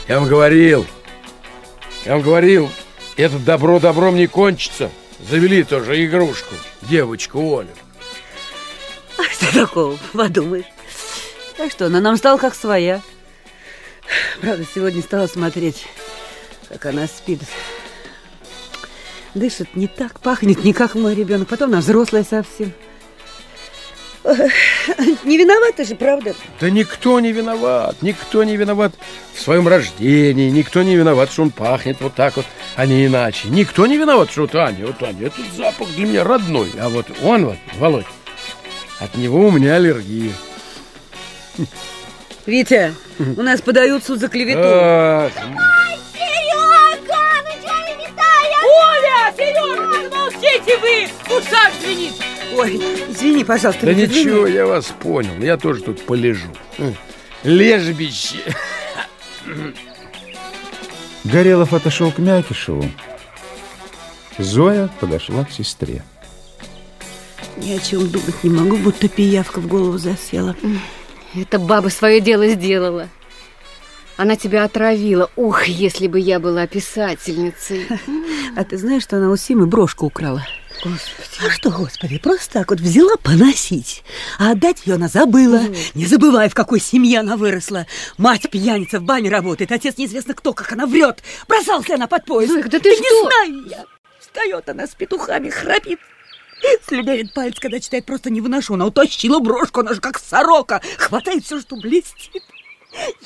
Я 0.06 0.20
вам 0.20 0.28
говорил, 0.28 0.86
я 2.04 2.12
вам 2.12 2.20
говорил, 2.20 2.68
это 3.16 3.38
добро 3.38 3.80
добром 3.80 4.16
не 4.16 4.26
кончится. 4.26 4.90
Завели 5.18 5.64
тоже 5.64 6.04
игрушку, 6.04 6.56
девочку 6.82 7.58
Олю. 7.58 7.70
А 9.16 9.22
что 9.22 9.50
такого, 9.50 9.98
подумаешь? 10.12 10.66
Так 11.56 11.72
что, 11.72 11.86
она 11.86 12.00
нам 12.00 12.18
стала 12.18 12.36
как 12.36 12.54
своя. 12.54 13.00
Правда, 14.42 14.62
сегодня 14.74 15.00
стала 15.00 15.26
смотреть, 15.26 15.86
как 16.68 16.84
она 16.84 17.06
спит. 17.06 17.40
Дышит 19.34 19.74
не 19.74 19.88
так, 19.88 20.20
пахнет 20.20 20.64
не 20.64 20.72
как 20.72 20.94
мой 20.94 21.14
ребенок. 21.14 21.48
Потом 21.48 21.70
она 21.70 21.80
взрослая 21.80 22.24
совсем. 22.24 22.72
Не 24.24 25.36
виновата 25.36 25.84
же, 25.84 25.96
правда? 25.96 26.34
Да 26.58 26.70
никто 26.70 27.20
не 27.20 27.32
виноват, 27.32 27.96
никто 28.00 28.42
не 28.42 28.56
виноват 28.56 28.94
в 29.34 29.40
своем 29.40 29.68
рождении, 29.68 30.48
никто 30.48 30.82
не 30.82 30.96
виноват, 30.96 31.30
что 31.30 31.42
он 31.42 31.50
пахнет 31.50 32.00
вот 32.00 32.14
так 32.14 32.36
вот, 32.36 32.46
а 32.76 32.86
не 32.86 33.04
иначе. 33.04 33.48
Никто 33.48 33.86
не 33.86 33.98
виноват, 33.98 34.30
что 34.30 34.42
вот 34.42 34.54
Аня, 34.54 34.86
вот 34.86 35.02
Аня, 35.02 35.26
этот 35.26 35.44
запах 35.54 35.88
для 35.94 36.06
меня 36.06 36.24
родной, 36.24 36.70
а 36.80 36.88
вот 36.88 37.06
он 37.22 37.46
вот, 37.46 37.56
Володь, 37.76 38.06
от 38.98 39.14
него 39.16 39.46
у 39.46 39.50
меня 39.50 39.74
аллергия. 39.74 40.32
Витя, 42.46 42.94
у 43.18 43.42
нас 43.42 43.60
подают 43.60 44.04
суд 44.04 44.20
за 44.20 44.28
клевету. 44.28 44.60
Ах, 44.64 45.32
Да 49.36 50.16
молчите 50.16 50.78
вы! 50.78 51.08
Ушах 51.36 51.72
звенит! 51.80 52.14
Ой, 52.56 52.76
извини, 53.10 53.44
пожалуйста. 53.44 53.86
Да 53.86 53.94
ничего, 53.94 54.46
я 54.46 54.66
вас 54.66 54.86
понял, 54.86 55.34
я 55.40 55.56
тоже 55.56 55.82
тут 55.82 56.04
полежу. 56.04 56.48
Лежбище. 57.42 58.38
Горелов 61.24 61.72
отошел 61.72 62.12
к 62.12 62.18
Мякишеву. 62.18 62.84
Зоя 64.38 64.88
подошла 65.00 65.44
к 65.44 65.50
сестре. 65.50 66.02
Ни 67.56 67.72
о 67.72 67.78
чем 67.78 68.08
думать 68.08 68.42
не 68.42 68.50
могу, 68.50 68.76
будто 68.76 69.08
пиявка 69.08 69.60
в 69.60 69.66
голову 69.66 69.96
засела. 69.98 70.56
Эта 71.34 71.58
баба 71.58 71.88
свое 71.88 72.20
дело 72.20 72.46
сделала. 72.48 73.08
Она 74.16 74.36
тебя 74.36 74.64
отравила. 74.64 75.30
Ух, 75.36 75.64
если 75.64 76.06
бы 76.06 76.20
я 76.20 76.38
была 76.38 76.66
писательницей. 76.66 77.86
А 78.56 78.64
ты 78.64 78.78
знаешь, 78.78 79.02
что 79.02 79.16
она 79.16 79.30
у 79.30 79.36
Симы 79.36 79.66
брошку 79.66 80.06
украла? 80.06 80.46
Господи. 80.84 81.46
А 81.46 81.50
что, 81.50 81.70
господи, 81.70 82.18
просто 82.18 82.52
так 82.52 82.70
вот 82.70 82.80
взяла 82.80 83.16
поносить, 83.16 84.02
а 84.38 84.50
отдать 84.52 84.86
ее 84.86 84.94
она 84.94 85.08
забыла. 85.08 85.62
Не 85.94 86.06
забывай, 86.06 86.48
в 86.48 86.54
какой 86.54 86.80
семье 86.80 87.20
она 87.20 87.36
выросла. 87.36 87.86
Мать 88.18 88.50
пьяница 88.50 89.00
в 89.00 89.04
бане 89.04 89.30
работает, 89.30 89.72
отец 89.72 89.96
неизвестно 89.96 90.34
кто, 90.34 90.52
как 90.52 90.72
она 90.72 90.86
врет. 90.86 91.22
Бросалась 91.48 91.88
ли 91.88 91.94
она 91.94 92.06
под 92.06 92.24
поезд? 92.24 92.52
Зойка, 92.52 92.68
да 92.68 92.80
ты 92.80 92.90
не 92.90 92.96
что? 92.96 93.22
знаю 93.22 93.66
я. 93.68 93.84
Встает 94.20 94.68
она 94.68 94.86
с 94.86 94.94
петухами, 94.94 95.48
храпит. 95.48 96.00
Слюнявит 96.86 97.34
палец, 97.34 97.58
когда 97.58 97.78
читает, 97.80 98.04
просто 98.04 98.30
не 98.30 98.40
выношу. 98.40 98.74
Она 98.74 98.86
утащила 98.86 99.38
брошку, 99.38 99.80
она 99.80 99.94
же 99.94 100.00
как 100.00 100.18
сорока. 100.18 100.80
Хватает 100.98 101.44
все, 101.44 101.60
что 101.60 101.76
блестит. 101.76 102.42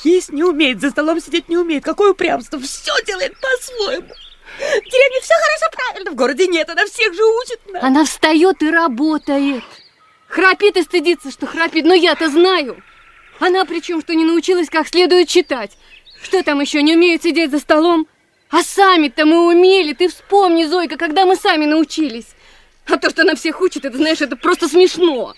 Есть 0.03 0.31
не 0.31 0.43
умеет, 0.43 0.81
за 0.81 0.91
столом 0.91 1.21
сидеть 1.21 1.49
не 1.49 1.57
умеет. 1.57 1.85
Какое 1.85 2.13
упрямство. 2.13 2.59
Все 2.59 2.93
делает 3.07 3.35
по-своему. 3.41 4.09
В 4.59 4.91
деревне 4.91 5.21
все 5.21 5.35
хорошо, 5.35 5.73
правильно, 5.73 6.11
в 6.11 6.15
городе 6.15 6.47
нет, 6.47 6.69
она 6.69 6.85
всех 6.87 7.15
же 7.15 7.23
учит. 7.25 7.61
нас. 7.73 7.83
Она 7.83 8.05
встает 8.05 8.63
и 8.63 8.71
работает. 8.71 9.63
Храпит 10.27 10.77
и 10.77 10.83
стыдится, 10.83 11.31
что 11.31 11.47
храпит, 11.47 11.85
но 11.85 11.95
я-то 11.95 12.29
знаю. 12.29 12.83
Она 13.39 13.65
причем, 13.65 14.01
что 14.01 14.15
не 14.15 14.25
научилась 14.25 14.69
как 14.69 14.89
следует 14.89 15.29
читать. 15.29 15.79
Что 16.23 16.43
там 16.43 16.61
еще, 16.61 16.83
не 16.83 16.97
умеют 16.97 17.23
сидеть 17.23 17.51
за 17.53 17.61
столом? 17.61 18.09
А 18.51 18.63
сами-то 18.63 19.27
мы 19.27 19.47
умели, 19.47 19.93
ты 19.93 20.09
вспомни, 20.09 20.65
Зойка, 20.65 20.97
когда 20.97 21.25
мы 21.25 21.37
сами 21.37 21.67
научились. 21.67 22.27
А 22.87 22.97
то, 22.97 23.11
что 23.11 23.23
она 23.23 23.35
всех 23.35 23.61
учит, 23.61 23.85
это, 23.85 23.97
знаешь, 23.97 24.21
это 24.21 24.37
просто 24.37 24.69
смешно. 24.69 25.35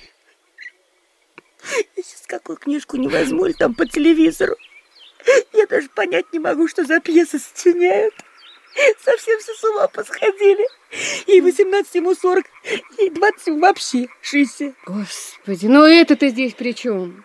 Я 1.96 2.02
сейчас 2.02 2.24
какую 2.26 2.56
книжку 2.56 2.96
не 2.96 3.08
возьму, 3.08 3.46
или 3.46 3.52
там 3.52 3.74
по 3.74 3.86
телевизору. 3.86 4.56
Я 5.52 5.66
даже 5.66 5.88
понять 5.88 6.32
не 6.32 6.38
могу, 6.38 6.68
что 6.68 6.84
за 6.84 7.00
пьесы 7.00 7.38
сочиняют. 7.38 8.14
Совсем 9.04 9.38
все 9.40 9.52
с 9.52 9.64
ума 9.64 9.88
посходили. 9.88 10.66
Ей 11.26 11.40
18, 11.40 11.94
ему 11.96 12.14
40, 12.14 12.44
ей 12.98 13.10
20 13.10 13.60
вообще 13.60 14.08
60. 14.22 14.74
Господи, 14.86 15.66
ну 15.66 15.84
это-то 15.84 16.28
здесь 16.28 16.54
при 16.54 16.74
чем? 16.74 17.24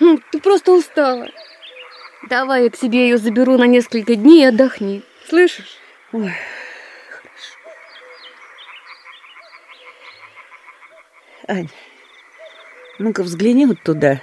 Ну, 0.00 0.20
ты 0.30 0.40
просто 0.40 0.72
устала. 0.72 1.28
Давай 2.28 2.64
я 2.64 2.70
к 2.70 2.76
себе 2.76 3.08
ее 3.08 3.18
заберу 3.18 3.56
на 3.58 3.64
несколько 3.64 4.14
дней 4.14 4.42
и 4.42 4.46
отдохни. 4.46 5.02
Слышишь? 5.28 5.76
Ой, 6.12 6.32
Ань, 11.48 11.68
ну-ка 13.02 13.22
взгляни 13.22 13.66
вот 13.66 13.82
туда. 13.82 14.22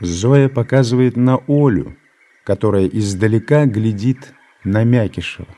Зоя 0.00 0.48
показывает 0.48 1.16
на 1.16 1.42
Олю, 1.48 1.96
которая 2.44 2.86
издалека 2.86 3.66
глядит 3.66 4.34
на 4.64 4.84
Мякишева. 4.84 5.48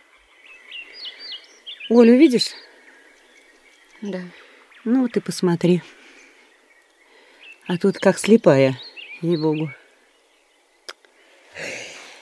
Олю 1.89 2.17
видишь? 2.17 2.51
Да. 4.01 4.21
Ну 4.85 5.03
вот 5.03 5.17
и 5.17 5.21
посмотри. 5.21 5.83
А 7.67 7.77
тут 7.77 7.99
как 7.99 8.19
слепая, 8.19 8.79
ей-богу. 9.21 9.71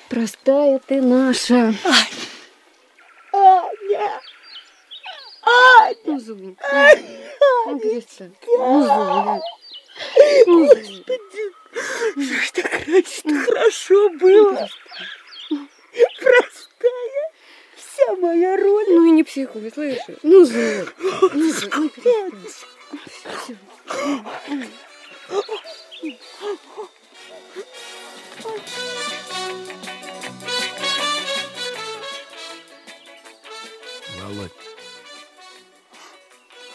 Простая 0.08 0.80
ты 0.80 1.00
наша. 1.02 1.74
Аня! 1.84 2.27
Ну, 6.04 6.18
Зоя. 6.20 6.54
Ну, 8.56 8.84
Зоя. 8.84 9.42
Господи, 10.46 11.42
что 12.42 12.62
так 12.62 12.86
раньше 12.86 13.22
хорошо 13.46 14.10
было? 14.10 14.68
Простая, 16.20 17.32
вся 17.76 18.16
моя 18.16 18.56
роль. 18.56 18.86
Ну 18.88 19.06
и 19.06 19.10
не 19.10 19.24
психуй, 19.24 19.70
слышишь? 19.72 20.18
Ну, 20.22 20.44
Зоя. 20.44 20.86
Ну, 21.32 21.52
Зоя, 21.52 21.70
ну, 21.76 21.88
перестань. 21.88 23.58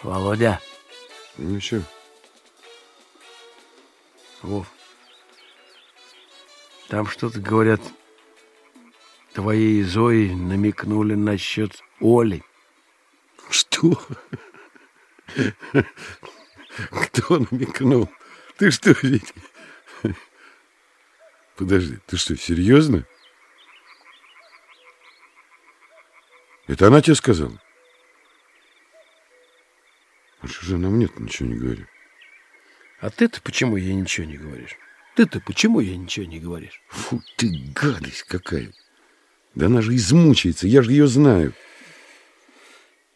Володя. 0.04 0.60
Ну 1.38 1.60
что? 1.62 1.82
Вов. 4.42 4.68
Там 6.90 7.08
что-то 7.08 7.40
говорят, 7.40 7.82
твоей 9.34 9.82
Зои 9.84 10.34
намекнули 10.34 11.16
насчет 11.16 11.82
Оли. 12.02 12.44
Что? 13.50 14.00
Кто 16.92 17.40
намекнул? 17.40 18.10
Ты 18.58 18.70
что, 18.72 18.94
ведь? 19.02 19.34
Подожди, 21.56 21.98
ты 22.08 22.18
что, 22.18 22.36
серьезно? 22.36 23.08
Это 26.68 26.88
она 26.88 27.02
тебе 27.02 27.16
сказала? 27.16 27.60
А 30.44 30.48
что 30.48 30.66
же 30.66 30.76
она 30.76 30.90
мне 30.90 31.10
ничего 31.18 31.48
не 31.48 31.56
говорит? 31.56 31.88
А 33.00 33.10
ты-то 33.10 33.42
почему 33.42 33.78
ей 33.78 33.94
ничего 33.94 34.26
не 34.26 34.38
говоришь? 34.38 34.78
Ты-то 35.16 35.40
почему 35.40 35.80
ей 35.80 35.96
ничего 35.96 36.26
не 36.26 36.40
говоришь? 36.40 36.82
Фу, 36.90 37.22
ты 37.38 37.50
гадость 37.74 38.24
какая. 38.24 38.74
Да 39.56 39.68
она 39.68 39.82
же 39.82 39.96
измучается, 39.96 40.68
я 40.68 40.82
же 40.82 40.92
ее 40.92 41.08
знаю. 41.08 41.54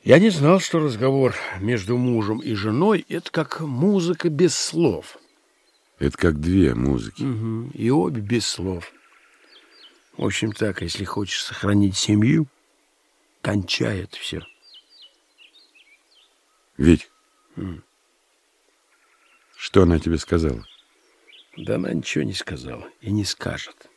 Я 0.04 0.20
не 0.20 0.30
знал, 0.30 0.62
что 0.62 0.80
разговор 0.80 1.36
между 1.60 1.98
мужем 1.98 2.40
и 2.40 2.54
женой– 2.54 3.06
это 3.10 3.30
как 3.30 3.60
музыка 3.60 4.30
без 4.30 4.56
слов. 4.56 5.18
Это 6.00 6.18
как 6.18 6.40
две 6.40 6.76
музыки. 6.76 7.24
Мгм, 7.24 7.72
И 7.72 7.90
обе 7.90 8.22
без 8.22 8.48
слов. 8.48 8.94
В 10.16 10.24
общем 10.24 10.54
так, 10.54 10.82
если 10.82 11.04
хочешь 11.04 11.44
сохранить 11.44 11.98
семью, 11.98 12.48
кончай 13.42 14.04
это 14.04 14.16
все. 14.18 14.44
Ведь. 16.78 17.10
Что 19.58 19.84
она 19.84 20.00
тебе 20.00 20.18
сказала? 20.18 20.66
Да 21.58 21.76
она 21.76 21.92
ничего 21.92 22.24
не 22.24 22.34
сказала 22.34 22.88
и 23.02 23.12
не 23.12 23.26
скажет. 23.26 23.88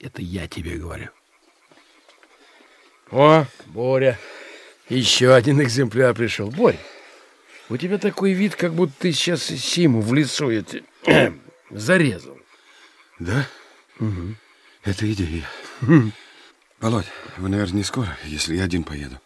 Это 0.00 0.22
я 0.22 0.48
тебе 0.48 0.76
говорю. 0.76 1.10
О, 3.10 3.46
Боря, 3.66 4.18
еще 4.88 5.34
один 5.34 5.62
экземпляр 5.62 6.14
пришел. 6.14 6.50
Боря, 6.50 6.78
у 7.68 7.76
тебя 7.76 7.98
такой 7.98 8.32
вид, 8.32 8.56
как 8.56 8.74
будто 8.74 8.94
ты 8.98 9.12
сейчас 9.12 9.42
Симу 9.42 10.00
в 10.00 10.12
лицо 10.14 10.50
эти, 10.50 10.84
зарезал. 11.70 12.38
Да? 13.18 13.46
Угу. 14.00 14.34
Это 14.84 15.12
идея. 15.12 15.44
Володь, 16.80 17.06
вы, 17.36 17.48
наверное, 17.48 17.78
не 17.78 17.84
скоро, 17.84 18.16
если 18.24 18.56
я 18.56 18.64
один 18.64 18.84
поеду. 18.84 19.20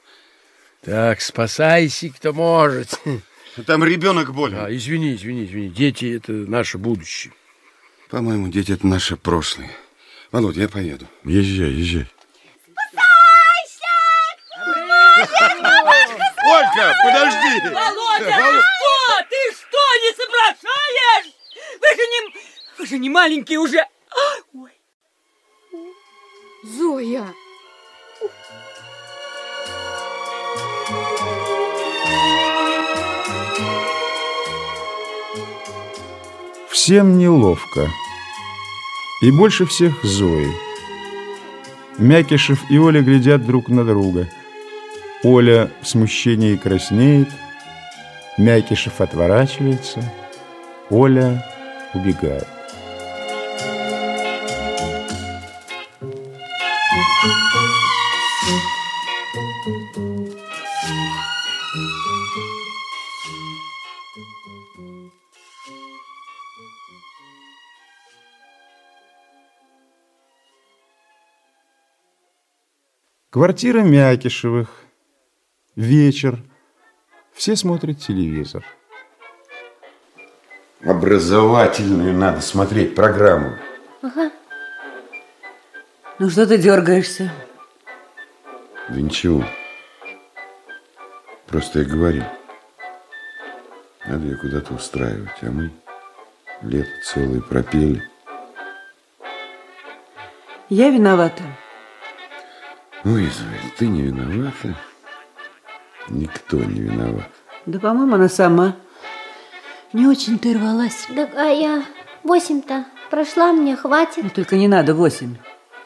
Так, 0.83 1.21
спасайся, 1.21 2.09
кто 2.11 2.33
может. 2.33 2.99
Там 3.67 3.85
ребенок 3.85 4.33
болен. 4.33 4.59
А, 4.59 4.75
извини, 4.75 5.15
извини, 5.15 5.45
извини. 5.45 5.69
Дети— 5.69 6.17
это 6.17 6.33
наше 6.33 6.79
будущее. 6.79 7.33
По-моему, 8.09 8.49
дети— 8.49 8.73
это 8.73 8.87
наше 8.87 9.17
прошлое. 9.17 9.71
Володь, 10.31 10.57
я 10.57 10.69
поеду. 10.69 11.07
Езжай, 11.25 11.71
езжай. 11.71 12.07
Олька, 16.43 16.95
подожди! 17.05 17.69
Володя, 17.69 18.37
Володь. 18.37 18.55
ты 18.55 18.63
что? 18.63 19.27
Ты 19.29 19.53
что, 19.55 19.79
не 20.03 20.17
соображаешь? 20.17 21.35
Вы 21.81 21.89
же 21.97 22.07
не, 22.07 22.35
вы 22.79 22.87
же 22.87 22.99
не 22.99 23.11
маленькие 23.11 23.59
уже. 23.59 23.79
А, 23.79 23.87
Ой. 24.55 24.73
Зоя! 26.65 27.35
Всем 36.71 37.19
неловко. 37.19 37.89
И 39.23 39.33
больше 39.33 39.67
всех 39.67 40.05
Зои. 40.05 40.47
Мякишев 41.99 42.61
и 42.71 42.79
Оля 42.79 43.03
глядят 43.03 43.45
друг 43.45 43.69
на 43.69 43.85
друга. 43.85 44.29
Оля 45.25 45.69
в 45.83 45.89
смущении 45.89 46.55
краснеет, 46.55 47.29
Мякишев 48.39 49.01
отворачивается, 49.01 50.01
Оля 50.91 51.45
убегает. 51.93 52.47
Квартира 73.31 73.83
Мякишевых. 73.83 74.69
Вечер. 75.77 76.43
Все 77.33 77.55
смотрят 77.55 78.01
телевизор. 78.01 78.65
Образовательную 80.85 82.13
надо 82.13 82.41
смотреть 82.41 82.97
программу. 82.97 83.57
Ага. 84.03 84.33
Ну 86.19 86.29
что 86.29 86.45
ты 86.45 86.59
дергаешься? 86.59 87.33
Да 88.89 89.01
ничего. 89.01 89.45
Просто 91.47 91.81
я 91.81 91.85
говорю. 91.85 92.25
Надо 94.09 94.27
ее 94.27 94.39
куда-то 94.39 94.75
устраивать, 94.75 95.41
а 95.43 95.53
мы 95.53 95.71
лето 96.63 96.91
целое 97.05 97.41
пропели. 97.41 98.03
Я 100.69 100.91
виновата. 100.91 101.45
Зоя, 103.05 103.31
ты 103.79 103.87
не 103.87 104.03
виновата. 104.03 104.77
Никто 106.09 106.57
не 106.59 106.81
виноват. 106.81 107.29
Да, 107.67 107.79
по-моему, 107.79 108.15
она 108.15 108.29
сама. 108.29 108.77
Не 109.93 110.07
очень 110.07 110.39
ты 110.39 110.55
рвалась. 110.55 111.07
Да, 111.09 111.29
а 111.37 111.45
я 111.45 111.85
восемь-то 112.23 112.85
прошла, 113.11 113.53
мне 113.53 113.77
хватит. 113.77 114.25
Ну, 114.25 114.31
только 114.31 114.57
не 114.57 114.69
надо 114.69 114.95
восемь. 114.95 115.37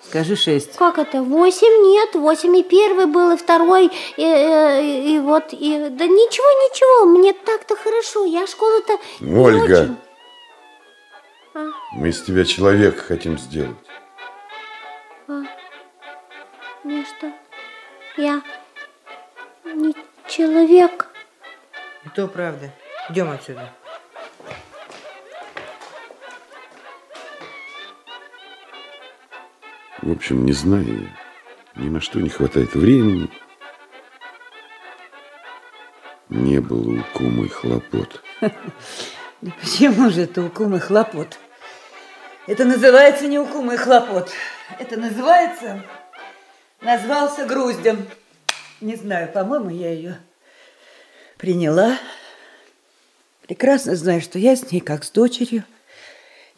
Скажи 0.02 0.36
шесть. 0.36 0.76
Как 0.76 0.98
это? 0.98 1.22
Восемь? 1.22 1.82
Нет, 1.90 2.14
восемь 2.14 2.54
и 2.56 2.62
первый 2.62 3.06
был, 3.06 3.32
и 3.32 3.36
второй, 3.36 3.86
и, 3.86 3.90
и, 4.18 5.14
и 5.14 5.18
вот, 5.18 5.52
и... 5.52 5.88
Да 5.88 6.06
ничего, 6.06 6.46
ничего, 6.68 7.06
мне 7.06 7.32
так-то 7.32 7.74
хорошо, 7.74 8.24
я 8.26 8.46
школу-то 8.46 8.98
Ольга, 9.22 9.62
очень. 9.64 9.96
А, 11.54 11.70
мы 11.94 12.10
из 12.10 12.20
тебя 12.22 12.44
человека 12.44 13.02
хотим 13.02 13.38
сделать. 13.38 13.78
а, 15.26 15.42
мне 16.84 17.04
что? 17.04 17.32
Я 18.16 18.42
не 19.64 19.94
человек. 20.28 21.08
И 22.04 22.08
то 22.10 22.28
правда. 22.28 22.70
Идем 23.08 23.30
отсюда. 23.30 23.72
В 30.02 30.12
общем, 30.12 30.44
не 30.44 30.52
знаю 30.52 31.02
я. 31.02 31.82
Ни 31.82 31.88
на 31.88 32.00
что 32.00 32.20
не 32.20 32.28
хватает 32.28 32.74
времени. 32.74 33.30
Не 36.28 36.60
было 36.60 37.00
у 37.00 37.04
кумы 37.14 37.48
хлопот. 37.48 38.22
Да 39.40 39.52
почему 39.60 40.08
же 40.08 40.22
это 40.22 40.40
укум 40.40 40.74
и 40.76 40.78
хлопот? 40.78 41.38
Это 42.46 42.64
называется 42.64 43.26
не 43.26 43.38
укум 43.38 43.70
и 43.72 43.76
хлопот. 43.76 44.30
Это 44.78 44.98
называется... 44.98 45.84
Назвался 46.84 47.46
груздем. 47.46 48.06
Не 48.82 48.96
знаю, 48.96 49.32
по-моему, 49.32 49.70
я 49.70 49.90
ее 49.90 50.20
приняла. 51.38 51.98
Прекрасно 53.46 53.96
знаю, 53.96 54.20
что 54.20 54.38
я 54.38 54.54
с 54.54 54.70
ней 54.70 54.80
как 54.80 55.02
с 55.04 55.10
дочерью. 55.10 55.64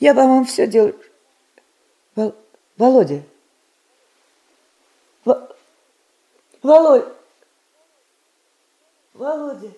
Я, 0.00 0.14
по-моему, 0.14 0.44
все 0.44 0.66
делаю... 0.66 1.00
Вол- 2.16 2.34
Володя. 2.76 3.22
Во- 5.24 5.56
Володь. 6.62 7.04
Володя. 9.14 9.70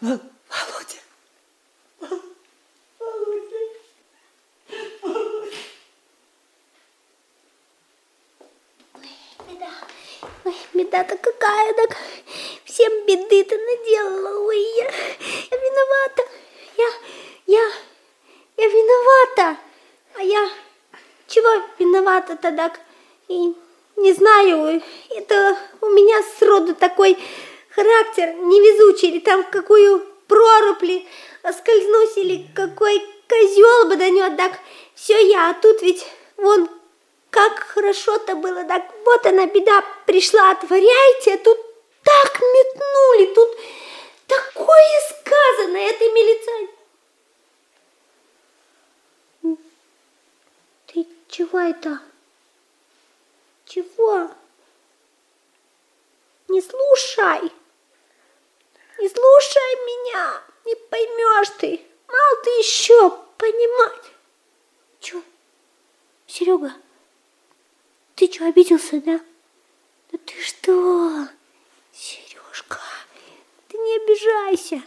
Вол- 0.00 0.20
Володя. 0.50 1.00
Беда. 9.48 9.70
Ой, 10.44 10.54
беда-то 10.76 11.16
какая, 11.16 11.74
так 11.74 11.96
всем 12.64 12.92
беды-то 13.06 13.56
наделала. 13.56 14.46
Ой, 14.46 14.60
я, 14.76 14.84
я 15.50 15.56
виновата. 15.58 16.22
Я, 16.76 16.88
я, 17.46 17.72
я 18.56 18.68
виновата. 18.68 19.56
А 20.14 20.22
я 20.22 20.50
чего 21.26 21.62
виновата-то 21.78 22.52
так? 22.52 22.80
И 23.28 23.54
не 23.96 24.12
знаю, 24.12 24.82
это 25.10 25.56
у 25.80 25.86
меня 25.90 26.22
сроду 26.38 26.74
такой 26.74 27.18
характер 27.70 28.34
невезучий, 28.34 29.08
или 29.08 29.20
там 29.20 29.42
в 29.42 29.50
какую 29.50 30.04
прорубь 30.28 30.82
ли 30.82 31.06
скользнусь, 31.42 32.16
или 32.16 32.46
какой 32.54 33.02
козел 33.28 33.88
боданет, 33.88 34.36
так 34.36 34.52
все 34.94 35.18
я, 35.26 35.50
а 35.50 35.54
тут 35.54 35.82
ведь 35.82 36.06
вон 36.36 36.68
как 37.36 37.64
хорошо-то 37.64 38.34
было, 38.34 38.64
так 38.64 38.82
вот 39.04 39.26
она 39.26 39.46
беда 39.46 39.84
пришла, 40.06 40.52
отворяйте, 40.52 41.34
а 41.34 41.38
тут 41.38 41.58
так 42.02 42.40
метнули, 42.40 43.34
тут 43.34 43.50
такое 44.26 45.00
сказано 45.10 45.76
этой 45.76 46.08
милиционер. 46.12 46.70
Ты 50.86 51.06
чего 51.28 51.60
это? 51.60 52.00
Чего? 53.66 54.30
Не 56.48 56.62
слушай. 56.62 57.52
Не 58.98 59.08
слушай 59.10 59.74
меня. 59.90 60.42
Не 60.64 60.74
поймешь 60.74 61.50
ты. 61.58 61.82
Мало 62.08 62.42
ты 62.44 62.50
еще 62.52 63.10
понимать. 63.36 64.04
Че? 65.00 65.22
Серега, 66.26 66.72
ты 68.16 68.32
что, 68.32 68.46
обиделся, 68.46 69.00
да? 69.02 69.20
Да 70.10 70.18
ты 70.24 70.40
что? 70.40 71.28
Сережка, 71.92 72.80
ты 73.68 73.76
не 73.76 73.96
обижайся. 73.96 74.82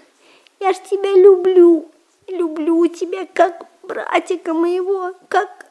Я 0.59 0.73
ж 0.73 0.77
тебя 0.89 1.13
люблю. 1.13 1.89
Люблю 2.27 2.87
тебя 2.87 3.27
как 3.27 3.67
братика 3.83 4.53
моего, 4.53 5.13
как 5.29 5.67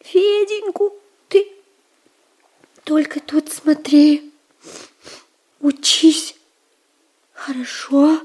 Феденьку. 0.00 0.94
Ты 1.28 1.52
только 2.84 3.20
тут 3.20 3.52
смотри, 3.52 4.32
учись 5.60 6.36
хорошо, 7.34 8.20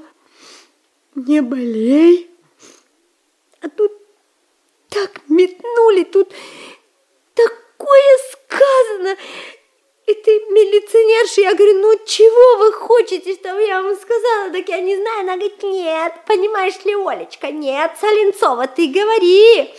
не 1.14 1.42
болей. 1.42 2.30
А 3.60 3.68
тут 3.68 3.92
так 4.88 5.28
метнули, 5.28 6.04
тут 6.04 6.32
такое 7.78 8.18
сказано. 8.32 9.16
Этой 10.06 10.40
милиционерши, 10.50 11.42
я 11.42 11.54
говорю, 11.54 11.80
ну 11.80 11.98
чего 12.06 12.64
вы 12.64 12.72
хотите, 12.72 13.34
чтобы 13.34 13.62
я 13.62 13.82
вам 13.82 13.94
сказала? 13.94 14.50
Так 14.50 14.66
я 14.68 14.80
не 14.80 14.96
знаю. 14.96 15.20
Она 15.20 15.36
говорит, 15.36 15.62
нет, 15.62 16.14
понимаешь 16.26 16.82
ли, 16.84 16.94
Олечка, 16.94 17.50
нет, 17.50 17.90
Соленцова, 18.00 18.68
ты 18.68 18.88
говори. 18.88 19.70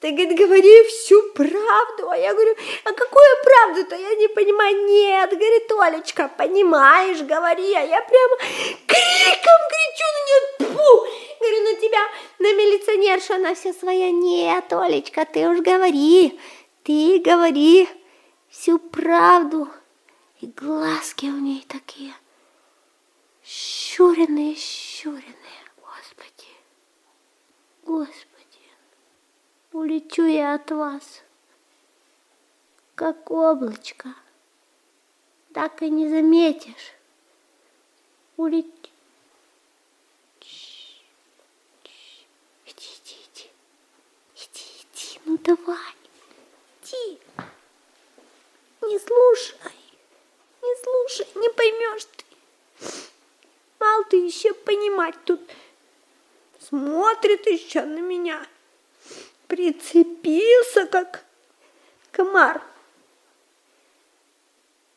Ты, 0.00 0.10
говорит, 0.10 0.38
говори 0.38 0.82
всю 0.88 1.22
правду. 1.32 2.10
А 2.10 2.18
я 2.18 2.34
говорю, 2.34 2.54
а 2.84 2.92
какую 2.92 3.24
правду-то? 3.44 3.96
Я 3.96 4.14
не 4.16 4.28
понимаю. 4.28 4.76
Нет, 4.84 5.30
говорит, 5.30 5.72
Олечка, 5.72 6.30
понимаешь, 6.36 7.22
говори. 7.22 7.72
А 7.72 7.80
я 7.80 8.02
прямо 8.02 8.36
криком 8.86 9.60
кричу 9.70 10.06
на 10.12 10.20
нее. 10.26 10.76
Фу! 10.76 11.06
Говорю, 11.40 11.62
ну 11.62 11.80
тебя 11.80 12.00
на 12.40 12.52
милиционершу 12.52 13.34
она 13.34 13.54
вся 13.54 13.72
своя. 13.72 14.10
Нет, 14.10 14.70
Олечка, 14.70 15.24
ты 15.24 15.48
уж 15.48 15.60
говори. 15.60 16.38
Ты 16.86 17.18
говори 17.18 17.88
всю 18.48 18.78
правду. 18.78 19.68
И 20.40 20.46
глазки 20.46 21.26
у 21.26 21.36
ней 21.36 21.64
такие 21.66 22.14
щуренные, 23.42 24.54
щуренные. 24.54 25.34
Господи, 25.82 26.48
Господи 27.84 28.60
улечу 29.72 30.26
я 30.26 30.54
от 30.54 30.70
вас, 30.70 31.24
как 32.94 33.32
облачко. 33.32 34.14
Так 35.52 35.82
и 35.82 35.90
не 35.90 36.08
заметишь. 36.08 36.92
Улетю. 38.36 38.90
Иди, 42.64 42.86
иди, 42.94 43.16
иди. 43.34 43.50
Иди, 44.36 44.64
иди, 44.94 45.20
ну 45.24 45.36
давай. 45.38 45.95
Иди. 46.86 47.18
Не 48.82 48.98
слушай. 48.98 49.56
Не 50.62 50.82
слушай, 50.82 51.26
не 51.34 51.48
поймешь 51.50 52.04
ты. 52.04 52.24
Мало 53.78 54.04
ты 54.04 54.16
еще 54.16 54.52
понимать 54.54 55.16
тут. 55.24 55.40
Смотрит 56.60 57.46
еще 57.46 57.82
на 57.82 58.00
меня 58.00 58.46
прицепился, 59.46 60.86
как 60.86 61.24
комар. 62.10 62.62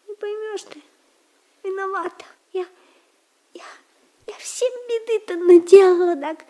Не 0.08 0.16
поймешь 0.16 0.64
ты, 0.64 0.82
виновата. 1.64 2.26
Я, 2.54 2.66
я, 3.54 3.64
я 4.28 4.36
всем 4.38 4.72
беды-то 4.88 5.36
наделала, 5.36 6.16
так. 6.16 6.46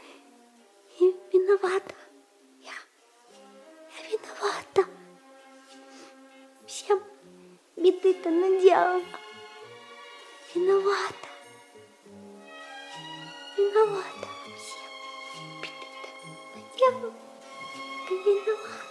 И 0.99 1.15
виновата. 1.31 1.95
Я, 2.61 2.73
я 3.31 4.09
виновата. 4.09 4.98
Всем 6.69 7.01
беды-то 7.77 8.29
наделала. 8.29 9.01
Виновата. 10.53 11.29
Виновата. 13.57 14.27
Всем 16.75 16.93
беды-то 18.07 18.51
наделала. 18.53 18.89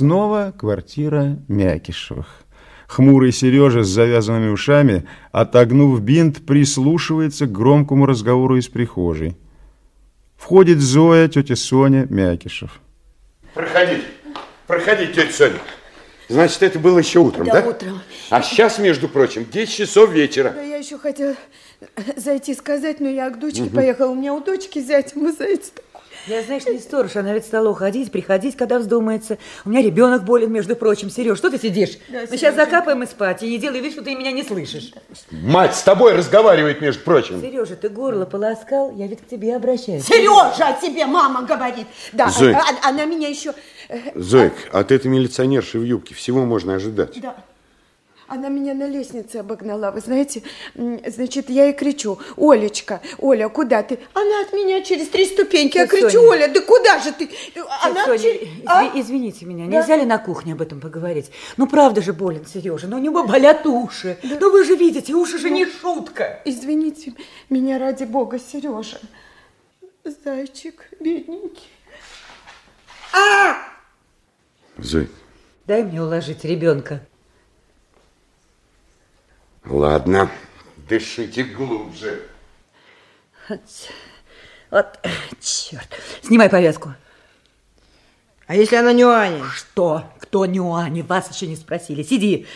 Снова 0.00 0.54
квартира 0.58 1.36
Мякишевых. 1.48 2.26
Хмурый 2.88 3.32
Сережа 3.32 3.82
с 3.82 3.88
завязанными 3.88 4.48
ушами, 4.48 5.06
отогнув 5.30 6.00
бинт, 6.00 6.46
прислушивается 6.46 7.44
к 7.44 7.52
громкому 7.52 8.06
разговору 8.06 8.56
из 8.56 8.66
прихожей. 8.68 9.36
Входит 10.38 10.78
Зоя, 10.80 11.28
тетя 11.28 11.54
Соня, 11.54 12.06
Мякишев. 12.08 12.80
Проходите, 13.52 14.04
проходите, 14.66 15.12
тетя 15.12 15.32
Соня. 15.34 15.58
Значит, 16.30 16.62
это 16.62 16.78
было 16.78 16.98
еще 17.00 17.18
утром, 17.18 17.44
да? 17.44 17.60
Да, 17.60 17.68
утром. 17.68 18.00
А 18.30 18.40
сейчас, 18.40 18.78
между 18.78 19.06
прочим, 19.06 19.44
10 19.52 19.70
часов 19.70 20.10
вечера. 20.12 20.52
Да 20.54 20.62
я 20.62 20.78
еще 20.78 20.96
хотела 20.96 21.34
зайти 22.16 22.54
сказать, 22.54 23.00
но 23.00 23.08
я 23.10 23.28
к 23.28 23.38
дочке 23.38 23.64
Мгм. 23.64 23.74
поехала. 23.74 24.12
У 24.12 24.14
меня 24.14 24.32
у 24.32 24.40
дочки 24.42 24.78
зять, 24.78 25.14
мы 25.14 25.32
зайцы 25.32 25.72
Я, 26.26 26.42
знаешь, 26.42 26.64
не 26.66 26.78
сторож, 26.78 27.16
она 27.16 27.32
ведь 27.32 27.44
стала 27.46 27.68
уходить, 27.70 28.12
приходить, 28.12 28.56
когда 28.56 28.78
вздумается. 28.78 29.38
У 29.64 29.70
меня 29.70 29.82
ребенок 29.82 30.24
болен, 30.24 30.52
между 30.52 30.76
прочим. 30.76 31.10
Сереж, 31.10 31.38
что 31.38 31.50
ты 31.50 31.58
сидишь? 31.58 31.98
Да, 32.08 32.20
Мы 32.30 32.36
сейчас 32.36 32.54
закапаем 32.54 33.02
и 33.02 33.06
спать. 33.06 33.42
И 33.42 33.48
не 33.50 33.58
делай 33.58 33.80
вид, 33.80 33.92
что 33.92 34.02
ты 34.02 34.14
меня 34.14 34.30
не 34.32 34.42
слышишь. 34.42 34.92
Мать 35.30 35.74
с 35.74 35.82
тобой 35.82 36.14
разговаривает, 36.14 36.80
между 36.80 37.02
прочим. 37.02 37.40
Сережа, 37.40 37.74
ты 37.76 37.88
горло 37.88 38.26
полоскал, 38.26 38.92
я 38.94 39.06
ведь 39.06 39.20
к 39.22 39.26
тебе 39.26 39.56
обращаюсь. 39.56 40.04
Сережа, 40.04 40.68
о 40.68 40.80
тебе 40.80 41.06
мама 41.06 41.42
говорит. 41.42 41.86
Да, 42.12 42.28
Зоя. 42.30 42.56
а- 42.56 42.60
а- 42.86 42.88
она 42.90 43.04
меня 43.06 43.28
еще... 43.28 43.54
э, 43.88 43.98
Зойк, 44.14 44.52
от 44.72 44.92
этой 44.92 45.06
милиционерши 45.08 45.78
в 45.78 45.84
юбке 45.84 46.14
всего 46.14 46.44
можно 46.44 46.74
ожидать. 46.74 47.18
Да. 47.20 47.36
Она 48.32 48.48
меня 48.48 48.74
на 48.74 48.86
лестнице 48.86 49.38
обогнала, 49.38 49.90
вы 49.90 49.98
знаете. 49.98 50.44
Значит, 50.76 51.50
я 51.50 51.64
ей 51.64 51.72
кричу, 51.72 52.16
Олечка, 52.36 53.00
Оля, 53.18 53.48
куда 53.48 53.82
ты? 53.82 53.98
Она 54.14 54.42
от 54.42 54.52
меня 54.52 54.82
через 54.82 55.08
три 55.08 55.24
ступеньки. 55.26 55.76
Я 55.76 55.88
кричу, 55.88 56.10
Соня. 56.10 56.28
Оля, 56.28 56.48
да 56.48 56.60
куда 56.60 57.00
же 57.00 57.10
ты? 57.10 57.28
Она 57.82 58.04
Соня, 58.04 58.18
через- 58.20 58.42
изви- 58.42 58.62
а? 58.66 58.88
извините 58.94 59.46
меня, 59.46 59.66
Да. 59.66 59.72
нельзя 59.80 59.96
ли 59.96 60.04
на 60.04 60.18
кухне 60.18 60.52
об 60.52 60.62
этом 60.62 60.78
поговорить? 60.80 61.32
Ну, 61.56 61.66
правда 61.66 62.02
же 62.02 62.12
болен 62.12 62.46
Сережа, 62.46 62.86
но 62.86 62.98
у 62.98 63.00
него 63.00 63.24
болят 63.26 63.66
уши. 63.66 64.16
Ну, 64.22 64.52
вы 64.52 64.64
же 64.64 64.76
видите, 64.76 65.12
уши 65.12 65.36
же 65.36 65.50
не 65.50 65.66
шутка. 65.66 66.40
Извините 66.44 67.14
меня 67.48 67.80
ради 67.80 68.04
бога, 68.04 68.38
Сережа. 68.38 69.00
Зайчик, 70.04 70.88
бедненький. 71.00 71.68
А! 73.12 73.56
Зойк, 74.78 75.10
Дай 75.66 75.82
мне 75.82 76.00
уложить 76.00 76.44
ребенка. 76.44 77.00
Ладно, 79.64 80.30
дышите 80.88 81.44
глубже. 81.44 82.22
Вот, 84.70 84.98
черт. 85.40 85.88
Снимай 86.22 86.48
повязку. 86.48 86.94
А 88.46 88.54
если 88.54 88.76
она 88.76 88.92
не 88.92 89.02
Аня? 89.02 89.44
Что? 89.54 90.04
Кто 90.18 90.46
не 90.46 90.60
Аня? 90.60 91.04
Вас 91.04 91.30
еще 91.30 91.46
не 91.46 91.56
спросили. 91.56 92.02
Сиди. 92.02 92.46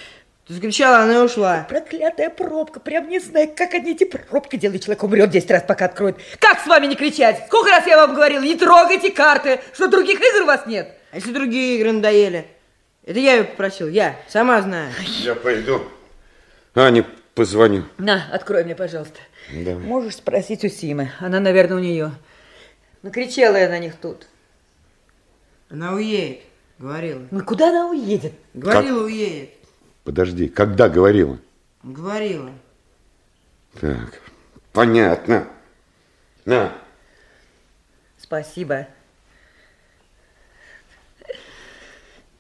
Ты 0.47 0.55
закричала, 0.55 0.99
она 0.99 1.15
и 1.15 1.25
ушла. 1.25 1.67
Проклятая 1.69 2.31
пробка. 2.31 2.79
Прям 2.79 3.09
не 3.09 3.19
знаю, 3.19 3.51
как 3.57 3.75
они 3.75 3.93
эти 3.93 4.05
пробки 4.05 4.57
делают. 4.57 4.83
Человек 4.83 5.03
умрет 5.03 5.31
10 5.31 5.51
раз, 5.51 5.63
пока 5.63 5.87
откроет. 5.87 6.17
Как 6.39 6.61
с 6.61 6.67
вами 6.67 6.87
не 6.87 6.97
кричать? 6.97 7.45
Сколько 7.47 7.71
раз 7.71 7.87
я 7.87 7.97
вам 7.97 8.15
говорила, 8.15 8.43
не 8.43 8.55
трогайте 8.55 9.11
карты. 9.11 9.61
Что, 9.73 9.89
других 9.89 10.21
игр 10.21 10.43
у 10.43 10.47
вас 10.47 10.67
нет? 10.67 10.93
А 11.13 11.17
если 11.17 11.33
другие 11.33 11.79
игры 11.79 11.93
надоели? 11.93 12.47
Это 13.07 13.19
я 13.19 13.35
ее 13.35 13.45
попросил, 13.45 13.89
я, 13.89 14.17
сама 14.29 14.61
знаю. 14.63 14.93
Я 15.23 15.35
пойду. 15.35 15.83
Ане 16.75 17.05
позвоню. 17.35 17.85
На, 17.99 18.25
открой 18.33 18.65
мне, 18.65 18.75
пожалуйста. 18.75 19.19
Давай. 19.53 19.85
Можешь 19.85 20.17
спросить 20.17 20.65
у 20.65 20.69
Симы. 20.69 21.11
Она, 21.21 21.41
наверное, 21.41 21.77
у 21.77 21.81
нее. 21.81 22.13
Накричала 23.03 23.57
я 23.57 23.69
на 23.69 23.79
них 23.79 23.97
тут. 23.97 24.27
Она 25.71 25.95
уедет, 25.95 26.41
говорила. 26.79 27.23
Ну, 27.31 27.45
куда 27.45 27.71
она 27.71 27.91
уедет? 27.91 28.33
Говорила, 28.55 29.05
уедет. 29.05 29.51
Подожди, 30.05 30.49
когда 30.49 30.89
говорила? 30.89 31.39
Говорила. 31.83 32.51
Так, 33.81 34.21
понятно. 34.73 35.49
На, 36.45 36.73
Спасибо. 38.25 38.89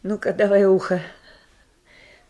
Ну-ка, 0.03 0.33
давай 0.33 0.65
ухо. 0.65 1.03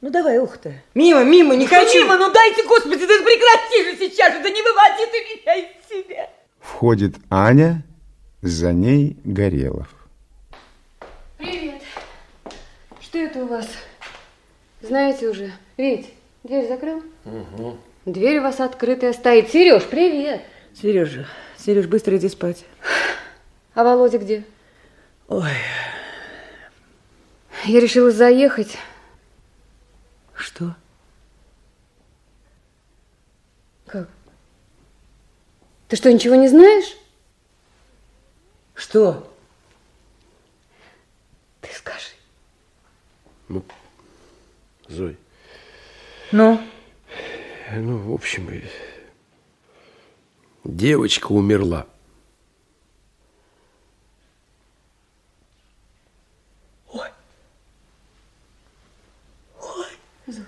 Ну, 0.04 0.10
давай 0.10 0.38
ухо-то. 0.38 0.70
Мимо, 0.92 1.24
мимо, 1.24 1.56
не 1.56 1.64
Ну, 1.64 1.70
хочу. 1.70 2.00
Мимо, 2.00 2.18
ну 2.18 2.30
дайте, 2.30 2.62
господи, 2.64 3.06
да 3.06 3.14
прекрати 3.24 3.84
же 3.84 3.96
сейчас 3.96 4.34
же, 4.34 4.42
да 4.42 4.50
не 4.50 4.60
выводи 4.60 5.06
ты 5.10 5.18
меня 5.24 5.54
из 5.54 5.88
себя. 5.88 6.30
Входит 6.60 7.14
Аня, 7.30 7.82
за 8.42 8.74
ней 8.74 9.16
Горелов. 9.24 9.88
Привет. 11.38 11.80
Что 13.00 13.16
это 13.16 13.44
у 13.44 13.46
вас? 13.46 13.66
Знаете 14.82 15.26
уже. 15.30 15.50
Вить, 15.78 16.12
дверь 16.42 16.68
закрыл? 16.68 17.02
Угу. 17.24 17.78
Дверь 18.04 18.40
у 18.40 18.42
вас 18.42 18.60
открытая 18.60 19.14
стоит. 19.14 19.52
Сереж, 19.52 19.84
привет. 19.84 20.42
Сережа, 20.74 21.26
Сереж, 21.56 21.86
быстро 21.86 22.18
иди 22.18 22.28
спать. 22.28 22.66
А 23.72 23.82
Володя 23.82 24.18
где? 24.18 24.44
Ой. 25.28 25.48
Я 27.64 27.80
решила 27.80 28.10
заехать. 28.10 28.76
Что? 30.34 30.74
Как? 33.86 34.08
Ты 35.88 35.96
что, 35.96 36.12
ничего 36.12 36.34
не 36.34 36.48
знаешь? 36.48 36.96
Что? 38.74 39.32
Ты 41.60 41.68
скажи. 41.72 42.10
Ну, 43.48 43.64
Зой, 44.88 45.16
Ну? 46.32 46.60
ну, 47.72 47.98
в 47.98 48.12
общем, 48.12 48.50
девочка 50.64 51.32
умерла. 51.32 51.86
Зоя. 60.26 60.44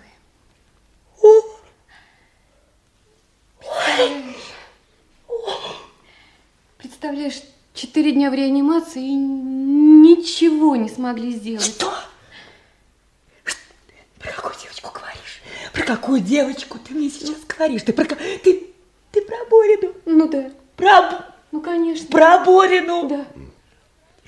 Представляешь, 6.78 7.42
четыре 7.74 8.12
дня 8.12 8.30
в 8.30 8.34
реанимации 8.34 9.02
и 9.02 9.14
ничего 9.14 10.76
не 10.76 10.88
смогли 10.88 11.32
сделать. 11.32 11.64
Что? 11.64 11.92
Про 14.18 14.32
какую 14.32 14.54
девочку 14.60 14.90
говоришь? 14.92 15.42
Про 15.72 15.82
какую 15.82 16.20
девочку 16.20 16.78
ты 16.78 16.94
мне 16.94 17.10
сейчас 17.10 17.36
говоришь? 17.46 17.82
Ты 17.82 17.92
про 17.92 18.04
ты 18.04 18.66
ты 19.12 19.22
про 19.22 19.36
Борину? 19.50 19.92
Ну 20.04 20.28
да. 20.28 20.50
Про 20.76 21.26
Ну, 21.52 21.60
конечно. 21.60 22.06
про 22.08 22.38
Борину? 22.44 23.08
Да. 23.08 23.26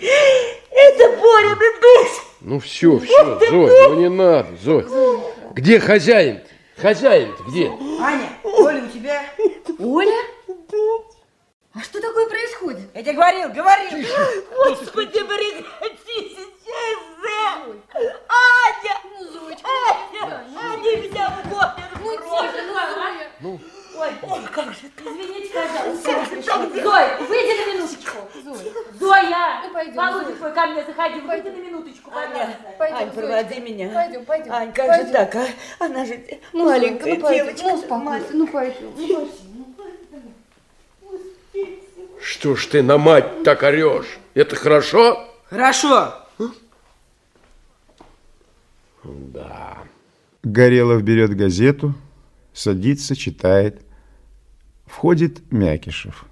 Это 0.01 1.17
Борина 1.21 1.57
дочь. 1.81 2.13
Ну 2.41 2.61
все, 2.61 2.99
все, 3.01 3.39
Зой, 3.51 3.89
ну 3.89 3.95
не 4.01 4.09
надо, 4.09 4.57
Зой. 4.63 4.87
Где 5.53 5.81
хозяин? 5.81 6.41
Хозяин 6.81 7.35
где? 7.49 7.67
Аня, 8.01 8.29
Оля, 8.45 8.85
у 8.85 8.89
тебя? 8.89 9.25
Оля? 9.81 10.17
А 11.75 11.81
что 11.81 12.01
такое 12.01 12.29
происходит? 12.29 12.89
Я 12.95 13.03
тебе 13.03 13.15
говорил, 13.15 13.49
говорил. 13.51 14.07
Господи, 14.55 15.13
прекрати 15.13 16.37
сейчас 16.37 16.99
же! 17.21 17.81
Аня! 17.95 18.95
Аня! 19.65 20.45
Аня 20.57 20.97
меня 21.03 21.31
в 21.31 21.51
Борину 21.51 22.19
бросила! 22.19 22.53
Ну, 23.41 23.61
Ой, 24.01 24.09
ой, 24.23 24.41
как 24.53 24.67
же 24.73 24.81
ты? 24.97 25.03
Извините, 25.05 25.51
пожалуйста. 25.53 26.11
Так, 26.47 26.73
Зой, 26.73 27.27
выйди 27.27 27.53
на 27.59 27.75
минуточку. 27.75 28.17
Зоя. 28.45 28.73
Зоя! 28.99 29.63
Ну, 29.67 29.73
пойдем, 29.73 29.95
Володя 29.95 30.35
твой 30.37 30.53
ко 30.55 30.67
мне 30.67 30.85
заходил. 30.85 31.23
Выйди 31.27 31.49
на 31.49 31.57
минуточку, 31.67 32.11
пожалуйста. 32.11 32.57
Пойдем, 32.79 32.97
Ань, 32.97 33.11
проводи 33.11 33.61
меня. 33.61 33.89
Пойдем, 33.93 34.25
пойдем. 34.25 34.53
Ань, 34.53 34.73
как 34.73 34.87
Пойдем. 34.87 35.07
же 35.07 35.13
так, 35.13 35.35
а? 35.35 35.47
Она 35.81 36.05
же 36.05 36.21
Ну, 36.53 36.65
маленькая 36.67 37.15
ну, 37.17 37.21
пойдем. 37.23 37.47
девочка. 37.47 37.67
Ну, 37.67 37.75
успокойся, 37.75 38.27
ну, 38.33 38.47
пойдем. 38.47 38.93
Ну, 38.97 39.75
пойдем. 39.77 40.35
Что 42.23 42.55
ж 42.57 42.67
ты 42.67 42.83
на 42.83 42.99
мать 42.99 43.43
так 43.43 43.63
орешь? 43.65 44.19
Это 44.35 44.55
хорошо? 44.55 45.29
Хорошо. 45.51 46.15
Да. 49.03 49.79
Горелов 50.45 51.03
берет 51.03 51.35
газету, 51.37 51.95
садится, 52.53 53.17
читает. 53.17 53.81
Входит 54.89 55.53
Мякишев. 55.53 56.25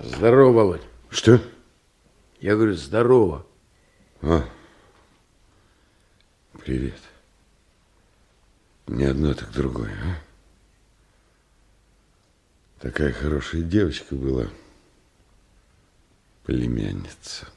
Здорово, 0.00 0.52
Володь. 0.52 0.82
Что? 1.10 1.42
Я 2.40 2.54
говорю, 2.54 2.74
здорово. 2.74 3.44
А, 4.22 4.48
привет. 6.62 7.00
Не 8.86 9.04
одно, 9.04 9.34
так 9.34 9.50
другое, 9.50 9.92
а? 9.92 10.22
Такая 12.80 13.12
хорошая 13.12 13.62
девочка 13.62 14.14
была, 14.14 14.46
племянница. 16.44 17.48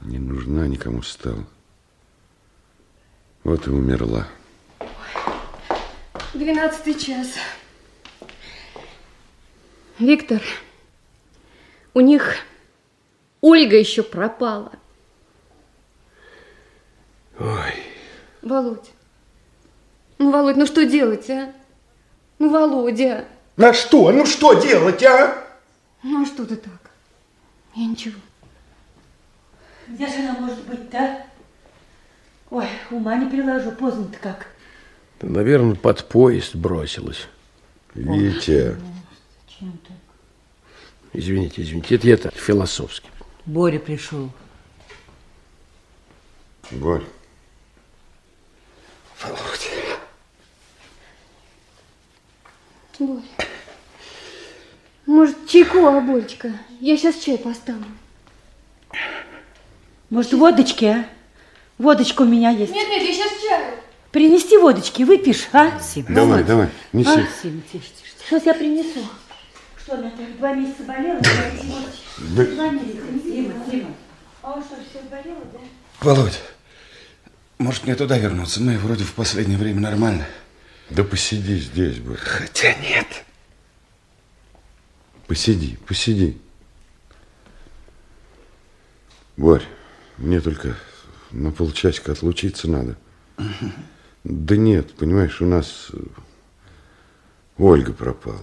Не 0.00 0.18
нужна 0.18 0.68
никому 0.68 1.02
стала. 1.02 1.46
Вот 3.48 3.66
и 3.66 3.70
умерла. 3.70 4.28
Двенадцатый 6.34 6.92
час. 6.92 7.28
Виктор, 9.98 10.42
у 11.94 12.00
них 12.00 12.36
Ольга 13.40 13.78
еще 13.78 14.02
пропала. 14.02 14.72
Ой. 17.40 17.72
Володь, 18.42 18.90
ну, 20.18 20.30
Володь, 20.30 20.56
ну 20.56 20.66
что 20.66 20.84
делать, 20.84 21.30
а? 21.30 21.50
Ну, 22.38 22.50
Володя. 22.50 23.24
На 23.56 23.72
что? 23.72 24.12
Ну 24.12 24.26
что 24.26 24.60
делать, 24.60 25.02
а? 25.04 25.42
Ну, 26.02 26.22
а 26.22 26.26
что 26.26 26.44
ты 26.44 26.54
так? 26.54 26.90
Я 27.74 27.86
ничего. 27.86 28.20
Где 29.86 30.06
же 30.06 30.16
она 30.18 30.38
может 30.38 30.62
быть-то? 30.66 31.24
Ой, 32.50 32.66
ума 32.90 33.16
не 33.16 33.28
приложу, 33.28 33.72
поздно-то 33.72 34.18
как. 34.18 34.46
Да, 35.20 35.28
наверное, 35.28 35.74
под 35.74 36.08
поезд 36.08 36.54
бросилась. 36.54 37.26
Витя. 37.94 38.76
Чем-то. 39.46 39.92
Извините, 41.12 41.62
извините, 41.62 41.96
это 41.96 42.06
я 42.06 42.16
так 42.16 42.34
философски. 42.34 43.10
Боря 43.44 43.78
пришел. 43.78 44.30
Борь. 46.70 47.04
Володя. 49.22 49.98
Борь. 52.98 53.22
Может, 55.06 55.48
чайку, 55.48 55.86
а, 55.86 56.00
Боречка? 56.00 56.52
Я 56.80 56.96
сейчас 56.96 57.16
чай 57.16 57.38
поставлю. 57.38 57.86
Может, 60.10 60.34
водочки, 60.34 60.84
а? 60.84 61.08
Водочка 61.78 62.22
у 62.22 62.24
меня 62.24 62.50
есть. 62.50 62.72
Нет, 62.72 62.88
нет, 62.88 63.02
я 63.02 63.12
сейчас 63.12 63.32
чаю. 63.40 63.74
Принести 64.10 64.56
водочки, 64.56 65.04
выпьешь, 65.04 65.48
а? 65.52 65.78
Сим, 65.80 66.06
Давай, 66.08 66.42
давай, 66.42 66.70
неси. 66.92 67.10
А? 67.10 67.26
Сим, 67.42 67.62
тише, 67.70 67.84
тише. 67.84 68.12
Сейчас 68.26 68.46
я 68.46 68.54
принесу. 68.54 69.06
Что, 69.76 69.94
она 69.94 70.10
там 70.10 70.36
два 70.38 70.54
месяца 70.54 70.82
болела? 70.82 71.20
Да. 71.20 72.44
Звонили. 72.44 73.00
Сима, 73.22 73.54
Сима. 73.70 73.94
А 74.42 74.52
он 74.52 74.62
что, 74.62 74.76
все 74.90 75.00
болела, 75.08 75.44
да? 75.52 75.58
Володь, 76.00 76.40
может 77.58 77.84
мне 77.84 77.94
туда 77.94 78.18
вернуться? 78.18 78.60
Мы 78.60 78.76
вроде 78.78 79.04
в 79.04 79.12
последнее 79.14 79.58
время 79.58 79.80
нормально. 79.80 80.26
Да 80.90 81.04
посиди 81.04 81.58
здесь, 81.58 81.98
Борь. 81.98 82.16
Хотя 82.16 82.74
нет. 82.74 83.06
Посиди, 85.26 85.76
посиди. 85.86 86.40
Борь, 89.36 89.62
мне 90.16 90.40
только 90.40 90.74
на 91.30 91.50
полчасика 91.52 92.12
отлучиться 92.12 92.68
надо. 92.68 92.96
Да 94.24 94.56
нет, 94.56 94.94
понимаешь, 94.94 95.40
у 95.40 95.46
нас 95.46 95.88
э, 95.92 95.98
Ольга 97.56 97.92
пропала. 97.92 98.42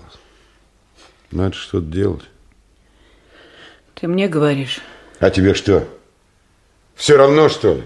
Надо 1.31 1.53
что-то 1.53 1.87
делать. 1.87 2.23
Ты 3.93 4.07
мне 4.07 4.27
говоришь? 4.27 4.79
А 5.19 5.29
тебе 5.29 5.53
что? 5.53 5.87
Все 6.95 7.17
равно, 7.17 7.49
что 7.49 7.75
ли? 7.75 7.83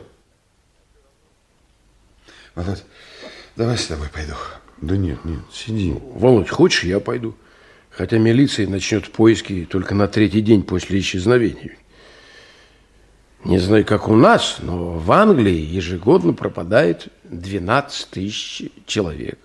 Володь, 2.56 2.84
давай 3.56 3.78
с 3.78 3.88
тобой 3.88 4.08
пойду. 4.10 4.34
Да 4.82 4.96
нет, 4.96 5.26
нет, 5.26 5.40
сиди. 5.52 5.94
Володь, 5.94 6.50
хочешь, 6.50 6.84
я 6.84 7.00
пойду? 7.00 7.36
Хотя 7.90 8.18
милиция 8.18 8.68
начнет 8.68 9.12
поиски 9.12 9.68
только 9.70 9.96
на 9.96 10.08
третий 10.08 10.42
день 10.42 10.64
после 10.64 11.00
исчезновения. 11.00 11.79
Не 13.45 13.57
знаю, 13.57 13.86
как 13.86 14.10
у 14.10 14.16
нас, 14.16 14.57
но 14.60 14.98
в 14.98 15.11
Англии 15.11 15.60
ежегодно 15.60 16.34
пропадает 16.34 17.07
12 17.24 18.10
тысяч 18.10 18.70
человек. 18.86 19.40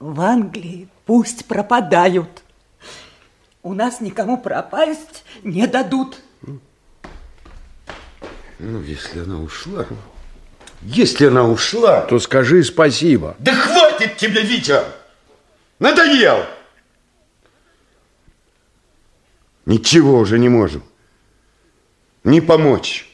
В 0.00 0.20
Англии 0.20 0.88
пусть 1.06 1.46
пропадают. 1.46 2.42
У 3.62 3.74
нас 3.74 4.00
никому 4.00 4.38
пропасть 4.38 5.24
не 5.44 5.66
дадут. 5.66 6.20
Ну, 8.58 8.80
если 8.82 9.20
она 9.20 9.40
ушла... 9.40 9.86
Если 10.82 11.26
она 11.26 11.44
ушла... 11.44 12.00
То 12.02 12.18
скажи 12.18 12.64
спасибо. 12.64 13.36
Да 13.38 13.54
хватит 13.54 14.16
тебе, 14.16 14.42
Витя! 14.42 14.80
Надоел! 15.78 16.46
Ничего 19.66 20.18
уже 20.18 20.38
не 20.38 20.48
можем. 20.48 20.82
Не 22.24 22.40
помочь, 22.40 23.08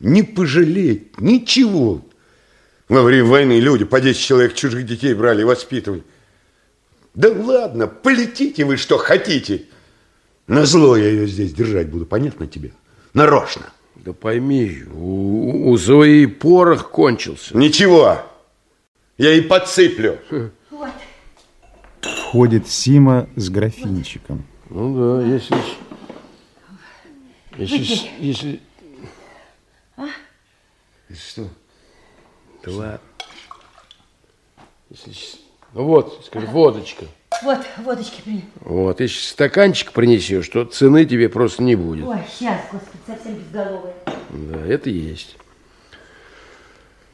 не 0.00 0.22
пожалеть, 0.22 1.18
ничего. 1.20 2.02
Во 2.88 3.02
время 3.02 3.24
войны 3.24 3.58
люди 3.58 3.84
по 3.84 4.00
10 4.00 4.20
человек 4.20 4.54
чужих 4.54 4.84
детей 4.84 5.14
брали 5.14 5.42
и 5.42 5.44
воспитывали. 5.44 6.02
Да 7.14 7.30
ладно, 7.30 7.86
полетите 7.86 8.64
вы, 8.64 8.76
что 8.76 8.98
хотите. 8.98 9.64
На 10.46 10.66
зло 10.66 10.96
я 10.96 11.08
ее 11.08 11.26
здесь 11.26 11.54
держать 11.54 11.88
буду, 11.88 12.04
понятно 12.04 12.46
тебе? 12.46 12.72
Нарочно. 13.14 13.72
Да 13.94 14.12
пойми, 14.12 14.82
у, 14.92 15.70
у 15.70 15.76
Зои 15.76 16.26
порох 16.26 16.90
кончился. 16.90 17.56
Ничего, 17.56 18.22
я 19.16 19.34
и 19.34 19.40
подсыплю. 19.40 20.18
Входит 22.00 22.68
Сима 22.68 23.28
с 23.36 23.48
графинчиком. 23.48 24.44
Ну 24.70 25.20
да, 25.20 25.26
если... 25.26 25.54
Если... 27.56 27.78
Выпей. 27.78 28.10
Если... 28.18 28.60
А? 29.96 30.06
Что? 31.10 31.48
Да 32.64 32.72
ладно. 32.72 33.00
Если... 34.90 35.40
Ну 35.74 35.84
вот, 35.84 36.24
скажи, 36.26 36.46
водочка. 36.46 37.06
Вот, 37.42 37.58
водочки 37.78 38.20
принес. 38.22 38.42
Вот, 38.60 39.00
если 39.00 39.20
стаканчик 39.20 39.92
принесешь, 39.92 40.48
то 40.48 40.64
цены 40.64 41.04
тебе 41.06 41.28
просто 41.28 41.62
не 41.62 41.76
будет. 41.76 42.06
Ой, 42.06 42.18
сейчас, 42.30 42.60
господи, 42.70 42.98
совсем 43.06 43.34
безголовая. 43.34 43.94
Да, 44.30 44.66
это 44.66 44.90
есть. 44.90 45.36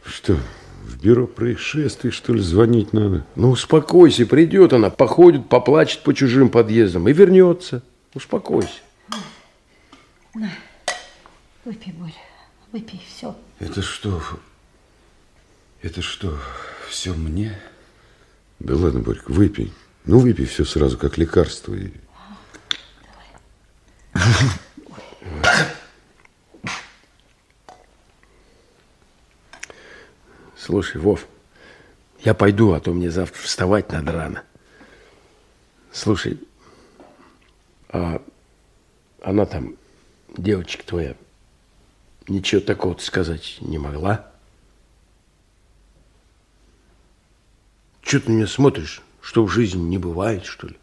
Что, 0.04 0.36
в 0.82 1.02
бюро 1.02 1.26
происшествий, 1.26 2.10
что 2.10 2.34
ли, 2.34 2.40
звонить 2.40 2.92
надо? 2.92 3.24
Ну, 3.36 3.50
успокойся, 3.50 4.26
придет 4.26 4.72
она, 4.72 4.90
походит, 4.90 5.48
поплачет 5.48 6.02
по 6.02 6.14
чужим 6.14 6.48
подъездам 6.50 7.08
и 7.08 7.12
вернется. 7.12 7.82
Успокойся. 8.14 8.80
На, 10.38 10.52
выпей, 11.64 11.92
Боря, 11.94 12.12
выпей, 12.70 13.02
все. 13.08 13.36
Это 13.58 13.82
что? 13.82 14.22
Это 15.82 16.00
что, 16.00 16.38
все 16.88 17.12
мне? 17.12 17.60
Да 18.60 18.76
ладно, 18.76 19.00
Борька, 19.00 19.32
выпей. 19.32 19.72
Ну, 20.04 20.20
выпей 20.20 20.46
все 20.46 20.64
сразу, 20.64 20.96
как 20.96 21.18
лекарство. 21.18 21.74
И... 21.74 21.90
Слушай, 30.56 31.00
Вов, 31.00 31.26
я 32.20 32.32
пойду, 32.32 32.74
а 32.74 32.80
то 32.80 32.92
мне 32.92 33.10
завтра 33.10 33.42
вставать 33.42 33.90
надо 33.90 34.12
рано. 34.12 34.44
Слушай, 35.90 36.38
а 37.88 38.22
она 39.20 39.44
там, 39.44 39.74
девочка 40.36 40.84
твоя, 40.84 41.14
ничего 42.28 42.60
такого 42.60 42.96
сказать 42.98 43.58
не 43.60 43.78
могла? 43.78 44.30
Чего 48.02 48.22
ты 48.22 48.30
на 48.30 48.36
меня 48.36 48.46
смотришь? 48.46 49.02
Что 49.20 49.44
в 49.44 49.50
жизни 49.50 49.80
не 49.80 49.98
бывает, 49.98 50.46
что 50.46 50.68
ли? 50.68 50.76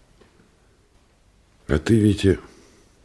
А 1.67 1.79
ты, 1.79 1.95
Витя, 1.95 2.39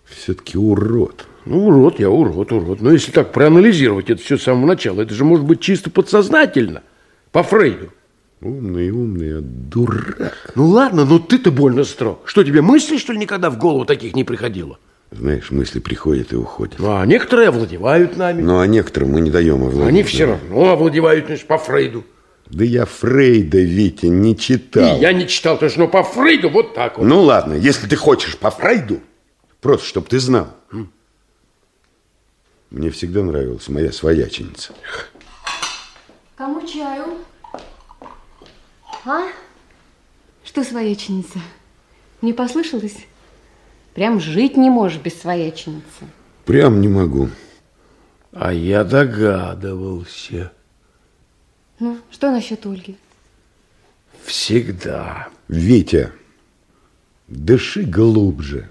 все-таки 0.04 0.58
урод. 0.58 1.26
Ну, 1.46 1.68
урод, 1.68 1.98
я 1.98 2.10
урод, 2.10 2.52
урод. 2.52 2.80
Но 2.82 2.92
если 2.92 3.12
так 3.12 3.32
проанализировать 3.32 4.10
это 4.10 4.22
все 4.22 4.36
с 4.36 4.42
самого 4.42 4.66
начала, 4.66 5.00
это 5.00 5.14
же 5.14 5.24
может 5.24 5.46
быть 5.46 5.60
чисто 5.60 5.90
подсознательно, 5.90 6.82
по 7.32 7.42
Фрейду. 7.42 7.90
Умный, 8.42 8.90
умный, 8.90 9.38
а 9.38 9.40
дурак. 9.42 10.52
Ну 10.54 10.66
ладно, 10.66 11.04
но 11.04 11.18
ты-то 11.18 11.50
больно 11.50 11.84
строг. 11.84 12.22
Что, 12.26 12.44
тебе 12.44 12.62
мысли, 12.62 12.98
что 12.98 13.12
ли, 13.12 13.18
никогда 13.18 13.50
в 13.50 13.58
голову 13.58 13.84
таких 13.84 14.14
не 14.14 14.24
приходило? 14.24 14.78
Знаешь, 15.10 15.50
мысли 15.50 15.80
приходят 15.80 16.32
и 16.32 16.36
уходят. 16.36 16.78
Ну, 16.78 16.96
а 16.96 17.04
некоторые 17.04 17.48
овладевают 17.48 18.16
нами. 18.16 18.42
Ну, 18.42 18.60
а 18.60 18.66
некоторым 18.66 19.10
мы 19.10 19.20
не 19.20 19.30
даем 19.30 19.62
овладеть. 19.64 19.88
Они 19.88 20.02
все 20.04 20.26
равно 20.26 20.70
овладевают, 20.70 21.26
значит, 21.26 21.46
по 21.46 21.58
Фрейду. 21.58 22.04
Да 22.46 22.64
я 22.64 22.84
Фрейда, 22.84 23.58
Витя, 23.58 24.06
не 24.06 24.36
читал. 24.36 24.96
И 24.96 25.00
я 25.00 25.12
не 25.12 25.26
читал 25.26 25.58
тоже, 25.58 25.78
но 25.78 25.88
по 25.88 26.02
Фрейду 26.04 26.48
вот 26.48 26.74
так 26.74 26.98
вот. 26.98 27.04
Ну, 27.04 27.22
ладно, 27.22 27.54
если 27.54 27.88
ты 27.88 27.96
хочешь 27.96 28.36
по 28.36 28.50
Фрейду, 28.50 29.00
просто 29.60 29.86
чтобы 29.86 30.06
ты 30.06 30.20
знал. 30.20 30.48
Мне 32.70 32.90
всегда 32.90 33.22
нравилась 33.22 33.68
моя 33.68 33.90
свояченица. 33.90 34.72
Кому 36.36 36.64
чаю? 36.66 37.18
А? 39.04 39.26
Что 40.44 40.62
свояченица? 40.62 41.40
Не 42.22 42.32
послышалось? 42.32 42.96
Прям 43.94 44.20
жить 44.20 44.56
не 44.56 44.70
можешь 44.70 45.00
без 45.00 45.20
свояченицы. 45.20 46.06
Прям 46.44 46.80
не 46.80 46.88
могу. 46.88 47.28
А 48.32 48.52
я 48.52 48.84
догадывался. 48.84 50.52
Ну, 51.78 51.98
что 52.10 52.30
насчет 52.30 52.64
Ольги? 52.66 52.96
Всегда. 54.24 55.28
Витя, 55.48 56.12
дыши 57.26 57.82
глубже. 57.82 58.68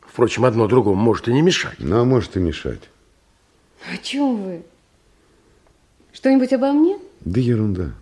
Впрочем, 0.00 0.44
одно 0.44 0.68
другому 0.68 1.00
может 1.00 1.28
и 1.28 1.32
не 1.32 1.42
мешать. 1.42 1.76
Ну, 1.78 2.00
а 2.00 2.04
может 2.04 2.36
и 2.36 2.40
мешать. 2.40 2.82
О 3.92 3.96
чем 3.98 4.36
вы? 4.36 4.62
Что-нибудь 6.12 6.52
обо 6.52 6.72
мне? 6.72 6.98
Да 7.20 7.40
ерунда. 7.40 7.92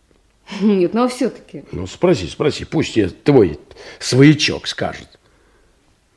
Нет, 0.60 0.94
ну 0.94 1.04
а 1.04 1.08
все-таки. 1.08 1.64
Ну, 1.72 1.86
спроси, 1.86 2.26
спроси, 2.26 2.64
пусть 2.64 2.94
тебе 2.94 3.08
твой 3.08 3.58
своячок 3.98 4.66
скажет. 4.66 5.19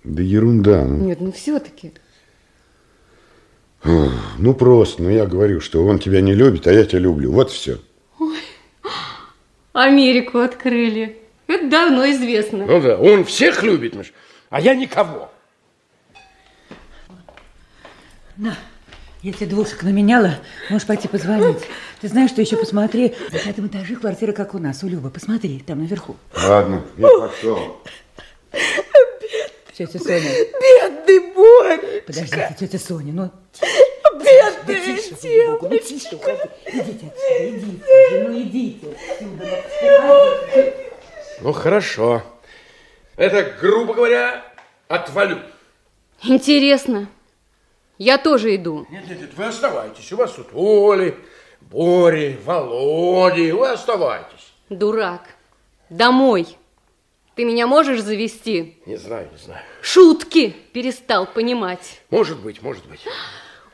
Да 0.03 0.21
ерунда. 0.21 0.83
Ну, 0.83 1.05
Нет, 1.05 1.21
ну 1.21 1.31
все-таки. 1.31 1.93
Ну 3.83 4.53
просто, 4.53 5.03
ну 5.03 5.09
я 5.09 5.25
говорю, 5.25 5.59
что 5.59 5.85
он 5.85 5.99
тебя 5.99 6.21
не 6.21 6.33
любит, 6.33 6.67
а 6.67 6.73
я 6.73 6.85
тебя 6.85 6.99
люблю. 6.99 7.31
Вот 7.31 7.51
все. 7.51 7.79
Америку 9.73 10.39
открыли. 10.39 11.17
Это 11.47 11.69
давно 11.69 12.09
известно. 12.11 12.65
Ну 12.65 12.81
да, 12.81 12.97
он 12.97 13.25
всех 13.25 13.63
любит, 13.63 13.95
Миш, 13.95 14.13
а 14.49 14.61
я 14.61 14.75
никого. 14.75 15.29
На, 18.37 18.55
если 19.21 19.45
двушек 19.45 19.83
наменяла, 19.83 20.35
можешь 20.69 20.87
пойти 20.87 21.07
позвонить. 21.07 21.59
Ты 22.01 22.07
знаешь, 22.07 22.29
что 22.29 22.41
еще 22.41 22.57
посмотри. 22.57 23.13
На 23.31 23.39
пятом 23.39 23.67
этаже 23.67 23.95
квартира, 23.95 24.31
как 24.31 24.53
у 24.53 24.59
нас, 24.59 24.83
у 24.83 24.87
Любы. 24.87 25.09
Посмотри, 25.09 25.59
там 25.59 25.79
наверху. 25.79 26.15
Ладно, 26.35 26.83
я 26.97 27.07
пошел. 27.07 27.77
Тетя 29.75 29.99
Соня. 29.99 30.29
Бедный 30.61 31.33
Боря. 31.33 32.01
Подождите, 32.05 32.55
тетя 32.59 32.79
Соня, 32.79 33.13
ну... 33.13 33.31
Бедная 34.13 34.95
тише, 34.95 35.47
бога, 35.47 35.69
ну 35.69 35.77
тише, 35.79 36.15
уходи. 36.15 36.39
Идите 36.67 37.07
отсюда, 37.07 37.49
идите, 37.49 38.27
ну 38.27 38.41
идите 38.41 38.87
отсюда. 39.11 39.63
ну. 40.55 40.73
Ну, 41.41 41.51
хорошо. 41.51 42.23
Это, 43.15 43.43
грубо 43.59 43.93
говоря, 43.93 44.43
отвалю. 44.87 45.39
Интересно. 46.21 47.09
Я 47.97 48.17
тоже 48.17 48.55
иду. 48.55 48.87
Нет, 48.89 49.07
нет, 49.09 49.21
нет, 49.21 49.33
вы 49.35 49.45
оставайтесь. 49.45 50.11
У 50.13 50.17
вас 50.17 50.31
тут 50.33 50.47
Оли, 50.53 51.17
Бори, 51.61 52.39
Володи. 52.45 53.51
Вы 53.51 53.69
оставайтесь. 53.69 54.53
Дурак. 54.69 55.21
Домой. 55.89 56.57
Ты 57.35 57.45
меня 57.45 57.65
можешь 57.65 58.01
завести? 58.01 58.77
Не 58.85 58.97
знаю, 58.97 59.27
не 59.31 59.43
знаю. 59.43 59.61
Шутки 59.81 60.55
перестал 60.71 61.25
понимать. 61.25 62.01
Может 62.11 62.39
быть, 62.39 62.61
может 62.61 62.85
быть. 62.85 62.99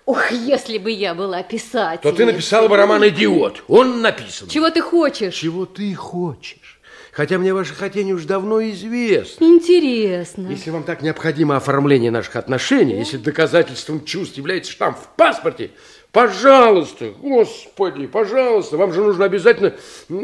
Ох, 0.05 0.31
если 0.31 0.77
бы 0.77 0.89
я 0.89 1.13
была 1.13 1.43
писателем. 1.43 1.99
То 2.01 2.13
ты 2.13 2.25
написала 2.25 2.67
бы 2.67 2.77
роман 2.77 3.07
«Идиот». 3.09 3.65
Он 3.67 4.01
написан. 4.01 4.47
Чего 4.47 4.69
ты 4.69 4.81
хочешь? 4.81 5.35
Чего 5.35 5.65
ты 5.65 5.93
хочешь? 5.93 6.79
Хотя 7.11 7.37
мне 7.37 7.53
ваше 7.53 7.75
хотение 7.75 8.15
уж 8.15 8.23
давно 8.23 8.61
известно. 8.69 9.43
Интересно. 9.43 10.47
Если 10.47 10.69
вам 10.69 10.83
так 10.83 11.01
необходимо 11.01 11.57
оформление 11.57 12.11
наших 12.11 12.37
отношений, 12.37 12.97
если 12.97 13.17
доказательством 13.17 14.05
чувств 14.05 14.37
является 14.37 14.71
штамп 14.71 14.97
в 14.97 15.15
паспорте, 15.17 15.71
пожалуйста, 16.11 17.13
господи, 17.19 18.07
пожалуйста, 18.07 18.77
вам 18.77 18.93
же 18.93 19.01
нужно 19.01 19.25
обязательно 19.25 19.73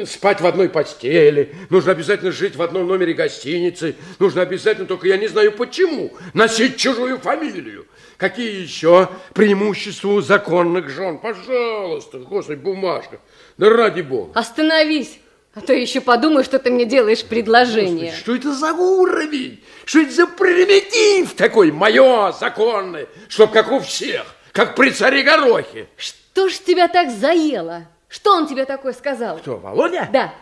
спать 0.06 0.42
в 0.42 0.46
одной 0.46 0.70
постели, 0.70 1.56
нужно 1.70 1.92
обязательно 1.92 2.32
жить 2.32 2.56
в 2.56 2.62
одном 2.62 2.88
номере 2.88 3.14
гостиницы, 3.14 3.96
нужно 4.20 4.42
обязательно, 4.42 4.88
только 4.88 5.08
я 5.08 5.18
не 5.18 5.28
знаю 5.28 5.52
почему, 5.52 6.14
носить 6.34 6.78
чужую 6.78 7.20
фамилию. 7.20 7.86
Какие 8.18 8.62
еще 8.62 9.10
преимущества 9.34 10.10
у 10.10 10.22
законных 10.22 10.90
жен? 10.90 11.18
Пожалуйста, 11.18 12.20
господи, 12.20 12.60
бумажка. 12.60 13.20
Да 13.58 13.70
ради 13.70 14.02
бога. 14.02 14.32
Остановись, 14.40 15.20
а 15.54 15.62
то 15.62 15.74
еще 15.74 16.02
подумаю, 16.02 16.44
что 16.44 16.60
ты 16.60 16.70
мне 16.70 16.86
делаешь 16.86 17.24
предложение. 17.24 18.12
Господи, 18.12 18.20
что 18.22 18.36
это 18.36 18.54
за 18.54 18.74
уровень? 18.74 19.64
Что 19.86 20.02
это 20.02 20.12
за 20.12 20.28
примитив 20.28 21.34
такой, 21.34 21.72
мое, 21.72 22.34
законное, 22.34 23.08
чтоб 23.30 23.52
как 23.52 23.72
у 23.72 23.80
всех, 23.80 24.35
как 24.56 24.74
при 24.74 24.90
царе 24.92 25.22
Горохе? 25.22 25.90
Что 25.98 26.48
ж 26.48 26.54
тебя 26.60 26.88
так 26.88 27.12
заело? 27.12 27.88
Что 28.08 28.38
он 28.38 28.48
тебе 28.48 28.64
такое 28.64 28.94
сказал? 28.94 29.38
Кто, 29.38 29.58
Володя? 29.58 30.08
Да. 30.14 30.34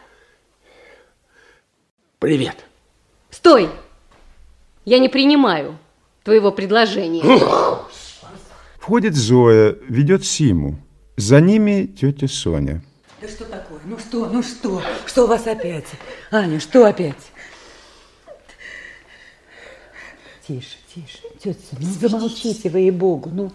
Привет. 2.19 2.63
Стой! 3.31 3.71
Я 4.85 4.99
не 4.99 5.09
принимаю 5.09 5.79
твоего 6.23 6.51
предложения. 6.51 7.23
Входит 8.77 9.15
Зоя, 9.15 9.75
ведет 9.89 10.23
Симу. 10.23 10.77
За 11.17 11.41
ними 11.41 11.87
тетя 11.87 12.27
Соня. 12.27 12.83
Да 13.19 13.27
что 13.27 13.45
такое? 13.45 13.79
Ну 13.83 13.97
что, 13.97 14.27
ну 14.27 14.43
что? 14.43 14.83
Что 15.07 15.23
у 15.23 15.27
вас 15.27 15.47
опять? 15.47 15.87
Аня, 16.29 16.59
что 16.59 16.85
опять? 16.85 17.31
Тише, 20.47 20.77
тише. 20.93 21.19
Тетя, 21.43 21.59
Соня, 21.71 21.87
ну 21.87 22.09
замолчите 22.09 22.69
вы, 22.69 22.79
ей-богу, 22.81 23.31
ну... 23.33 23.51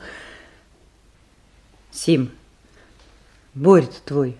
Сим, 1.98 2.30
Борь-то 3.54 4.00
твой. 4.04 4.38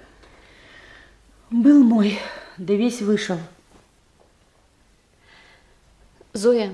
Был 1.51 1.83
мой, 1.83 2.21
да 2.57 2.75
весь 2.75 3.03
вышел. 3.03 3.37
Зоя, 6.33 6.73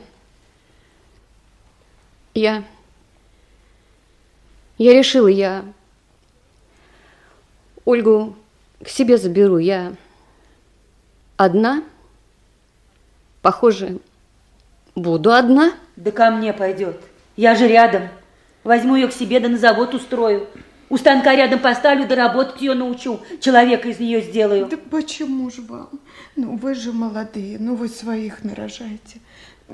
я... 2.34 2.64
Я 4.76 4.92
решила, 4.92 5.28
я 5.28 5.64
Ольгу 7.86 8.36
к 8.84 8.88
себе 8.88 9.16
заберу. 9.16 9.56
Я 9.56 9.94
одна, 11.38 11.82
похоже, 13.40 14.00
буду 14.94 15.32
одна. 15.32 15.72
Да 15.96 16.10
ко 16.10 16.30
мне 16.30 16.52
пойдет. 16.52 17.00
Я 17.36 17.54
же 17.54 17.68
рядом. 17.68 18.10
Возьму 18.64 18.96
ее 18.96 19.08
к 19.08 19.14
себе, 19.14 19.40
да 19.40 19.48
на 19.48 19.56
завод 19.56 19.94
устрою. 19.94 20.46
У 20.90 20.98
станка 20.98 21.34
рядом 21.34 21.60
поставлю, 21.60 22.06
да 22.06 22.14
работать 22.14 22.60
ее 22.60 22.74
научу. 22.74 23.20
Человека 23.40 23.88
из 23.88 23.98
нее 23.98 24.20
сделаю. 24.20 24.66
Да 24.66 24.76
почему 24.76 25.50
же 25.50 25.62
вам? 25.62 25.90
Ну, 26.36 26.56
вы 26.56 26.74
же 26.74 26.92
молодые, 26.92 27.58
ну, 27.58 27.74
вы 27.74 27.88
своих 27.88 28.44
нарожаете. 28.44 29.20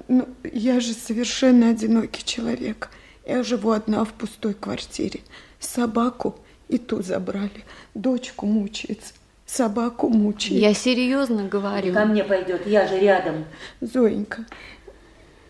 Ну, 0.08 0.28
я 0.44 0.80
же 0.80 0.92
совершенно 0.92 1.70
одинокий 1.70 2.24
человек. 2.24 2.90
Я 3.26 3.42
живу 3.42 3.70
одна 3.70 4.04
в 4.04 4.12
пустой 4.12 4.54
квартире. 4.54 5.20
Собаку 5.58 6.38
и 6.68 6.78
ту 6.78 7.02
забрали. 7.02 7.64
Дочку 7.94 8.46
мучается. 8.46 9.14
Собаку 9.46 10.08
мучает. 10.08 10.60
Я 10.60 10.74
серьезно 10.74 11.48
говорю. 11.48 11.92
Ко 11.92 12.04
мне 12.04 12.22
пойдет, 12.22 12.66
я 12.66 12.86
же 12.86 12.98
рядом. 13.00 13.44
Зоенька, 13.80 14.46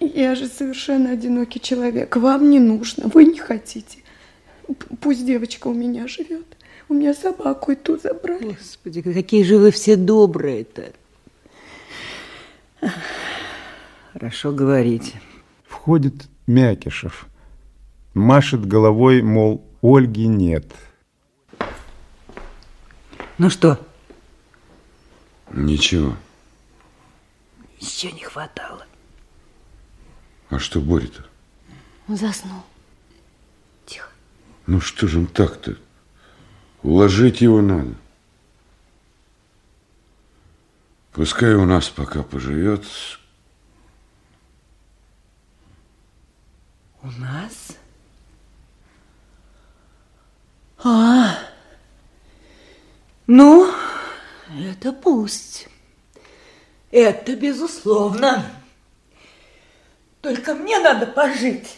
я 0.01 0.35
же 0.35 0.47
совершенно 0.47 1.11
одинокий 1.11 1.61
человек. 1.61 2.17
Вам 2.17 2.49
не 2.49 2.59
нужно, 2.59 3.09
вы 3.09 3.27
не 3.27 3.39
хотите. 3.39 3.99
Пусть 5.01 5.27
девочка 5.27 5.69
у 5.69 5.75
меня 5.75 6.07
живет. 6.09 6.57
У 6.89 6.95
меня 6.95 7.15
собаку 7.15 7.73
и 7.73 7.77
ту 7.77 7.99
забрали. 7.99 8.57
Господи, 8.59 9.03
какие 9.03 9.43
же 9.43 9.59
вы 9.59 9.71
все 9.71 9.97
добрые-то. 9.97 10.93
Хорошо 14.13 14.53
говорите. 14.53 15.21
Входит 15.65 16.29
Мякишев. 16.47 17.27
Машет 18.15 18.67
головой, 18.67 19.23
мол, 19.23 19.65
Ольги 19.83 20.27
нет. 20.27 20.67
Ну 23.39 23.49
что? 23.49 23.79
Ничего. 25.53 26.17
Еще 27.79 28.13
не 28.13 28.23
хватало. 28.23 28.85
А 30.51 30.59
что 30.59 30.81
Боря-то? 30.81 31.25
Он 32.09 32.17
заснул. 32.17 32.63
Ну 34.71 34.81
что 34.81 35.09
же 35.09 35.19
он 35.19 35.27
так-то? 35.27 35.77
Уложить 36.85 37.41
его 37.41 37.61
надо. 37.61 37.93
Пускай 41.11 41.55
у 41.55 41.65
нас 41.65 41.89
пока 41.89 42.23
поживет. 42.23 42.85
У 47.03 47.09
нас? 47.09 47.77
А, 50.85 51.37
ну, 53.27 53.75
это 54.57 54.93
пусть. 54.93 55.69
Это 56.93 57.35
безусловно. 57.35 58.49
Только 60.21 60.55
мне 60.55 60.79
надо 60.79 61.09
пожить 61.09 61.77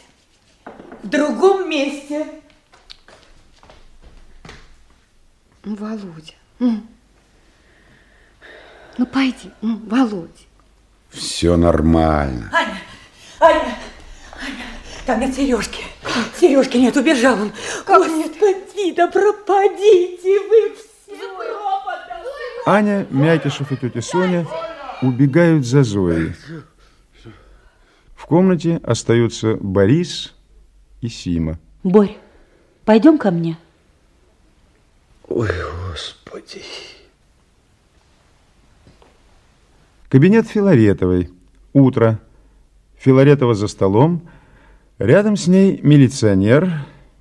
в 1.03 1.09
другом 1.09 1.71
месте. 1.71 2.42
Володя, 5.65 6.35
м. 6.61 6.87
ну 8.99 9.07
пойди, 9.07 9.51
м, 9.63 9.89
Володя. 9.89 10.29
Все 11.11 11.57
нормально. 11.57 12.51
Аня, 12.53 12.79
Аня, 13.41 13.77
Аня, 14.41 14.65
там 15.07 15.21
нет 15.21 15.35
сережки. 15.35 15.85
Сережки 16.39 16.79
нет, 16.79 16.97
убежал 16.97 17.41
он. 17.41 17.53
Как 17.85 17.99
Господи, 18.03 18.93
да 18.95 19.07
пропадите 19.09 20.41
вы 20.49 20.75
все. 20.75 20.93
Аня, 22.67 23.07
Мякишев 23.11 23.71
и 23.73 23.77
тетя 23.77 24.01
Соня 24.03 24.47
убегают 25.03 25.67
за 25.67 25.83
Зоей. 25.85 26.33
В 28.17 28.27
комнате 28.27 28.81
остаются 28.85 29.57
Борис 29.61 30.33
и 31.01 31.09
Сима. 31.09 31.59
Борь, 31.83 32.17
пойдем 32.85 33.19
ко 33.19 33.31
мне. 33.31 33.59
Ой, 35.35 35.49
Господи. 35.89 36.63
Кабинет 40.11 40.47
Филаретовой. 40.47 41.31
Утро. 41.73 42.21
Филаретова 42.99 43.55
за 43.55 43.67
столом. 43.69 44.29
Рядом 44.99 45.39
с 45.39 45.47
ней 45.47 45.81
милиционер, 45.83 46.71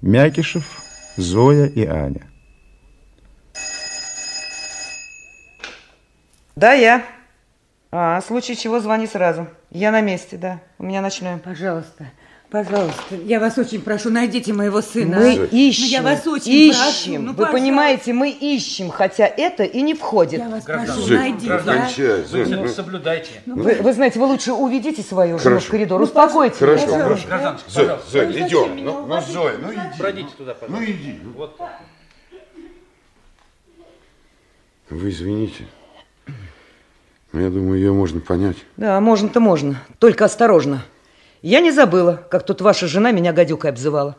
Мякишев, 0.02 0.82
Зоя 1.16 1.68
и 1.68 1.86
Аня. 1.86 2.28
Да, 6.58 6.74
я. 6.74 7.06
А, 7.92 8.20
в 8.20 8.26
случае 8.26 8.58
чего 8.58 8.82
звони 8.82 9.08
сразу. 9.08 9.48
Я 9.70 9.92
на 9.92 10.02
месте, 10.02 10.36
да. 10.36 10.60
У 10.78 10.84
меня 10.84 11.02
ночной. 11.02 11.38
Пожалуйста, 11.38 12.12
пожалуйста, 12.52 13.16
я 13.26 13.40
вас 13.40 13.58
очень 13.58 13.82
прошу, 13.82 14.10
найдите 14.10 14.52
моего 14.54 14.82
сына. 14.82 15.18
Мы 15.20 15.36
Ну, 15.38 15.46
ищем. 15.46 15.86
я 15.86 16.02
вас 16.02 16.28
очень 16.28 16.52
ищем. 16.52 16.76
прошу. 16.82 17.12
Ну, 17.14 17.30
Вы 17.32 17.36
пожалуйста. 17.38 17.52
понимаете, 17.58 18.14
мы 18.14 18.30
ищем, 18.30 18.90
хотя 18.90 19.26
это 19.26 19.64
и 19.64 19.82
не 19.82 19.94
входит. 19.94 20.40
Я 20.42 20.50
вас 20.50 20.66
прошу, 20.66 21.02
Зоя, 21.02 21.18
найдите. 21.20 21.58
кончай, 21.58 22.24
Зоя, 22.24 22.46
Вы 22.46 22.56
ну. 22.58 22.68
соблюдайте. 22.68 23.30
Вы, 23.46 23.76
вы 23.82 23.94
знаете, 23.94 24.20
вы 24.20 24.26
лучше 24.26 24.52
уведите 24.52 25.02
свою 25.02 25.40
жену 25.40 25.40
в 25.40 25.44
Хорошо. 25.60 25.72
коридор, 25.72 26.02
успокойте. 26.02 26.56
Хорошо, 26.58 26.84
её. 26.86 27.04
хорошо. 27.04 27.28
Гражданочка, 27.28 27.70
Зоя, 27.72 27.86
пожалуйста. 27.86 28.12
Зоя, 28.12 28.28
Ну, 28.28 28.48
идем. 28.48 28.76
меня 28.76 28.86
Ну, 28.92 29.06
ну, 29.08 29.22
Зоя, 29.22 29.54
ну 29.62 29.72
иди. 29.74 29.80
Пройдите 29.98 30.30
туда, 30.38 30.56
Ну 30.60 30.68
пожалуйста. 30.68 30.92
иди. 30.92 31.20
ну. 31.24 31.32
Вот 31.38 31.58
так. 31.58 31.82
Вы 34.90 35.10
извините. 35.10 35.66
Я 37.34 37.50
думаю, 37.50 37.80
ее 37.80 37.94
можно 37.94 38.20
понять. 38.20 38.58
Да, 38.76 39.00
можно-то 39.00 39.40
можно. 39.40 39.78
Только 40.00 40.26
осторожно. 40.26 40.84
Я 41.42 41.60
не 41.60 41.72
забыла, 41.72 42.24
как 42.30 42.46
тут 42.46 42.62
ваша 42.62 42.88
жена 42.88 43.12
меня 43.12 43.34
гадюкой 43.34 43.72
обзывала. 43.72 44.16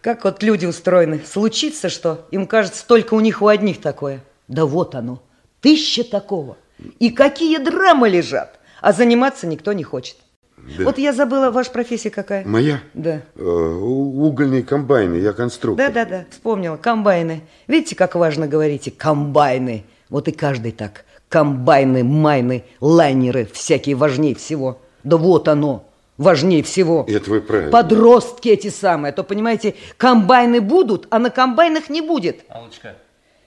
Как 0.00 0.24
вот 0.24 0.42
люди 0.42 0.66
устроены. 0.66 1.20
Случится 1.26 1.88
что, 1.88 2.26
им 2.30 2.46
кажется, 2.46 2.86
только 2.86 3.14
у 3.14 3.20
них 3.20 3.42
у 3.42 3.48
одних 3.48 3.80
такое. 3.80 4.22
Да 4.48 4.64
вот 4.64 4.94
оно, 4.94 5.22
тысяча 5.60 6.04
такого. 6.04 6.56
И 6.98 7.10
какие 7.10 7.58
драмы 7.58 8.08
лежат. 8.08 8.58
А 8.80 8.92
заниматься 8.92 9.46
никто 9.46 9.72
не 9.72 9.82
хочет. 9.82 10.16
Да. 10.56 10.84
Вот 10.84 10.98
я 10.98 11.12
забыла, 11.12 11.50
ваша 11.50 11.70
профессия 11.70 12.10
какая? 12.10 12.44
Моя? 12.44 12.80
Да. 12.94 13.22
Э, 13.34 13.42
угольные 13.42 14.62
комбайны, 14.62 15.16
я 15.16 15.32
конструктор. 15.32 15.88
Да-да-да, 15.88 16.24
вспомнила. 16.30 16.76
Комбайны. 16.76 17.42
Видите, 17.66 17.94
как 17.94 18.14
важно 18.14 18.48
говорите? 18.48 18.90
Комбайны. 18.90 19.84
Вот 20.08 20.28
и 20.28 20.32
каждый 20.32 20.72
так. 20.72 21.04
Комбайны, 21.28 22.04
майны, 22.04 22.64
лайнеры, 22.80 23.48
всякие 23.52 23.96
важнее 23.96 24.34
всего. 24.34 24.80
Да 25.06 25.18
вот 25.18 25.46
оно, 25.46 25.84
важнее 26.18 26.64
всего. 26.64 27.04
Это 27.06 27.30
вы 27.30 27.40
правильно. 27.40 27.70
Подростки 27.70 28.48
эти 28.48 28.70
самые. 28.70 29.10
А 29.10 29.12
то, 29.12 29.22
понимаете, 29.22 29.76
комбайны 29.96 30.60
будут, 30.60 31.06
а 31.10 31.20
на 31.20 31.30
комбайнах 31.30 31.88
не 31.88 32.00
будет. 32.00 32.44
Аллочка, 32.48 32.96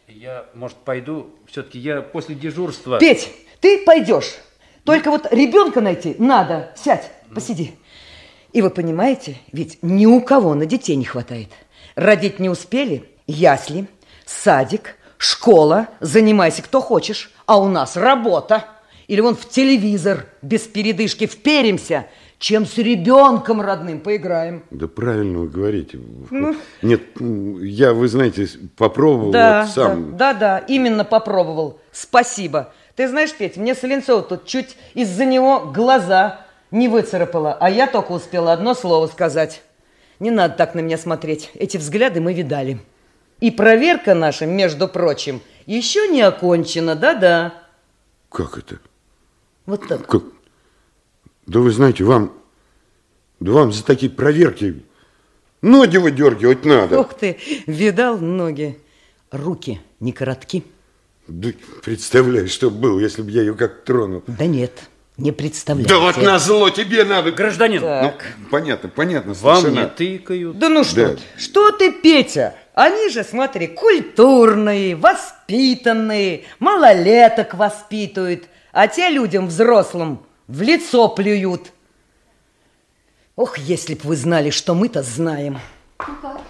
я, 0.07 0.45
может, 0.53 0.77
пойду? 0.77 1.31
Все-таки 1.47 1.77
я 1.77 2.01
после 2.01 2.35
дежурства... 2.35 2.97
Петь, 2.97 3.29
ты 3.59 3.83
пойдешь. 3.83 4.35
Только 4.85 5.11
вот 5.11 5.27
ребенка 5.33 5.81
найти 5.81 6.15
надо. 6.17 6.71
Сядь, 6.77 7.11
посиди. 7.35 7.75
И 8.53 8.61
вы 8.61 8.69
понимаете, 8.69 9.35
ведь 9.51 9.79
ни 9.81 10.05
у 10.05 10.21
кого 10.21 10.55
на 10.55 10.65
детей 10.65 10.95
не 10.95 11.03
хватает. 11.03 11.49
Родить 11.95 12.39
не 12.39 12.47
успели, 12.47 13.03
ясли, 13.27 13.87
садик, 14.25 14.95
школа, 15.17 15.89
занимайся 15.99 16.61
кто 16.61 16.79
хочешь. 16.79 17.31
А 17.45 17.59
у 17.59 17.67
нас 17.67 17.97
работа. 17.97 18.63
Или 19.09 19.21
вон 19.21 19.35
в 19.35 19.49
телевизор 19.49 20.27
без 20.43 20.61
передышки 20.67 21.25
вперимся, 21.25 22.05
чем 22.37 22.67
с 22.67 22.77
ребенком 22.77 23.59
родным 23.59 24.01
поиграем. 24.01 24.63
Да 24.69 24.87
правильно 24.87 25.39
вы 25.39 25.49
говорите. 25.49 25.99
Ну. 26.29 26.55
Нет, 26.83 27.01
я, 27.19 27.93
вы 27.95 28.07
знаете, 28.07 28.47
попробовал 28.77 29.31
Да, 29.31 29.63
вот 29.63 29.71
сам. 29.73 30.15
да, 30.15 30.33
да, 30.33 30.39
да, 30.39 30.57
именно 30.59 31.03
попробовал. 31.05 31.81
Спасибо. 31.91 32.71
Ты 32.95 33.07
знаешь, 33.07 33.33
Петь, 33.33 33.57
мне 33.57 33.73
Соленцова 33.73 34.21
тут 34.21 34.45
чуть 34.45 34.77
из-за 34.93 35.25
него 35.25 35.61
глаза 35.61 36.45
не 36.69 36.87
выцарапала, 36.87 37.57
а 37.59 37.67
я 37.67 37.87
только 37.87 38.11
успела 38.11 38.53
одно 38.53 38.75
слово 38.75 39.07
сказать. 39.07 39.63
Не 40.19 40.29
надо 40.29 40.53
так 40.53 40.75
на 40.75 40.81
меня 40.81 40.99
смотреть. 40.99 41.49
Эти 41.55 41.77
взгляды 41.77 42.21
мы 42.21 42.35
видали. 42.35 42.77
И 43.39 43.49
проверка 43.49 44.13
наша, 44.13 44.45
между 44.45 44.87
прочим, 44.87 45.41
еще 45.65 46.07
не 46.09 46.21
окончена, 46.21 46.95
да-да. 46.95 47.55
Как 48.29 48.55
это? 48.59 48.77
Вот 49.69 49.87
так. 49.87 50.07
Как? 50.07 50.23
Да 51.45 51.59
вы 51.59 51.69
знаете, 51.69 52.03
вам, 52.03 52.33
да 53.39 53.51
вам 53.51 53.71
за 53.71 53.85
такие 53.85 54.11
проверки 54.11 54.81
ноги 55.61 55.97
выдергивать 55.97 56.65
надо. 56.65 56.99
Ух 56.99 57.13
ты, 57.13 57.37
видал 57.67 58.17
ноги. 58.17 58.79
Руки 59.29 59.79
не 59.99 60.11
коротки. 60.11 60.63
Да 61.27 61.49
представляешь, 61.83 62.49
что 62.49 62.71
было, 62.71 62.99
если 62.99 63.21
бы 63.21 63.29
я 63.29 63.41
ее 63.41 63.53
как 63.53 63.83
тронул. 63.83 64.23
Да 64.25 64.47
нет, 64.47 64.71
не 65.17 65.31
представляю. 65.31 65.87
Да 65.87 65.99
вот 65.99 66.17
назло 66.17 66.71
тебе 66.71 67.03
надо. 67.03 67.31
Гражданин, 67.31 67.79
Ну, 67.79 68.13
понятно, 68.49 68.89
понятно, 68.89 69.33
вам 69.33 69.61
совершенно. 69.61 69.83
не 69.83 69.89
тыкают. 70.17 70.57
Да 70.57 70.69
ну 70.69 70.83
что 70.83 70.95
Да. 71.09 71.15
ты, 71.15 71.19
что 71.37 71.69
ты, 71.71 71.91
Петя? 71.91 72.55
Они 72.73 73.09
же, 73.09 73.23
смотри, 73.23 73.67
культурные, 73.67 74.95
воспитанные, 74.95 76.45
малолеток 76.57 77.53
воспитывают, 77.53 78.45
а 78.71 78.87
те 78.87 79.09
людям 79.09 79.47
взрослым 79.47 80.25
в 80.47 80.61
лицо 80.61 81.09
плюют. 81.09 81.71
Ох, 83.35 83.57
если 83.57 83.93
б 83.95 84.01
вы 84.03 84.15
знали, 84.15 84.49
что 84.49 84.75
мы-то 84.75 85.01
знаем. 85.01 85.59
Ну 86.07 86.15
как? 86.21 86.41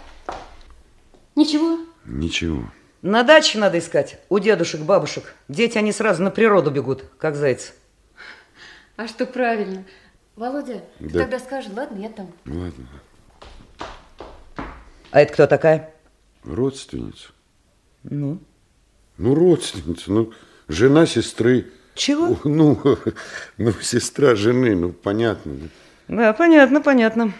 Ничего? 1.35 1.79
Ничего. 2.05 2.63
На 3.01 3.23
даче 3.23 3.59
надо 3.59 3.79
искать, 3.79 4.19
у 4.27 4.39
дедушек, 4.39 4.81
бабушек. 4.81 5.35
Дети, 5.47 5.77
они 5.77 5.91
сразу 5.93 6.21
на 6.23 6.31
природу 6.31 6.69
бегут, 6.71 7.05
как 7.17 7.35
зайцы. 7.35 7.71
А 8.97 9.07
что 9.07 9.25
правильно? 9.25 9.85
Володя, 10.35 10.83
ты 10.99 11.09
Да. 11.09 11.19
тогда 11.19 11.39
скажи, 11.39 11.69
ладно, 11.73 11.97
я 12.01 12.09
там. 12.09 12.31
Ладно. 12.45 12.87
А 15.11 15.21
это 15.21 15.33
кто 15.33 15.47
такая? 15.47 15.93
Родственница. 16.43 17.29
Ну? 18.03 18.39
Ну, 19.17 19.35
родственница, 19.35 20.11
ну, 20.11 20.33
жена 20.67 21.05
сестры. 21.05 21.71
Чего? 21.99 22.39
Ну, 22.45 22.79
ну, 23.57 23.73
сестра 23.81 24.33
жены, 24.33 24.73
ну, 24.73 24.93
понятно. 24.93 25.53
Да, 26.07 26.31
понятно, 26.31 26.79
понятно. 26.79 27.33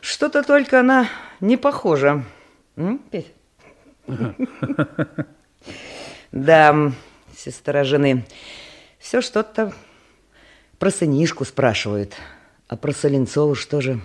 Что-то 0.00 0.42
только 0.42 0.80
она 0.80 1.06
не 1.40 1.58
похожа. 1.58 2.24
М, 2.76 2.98
Петь? 2.98 3.32
Да, 6.32 6.92
сестра 7.36 7.84
жены. 7.84 8.24
Все 8.98 9.20
что-то 9.20 9.74
про 10.78 10.90
сынишку 10.90 11.44
спрашивают. 11.44 12.14
А 12.68 12.76
про 12.76 12.92
Соленцову 12.92 13.56
что 13.56 13.80
же? 13.80 14.00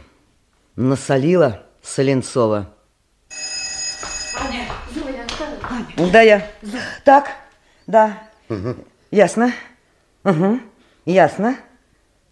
Насолила 0.76 1.64
Соленцова. 1.84 2.74
Аня. 4.40 4.68
Да, 6.12 6.22
я. 6.22 6.52
Так, 7.06 7.30
да. 7.86 8.28
Ясно. 9.12 9.54
Угу. 10.26 10.60
Ясно. 11.06 11.56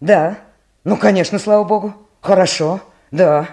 Да. 0.00 0.36
Ну, 0.82 0.96
конечно, 0.96 1.38
слава 1.38 1.64
богу. 1.64 1.94
Хорошо. 2.20 2.80
Да. 3.10 3.48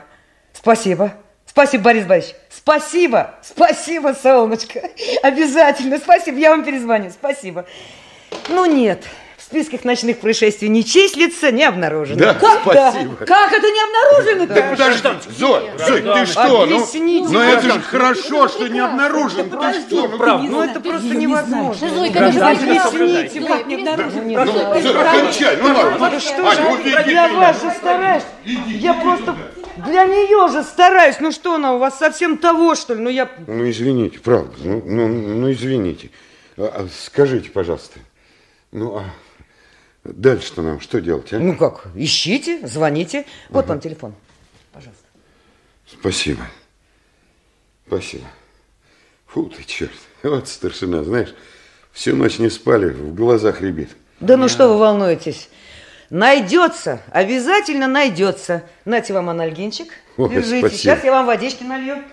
Спасибо. 0.52 1.14
Спасибо, 1.46 1.84
Борис 1.84 2.06
Борисович. 2.06 2.36
Спасибо. 2.50 3.36
Спасибо, 3.42 4.14
солнышко. 4.20 4.82
Обязательно. 5.22 5.98
Спасибо. 6.00 6.38
Я 6.38 6.50
вам 6.52 6.66
перезвоню. 6.66 7.12
Спасибо. 7.12 7.66
Ну, 8.50 8.66
нет. 8.66 9.06
В 9.52 9.54
списках 9.54 9.84
ночных 9.84 10.20
происшествий 10.20 10.70
не 10.70 10.86
числится, 10.86 11.52
не 11.52 11.66
обнаружено. 11.66 12.18
Да, 12.18 12.34
как, 12.36 12.62
спасибо. 12.62 13.18
Да? 13.20 13.26
Как 13.26 13.52
это 13.52 13.68
не 13.70 13.82
обнаружено? 13.84 14.46
Да 14.46 14.70
подожди, 14.72 15.32
Зоя, 15.38 15.78
Зоя, 15.78 16.14
ты 16.14 16.26
что? 16.26 16.66
Ну, 16.66 16.76
Объясните, 16.78 17.28
ну 17.34 17.40
это 17.42 17.62
же 17.74 17.82
хорошо, 17.82 18.48
что 18.48 18.70
не 18.70 18.80
обнаружен. 18.80 19.50
Ты 19.50 19.74
что? 19.82 20.08
Ну, 20.08 20.18
Правда. 20.18 20.48
Ну, 20.50 20.62
это 20.62 20.80
просто 20.80 21.10
невозможно. 21.10 21.90
Да, 21.90 21.96
Зойка, 21.96 22.20
ну, 22.22 22.26
пожалуйста. 22.32 22.88
Объясните, 22.88 23.42
как 23.42 23.68
не 23.68 23.76
обнаружено. 23.76 24.46
Ну, 24.46 24.82
Зоя, 24.82 25.22
кончай, 25.22 25.58
ну 25.58 25.66
ладно. 25.66 26.10
Да 26.12 26.20
что 26.22 26.52
же, 26.52 27.36
вас 27.36 27.62
же 27.62 27.72
стараюсь. 27.72 28.24
Я 28.46 28.94
просто 28.94 29.36
для 29.86 30.06
нее 30.06 30.50
же 30.50 30.64
стараюсь. 30.64 31.18
Ну 31.20 31.34
что 31.34 31.56
она 31.56 31.76
у 31.76 31.78
вас 31.78 31.98
совсем 32.00 32.38
того, 32.38 32.76
что 32.76 32.94
ли? 32.94 33.02
Ну 33.02 33.10
я... 33.10 33.30
Ну, 33.48 33.70
извините, 33.70 34.20
правда, 34.20 34.54
ну, 34.64 34.82
ну, 34.86 35.08
ну 35.10 35.52
извините. 35.52 36.10
А, 36.56 36.72
а 36.74 36.88
скажите, 37.06 37.50
пожалуйста, 37.50 38.00
ну, 38.72 38.96
а 38.96 39.04
дальше-то 40.04 40.62
нам 40.62 40.80
что 40.80 41.00
делать, 41.02 41.32
а? 41.34 41.40
Ну 41.40 41.56
как, 41.56 41.88
ищите, 41.96 42.66
звоните. 42.68 43.26
Вот 43.50 43.68
вам 43.68 43.80
телефон. 43.80 44.14
Пожалуйста. 44.72 45.04
Спасибо. 45.88 46.44
Спасибо. 47.88 48.26
Фу 49.28 49.46
ты, 49.46 49.64
черт. 49.64 49.92
Вот 50.24 50.48
старшина, 50.48 51.04
знаешь, 51.04 51.34
всю 51.92 52.16
ночь 52.16 52.38
не 52.38 52.50
спали, 52.50 52.90
в 52.90 53.16
глазах 53.16 53.62
рябит. 53.62 53.90
Да 54.20 54.38
ну 54.38 54.48
что 54.48 54.70
вы 54.70 54.78
волнуетесь? 54.78 55.50
Найдется, 56.12 57.02
обязательно 57.10 57.88
найдется. 57.88 58.64
Нате 58.86 59.14
вам 59.14 59.30
анальгинчик. 59.30 59.88
Ой, 60.18 60.30
Держите, 60.30 60.60
спасибо. 60.60 60.78
сейчас 60.78 61.04
я 61.04 61.12
вам 61.12 61.26
водички 61.26 61.64
налью. 61.64 62.04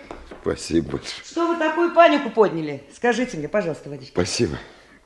Спасибо 0.40 0.93
большое. 0.93 1.24
Что 1.24 1.47
вы 1.48 1.56
такую 1.59 1.93
панику 1.93 2.31
подняли? 2.31 2.82
Скажите 2.94 3.36
мне, 3.36 3.48
пожалуйста, 3.48 3.90
водички. 3.90 4.12
Спасибо. 4.12 4.56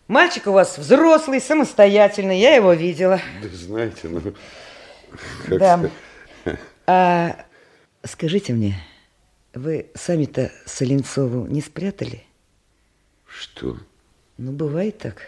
Мальчик 0.09 0.47
у 0.47 0.53
вас 0.53 0.79
взрослый, 0.79 1.41
самостоятельный, 1.41 2.39
я 2.39 2.55
его 2.55 2.73
видела. 2.73 3.20
Да 3.43 3.49
знаете, 3.49 4.09
ну... 4.09 4.20
как 4.20 5.59
Да. 5.59 5.91
А 6.87 7.47
скажите 8.05 8.53
мне, 8.53 8.77
вы 9.55 9.87
сами-то 9.95 10.51
Соленцову 10.66 11.47
не 11.47 11.61
спрятали? 11.61 12.24
Что? 13.27 13.79
Ну, 14.39 14.53
бывает 14.53 14.99
так. 14.99 15.23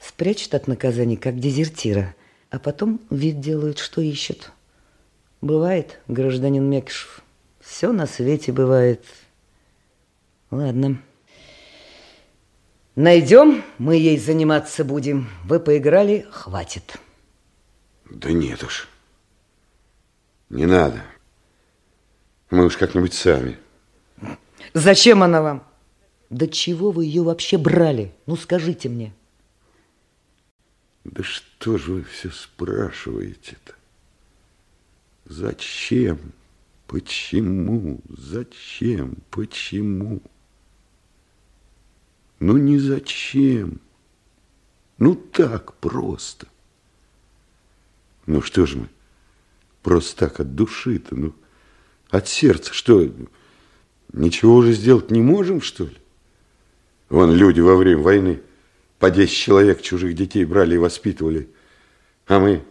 Спрячут 0.00 0.54
от 0.54 0.68
наказания, 0.68 1.16
как 1.16 1.38
дезертира, 1.38 2.14
а 2.50 2.58
потом 2.58 3.00
вид 3.10 3.40
делают, 3.40 3.78
что 3.78 4.00
ищут. 4.00 4.52
Бывает, 5.40 5.98
гражданин 6.06 6.64
Мекишев. 6.64 7.22
Все 7.60 7.92
на 7.92 8.06
свете 8.06 8.52
бывает. 8.52 9.04
Ладно. 10.50 11.00
Найдем, 12.94 13.64
мы 13.78 13.96
ей 13.96 14.18
заниматься 14.18 14.84
будем. 14.84 15.28
Вы 15.44 15.60
поиграли, 15.60 16.26
хватит. 16.30 16.98
Да 18.10 18.30
нет 18.30 18.62
уж. 18.62 18.86
Не 20.50 20.66
надо. 20.66 21.02
Мы 22.50 22.66
уж 22.66 22.76
как-нибудь 22.76 23.14
сами. 23.14 23.58
Зачем 24.74 25.22
она 25.22 25.40
вам? 25.40 25.66
Да 26.28 26.46
чего 26.46 26.90
вы 26.90 27.06
ее 27.06 27.22
вообще 27.22 27.56
брали? 27.56 28.14
Ну, 28.26 28.36
скажите 28.36 28.90
мне. 28.90 29.14
Да 31.04 31.22
что 31.22 31.78
же 31.78 31.92
вы 31.92 32.04
все 32.04 32.30
спрашиваете-то? 32.30 33.74
Зачем? 35.24 36.18
Почему? 36.86 38.00
Зачем? 38.10 39.16
Почему? 39.30 40.20
Ну, 42.42 42.56
не 42.56 42.76
зачем. 42.76 43.78
Ну, 44.98 45.14
так 45.14 45.74
просто. 45.74 46.48
Ну, 48.26 48.42
что 48.42 48.66
же 48.66 48.78
мы? 48.78 48.88
Просто 49.84 50.16
так 50.16 50.40
от 50.40 50.56
души-то, 50.56 51.14
ну, 51.14 51.34
от 52.10 52.26
сердца. 52.26 52.74
Что, 52.74 53.08
ничего 54.12 54.56
уже 54.56 54.72
сделать 54.72 55.12
не 55.12 55.20
можем, 55.20 55.60
что 55.60 55.84
ли? 55.84 55.96
Вон 57.10 57.32
люди 57.32 57.60
во 57.60 57.76
время 57.76 58.02
войны 58.02 58.42
по 58.98 59.08
10 59.12 59.32
человек 59.32 59.80
чужих 59.80 60.16
детей 60.16 60.44
брали 60.44 60.74
и 60.74 60.78
воспитывали, 60.78 61.48
а 62.26 62.40
мы 62.40 62.64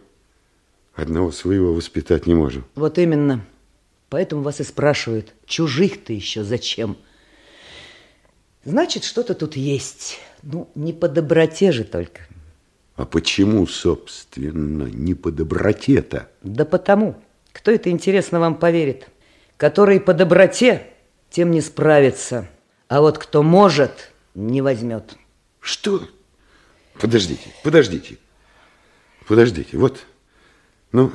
одного 0.94 1.32
своего 1.32 1.72
воспитать 1.72 2.26
не 2.26 2.34
можем. 2.34 2.66
Вот 2.74 2.98
именно. 2.98 3.42
Поэтому 4.10 4.42
вас 4.42 4.60
и 4.60 4.64
спрашивают, 4.64 5.32
чужих-то 5.46 6.12
еще 6.12 6.44
зачем? 6.44 6.98
Значит, 8.64 9.04
что-то 9.04 9.34
тут 9.34 9.56
есть. 9.56 10.18
Ну, 10.42 10.68
не 10.74 10.92
по 10.92 11.08
доброте 11.08 11.72
же 11.72 11.84
только. 11.84 12.22
А 12.94 13.04
почему, 13.04 13.66
собственно, 13.66 14.84
не 14.84 15.14
по 15.14 15.30
доброте-то? 15.30 16.28
Да 16.42 16.64
потому. 16.64 17.16
Кто 17.52 17.70
это, 17.70 17.90
интересно, 17.90 18.38
вам 18.40 18.56
поверит? 18.56 19.08
Который 19.56 20.00
по 20.00 20.14
доброте, 20.14 20.86
тем 21.30 21.50
не 21.50 21.60
справится. 21.60 22.48
А 22.88 23.00
вот 23.00 23.18
кто 23.18 23.42
может, 23.42 24.12
не 24.34 24.62
возьмет. 24.62 25.16
Что? 25.60 26.02
Подождите, 27.00 27.48
подождите. 27.64 28.18
Подождите, 29.26 29.78
вот, 29.78 30.04
ну, 30.90 31.12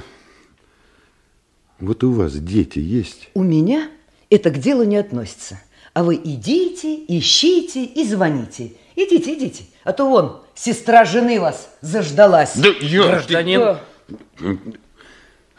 вот 1.79 2.03
у 2.03 2.11
вас 2.11 2.33
дети 2.33 2.79
есть? 2.79 3.29
У 3.33 3.43
меня 3.43 3.91
это 4.29 4.49
к 4.49 4.57
делу 4.57 4.83
не 4.83 4.97
относится. 4.97 5.59
А 5.97 6.03
вы 6.03 6.13
идите, 6.23 6.95
ищите 7.07 7.83
и 7.83 8.05
звоните. 8.05 8.73
Идите, 8.95 9.33
идите. 9.33 9.63
А 9.83 9.93
то 9.93 10.07
вон, 10.07 10.43
сестра 10.53 11.05
жены 11.05 11.41
вас 11.41 11.71
заждалась. 11.81 12.53
Да 12.55 12.69
я- 12.81 13.01
Гражданин. 13.07 13.59
Что? 13.59 13.79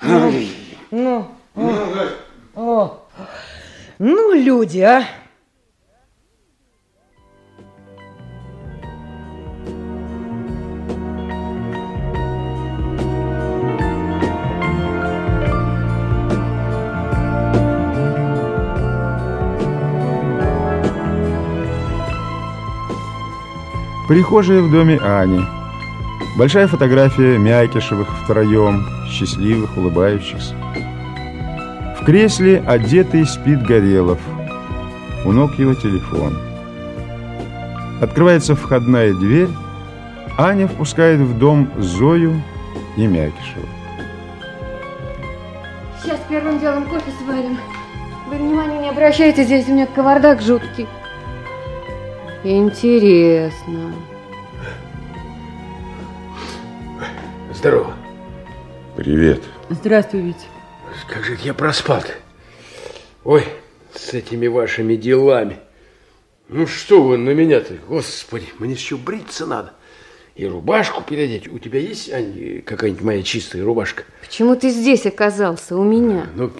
Ну, 0.01 0.33
ну, 0.93 1.29
о, 2.55 2.55
о. 2.55 3.09
ну, 3.99 4.33
люди, 4.33 4.79
а. 4.79 5.03
Прихожая 24.09 24.63
в 24.63 24.71
доме 24.71 24.97
Ани. 24.97 25.43
Большая 26.39 26.67
фотография 26.67 27.37
Мякишевых 27.37 28.09
втроем, 28.23 28.87
счастливых, 29.07 29.77
улыбающихся. 29.77 30.55
В 32.01 32.07
кресле 32.07 32.65
одетый 32.67 33.27
спит 33.27 33.63
Горелов. 33.63 34.19
У 35.27 35.33
ног 35.33 35.59
его 35.59 35.75
телефон. 35.75 36.39
Открывается 38.01 38.57
входная 38.57 39.13
дверь. 39.13 39.51
Аня 40.39 40.69
впускает 40.69 41.21
в 41.21 41.39
дом 41.39 41.71
Зою 41.77 42.43
и 42.97 43.07
Мякишева. 43.07 43.69
Сейчас 46.03 46.19
первым 46.31 46.59
делом 46.61 46.87
кофе 46.87 47.13
сварим. 47.23 47.59
Вы 48.31 48.37
внимания 48.37 48.79
не 48.79 48.89
обращайте, 48.89 49.45
здесь 49.45 49.69
у 49.69 49.73
меня 49.73 49.85
кавардак 49.85 50.41
жуткий. 50.41 50.87
Интересно. 52.45 53.93
Здорово. 57.53 57.97
Привет. 58.97 59.43
Здравствуй, 59.71 60.21
Витя. 60.21 60.47
Как 61.09 61.25
же 61.25 61.37
я 61.43 61.53
проспал-то? 61.53 62.13
Ой, 63.25 63.45
с 63.93 64.15
этими 64.15 64.47
вашими 64.47 64.95
делами. 64.95 65.59
Ну 66.49 66.69
что 66.69 67.03
вы 67.03 67.19
на 67.19 67.31
меня-то, 67.31 67.75
господи, 67.89 68.47
мне 68.61 68.75
еще 68.75 68.97
бриться 68.97 69.45
надо. 69.45 69.73
И 70.37 70.47
рубашку 70.47 71.03
переодеть. 71.03 71.49
У 71.49 71.59
тебя 71.59 71.81
есть, 71.81 72.13
Ань, 72.13 72.63
какая-нибудь 72.65 73.03
моя 73.03 73.23
чистая 73.25 73.65
рубашка? 73.65 74.05
Почему 74.21 74.55
ты 74.55 74.71
здесь 74.71 75.05
оказался, 75.07 75.77
у 75.77 75.83
меня? 75.83 76.29
Ну, 76.37 76.53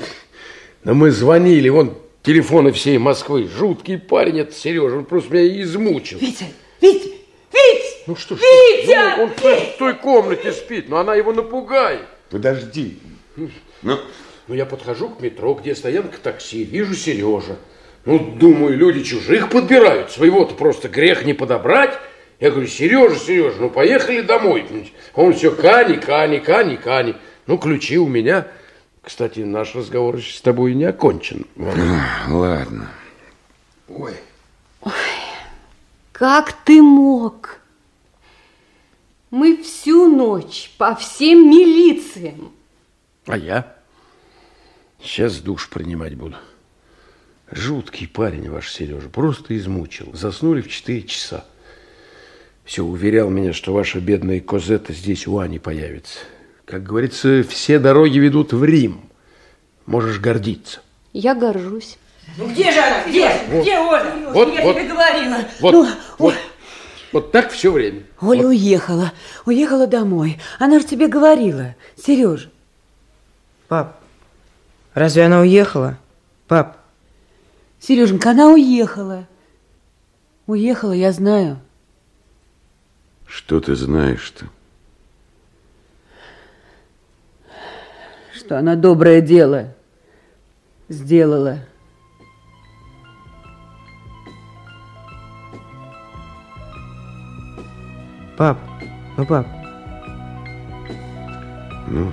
ну 0.83 0.95
мы 0.95 1.13
звонили, 1.13 1.69
вон 1.69 1.97
телефоны 2.23 2.73
всей 2.73 2.99
Москвы. 2.99 3.49
Жуткий 3.49 3.99
парень 3.99 4.41
этот 4.41 4.55
Сережа, 4.55 4.97
он 4.97 5.05
просто 5.05 5.33
меня 5.35 5.63
измучил. 5.63 6.19
Витя, 6.19 6.47
Витя, 6.81 7.13
Витя! 7.53 7.85
Ну 8.07 8.17
что 8.17 8.37
ж, 8.37 8.41
Витя! 8.41 9.17
ну, 9.17 9.23
он 9.25 9.31
в 9.31 9.41
той- 9.41 9.61
в 9.75 9.79
той 9.79 9.95
комнате 9.95 10.53
спит, 10.53 10.89
но 10.89 10.99
она 10.99 11.15
его 11.15 11.33
напугает. 11.33 12.03
Подожди. 12.31 12.99
Ну, 13.37 13.49
Ну, 14.49 14.55
я 14.55 14.65
подхожу 14.65 15.11
к 15.11 15.21
метро, 15.21 15.53
где 15.55 15.75
стоянка 15.75 16.17
такси, 16.19 16.65
вижу 16.65 16.95
Сережа. 16.95 17.57
Ну, 18.07 18.19
думаю, 18.19 18.77
люди 18.79 19.03
чужих 19.03 19.51
подбирают, 19.51 20.11
своего-то 20.11 20.55
просто 20.55 20.89
грех 20.89 21.25
не 21.27 21.35
подобрать. 21.35 21.95
Я 22.41 22.51
говорю, 22.51 22.67
Сережа, 22.67 23.17
Сережа, 23.19 23.57
ну 23.61 23.69
поехали 23.69 24.23
домой. 24.23 24.65
Он 25.15 25.35
все, 25.35 25.51
Кани, 25.51 25.97
Кани, 25.97 26.39
Кани, 26.39 26.77
Кани. 26.77 27.15
Ну, 27.47 27.59
ключи 27.59 27.99
у 27.99 28.07
меня. 28.09 28.47
Кстати, 29.09 29.41
наш 29.41 29.75
разговор 29.75 30.17
еще 30.17 30.37
с 30.37 30.43
тобой 30.43 30.75
не 30.75 30.85
окончен. 30.85 31.47
Вот. 31.57 31.75
ладно. 32.29 32.91
Ой. 33.89 34.15
Как 36.13 36.53
ты 36.53 36.83
мог? 36.83 37.59
Мы 39.31 39.63
всю 39.63 40.15
ночь 40.15 40.71
по 40.77 40.95
всем 40.95 41.51
милициям. 41.51 42.53
А 43.25 43.39
я? 43.39 43.75
Сейчас 45.01 45.39
душ 45.39 45.71
принимать 45.71 46.15
буду. 46.15 46.37
Жуткий 47.51 48.07
парень 48.07 48.51
ваш 48.51 48.71
Сережа, 48.71 49.09
просто 49.09 49.57
измучил. 49.57 50.11
Заснули 50.13 50.61
в 50.61 50.69
4 50.69 51.03
часа. 51.05 51.47
Все 52.67 52.85
уверял 52.85 53.31
меня, 53.31 53.55
что 53.55 53.73
ваша 53.73 54.01
бедная 54.01 54.41
Козетта 54.41 54.93
здесь 54.93 55.27
у 55.27 55.39
Ани 55.39 55.59
появится. 55.59 56.19
Как 56.69 56.83
говорится, 56.83 57.43
все 57.49 57.79
дороги 57.79 58.19
ведут 58.19 58.53
в 58.53 58.63
Рим. 58.63 59.01
Можешь 59.87 60.21
гордиться. 60.21 60.81
Я 61.15 61.35
горжусь. 61.35 61.97
Ну 62.37 62.47
где 62.47 62.71
же 62.71 62.79
она? 62.81 63.05
Где? 63.09 63.31
Вот. 63.49 63.63
Где 63.63 63.79
Оля? 63.79 64.15
Вот, 64.35 64.55
я 64.55 64.63
вот. 64.63 64.77
тебе 64.77 64.87
говорила. 64.87 65.37
Вот, 65.61 65.73
Ну, 65.73 65.89
вот, 66.19 66.35
вот 67.11 67.33
так 67.33 67.51
все 67.53 67.73
время. 67.73 68.03
Оля 68.21 68.49
уехала. 68.49 69.13
Уехала 69.47 69.87
домой. 69.87 70.39
Она 70.59 70.79
же 70.79 70.85
тебе 70.85 71.09
говорила. 71.09 71.75
Сережа. 71.97 72.51
Пап, 73.69 73.99
разве 74.93 75.25
она 75.25 75.41
уехала? 75.41 75.97
Пап, 76.49 76.77
Сереженька, 77.81 78.33
она 78.33 78.51
уехала. 78.51 79.27
Уехала, 80.47 80.93
я 80.93 81.13
знаю. 81.13 81.61
Что 83.27 83.59
ты 83.59 83.75
знаешь-то? 83.75 84.49
Что 88.49 88.59
она 88.59 88.77
доброе 88.77 89.21
дело 89.21 89.75
сделала. 90.89 91.59
Пап, 98.39 98.57
ну 99.19 99.27
пап. 99.27 99.47
Ну, 101.89 102.11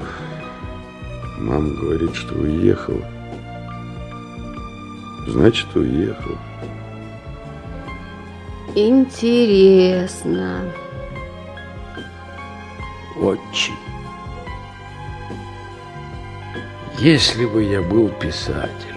мама 1.39 1.69
говорит, 1.69 2.13
что 2.13 2.35
уехала. 2.35 3.05
Значит, 5.27 5.73
уехала. 5.73 6.37
Интересно. 8.75 10.63
Очень. 13.21 13.84
Если 16.97 17.45
бы 17.45 17.61
я 17.61 17.81
был 17.81 18.07
писатель, 18.07 18.94